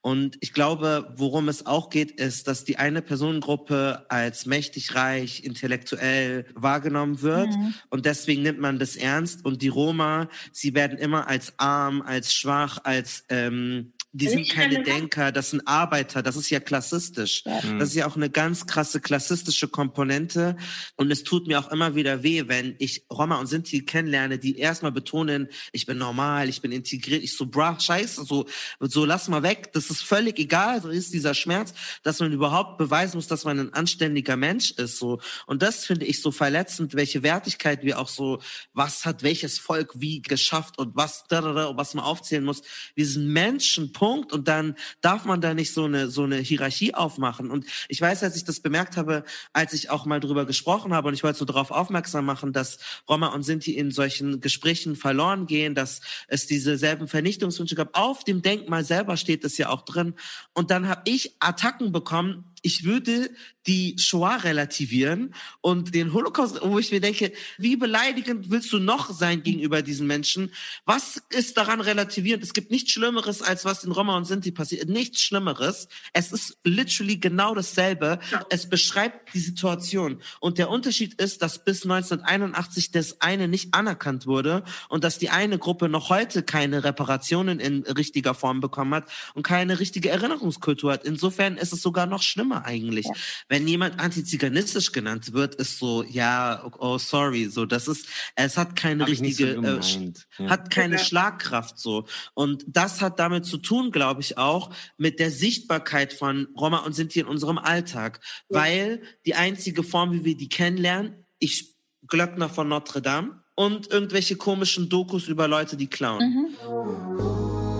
Und 0.00 0.36
ich 0.40 0.52
glaube, 0.52 1.14
worum 1.16 1.48
es 1.48 1.64
auch 1.64 1.88
geht, 1.88 2.10
ist, 2.10 2.46
dass 2.46 2.64
die 2.64 2.76
eine 2.76 3.00
Personengruppe 3.00 4.04
als 4.10 4.44
mächtig, 4.44 4.94
reich, 4.94 5.44
intellektuell 5.44 6.44
wahrgenommen 6.54 7.22
wird. 7.22 7.48
Mhm. 7.48 7.74
Und 7.88 8.04
deswegen 8.04 8.42
nimmt 8.42 8.60
man 8.60 8.78
das 8.78 8.96
ernst. 8.96 9.46
Und 9.46 9.62
die 9.62 9.68
Roma, 9.68 10.28
sie 10.52 10.74
werden 10.74 10.98
immer 10.98 11.26
als 11.26 11.54
arm, 11.58 12.02
als 12.02 12.34
schwach, 12.34 12.80
als 12.84 13.24
ähm, 13.30 13.94
die 14.16 14.28
sind 14.28 14.48
keine 14.48 14.80
Denker, 14.84 15.32
das 15.32 15.50
sind 15.50 15.66
Arbeiter, 15.66 16.22
das 16.22 16.36
ist 16.36 16.48
ja 16.48 16.60
klassistisch. 16.60 17.42
Ja. 17.44 17.60
Das 17.78 17.88
ist 17.88 17.96
ja 17.96 18.06
auch 18.06 18.14
eine 18.14 18.30
ganz 18.30 18.64
krasse 18.64 19.00
klassistische 19.00 19.66
Komponente. 19.66 20.56
Und 20.94 21.10
es 21.10 21.24
tut 21.24 21.48
mir 21.48 21.58
auch 21.58 21.72
immer 21.72 21.96
wieder 21.96 22.22
weh, 22.22 22.44
wenn 22.46 22.76
ich 22.78 23.04
Roma 23.12 23.40
und 23.40 23.48
Sinti 23.48 23.84
kennenlerne, 23.84 24.38
die 24.38 24.56
erstmal 24.56 24.92
betonen, 24.92 25.48
ich 25.72 25.86
bin 25.86 25.98
normal, 25.98 26.48
ich 26.48 26.62
bin 26.62 26.70
integriert. 26.70 27.24
Ich 27.24 27.36
so, 27.36 27.46
bra, 27.46 27.78
scheiße, 27.78 28.24
so, 28.24 28.46
so 28.78 29.04
lass 29.04 29.26
mal 29.26 29.42
weg. 29.42 29.72
Das 29.72 29.90
ist 29.90 30.04
völlig 30.04 30.38
egal, 30.38 30.80
so 30.80 30.90
ist 30.90 31.12
dieser 31.12 31.34
Schmerz, 31.34 31.74
dass 32.04 32.20
man 32.20 32.32
überhaupt 32.32 32.78
beweisen 32.78 33.16
muss, 33.16 33.26
dass 33.26 33.44
man 33.44 33.58
ein 33.58 33.72
anständiger 33.72 34.36
Mensch 34.36 34.70
ist, 34.70 34.98
so. 34.98 35.18
Und 35.46 35.62
das 35.62 35.84
finde 35.84 36.06
ich 36.06 36.22
so 36.22 36.30
verletzend, 36.30 36.94
welche 36.94 37.24
Wertigkeit 37.24 37.82
wir 37.82 37.98
auch 37.98 38.08
so, 38.08 38.40
was 38.74 39.04
hat 39.06 39.24
welches 39.24 39.58
Volk 39.58 39.90
wie 39.96 40.22
geschafft 40.22 40.78
und 40.78 40.94
was, 40.94 41.24
was 41.28 41.94
man 41.94 42.04
aufzählen 42.04 42.44
muss. 42.44 42.62
Wir 42.94 43.06
sind 43.06 43.26
Menschen, 43.26 43.92
Punkt 43.92 44.03
und 44.12 44.48
dann 44.48 44.74
darf 45.00 45.24
man 45.24 45.40
da 45.40 45.54
nicht 45.54 45.72
so 45.72 45.84
eine 45.84 46.08
so 46.08 46.24
eine 46.24 46.36
Hierarchie 46.36 46.94
aufmachen. 46.94 47.50
Und 47.50 47.66
ich 47.88 48.00
weiß, 48.00 48.22
als 48.22 48.36
ich 48.36 48.44
das 48.44 48.60
bemerkt 48.60 48.96
habe, 48.96 49.24
als 49.52 49.72
ich 49.72 49.90
auch 49.90 50.06
mal 50.06 50.20
drüber 50.20 50.46
gesprochen 50.46 50.92
habe 50.92 51.08
und 51.08 51.14
ich 51.14 51.24
wollte 51.24 51.38
so 51.38 51.44
darauf 51.44 51.70
aufmerksam 51.70 52.24
machen, 52.24 52.52
dass 52.52 52.78
Roma 53.08 53.28
und 53.28 53.42
Sinti 53.42 53.72
in 53.72 53.90
solchen 53.90 54.40
Gesprächen 54.40 54.96
verloren 54.96 55.46
gehen, 55.46 55.74
dass 55.74 56.00
es 56.28 56.46
diese 56.46 56.76
selben 56.76 57.08
Vernichtungswünsche 57.08 57.74
gab. 57.74 57.98
Auf 57.98 58.24
dem 58.24 58.42
Denkmal 58.42 58.84
selber 58.84 59.16
steht 59.16 59.44
es 59.44 59.58
ja 59.58 59.68
auch 59.68 59.82
drin. 59.82 60.14
Und 60.52 60.70
dann 60.70 60.88
habe 60.88 61.02
ich 61.04 61.34
Attacken 61.40 61.92
bekommen 61.92 62.53
ich 62.64 62.84
würde 62.84 63.30
die 63.66 63.96
Shoah 63.98 64.36
relativieren 64.36 65.34
und 65.60 65.94
den 65.94 66.12
Holocaust, 66.14 66.60
wo 66.62 66.78
ich 66.78 66.90
mir 66.92 67.00
denke, 67.00 67.32
wie 67.58 67.76
beleidigend 67.76 68.50
willst 68.50 68.72
du 68.72 68.78
noch 68.78 69.10
sein 69.10 69.42
gegenüber 69.42 69.82
diesen 69.82 70.06
Menschen? 70.06 70.50
Was 70.86 71.22
ist 71.30 71.58
daran 71.58 71.82
relativierend? 71.82 72.42
Es 72.42 72.54
gibt 72.54 72.70
nichts 72.70 72.90
Schlimmeres, 72.92 73.42
als 73.42 73.66
was 73.66 73.84
in 73.84 73.92
Roma 73.92 74.16
und 74.16 74.24
Sinti 74.24 74.50
passiert. 74.50 74.88
Nichts 74.88 75.22
Schlimmeres. 75.22 75.88
Es 76.14 76.32
ist 76.32 76.58
literally 76.64 77.18
genau 77.18 77.54
dasselbe. 77.54 78.18
Es 78.48 78.68
beschreibt 78.68 79.34
die 79.34 79.40
Situation. 79.40 80.20
Und 80.40 80.56
der 80.56 80.70
Unterschied 80.70 81.20
ist, 81.20 81.42
dass 81.42 81.62
bis 81.64 81.84
1981 81.84 82.92
das 82.92 83.20
eine 83.20 83.46
nicht 83.46 83.74
anerkannt 83.74 84.26
wurde 84.26 84.64
und 84.88 85.04
dass 85.04 85.18
die 85.18 85.28
eine 85.28 85.58
Gruppe 85.58 85.90
noch 85.90 86.08
heute 86.08 86.42
keine 86.42 86.82
Reparationen 86.82 87.60
in 87.60 87.82
richtiger 87.82 88.32
Form 88.32 88.60
bekommen 88.60 88.94
hat 88.94 89.10
und 89.34 89.42
keine 89.42 89.80
richtige 89.80 90.08
Erinnerungskultur 90.08 90.92
hat. 90.92 91.04
Insofern 91.04 91.58
ist 91.58 91.74
es 91.74 91.82
sogar 91.82 92.06
noch 92.06 92.22
schlimmer 92.22 92.53
schlimmer 92.54 92.64
eigentlich. 92.64 93.06
Ja. 93.06 93.12
Wenn 93.48 93.68
jemand 93.68 94.00
antiziganistisch 94.00 94.92
genannt 94.92 95.32
wird, 95.32 95.54
ist 95.56 95.78
so, 95.78 96.02
ja, 96.02 96.64
oh 96.78 96.98
sorry, 96.98 97.46
so 97.46 97.66
das 97.66 97.88
ist, 97.88 98.06
es 98.36 98.56
hat 98.56 98.76
keine 98.76 99.02
Hab 99.02 99.10
richtige, 99.10 99.54
so 99.54 99.62
äh, 99.62 100.12
ja. 100.38 100.50
hat 100.50 100.70
keine 100.70 100.96
ja. 100.96 101.04
Schlagkraft 101.04 101.78
so. 101.78 102.06
Und 102.34 102.64
das 102.66 103.00
hat 103.00 103.18
damit 103.18 103.46
zu 103.46 103.58
tun, 103.58 103.90
glaube 103.90 104.20
ich, 104.20 104.38
auch 104.38 104.70
mit 104.96 105.18
der 105.18 105.30
Sichtbarkeit 105.30 106.12
von 106.12 106.48
Roma 106.56 106.78
und 106.78 106.94
Sinti 106.94 107.20
in 107.20 107.26
unserem 107.26 107.58
Alltag, 107.58 108.20
weil 108.48 109.02
die 109.26 109.34
einzige 109.34 109.82
Form, 109.82 110.12
wie 110.12 110.24
wir 110.24 110.36
die 110.36 110.48
kennenlernen, 110.48 111.24
ich 111.38 111.74
Glöckner 112.06 112.48
von 112.48 112.68
Notre 112.68 113.00
Dame 113.00 113.42
und 113.54 113.90
irgendwelche 113.90 114.36
komischen 114.36 114.88
Dokus 114.88 115.26
über 115.28 115.48
Leute, 115.48 115.76
die 115.76 115.86
klauen. 115.86 116.20
Mhm. 116.20 117.73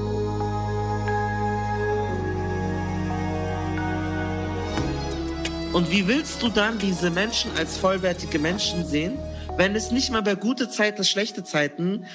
Und 5.74 5.90
wie 5.90 6.06
willst 6.06 6.40
du 6.40 6.50
dann 6.50 6.78
diese 6.78 7.10
Menschen 7.10 7.50
als 7.56 7.76
vollwertige 7.76 8.38
Menschen 8.38 8.86
sehen, 8.86 9.18
wenn 9.56 9.74
es 9.74 9.90
nicht 9.90 10.12
mal 10.12 10.22
bei 10.22 10.36
gute 10.36 10.68
Zeiten, 10.68 11.02
schlechte 11.02 11.42
Zeiten 11.42 12.06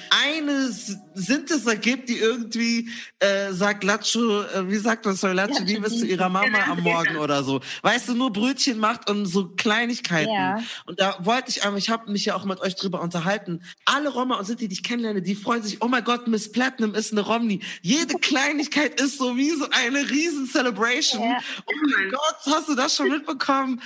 eine 1.14 1.22
Synthesa 1.22 1.74
gibt, 1.74 2.08
die 2.08 2.18
irgendwie 2.18 2.90
äh, 3.20 3.52
sagt, 3.52 3.84
Lacho, 3.84 4.42
äh, 4.42 4.68
wie 4.68 4.76
sagt 4.76 5.06
man, 5.06 5.14
sorry, 5.14 5.34
Lacho, 5.34 5.66
wie 5.66 5.78
bist 5.78 6.00
zu 6.00 6.06
ihrer 6.06 6.28
Mama 6.28 6.58
am 6.68 6.82
Morgen 6.82 7.16
oder 7.16 7.44
so. 7.44 7.60
Weißt 7.82 8.08
du, 8.08 8.14
nur 8.14 8.32
Brötchen 8.32 8.78
macht 8.78 9.08
und 9.08 9.26
so 9.26 9.48
Kleinigkeiten. 9.48 10.32
Ja. 10.32 10.62
Und 10.86 11.00
da 11.00 11.16
wollte 11.20 11.50
ich 11.50 11.64
einfach, 11.64 11.78
ich 11.78 11.90
habe 11.90 12.10
mich 12.10 12.24
ja 12.24 12.34
auch 12.34 12.44
mit 12.44 12.60
euch 12.60 12.74
drüber 12.74 13.00
unterhalten. 13.00 13.62
Alle 13.84 14.10
Roma 14.10 14.36
und 14.36 14.44
Sinti, 14.44 14.68
die 14.68 14.74
ich 14.74 14.82
kennenlerne, 14.82 15.22
die 15.22 15.34
freuen 15.34 15.62
sich, 15.62 15.82
oh 15.82 15.88
mein 15.88 16.04
Gott, 16.04 16.26
Miss 16.26 16.50
Platinum 16.50 16.94
ist 16.94 17.12
eine 17.12 17.20
Romney. 17.20 17.60
Jede 17.80 18.14
Kleinigkeit 18.20 19.00
ist 19.00 19.18
so 19.18 19.36
wie 19.36 19.50
so 19.50 19.68
eine 19.70 20.10
riesen 20.10 20.46
Celebration. 20.46 21.22
Ja. 21.22 21.38
Oh 21.66 21.72
mein 21.96 22.10
Gott, 22.10 22.54
hast 22.54 22.68
du 22.68 22.74
das 22.74 22.96
schon 22.96 23.08
mitbekommen? 23.10 23.80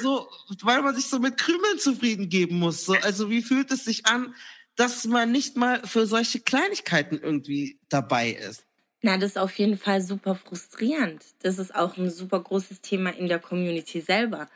so, 0.00 0.28
weil 0.62 0.82
man 0.82 0.94
sich 0.96 1.06
so 1.06 1.18
mit 1.18 1.36
Krümeln 1.36 1.78
zufrieden 1.78 2.28
geben 2.28 2.58
muss 2.58 2.64
muss. 2.64 2.84
So, 2.84 2.94
also 2.94 3.30
wie 3.30 3.42
fühlt 3.42 3.70
es 3.70 3.84
sich 3.84 4.06
an, 4.06 4.34
dass 4.76 5.04
man 5.04 5.32
nicht 5.32 5.56
mal 5.56 5.80
für 5.86 6.06
solche 6.06 6.40
Kleinigkeiten 6.40 7.18
irgendwie 7.22 7.78
dabei 7.88 8.30
ist? 8.30 8.64
Na, 9.02 9.18
das 9.18 9.32
ist 9.32 9.38
auf 9.38 9.58
jeden 9.58 9.76
Fall 9.76 10.00
super 10.00 10.34
frustrierend. 10.34 11.22
Das 11.42 11.58
ist 11.58 11.74
auch 11.74 11.96
ein 11.96 12.10
super 12.10 12.40
großes 12.40 12.80
Thema 12.80 13.10
in 13.10 13.28
der 13.28 13.38
Community 13.38 14.00
selber. 14.00 14.48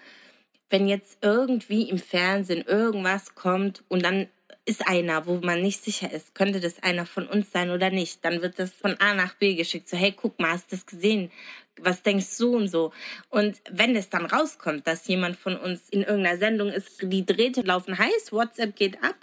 Wenn 0.70 0.88
jetzt 0.88 1.18
irgendwie 1.22 1.88
im 1.88 1.98
Fernsehen 1.98 2.62
irgendwas 2.62 3.34
kommt 3.34 3.84
und 3.88 4.02
dann 4.02 4.28
ist 4.64 4.86
einer, 4.86 5.26
wo 5.26 5.36
man 5.36 5.62
nicht 5.62 5.82
sicher 5.82 6.12
ist, 6.12 6.34
könnte 6.34 6.60
das 6.60 6.82
einer 6.82 7.06
von 7.06 7.26
uns 7.26 7.50
sein 7.52 7.70
oder 7.70 7.90
nicht, 7.90 8.24
dann 8.24 8.42
wird 8.42 8.58
das 8.58 8.70
von 8.70 9.00
A 9.00 9.14
nach 9.14 9.34
B 9.34 9.54
geschickt. 9.54 9.88
So, 9.88 9.96
hey, 9.96 10.12
guck 10.12 10.38
mal, 10.38 10.52
hast 10.52 10.70
du 10.70 10.76
das 10.76 10.84
gesehen? 10.84 11.30
Was 11.82 12.02
denkst 12.02 12.36
du 12.38 12.56
und 12.56 12.68
so. 12.68 12.92
Und 13.30 13.60
wenn 13.70 13.96
es 13.96 14.08
dann 14.08 14.26
rauskommt, 14.26 14.86
dass 14.86 15.06
jemand 15.08 15.36
von 15.36 15.56
uns 15.56 15.88
in 15.90 16.02
irgendeiner 16.02 16.38
Sendung 16.38 16.68
ist, 16.70 17.02
die 17.02 17.26
Drähte 17.26 17.62
laufen 17.62 17.98
heiß, 17.98 18.32
WhatsApp 18.32 18.76
geht 18.76 19.02
ab, 19.02 19.16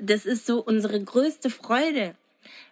das 0.00 0.26
ist 0.26 0.46
so 0.46 0.62
unsere 0.62 1.02
größte 1.02 1.50
Freude, 1.50 2.14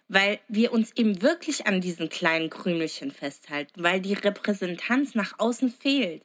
weil 0.07 0.39
wir 0.47 0.73
uns 0.73 0.91
eben 0.95 1.21
wirklich 1.21 1.67
an 1.67 1.81
diesen 1.81 2.09
kleinen 2.09 2.49
Krümelchen 2.49 3.11
festhalten, 3.11 3.83
weil 3.83 4.01
die 4.01 4.13
Repräsentanz 4.13 5.15
nach 5.15 5.39
außen 5.39 5.69
fehlt. 5.69 6.21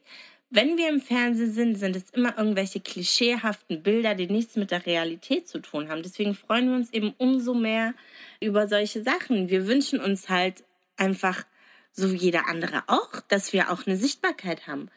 Wenn 0.51 0.78
wir 0.78 0.89
im 0.89 1.02
Fernsehen 1.02 1.52
sind, 1.52 1.74
sind 1.76 1.94
es 1.94 2.09
immer 2.10 2.39
irgendwelche 2.39 2.80
klischeehaften 2.80 3.82
Bilder, 3.82 4.14
die 4.14 4.28
nichts 4.28 4.56
mit 4.56 4.70
der 4.70 4.86
Realität 4.86 5.47
zu 5.47 5.59
tun 5.59 5.90
haben. 5.90 6.02
Deswegen 6.02 6.35
freuen 6.35 6.70
wir 6.70 6.76
uns 6.76 6.90
eben 6.90 7.14
umso 7.18 7.52
mehr 7.52 7.93
über 8.40 8.66
solche 8.66 9.02
Sachen. 9.02 9.51
Wir 9.51 9.66
wünschen 9.66 10.01
uns 10.01 10.30
halt 10.30 10.64
einfach 10.97 11.44
so 11.93 12.12
wie 12.12 12.16
jeder 12.16 12.48
andere 12.48 12.82
auch, 12.86 13.20
dass 13.28 13.52
wir 13.52 13.70
auch 13.70 13.86
eine 13.86 13.97
Sichtbarkeit 13.97 14.66
haben. 14.66 14.90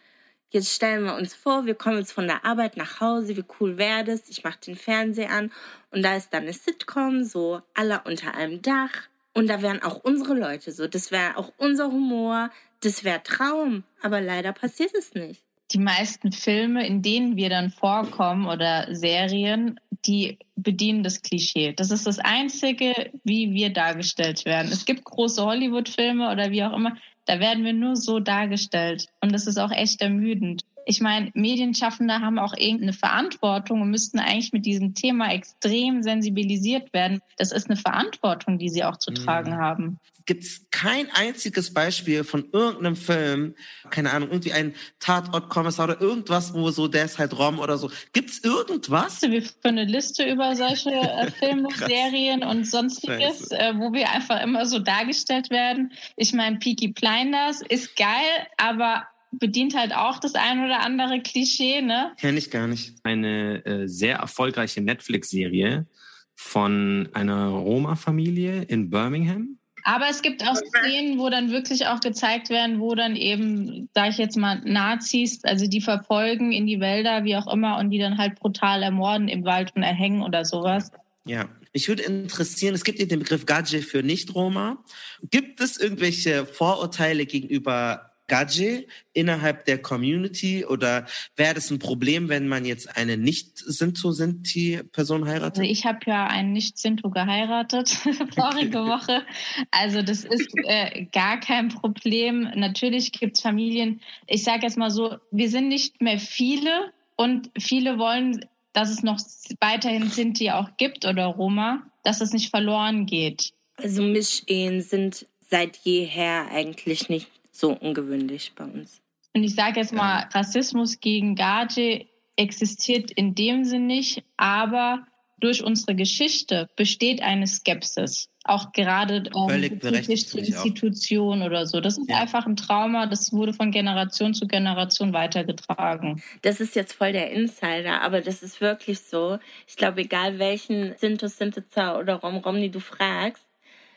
Jetzt 0.50 0.74
stellen 0.74 1.06
wir 1.06 1.16
uns 1.16 1.34
vor, 1.34 1.66
wir 1.66 1.76
kommen 1.76 2.00
jetzt 2.00 2.12
von 2.12 2.28
der 2.28 2.44
Arbeit 2.44 2.76
nach 2.76 3.00
Hause, 3.00 3.38
wie 3.38 3.46
cool 3.60 3.78
wäre 3.78 4.04
das? 4.04 4.28
Ich 4.28 4.44
mache 4.44 4.60
den 4.60 4.76
Fernseher 4.76 5.32
an 5.32 5.52
und 5.92 6.04
da 6.04 6.16
ist 6.18 6.34
dann 6.34 6.44
eine 6.44 6.54
Sitcom, 6.54 7.24
so 7.24 7.62
alle 7.74 8.02
unter 8.06 8.34
einem 8.34 8.62
Dach. 8.62 9.08
Und 9.34 9.48
da 9.48 9.62
wären 9.62 9.82
auch 9.82 10.04
unsere 10.04 10.34
Leute 10.34 10.74
so. 10.74 10.88
Das 10.88 11.12
wäre 11.12 11.38
auch 11.38 11.54
unser 11.58 11.88
Humor. 11.88 12.52
Das 12.82 13.06
wäre 13.06 13.24
Traum. 13.24 13.84
Aber 14.02 14.20
leider 14.20 14.52
passiert 14.52 14.94
es 14.94 15.14
nicht. 15.14 15.42
Die 15.74 15.80
meisten 15.80 16.32
Filme, 16.32 16.86
in 16.86 17.02
denen 17.02 17.36
wir 17.36 17.50
dann 17.50 17.70
vorkommen 17.70 18.48
oder 18.48 18.94
Serien, 18.94 19.80
die 20.06 20.40
bedienen 20.56 21.04
das 21.04 21.22
Klischee. 21.22 21.74
Das 21.74 21.92
ist 21.92 22.08
das 22.08 22.20
Einzige, 22.20 23.12
wie 23.24 23.54
wir 23.54 23.72
dargestellt 23.72 24.46
werden. 24.46 24.72
Es 24.72 24.86
gibt 24.86 25.04
große 25.04 25.44
Hollywood-Filme 25.44 26.32
oder 26.32 26.52
wie 26.52 26.64
auch 26.64 26.74
immer, 26.74 26.98
da 27.26 27.40
werden 27.40 27.64
wir 27.64 27.74
nur 27.74 27.96
so 27.96 28.20
dargestellt. 28.20 29.08
Und 29.22 29.32
das 29.32 29.48
ist 29.48 29.60
auch 29.60 29.72
echt 29.72 30.02
ermüdend. 30.02 30.64
Ich 30.86 31.02
meine, 31.02 31.32
Medienschaffende 31.34 32.16
haben 32.22 32.40
auch 32.40 32.54
irgendeine 32.56 32.94
Verantwortung 32.94 33.82
und 33.82 33.92
müssten 33.92 34.20
eigentlich 34.20 34.54
mit 34.54 34.66
diesem 34.66 34.94
Thema 34.94 35.32
extrem 35.32 36.04
sensibilisiert 36.04 36.92
werden. 36.94 37.22
Das 37.38 37.52
ist 37.52 37.70
eine 37.70 37.78
Verantwortung, 37.78 38.58
die 38.58 38.70
sie 38.70 38.84
auch 38.84 38.98
zu 38.98 39.12
tragen 39.12 39.52
Mhm. 39.52 39.58
haben. 39.58 40.00
Gibt 40.28 40.44
es 40.44 40.68
kein 40.70 41.10
einziges 41.12 41.74
Beispiel 41.74 42.24
von 42.24 42.48
irgendeinem 42.54 42.96
Film, 42.96 43.56
keine 43.90 44.12
Ahnung, 44.12 44.30
irgendwie 44.30 44.54
ein 44.54 44.76
Tatortkommissar 45.00 45.86
oder 45.90 46.00
irgendwas, 46.00 46.54
wo 46.54 46.70
so, 46.70 46.88
der 46.88 47.06
ist 47.06 47.18
halt 47.18 47.38
Rom 47.38 47.58
oder 47.60 47.78
so. 47.80 47.90
Gibt 48.14 48.30
es 48.30 48.44
irgendwas? 48.44 49.22
Wir 49.24 49.42
für 49.42 49.52
eine 49.64 49.84
Liste 49.86 50.24
über 50.30 50.56
solche 50.56 50.92
äh, 50.92 51.32
Filme. 51.40 51.68
Serien 51.76 52.44
und 52.44 52.66
sonstiges, 52.68 53.50
äh, 53.52 53.74
wo 53.76 53.94
wir 53.94 54.12
einfach 54.12 54.42
immer 54.44 54.66
so 54.68 54.78
dargestellt 54.78 55.50
werden. 55.50 55.92
Ich 56.16 56.34
meine, 56.34 56.58
Peaky 56.60 56.90
Blinders 56.90 57.62
ist 57.68 57.96
geil, 57.96 58.48
aber 58.58 59.08
bedient 59.32 59.76
halt 59.76 59.94
auch 59.94 60.20
das 60.20 60.36
ein 60.36 60.64
oder 60.64 60.82
andere 60.82 61.22
Klischee, 61.22 61.82
ne? 61.82 62.12
Kenn 62.20 62.38
ich 62.38 62.52
gar 62.52 62.68
nicht. 62.68 62.96
Eine 63.04 63.66
äh, 63.66 63.88
sehr 63.88 64.18
erfolgreiche 64.18 64.82
Netflix-Serie 64.82 65.88
von 66.36 67.10
einer 67.14 67.48
Roma-Familie 67.48 68.64
in 68.64 68.90
Birmingham. 68.90 69.58
Aber 69.84 70.06
es 70.10 70.22
gibt 70.22 70.48
auch 70.48 70.56
Szenen, 70.56 71.18
wo 71.18 71.30
dann 71.30 71.50
wirklich 71.50 71.88
auch 71.88 72.00
gezeigt 72.00 72.50
werden, 72.50 72.80
wo 72.80 72.94
dann 72.94 73.16
eben, 73.16 73.90
sage 73.96 74.10
ich 74.10 74.18
jetzt 74.18 74.38
mal, 74.38 74.62
Nazis, 74.64 75.44
also 75.44 75.68
die 75.68 75.82
verfolgen 75.82 76.52
in 76.52 76.68
die 76.68 76.80
Wälder, 76.80 77.24
wie 77.24 77.36
auch 77.36 77.52
immer, 77.52 77.78
und 77.80 77.90
die 77.90 78.00
dann 78.00 78.18
halt 78.18 78.36
brutal 78.36 78.84
ermorden 78.84 79.28
im 79.28 79.44
Wald 79.44 79.76
und 79.76 79.84
erhängen 79.84 80.22
oder 80.22 80.46
sowas. 80.46 80.92
Ja, 81.26 81.50
mich 81.74 81.88
würde 81.88 82.04
interessieren, 82.04 82.76
es 82.76 82.84
gibt 82.84 83.00
ja 83.00 83.06
den 83.06 83.20
Begriff 83.20 83.46
Gadje 83.46 83.82
für 83.82 84.04
Nicht-Roma. 84.04 84.84
Gibt 85.30 85.62
es 85.62 85.78
irgendwelche 85.78 86.46
Vorurteile 86.46 87.26
gegenüber 87.26 88.11
Gadje 88.32 88.88
innerhalb 89.12 89.66
der 89.66 89.82
Community 89.82 90.66
oder 90.66 91.06
wäre 91.36 91.54
das 91.54 91.70
ein 91.70 91.80
Problem, 91.80 92.30
wenn 92.30 92.48
man 92.48 92.64
jetzt 92.64 92.96
eine 92.96 93.18
Nicht-Sinto-Sinti-Person 93.18 95.28
heiratet? 95.28 95.60
Also 95.60 95.70
ich 95.70 95.86
habe 95.86 96.00
ja 96.06 96.28
einen 96.28 96.54
Nicht-Sinto 96.54 97.10
geheiratet 97.10 97.90
vorige 98.34 98.86
Woche. 98.86 99.24
Also 99.72 100.02
das 100.02 100.24
ist 100.24 100.50
äh, 100.64 101.08
gar 101.12 101.42
kein 101.42 101.68
Problem. 101.68 102.50
Natürlich 102.56 103.12
gibt's 103.12 103.42
Familien, 103.42 104.00
ich 104.28 104.46
sage 104.46 104.62
jetzt 104.64 104.78
mal 104.78 104.92
so, 104.92 105.18
wir 105.32 105.50
sind 105.50 105.68
nicht 105.68 106.02
mehr 106.02 106.18
viele 106.18 106.94
und 107.18 107.52
viele 107.60 107.98
wollen, 107.98 108.46
dass 108.72 108.90
es 108.90 109.04
noch 109.04 109.20
weiterhin 109.60 110.10
Sinti 110.10 110.52
auch 110.52 110.78
gibt 110.78 111.06
oder 111.06 111.26
Roma, 111.26 111.84
dass 112.06 112.22
es 112.22 112.32
nicht 112.32 112.50
verloren 112.50 113.06
geht. 113.06 113.52
Also 113.76 114.02
Mischehen 114.02 114.82
sind 114.82 115.28
seit 115.50 115.76
jeher 115.84 116.48
eigentlich 116.50 117.10
nicht 117.10 117.28
so 117.52 117.74
ungewöhnlich 117.74 118.54
bei 118.56 118.66
uns. 118.66 119.02
Und 119.34 119.44
ich 119.44 119.56
sage 119.56 119.80
jetzt 119.80 119.94
mal, 119.94 120.28
Rassismus 120.34 121.00
gegen 121.00 121.36
Gaje 121.36 122.08
existiert 122.36 123.12
in 123.12 123.36
dem 123.36 123.64
Sinn 123.64 123.88
nicht, 123.88 124.24
aber 124.38 125.06
durch 125.40 125.64
unsere 125.64 125.96
Geschichte 125.96 126.70
besteht 126.76 127.22
eine 127.22 127.48
Skepsis. 127.48 128.30
Auch 128.44 128.72
gerade 128.72 129.24
ähm, 129.36 129.80
bezüglich 129.80 130.32
der. 130.32 130.44
Institution 130.44 131.44
oder 131.44 131.68
so. 131.68 131.80
Das 131.80 131.98
ist 131.98 132.12
einfach 132.12 132.46
ein 132.46 132.56
Trauma, 132.56 133.06
das 133.06 133.32
wurde 133.32 133.54
von 133.54 133.72
Generation 133.72 134.34
zu 134.34 134.48
Generation 134.48 135.14
weitergetragen. 135.14 136.24
Das 136.42 136.60
ist 136.60 136.76
jetzt 136.76 136.94
voll 136.94 137.12
der 137.12 137.32
Insider, 137.32 138.02
aber 138.02 138.22
das 138.22 138.42
ist 138.42 138.62
wirklich 138.62 139.00
so. 139.00 139.38
Ich 139.68 139.76
glaube, 139.76 140.02
egal 140.02 140.40
welchen 140.40 140.96
Sintus, 140.98 141.38
Sintiza 141.38 142.00
oder 142.00 142.16
Rom 142.16 142.38
Romni 142.38 142.72
du 142.72 142.80
fragst, 142.80 143.46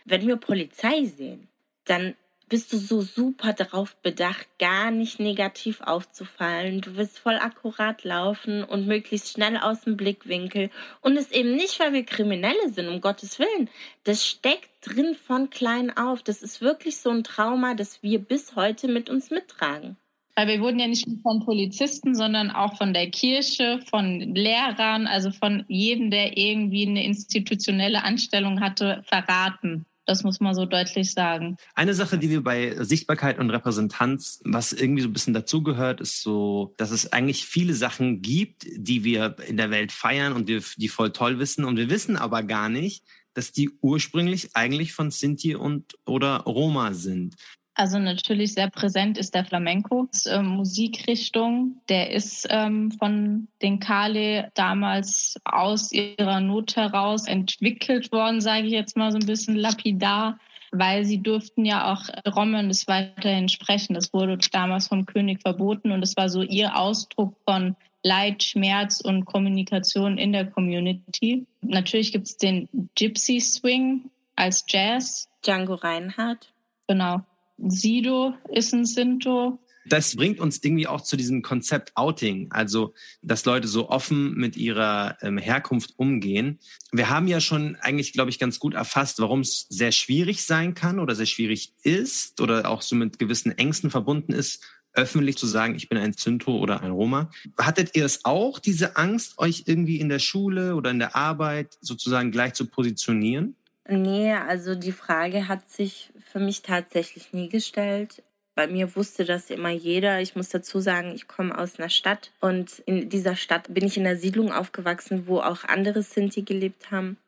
wenn 0.04 0.26
wir 0.26 0.36
Polizei 0.36 1.04
sehen, 1.04 1.48
dann 1.86 2.14
bist 2.48 2.72
du 2.72 2.76
so 2.76 3.00
super 3.00 3.52
darauf 3.52 3.96
bedacht, 3.96 4.46
gar 4.58 4.90
nicht 4.90 5.18
negativ 5.18 5.80
aufzufallen. 5.80 6.80
Du 6.80 6.96
willst 6.96 7.18
voll 7.18 7.36
akkurat 7.36 8.04
laufen 8.04 8.64
und 8.64 8.86
möglichst 8.86 9.32
schnell 9.32 9.56
aus 9.56 9.82
dem 9.82 9.96
Blickwinkel. 9.96 10.70
Und 11.00 11.16
es 11.16 11.32
eben 11.32 11.54
nicht, 11.54 11.80
weil 11.80 11.92
wir 11.92 12.04
Kriminelle 12.04 12.68
sind, 12.70 12.88
um 12.88 13.00
Gottes 13.00 13.38
Willen. 13.38 13.70
Das 14.04 14.26
steckt 14.26 14.70
drin 14.82 15.14
von 15.14 15.50
klein 15.50 15.96
auf. 15.96 16.22
Das 16.22 16.42
ist 16.42 16.60
wirklich 16.60 16.98
so 16.98 17.10
ein 17.10 17.24
Trauma, 17.24 17.74
das 17.74 18.02
wir 18.02 18.18
bis 18.18 18.56
heute 18.56 18.88
mit 18.88 19.08
uns 19.08 19.30
mittragen. 19.30 19.96
Weil 20.36 20.48
wir 20.48 20.60
wurden 20.60 20.80
ja 20.80 20.88
nicht 20.88 21.06
nur 21.06 21.18
von 21.20 21.44
Polizisten, 21.44 22.14
sondern 22.14 22.50
auch 22.50 22.76
von 22.76 22.92
der 22.92 23.08
Kirche, 23.10 23.80
von 23.88 24.34
Lehrern, 24.34 25.06
also 25.06 25.30
von 25.30 25.64
jedem, 25.68 26.10
der 26.10 26.36
irgendwie 26.36 26.86
eine 26.88 27.04
institutionelle 27.04 28.02
Anstellung 28.02 28.60
hatte, 28.60 29.04
verraten. 29.06 29.86
Das 30.06 30.22
muss 30.22 30.40
man 30.40 30.54
so 30.54 30.66
deutlich 30.66 31.12
sagen. 31.12 31.56
Eine 31.74 31.94
Sache, 31.94 32.18
die 32.18 32.28
wir 32.28 32.42
bei 32.42 32.76
Sichtbarkeit 32.84 33.38
und 33.38 33.50
Repräsentanz, 33.50 34.40
was 34.44 34.72
irgendwie 34.72 35.02
so 35.02 35.08
ein 35.08 35.14
bisschen 35.14 35.32
dazugehört, 35.34 36.00
ist 36.00 36.22
so, 36.22 36.74
dass 36.76 36.90
es 36.90 37.12
eigentlich 37.12 37.46
viele 37.46 37.74
Sachen 37.74 38.20
gibt, 38.20 38.66
die 38.76 39.04
wir 39.04 39.36
in 39.46 39.56
der 39.56 39.70
Welt 39.70 39.92
feiern 39.92 40.34
und 40.34 40.48
die, 40.48 40.60
die 40.76 40.88
voll 40.88 41.12
toll 41.12 41.38
wissen. 41.38 41.64
Und 41.64 41.76
wir 41.76 41.88
wissen 41.88 42.16
aber 42.16 42.42
gar 42.42 42.68
nicht, 42.68 43.04
dass 43.32 43.52
die 43.52 43.70
ursprünglich 43.80 44.50
eigentlich 44.54 44.92
von 44.92 45.10
Sinti 45.10 45.54
und 45.54 45.94
oder 46.06 46.38
Roma 46.40 46.92
sind. 46.92 47.36
Also 47.76 47.98
natürlich 47.98 48.54
sehr 48.54 48.70
präsent 48.70 49.18
ist 49.18 49.34
der 49.34 49.44
Flamenco, 49.44 50.06
das, 50.10 50.26
äh, 50.26 50.40
Musikrichtung. 50.42 51.80
Der 51.88 52.12
ist 52.12 52.46
ähm, 52.48 52.92
von 52.92 53.48
den 53.62 53.80
Kale 53.80 54.52
damals 54.54 55.40
aus 55.44 55.90
ihrer 55.90 56.40
Not 56.40 56.76
heraus 56.76 57.26
entwickelt 57.26 58.12
worden, 58.12 58.40
sage 58.40 58.68
ich 58.68 58.72
jetzt 58.72 58.96
mal 58.96 59.10
so 59.10 59.18
ein 59.18 59.26
bisschen 59.26 59.56
lapidar, 59.56 60.38
weil 60.70 61.04
sie 61.04 61.20
durften 61.20 61.64
ja 61.64 61.92
auch 61.92 62.02
Romanisch 62.32 62.86
weiterhin 62.86 63.48
sprechen. 63.48 63.94
Das 63.94 64.12
wurde 64.12 64.38
damals 64.52 64.86
vom 64.86 65.04
König 65.04 65.42
verboten 65.42 65.90
und 65.90 66.02
es 66.02 66.16
war 66.16 66.28
so 66.28 66.42
ihr 66.42 66.76
Ausdruck 66.76 67.36
von 67.44 67.74
Leid, 68.04 68.44
Schmerz 68.44 69.00
und 69.00 69.24
Kommunikation 69.24 70.18
in 70.18 70.32
der 70.32 70.48
Community. 70.48 71.46
Natürlich 71.62 72.12
gibt 72.12 72.26
es 72.26 72.36
den 72.36 72.68
Gypsy 72.94 73.40
Swing 73.40 74.10
als 74.36 74.64
Jazz. 74.68 75.28
Django 75.42 75.74
Reinhardt. 75.74 76.52
Genau. 76.86 77.22
Sido 77.56 78.34
ist 78.50 78.72
ein 78.72 78.84
Sinto. 78.84 79.58
Das 79.86 80.16
bringt 80.16 80.40
uns 80.40 80.62
irgendwie 80.62 80.86
auch 80.86 81.02
zu 81.02 81.16
diesem 81.16 81.42
Konzept 81.42 81.92
Outing, 81.94 82.50
also 82.50 82.94
dass 83.22 83.44
Leute 83.44 83.68
so 83.68 83.90
offen 83.90 84.34
mit 84.34 84.56
ihrer 84.56 85.18
ähm, 85.20 85.36
Herkunft 85.36 85.94
umgehen. 85.98 86.58
Wir 86.90 87.10
haben 87.10 87.28
ja 87.28 87.40
schon 87.40 87.76
eigentlich, 87.76 88.12
glaube 88.12 88.30
ich, 88.30 88.38
ganz 88.38 88.58
gut 88.58 88.74
erfasst, 88.74 89.18
warum 89.20 89.40
es 89.40 89.66
sehr 89.68 89.92
schwierig 89.92 90.44
sein 90.44 90.74
kann 90.74 90.98
oder 90.98 91.14
sehr 91.14 91.26
schwierig 91.26 91.74
ist 91.82 92.40
oder 92.40 92.70
auch 92.70 92.80
so 92.80 92.96
mit 92.96 93.18
gewissen 93.18 93.52
Ängsten 93.52 93.90
verbunden 93.90 94.32
ist, 94.32 94.64
öffentlich 94.94 95.36
zu 95.36 95.46
sagen, 95.46 95.74
ich 95.74 95.88
bin 95.88 95.98
ein 95.98 96.16
Zinto 96.16 96.56
oder 96.56 96.80
ein 96.80 96.92
Roma. 96.92 97.30
Hattet 97.58 97.94
ihr 97.94 98.04
es 98.04 98.24
auch, 98.24 98.58
diese 98.58 98.96
Angst, 98.96 99.38
euch 99.38 99.64
irgendwie 99.66 100.00
in 100.00 100.08
der 100.08 100.20
Schule 100.20 100.76
oder 100.76 100.90
in 100.92 101.00
der 101.00 101.16
Arbeit 101.16 101.76
sozusagen 101.80 102.30
gleich 102.30 102.54
zu 102.54 102.66
positionieren? 102.66 103.56
Nee, 103.86 104.32
also 104.32 104.74
die 104.74 104.92
Frage 104.92 105.46
hat 105.48 105.68
sich 105.68 106.10
für 106.32 106.38
mich 106.38 106.62
tatsächlich 106.62 107.32
nie 107.32 107.48
gestellt. 107.48 108.22
Bei 108.54 108.66
mir 108.66 108.94
wusste 108.94 109.24
das 109.24 109.50
immer 109.50 109.70
jeder. 109.70 110.20
Ich 110.20 110.36
muss 110.36 110.48
dazu 110.48 110.78
sagen, 110.78 111.12
ich 111.14 111.26
komme 111.26 111.56
aus 111.58 111.78
einer 111.78 111.90
Stadt 111.90 112.30
und 112.40 112.78
in 112.86 113.08
dieser 113.08 113.36
Stadt 113.36 113.72
bin 113.74 113.84
ich 113.84 113.96
in 113.96 114.06
einer 114.06 114.16
Siedlung 114.16 114.52
aufgewachsen, 114.52 115.26
wo 115.26 115.40
auch 115.40 115.64
andere 115.64 116.02
Sinti 116.02 116.42
gelebt 116.42 116.90
haben. 116.90 117.18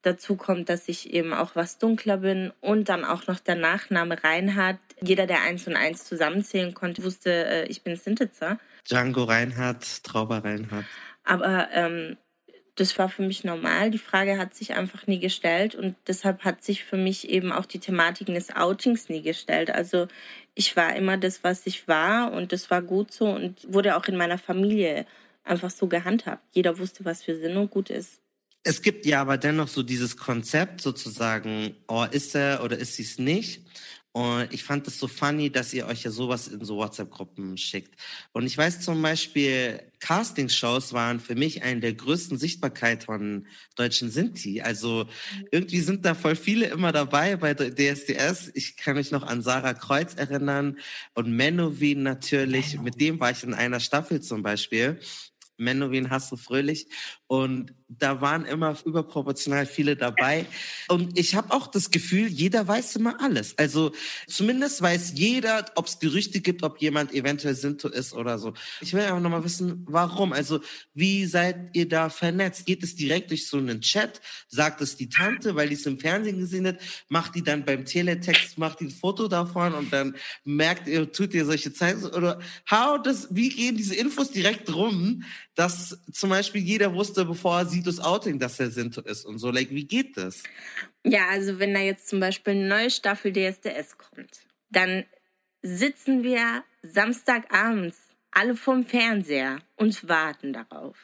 Dazu 0.00 0.34
kommt, 0.34 0.68
dass 0.68 0.88
ich 0.88 1.12
eben 1.12 1.32
auch 1.32 1.54
was 1.54 1.78
dunkler 1.78 2.16
bin 2.16 2.52
und 2.60 2.88
dann 2.88 3.04
auch 3.04 3.28
noch 3.28 3.38
der 3.38 3.54
Nachname 3.54 4.22
Reinhardt. 4.24 4.78
Jeder, 5.00 5.26
der 5.26 5.42
eins 5.42 5.68
und 5.68 5.76
eins 5.76 6.04
zusammenzählen 6.04 6.74
konnte, 6.74 7.04
wusste, 7.04 7.30
äh, 7.30 7.66
ich 7.66 7.82
bin 7.82 7.94
Sintitzer. 7.94 8.58
Django 8.88 9.22
Reinhardt, 9.24 10.02
Trauber 10.02 10.42
Reinhardt. 10.42 10.86
Aber 11.22 11.68
ähm, 11.72 12.16
das 12.76 12.98
war 12.98 13.08
für 13.08 13.22
mich 13.22 13.44
normal. 13.44 13.90
Die 13.90 13.98
Frage 13.98 14.38
hat 14.38 14.54
sich 14.54 14.74
einfach 14.74 15.06
nie 15.06 15.18
gestellt 15.18 15.74
und 15.74 15.94
deshalb 16.06 16.44
hat 16.44 16.64
sich 16.64 16.84
für 16.84 16.96
mich 16.96 17.28
eben 17.28 17.52
auch 17.52 17.66
die 17.66 17.78
Thematik 17.78 18.28
des 18.28 18.54
Outings 18.54 19.08
nie 19.08 19.22
gestellt. 19.22 19.70
Also 19.70 20.08
ich 20.54 20.74
war 20.76 20.96
immer 20.96 21.18
das, 21.18 21.44
was 21.44 21.66
ich 21.66 21.86
war 21.86 22.32
und 22.32 22.52
das 22.52 22.70
war 22.70 22.82
gut 22.82 23.12
so 23.12 23.26
und 23.26 23.72
wurde 23.72 23.96
auch 23.96 24.06
in 24.06 24.16
meiner 24.16 24.38
Familie 24.38 25.06
einfach 25.44 25.70
so 25.70 25.86
gehandhabt. 25.86 26.42
Jeder 26.52 26.78
wusste, 26.78 27.04
was 27.04 27.26
wir 27.26 27.36
sind 27.36 27.56
und 27.56 27.70
gut 27.70 27.90
ist. 27.90 28.20
Es 28.64 28.80
gibt 28.80 29.06
ja 29.06 29.20
aber 29.20 29.38
dennoch 29.38 29.68
so 29.68 29.82
dieses 29.82 30.16
Konzept 30.16 30.80
sozusagen, 30.80 31.74
oh, 31.88 32.06
ist 32.10 32.34
er 32.36 32.62
oder 32.62 32.78
ist 32.78 32.94
sie 32.94 33.02
es 33.02 33.18
nicht? 33.18 33.62
Und 34.12 34.52
ich 34.52 34.62
fand 34.62 34.86
es 34.86 34.98
so 34.98 35.08
funny, 35.08 35.50
dass 35.50 35.72
ihr 35.72 35.86
euch 35.86 36.02
ja 36.04 36.10
sowas 36.10 36.48
in 36.48 36.62
so 36.64 36.76
WhatsApp-Gruppen 36.76 37.56
schickt. 37.56 37.94
Und 38.32 38.44
ich 38.44 38.58
weiß 38.58 38.82
zum 38.82 39.00
Beispiel, 39.00 39.80
Castingshows 40.00 40.92
waren 40.92 41.18
für 41.18 41.34
mich 41.34 41.62
eine 41.62 41.80
der 41.80 41.94
größten 41.94 42.36
Sichtbarkeit 42.36 43.04
von 43.04 43.46
deutschen 43.74 44.10
Sinti. 44.10 44.60
Also 44.60 45.06
irgendwie 45.50 45.80
sind 45.80 46.04
da 46.04 46.14
voll 46.14 46.36
viele 46.36 46.66
immer 46.66 46.92
dabei 46.92 47.36
bei 47.36 47.54
DSDS. 47.54 48.50
Ich 48.52 48.76
kann 48.76 48.96
mich 48.96 49.12
noch 49.12 49.22
an 49.22 49.40
Sarah 49.40 49.72
Kreuz 49.74 50.14
erinnern 50.14 50.78
und 51.14 51.34
Menowin 51.34 52.02
natürlich. 52.02 52.78
Mit 52.80 53.00
dem 53.00 53.18
war 53.18 53.30
ich 53.30 53.42
in 53.42 53.54
einer 53.54 53.80
Staffel 53.80 54.20
zum 54.20 54.42
Beispiel. 54.42 55.00
Menowin 55.62 56.10
hast 56.10 56.32
du 56.32 56.36
fröhlich. 56.36 56.86
Und 57.26 57.74
da 57.88 58.20
waren 58.20 58.44
immer 58.44 58.76
überproportional 58.84 59.66
viele 59.66 59.96
dabei. 59.96 60.46
Und 60.88 61.18
ich 61.18 61.34
habe 61.34 61.52
auch 61.52 61.66
das 61.66 61.90
Gefühl, 61.90 62.26
jeder 62.26 62.66
weiß 62.66 62.96
immer 62.96 63.20
alles. 63.20 63.56
Also 63.58 63.92
zumindest 64.26 64.80
weiß 64.82 65.12
jeder, 65.14 65.66
ob 65.74 65.86
es 65.86 65.98
Gerüchte 65.98 66.40
gibt, 66.40 66.62
ob 66.62 66.80
jemand 66.80 67.12
eventuell 67.12 67.54
Sinto 67.54 67.88
ist 67.88 68.12
oder 68.12 68.38
so. 68.38 68.54
Ich 68.80 68.92
will 68.92 69.02
einfach 69.02 69.20
nochmal 69.20 69.44
wissen, 69.44 69.84
warum. 69.88 70.32
Also 70.32 70.60
wie 70.94 71.26
seid 71.26 71.74
ihr 71.74 71.88
da 71.88 72.10
vernetzt? 72.10 72.66
Geht 72.66 72.82
es 72.82 72.94
direkt 72.96 73.30
durch 73.30 73.46
so 73.46 73.58
einen 73.58 73.80
Chat? 73.80 74.20
Sagt 74.48 74.80
es 74.80 74.96
die 74.96 75.08
Tante, 75.08 75.54
weil 75.54 75.68
die 75.68 75.74
es 75.74 75.86
im 75.86 75.98
Fernsehen 75.98 76.38
gesehen 76.38 76.66
hat? 76.66 76.78
Macht 77.08 77.34
die 77.34 77.42
dann 77.42 77.64
beim 77.64 77.84
Teletext, 77.84 78.58
macht 78.58 78.80
die 78.80 78.86
ein 78.86 78.90
Foto 78.90 79.28
davon 79.28 79.74
und 79.74 79.92
dann 79.92 80.16
merkt 80.44 80.88
ihr, 80.88 81.10
tut 81.10 81.34
ihr 81.34 81.44
solche 81.44 81.72
Zeichen? 81.72 82.04
Oder 82.06 82.40
how 82.70 83.00
das, 83.02 83.28
wie 83.30 83.48
gehen 83.48 83.76
diese 83.76 83.94
Infos 83.94 84.30
direkt 84.30 84.74
rum, 84.74 85.24
dass 85.54 85.98
zum 86.12 86.30
Beispiel 86.30 86.62
jeder 86.62 86.94
wusste, 86.94 87.24
bevor 87.24 87.58
er 87.58 87.66
sieht 87.66 87.86
das 87.86 88.00
Outing, 88.00 88.38
dass 88.38 88.58
er 88.58 88.70
Sinto 88.70 89.02
ist 89.02 89.24
und 89.24 89.38
so. 89.38 89.50
Like, 89.50 89.70
wie 89.70 89.84
geht 89.84 90.16
das? 90.16 90.42
Ja, 91.04 91.28
also 91.28 91.58
wenn 91.58 91.74
da 91.74 91.80
jetzt 91.80 92.08
zum 92.08 92.20
Beispiel 92.20 92.54
eine 92.54 92.68
neue 92.68 92.90
Staffel 92.90 93.32
DSDS 93.32 93.98
kommt, 93.98 94.46
dann 94.70 95.04
sitzen 95.62 96.22
wir 96.22 96.64
Samstagabends 96.82 97.98
alle 98.30 98.56
vorm 98.56 98.86
Fernseher 98.86 99.58
und 99.76 100.08
warten 100.08 100.52
darauf. 100.52 100.96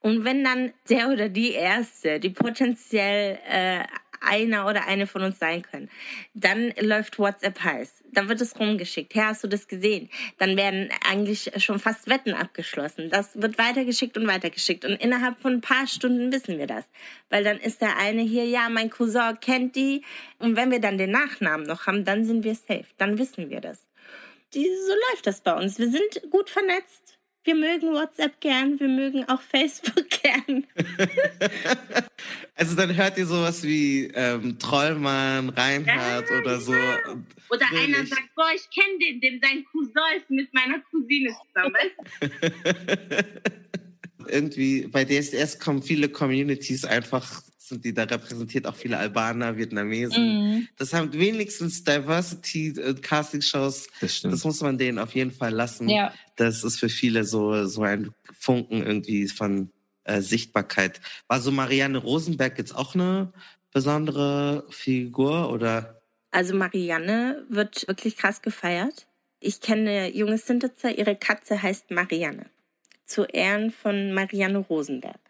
Und 0.00 0.24
wenn 0.24 0.44
dann 0.44 0.72
der 0.88 1.08
oder 1.08 1.28
die 1.28 1.52
Erste, 1.52 2.20
die 2.20 2.30
potenziell 2.30 3.38
äh, 3.44 3.84
einer 4.26 4.66
oder 4.66 4.86
eine 4.86 5.06
von 5.06 5.22
uns 5.22 5.38
sein 5.38 5.62
können. 5.62 5.88
Dann 6.34 6.72
läuft 6.80 7.18
WhatsApp 7.18 7.62
heiß. 7.62 8.04
Dann 8.12 8.28
wird 8.28 8.40
es 8.40 8.58
rumgeschickt. 8.58 9.14
Hey, 9.14 9.24
hast 9.26 9.44
du 9.44 9.48
das 9.48 9.68
gesehen? 9.68 10.10
Dann 10.38 10.56
werden 10.56 10.90
eigentlich 11.08 11.50
schon 11.58 11.78
fast 11.78 12.08
Wetten 12.08 12.34
abgeschlossen. 12.34 13.10
Das 13.10 13.40
wird 13.40 13.58
weitergeschickt 13.58 14.16
und 14.16 14.26
weitergeschickt. 14.26 14.84
Und 14.84 14.92
innerhalb 14.92 15.40
von 15.40 15.54
ein 15.54 15.60
paar 15.60 15.86
Stunden 15.86 16.32
wissen 16.32 16.58
wir 16.58 16.66
das. 16.66 16.84
Weil 17.30 17.44
dann 17.44 17.58
ist 17.58 17.80
der 17.80 17.96
eine 17.98 18.22
hier, 18.22 18.44
ja, 18.44 18.68
mein 18.68 18.90
Cousin 18.90 19.38
kennt 19.40 19.76
die. 19.76 20.02
Und 20.38 20.56
wenn 20.56 20.70
wir 20.70 20.80
dann 20.80 20.98
den 20.98 21.10
Nachnamen 21.10 21.66
noch 21.66 21.86
haben, 21.86 22.04
dann 22.04 22.24
sind 22.24 22.44
wir 22.44 22.54
safe. 22.54 22.86
Dann 22.98 23.18
wissen 23.18 23.50
wir 23.50 23.60
das. 23.60 23.86
Die, 24.54 24.64
so 24.64 24.92
läuft 25.10 25.26
das 25.26 25.40
bei 25.40 25.52
uns. 25.52 25.78
Wir 25.78 25.90
sind 25.90 26.30
gut 26.30 26.50
vernetzt 26.50 27.16
wir 27.46 27.54
mögen 27.54 27.92
WhatsApp 27.92 28.40
gern, 28.40 28.80
wir 28.80 28.88
mögen 28.88 29.28
auch 29.28 29.40
Facebook 29.40 30.10
gern. 30.22 30.66
also 32.56 32.74
dann 32.74 32.96
hört 32.96 33.18
ihr 33.18 33.26
sowas 33.26 33.62
wie 33.62 34.10
ähm, 34.14 34.58
Trollmann, 34.58 35.50
Reinhard 35.50 36.30
ja, 36.30 36.38
oder 36.38 36.58
so. 36.58 36.74
Ja. 36.74 36.98
Oder 37.50 37.66
einer 37.70 38.06
sagt, 38.06 38.34
boah, 38.34 38.48
ich 38.54 38.68
kenne 38.70 38.98
den, 38.98 39.20
dem 39.20 39.40
sein 39.42 39.64
Cousin 39.70 39.92
ist 40.16 40.30
mit 40.30 40.52
meiner 40.54 40.80
Cousine 40.90 41.36
zusammen. 41.52 41.76
Irgendwie 44.28 44.86
bei 44.88 45.04
DSDS 45.04 45.58
kommen 45.58 45.82
viele 45.82 46.08
Communities 46.08 46.84
einfach 46.84 47.42
sind 47.68 47.84
die 47.84 47.92
da 47.92 48.04
repräsentiert, 48.04 48.66
auch 48.66 48.76
viele 48.76 48.96
Albaner, 48.96 49.56
Vietnamesen. 49.56 50.24
Mhm. 50.24 50.68
Das 50.76 50.92
haben 50.92 51.12
wenigstens 51.12 51.82
Diversity 51.82 52.68
äh, 52.68 52.94
Casting 52.94 53.42
Shows. 53.42 53.88
Das, 54.00 54.20
das, 54.22 54.44
muss 54.44 54.60
man 54.60 54.78
denen 54.78 54.98
auf 54.98 55.14
jeden 55.14 55.32
Fall 55.32 55.52
lassen. 55.52 55.88
Ja. 55.88 56.12
Das 56.36 56.64
ist 56.64 56.78
für 56.78 56.88
viele 56.88 57.24
so, 57.24 57.66
so 57.66 57.82
ein 57.82 58.10
Funken 58.38 58.86
irgendwie 58.86 59.26
von 59.28 59.70
äh, 60.06 60.20
Sichtbarkeit. 60.20 61.00
War 61.28 61.40
so 61.40 61.50
Marianne 61.50 61.98
Rosenberg 61.98 62.58
jetzt 62.58 62.74
auch 62.74 62.94
eine 62.94 63.32
besondere 63.72 64.66
Figur 64.70 65.52
oder? 65.52 66.00
Also 66.30 66.54
Marianne 66.54 67.44
wird 67.48 67.86
wirklich 67.88 68.16
krass 68.16 68.42
gefeiert. 68.42 69.06
Ich 69.40 69.60
kenne 69.60 70.14
junge 70.14 70.38
Sintitzer, 70.38 70.96
ihre 70.96 71.16
Katze 71.16 71.62
heißt 71.62 71.90
Marianne. 71.90 72.46
Zu 73.06 73.24
Ehren 73.24 73.70
von 73.70 74.12
Marianne 74.12 74.58
Rosenberg. 74.58 75.20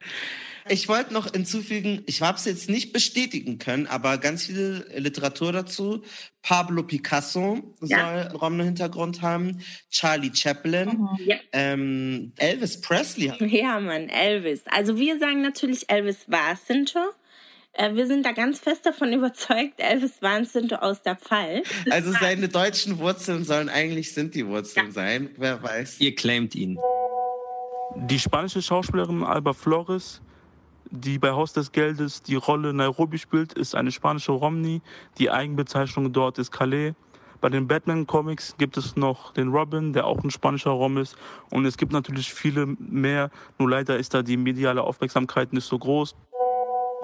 Ich 0.68 0.88
wollte 0.88 1.12
noch 1.12 1.30
hinzufügen, 1.30 2.02
ich 2.06 2.22
habe 2.22 2.38
es 2.38 2.44
jetzt 2.44 2.68
nicht 2.68 2.92
bestätigen 2.92 3.58
können, 3.58 3.86
aber 3.86 4.18
ganz 4.18 4.46
viel 4.46 4.84
Literatur 4.96 5.52
dazu. 5.52 6.02
Pablo 6.42 6.82
Picasso 6.82 7.74
ja. 7.82 7.98
soll 7.98 8.06
einen 8.06 8.36
Romno-Hintergrund 8.36 9.22
haben, 9.22 9.60
Charlie 9.90 10.32
Chaplin, 10.34 10.88
mhm. 10.88 11.08
ja. 11.24 11.36
ähm, 11.52 12.32
Elvis 12.36 12.80
Presley. 12.80 13.32
Ja, 13.46 13.78
Mann, 13.78 14.08
Elvis. 14.08 14.62
Also 14.66 14.96
wir 14.98 15.18
sagen 15.18 15.40
natürlich, 15.40 15.88
Elvis 15.88 16.24
war 16.26 16.56
Sinto. 16.56 16.98
Äh, 17.72 17.94
wir 17.94 18.06
sind 18.06 18.26
da 18.26 18.32
ganz 18.32 18.58
fest 18.58 18.86
davon 18.86 19.12
überzeugt, 19.12 19.78
Elvis 19.78 20.20
war 20.20 20.32
ein 20.32 20.46
Sinto 20.46 20.76
aus 20.76 21.02
der 21.02 21.16
Fall. 21.16 21.62
Also 21.90 22.12
seine 22.12 22.48
deutschen 22.48 22.98
Wurzeln 22.98 23.44
sollen 23.44 23.68
eigentlich 23.68 24.12
Sinti-Wurzeln 24.14 24.86
ja. 24.86 24.92
sein, 24.92 25.30
wer 25.36 25.62
weiß. 25.62 26.00
Ihr 26.00 26.14
claimt 26.14 26.54
ihn. 26.54 26.78
Die 27.94 28.18
spanische 28.18 28.60
Schauspielerin 28.60 29.22
Alba 29.22 29.52
Flores 29.52 30.20
die 30.90 31.18
bei 31.18 31.32
Haus 31.32 31.52
des 31.52 31.72
Geldes 31.72 32.22
die 32.22 32.36
Rolle 32.36 32.72
Nairobi 32.72 33.18
spielt, 33.18 33.52
ist 33.52 33.74
eine 33.74 33.90
spanische 33.90 34.32
Romney. 34.32 34.82
Die 35.18 35.30
Eigenbezeichnung 35.30 36.12
dort 36.12 36.38
ist 36.38 36.50
Calais. 36.50 36.94
Bei 37.40 37.50
den 37.50 37.68
Batman-Comics 37.68 38.56
gibt 38.56 38.76
es 38.76 38.96
noch 38.96 39.32
den 39.32 39.48
Robin, 39.48 39.92
der 39.92 40.06
auch 40.06 40.22
ein 40.24 40.30
spanischer 40.30 40.70
Rom 40.70 40.96
ist. 40.96 41.16
Und 41.50 41.66
es 41.66 41.76
gibt 41.76 41.92
natürlich 41.92 42.32
viele 42.32 42.66
mehr. 42.66 43.30
Nur 43.58 43.70
leider 43.70 43.98
ist 43.98 44.14
da 44.14 44.22
die 44.22 44.36
mediale 44.36 44.82
Aufmerksamkeit 44.82 45.52
nicht 45.52 45.66
so 45.66 45.78
groß. 45.78 46.14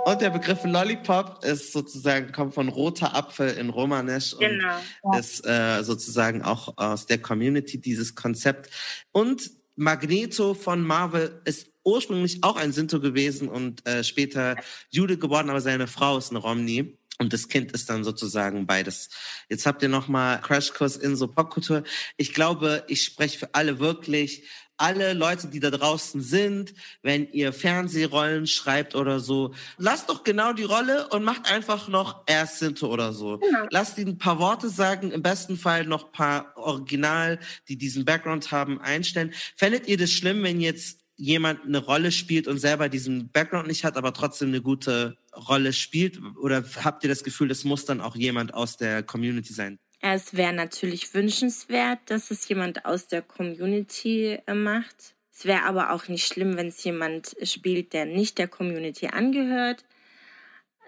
Und 0.05 0.21
der 0.21 0.31
Begriff 0.31 0.65
Lollipop 0.65 1.45
ist 1.45 1.73
sozusagen, 1.73 2.33
kommt 2.33 2.55
von 2.55 2.69
roter 2.69 3.15
Apfel 3.15 3.51
in 3.51 3.71
Romanisch 3.71 4.37
genau. 4.37 4.75
und 5.03 5.17
ist 5.17 5.47
äh, 5.47 5.85
sozusagen 5.85 6.43
auch 6.43 6.77
aus 6.77 7.07
der 7.07 7.19
Community 7.19 7.79
dieses 7.79 8.17
Konzept. 8.17 8.71
Und 9.13 9.62
Magneto 9.77 10.55
von 10.55 10.83
Marvel 10.83 11.41
ist 11.45 11.69
ursprünglich 11.85 12.45
auch 12.45 12.57
ein 12.57 12.73
Sinto 12.73 13.01
gewesen 13.01 13.49
und 13.49 13.87
äh, 13.87 14.05
später 14.05 14.57
Jude 14.91 15.19
geworden, 15.19 15.51
aber 15.51 15.61
seine 15.61 15.87
Frau 15.87 16.19
ist 16.19 16.31
eine 16.31 16.39
Romney. 16.39 16.99
Und 17.19 17.33
das 17.33 17.47
Kind 17.49 17.71
ist 17.71 17.89
dann 17.89 18.03
sozusagen 18.03 18.67
beides. 18.67 19.09
Jetzt 19.49 19.65
habt 19.65 19.83
ihr 19.83 19.89
nochmal 19.89 20.41
Crashkurs 20.41 20.97
in 20.97 21.15
so 21.15 21.29
Popkultur. 21.29 21.85
Ich 22.17 22.35
glaube, 22.35 22.85
ich 22.89 23.05
spreche 23.05 23.39
für 23.39 23.55
alle 23.55 23.79
wirklich, 23.79 24.49
alle 24.83 25.15
Leute, 25.15 25.47
die 25.47 25.61
da 25.61 25.71
draußen 25.71 26.21
sind, 26.21 26.75
wenn 27.03 27.31
ihr 27.33 27.53
Fernsehrollen 27.53 28.49
schreibt 28.49 28.97
oder 28.97 29.21
so, 29.21 29.55
lasst 29.79 30.09
doch 30.09 30.25
genau 30.25 30.53
die 30.53 30.65
Rolle 30.65 31.07
und 31.09 31.23
macht 31.23 31.49
einfach 31.49 31.87
noch 31.87 32.25
erst 32.27 32.59
Sinto 32.59 32.89
oder 32.89 33.13
so. 33.13 33.39
Genau. 33.39 33.67
Lasst 33.71 33.97
ihn 33.99 34.09
ein 34.09 34.19
paar 34.19 34.41
Worte 34.41 34.69
sagen, 34.69 35.13
im 35.13 35.23
besten 35.23 35.57
Fall 35.57 35.87
noch 35.87 36.07
ein 36.07 36.13
paar 36.13 36.57
Original, 36.57 37.39
die 37.69 37.77
diesen 37.79 38.05
Background 38.05 38.51
haben, 38.51 38.81
einstellen. 38.81 39.33
Fändet 39.57 39.87
ihr 39.87 39.97
das 39.97 40.11
schlimm, 40.11 40.43
wenn 40.43 40.61
jetzt 40.61 40.99
jemand 41.15 41.65
eine 41.65 41.79
Rolle 41.79 42.11
spielt 42.11 42.49
und 42.49 42.59
selber 42.59 42.89
diesen 42.89 43.31
Background 43.31 43.69
nicht 43.69 43.85
hat, 43.85 43.97
aber 43.97 44.13
trotzdem 44.13 44.49
eine 44.49 44.63
gute 44.63 45.17
Rolle 45.49 45.73
spielt? 45.73 46.19
Oder 46.41 46.65
habt 46.83 47.05
ihr 47.05 47.09
das 47.09 47.23
Gefühl, 47.23 47.47
das 47.47 47.63
muss 47.63 47.85
dann 47.85 48.01
auch 48.01 48.17
jemand 48.17 48.53
aus 48.53 48.79
der 48.79 49.05
Community 49.05 49.53
sein? 49.53 49.79
Es 50.05 50.37
wäre 50.37 50.53
natürlich 50.53 51.15
wünschenswert, 51.15 52.01
dass 52.07 52.33
es 52.33 52.49
jemand 52.49 52.85
aus 52.85 53.07
der 53.07 53.23
Community 53.23 54.37
äh, 54.47 54.53
macht. 54.53 55.15
Es 55.33 55.45
wäre 55.45 55.63
aber 55.63 55.93
auch 55.93 56.09
nicht 56.09 56.27
schlimm, 56.27 56.57
wenn 56.57 56.67
es 56.67 56.83
jemand 56.83 57.37
spielt, 57.45 57.93
der 57.93 58.05
nicht 58.05 58.37
der 58.39 58.49
Community 58.49 59.07
angehört. 59.07 59.85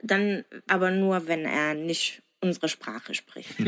Dann 0.03 0.45
aber 0.67 0.91
nur, 0.91 1.29
wenn 1.29 1.45
er 1.45 1.75
nicht 1.75 2.23
unsere 2.41 2.69
Sprache 2.69 3.15
spricht. 3.15 3.51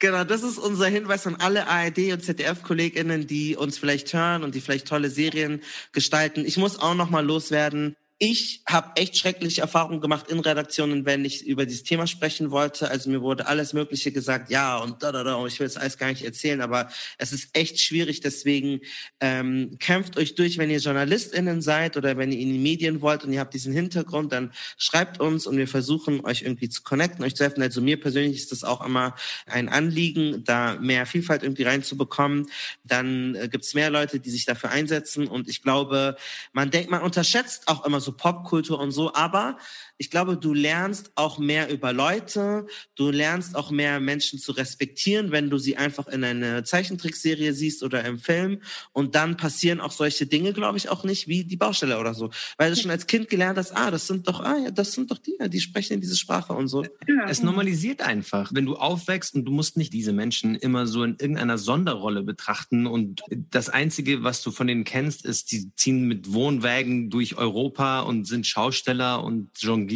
Genau, 0.00 0.24
das 0.24 0.42
ist 0.42 0.56
unser 0.56 0.86
Hinweis 0.86 1.26
an 1.26 1.34
alle 1.34 1.68
ARD 1.68 2.14
und 2.14 2.24
ZDF-KollegInnen, 2.24 3.26
die 3.26 3.54
uns 3.54 3.76
vielleicht 3.76 4.14
hören 4.14 4.42
und 4.42 4.54
die 4.54 4.62
vielleicht 4.62 4.88
tolle 4.88 5.10
Serien 5.10 5.60
gestalten. 5.92 6.46
Ich 6.46 6.56
muss 6.56 6.78
auch 6.78 6.94
noch 6.94 7.10
mal 7.10 7.22
loswerden 7.22 7.96
ich 8.22 8.60
habe 8.66 8.90
echt 8.96 9.16
schreckliche 9.16 9.62
Erfahrungen 9.62 10.02
gemacht 10.02 10.28
in 10.28 10.40
Redaktionen, 10.40 11.06
wenn 11.06 11.24
ich 11.24 11.46
über 11.46 11.64
dieses 11.64 11.84
Thema 11.84 12.06
sprechen 12.06 12.50
wollte. 12.50 12.90
Also 12.90 13.08
mir 13.08 13.22
wurde 13.22 13.46
alles 13.46 13.72
Mögliche 13.72 14.12
gesagt, 14.12 14.50
ja 14.50 14.76
und 14.76 15.02
da 15.02 15.10
da 15.10 15.24
da. 15.24 15.42
Ich 15.46 15.58
will 15.58 15.66
jetzt 15.66 15.78
alles 15.78 15.96
gar 15.96 16.08
nicht 16.08 16.22
erzählen, 16.22 16.60
aber 16.60 16.90
es 17.16 17.32
ist 17.32 17.48
echt 17.54 17.80
schwierig. 17.80 18.20
Deswegen 18.20 18.82
ähm, 19.20 19.78
kämpft 19.78 20.18
euch 20.18 20.34
durch, 20.34 20.58
wenn 20.58 20.68
ihr 20.68 20.80
JournalistInnen 20.80 21.62
seid 21.62 21.96
oder 21.96 22.18
wenn 22.18 22.30
ihr 22.30 22.40
in 22.40 22.52
die 22.52 22.58
Medien 22.58 23.00
wollt 23.00 23.24
und 23.24 23.32
ihr 23.32 23.40
habt 23.40 23.54
diesen 23.54 23.72
Hintergrund, 23.72 24.32
dann 24.32 24.52
schreibt 24.76 25.18
uns 25.18 25.46
und 25.46 25.56
wir 25.56 25.66
versuchen 25.66 26.22
euch 26.22 26.42
irgendwie 26.42 26.68
zu 26.68 26.82
connecten, 26.82 27.24
euch 27.24 27.34
zu 27.34 27.44
helfen. 27.44 27.62
Also 27.62 27.80
mir 27.80 27.98
persönlich 27.98 28.36
ist 28.36 28.52
das 28.52 28.64
auch 28.64 28.84
immer 28.84 29.14
ein 29.46 29.70
Anliegen, 29.70 30.44
da 30.44 30.76
mehr 30.78 31.06
Vielfalt 31.06 31.42
irgendwie 31.42 31.62
reinzubekommen. 31.62 32.50
Dann 32.84 33.34
äh, 33.34 33.48
gibt 33.48 33.64
es 33.64 33.72
mehr 33.72 33.88
Leute, 33.88 34.20
die 34.20 34.30
sich 34.30 34.44
dafür 34.44 34.68
einsetzen 34.68 35.26
und 35.26 35.48
ich 35.48 35.62
glaube, 35.62 36.16
man 36.52 36.70
denkt, 36.70 36.90
man 36.90 37.00
unterschätzt 37.00 37.66
auch 37.66 37.86
immer 37.86 37.98
so 38.02 38.09
so 38.12 38.16
Popkultur 38.16 38.78
und 38.78 38.90
so. 38.92 39.12
Aber 39.14 39.56
ich 40.00 40.10
glaube, 40.10 40.38
du 40.38 40.54
lernst 40.54 41.12
auch 41.14 41.38
mehr 41.38 41.70
über 41.70 41.92
Leute, 41.92 42.66
du 42.96 43.10
lernst 43.10 43.54
auch 43.54 43.70
mehr 43.70 44.00
Menschen 44.00 44.38
zu 44.38 44.52
respektieren, 44.52 45.30
wenn 45.30 45.50
du 45.50 45.58
sie 45.58 45.76
einfach 45.76 46.08
in 46.08 46.24
einer 46.24 46.64
Zeichentrickserie 46.64 47.52
siehst 47.52 47.82
oder 47.82 48.02
im 48.06 48.18
Film. 48.18 48.62
Und 48.92 49.14
dann 49.14 49.36
passieren 49.36 49.78
auch 49.78 49.92
solche 49.92 50.24
Dinge, 50.24 50.54
glaube 50.54 50.78
ich, 50.78 50.88
auch 50.88 51.04
nicht 51.04 51.28
wie 51.28 51.44
die 51.44 51.58
Baustelle 51.58 52.00
oder 52.00 52.14
so. 52.14 52.30
Weil 52.56 52.70
du 52.70 52.80
schon 52.80 52.90
als 52.90 53.06
Kind 53.06 53.28
gelernt 53.28 53.58
hast, 53.58 53.76
ah, 53.76 53.90
das 53.90 54.06
sind 54.06 54.26
doch, 54.26 54.40
ah 54.40 54.56
ja, 54.64 54.70
das 54.70 54.92
sind 54.92 55.10
doch 55.10 55.18
die, 55.18 55.36
die 55.50 55.60
sprechen 55.60 56.00
diese 56.00 56.16
Sprache 56.16 56.54
und 56.54 56.68
so. 56.68 56.82
Es 57.28 57.42
normalisiert 57.42 58.00
einfach. 58.00 58.50
Wenn 58.54 58.64
du 58.64 58.76
aufwächst 58.76 59.34
und 59.34 59.44
du 59.44 59.52
musst 59.52 59.76
nicht 59.76 59.92
diese 59.92 60.14
Menschen 60.14 60.54
immer 60.54 60.86
so 60.86 61.04
in 61.04 61.16
irgendeiner 61.20 61.58
Sonderrolle 61.58 62.22
betrachten 62.22 62.86
und 62.86 63.20
das 63.50 63.68
Einzige, 63.68 64.22
was 64.22 64.40
du 64.40 64.50
von 64.50 64.66
denen 64.66 64.84
kennst, 64.84 65.26
ist, 65.26 65.52
die 65.52 65.74
ziehen 65.76 66.08
mit 66.08 66.32
Wohnwägen 66.32 67.10
durch 67.10 67.36
Europa 67.36 68.00
und 68.00 68.26
sind 68.26 68.46
Schausteller 68.46 69.22
und 69.22 69.50
jonglieren. 69.60 69.89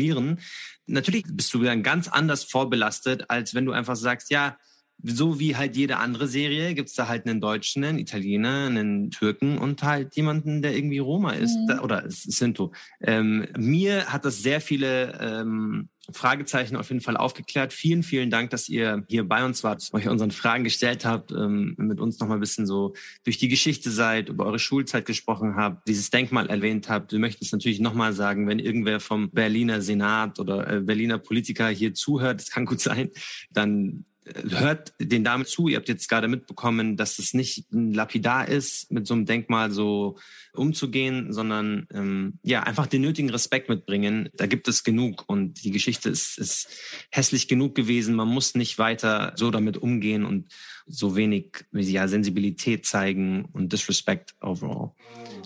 Natürlich 0.86 1.24
bist 1.28 1.54
du 1.54 1.62
dann 1.62 1.82
ganz 1.82 2.08
anders 2.08 2.44
vorbelastet, 2.44 3.30
als 3.30 3.54
wenn 3.54 3.64
du 3.64 3.72
einfach 3.72 3.96
sagst, 3.96 4.30
ja, 4.30 4.58
so 5.02 5.40
wie 5.40 5.56
halt 5.56 5.76
jede 5.76 5.96
andere 5.96 6.28
Serie 6.28 6.74
gibt 6.74 6.88
es 6.88 6.94
da 6.94 7.08
halt 7.08 7.26
einen 7.26 7.40
Deutschen, 7.40 7.84
einen 7.84 7.98
Italiener, 7.98 8.66
einen 8.66 9.10
Türken 9.10 9.58
und 9.58 9.82
halt 9.82 10.14
jemanden, 10.14 10.62
der 10.62 10.76
irgendwie 10.76 10.98
Roma 10.98 11.32
ist 11.32 11.56
Mhm. 11.68 11.80
oder 11.80 12.04
Sinto. 12.08 12.72
Ähm, 13.00 13.46
mir 13.56 14.06
hat 14.06 14.24
das 14.24 14.42
sehr 14.42 14.60
viele 14.60 15.18
ähm, 15.20 15.88
Fragezeichen 16.12 16.76
auf 16.76 16.88
jeden 16.88 17.00
Fall 17.00 17.16
aufgeklärt. 17.16 17.72
Vielen, 17.72 18.02
vielen 18.02 18.30
Dank, 18.30 18.50
dass 18.50 18.68
ihr 18.68 19.04
hier 19.08 19.26
bei 19.26 19.44
uns 19.44 19.64
wart, 19.64 19.88
euch 19.92 20.08
unseren 20.08 20.30
Fragen 20.30 20.64
gestellt 20.64 21.04
habt, 21.04 21.32
ähm, 21.32 21.74
mit 21.78 22.00
uns 22.00 22.18
noch 22.20 22.28
mal 22.28 22.34
ein 22.34 22.40
bisschen 22.40 22.66
so 22.66 22.94
durch 23.24 23.38
die 23.38 23.48
Geschichte 23.48 23.90
seid, 23.90 24.28
über 24.28 24.46
eure 24.46 24.58
Schulzeit 24.58 25.06
gesprochen 25.06 25.56
habt, 25.56 25.88
dieses 25.88 26.10
Denkmal 26.10 26.48
erwähnt 26.48 26.88
habt. 26.88 27.12
Wir 27.12 27.18
möchten 27.18 27.44
es 27.44 27.52
natürlich 27.52 27.80
noch 27.80 27.94
mal 27.94 28.12
sagen, 28.12 28.46
wenn 28.46 28.58
irgendwer 28.58 29.00
vom 29.00 29.30
Berliner 29.30 29.80
Senat 29.80 30.38
oder 30.38 30.70
äh, 30.70 30.80
Berliner 30.80 31.18
Politiker 31.18 31.68
hier 31.68 31.94
zuhört, 31.94 32.40
das 32.40 32.50
kann 32.50 32.66
gut 32.66 32.80
sein, 32.80 33.10
dann 33.50 34.04
hört 34.48 34.94
den 34.98 35.24
Damen 35.24 35.44
zu. 35.44 35.68
Ihr 35.68 35.76
habt 35.76 35.88
jetzt 35.88 36.08
gerade 36.08 36.28
mitbekommen, 36.28 36.96
dass 36.96 37.18
es 37.18 37.34
nicht 37.34 37.66
Lapidar 37.70 38.48
ist, 38.48 38.90
mit 38.90 39.06
so 39.06 39.14
einem 39.14 39.26
Denkmal 39.26 39.70
so 39.70 40.16
umzugehen, 40.54 41.32
sondern 41.32 41.86
ähm, 41.92 42.38
ja 42.42 42.62
einfach 42.62 42.86
den 42.86 43.02
nötigen 43.02 43.30
Respekt 43.30 43.68
mitbringen. 43.68 44.30
Da 44.34 44.46
gibt 44.46 44.68
es 44.68 44.84
genug 44.84 45.24
und 45.26 45.64
die 45.64 45.70
Geschichte 45.70 46.08
ist, 46.08 46.38
ist 46.38 46.68
hässlich 47.10 47.48
genug 47.48 47.74
gewesen. 47.74 48.14
Man 48.14 48.28
muss 48.28 48.54
nicht 48.54 48.78
weiter 48.78 49.32
so 49.36 49.50
damit 49.50 49.76
umgehen 49.76 50.24
und 50.24 50.48
so 50.86 51.16
wenig 51.16 51.64
ja, 51.72 52.08
Sensibilität 52.08 52.86
zeigen 52.86 53.46
und 53.52 53.72
Disrespect 53.72 54.34
overall. 54.40 54.92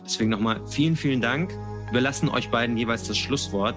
Deswegen 0.05 0.31
nochmal 0.31 0.67
vielen, 0.69 0.97
vielen 0.97 1.21
Dank. 1.21 1.53
Wir 1.93 2.01
lassen 2.01 2.29
euch 2.29 2.49
beiden 2.51 2.77
jeweils 2.77 3.07
das 3.09 3.19
Schlusswort. 3.19 3.77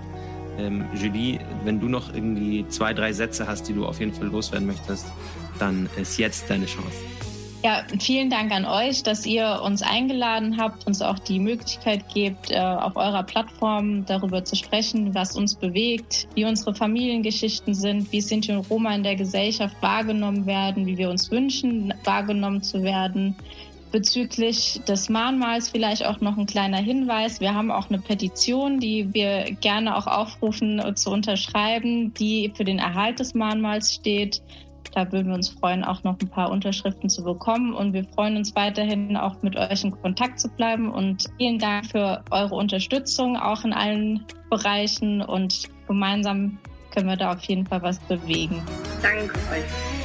Ähm, 0.57 0.86
Julie, 0.94 1.40
wenn 1.64 1.80
du 1.80 1.88
noch 1.88 2.14
irgendwie 2.14 2.65
zwei, 2.69 2.94
drei 2.94 3.14
Sätze 3.14 3.48
hast, 3.48 3.68
die 3.68 3.73
du 3.73 3.86
auf 3.86 3.99
jeden 3.99 4.14
Fall 4.14 4.28
loswerden 4.28 4.68
möchtest, 4.68 5.06
dann 5.60 5.90
ist 5.98 6.18
jetzt 6.18 6.49
deine 6.49 6.65
Chance. 6.65 6.98
Ja, 7.64 7.84
vielen 7.99 8.32
Dank 8.32 8.52
an 8.52 8.65
euch, 8.65 9.03
dass 9.03 9.23
ihr 9.23 9.61
uns 9.64 9.84
eingeladen 9.84 10.57
habt, 10.57 10.88
uns 10.88 10.99
auch 11.03 11.19
die 11.19 11.38
Möglichkeit 11.38 12.11
gebt, 12.11 12.49
äh, 12.49 12.57
auf 12.57 12.95
eurer 12.95 13.22
Plattform 13.22 14.03
darüber 14.03 14.44
zu 14.44 14.56
sprechen, 14.56 15.14
was 15.14 15.36
uns 15.36 15.53
bewegt, 15.53 16.28
wie 16.34 16.45
unsere 16.45 16.73
Familiengeschichten 16.73 17.76
sind, 17.76 18.11
wie 18.11 18.22
Sinti 18.22 18.52
und 18.52 18.68
Roma 18.68 18.95
in 18.95 19.03
der 19.03 19.15
Gesellschaft 19.15 19.76
wahrgenommen 19.80 20.48
werden, 20.48 20.88
wie 20.88 20.98
wir 20.98 21.11
uns 21.11 21.30
wünschen, 21.30 21.94
wahrgenommen 22.03 22.64
zu 22.64 22.82
werden. 22.82 23.36
Bezüglich 23.91 24.81
des 24.88 25.09
Mahnmals 25.09 25.69
vielleicht 25.69 26.05
auch 26.05 26.22
noch 26.22 26.38
ein 26.38 26.45
kleiner 26.45 26.77
Hinweis. 26.77 27.41
Wir 27.41 27.53
haben 27.53 27.72
auch 27.72 27.89
eine 27.89 27.99
Petition, 27.99 28.80
die 28.80 29.13
wir 29.13 29.51
gerne 29.59 29.97
auch 29.97 30.07
aufrufen 30.07 30.80
äh, 30.80 30.95
zu 30.95 31.11
unterschreiben, 31.11 32.13
die 32.13 32.53
für 32.55 32.63
den 32.63 32.80
Erhalt 32.80 33.19
des 33.19 33.34
Mahnmals 33.34 33.93
steht. 33.93 34.41
Da 34.93 35.11
würden 35.11 35.27
wir 35.27 35.35
uns 35.35 35.49
freuen, 35.49 35.84
auch 35.84 36.03
noch 36.03 36.19
ein 36.19 36.30
paar 36.30 36.51
Unterschriften 36.51 37.09
zu 37.09 37.23
bekommen. 37.23 37.73
Und 37.73 37.93
wir 37.93 38.03
freuen 38.03 38.38
uns 38.38 38.55
weiterhin 38.55 39.15
auch 39.15 39.41
mit 39.41 39.55
euch 39.55 39.84
in 39.84 39.91
Kontakt 39.91 40.39
zu 40.39 40.49
bleiben. 40.49 40.91
Und 40.91 41.30
vielen 41.38 41.59
Dank 41.59 41.85
für 41.85 42.23
eure 42.30 42.55
Unterstützung, 42.55 43.38
auch 43.38 43.63
in 43.63 43.73
allen 43.73 44.26
Bereichen. 44.49 45.22
Und 45.22 45.69
gemeinsam 45.88 46.57
können 46.93 47.07
wir 47.07 47.18
da 47.18 47.34
auf 47.34 47.43
jeden 47.43 47.65
Fall 47.65 47.81
was 47.81 47.99
bewegen. 47.99 48.61
Danke 49.01 49.34
euch. 49.51 50.01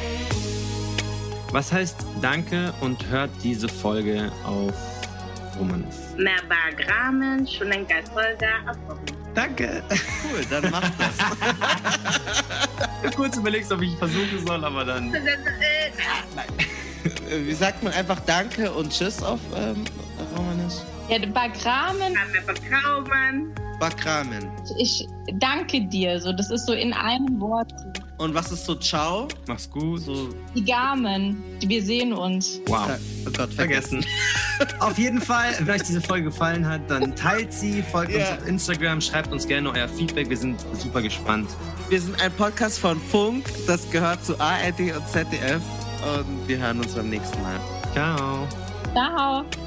Was 1.53 1.73
heißt 1.73 1.97
Danke 2.21 2.75
und 2.81 3.09
hört 3.09 3.31
diese 3.43 3.69
Folge 3.69 4.31
auf 4.45 4.75
abgebrochen. 8.67 9.05
Danke. 9.35 9.83
Cool, 9.91 10.45
dann 10.49 10.71
macht 10.71 10.93
das. 10.99 11.17
Kurz 13.15 13.37
überlegst, 13.37 13.71
ob 13.73 13.83
ich 13.83 13.95
versuchen 13.97 14.47
soll, 14.47 14.65
aber 14.65 14.85
dann. 14.85 15.13
Wie 17.29 17.55
sagt 17.55 17.83
man 17.83 17.93
einfach 17.93 18.21
Danke 18.21 18.73
und 18.73 18.91
Tschüss 18.91 19.23
auf 19.23 19.41
ähm, 19.55 19.85
Romanisch? 20.37 20.75
Ja, 21.09 21.19
Bagramen. 21.19 22.15
Bagramen. 22.47 23.55
Bakramen. 23.79 24.51
Ich 24.79 25.07
danke 25.35 25.83
dir. 25.87 26.21
So, 26.21 26.33
das 26.33 26.51
ist 26.51 26.67
so 26.67 26.73
in 26.73 26.93
einem 26.93 27.41
Wort. 27.41 27.73
Und 28.19 28.35
was 28.35 28.51
ist 28.51 28.65
so 28.65 28.75
Ciao? 28.75 29.29
Mach's 29.47 29.71
gut. 29.71 30.01
So, 30.01 30.31
Die 30.55 30.65
Gamen. 30.65 31.43
Wir 31.61 31.83
sehen 31.83 32.15
uns. 32.15 32.61
Wow. 32.67 32.99
oh 33.27 33.31
Gott, 33.37 33.53
vergessen. 33.53 34.05
auf 34.81 34.97
jeden 34.99 35.21
Fall, 35.21 35.53
wenn 35.61 35.75
euch 35.75 35.83
diese 35.83 36.01
Folge 36.01 36.25
gefallen 36.31 36.67
hat, 36.67 36.81
dann 36.89 37.15
teilt 37.15 37.53
sie, 37.53 37.83
folgt 37.83 38.13
Ja. 38.13 38.19
uns 38.33 38.41
auf 38.43 38.49
Instagram, 38.49 39.01
schreibt 39.03 39.31
uns 39.33 39.47
gerne 39.47 39.71
euer 39.71 39.89
Feedback. 39.89 40.31
Wir 40.31 40.37
sind 40.39 40.59
super 40.73 41.03
gespannt. 41.03 41.51
Wir 41.91 42.01
sind 42.01 42.21
ein 42.23 42.33
Podcast 42.33 42.79
von 42.79 42.99
Funk, 42.99 43.45
das 43.67 43.89
gehört 43.91 44.25
zu 44.25 44.41
ARD 44.41 44.81
und 44.97 45.07
ZDF 45.09 45.61
und 46.19 46.49
wir 46.49 46.57
hören 46.59 46.81
uns 46.81 46.95
beim 46.95 47.11
nächsten 47.11 47.41
Mal. 47.43 47.61
Ciao. 47.93 48.49
Ciao. 48.95 49.66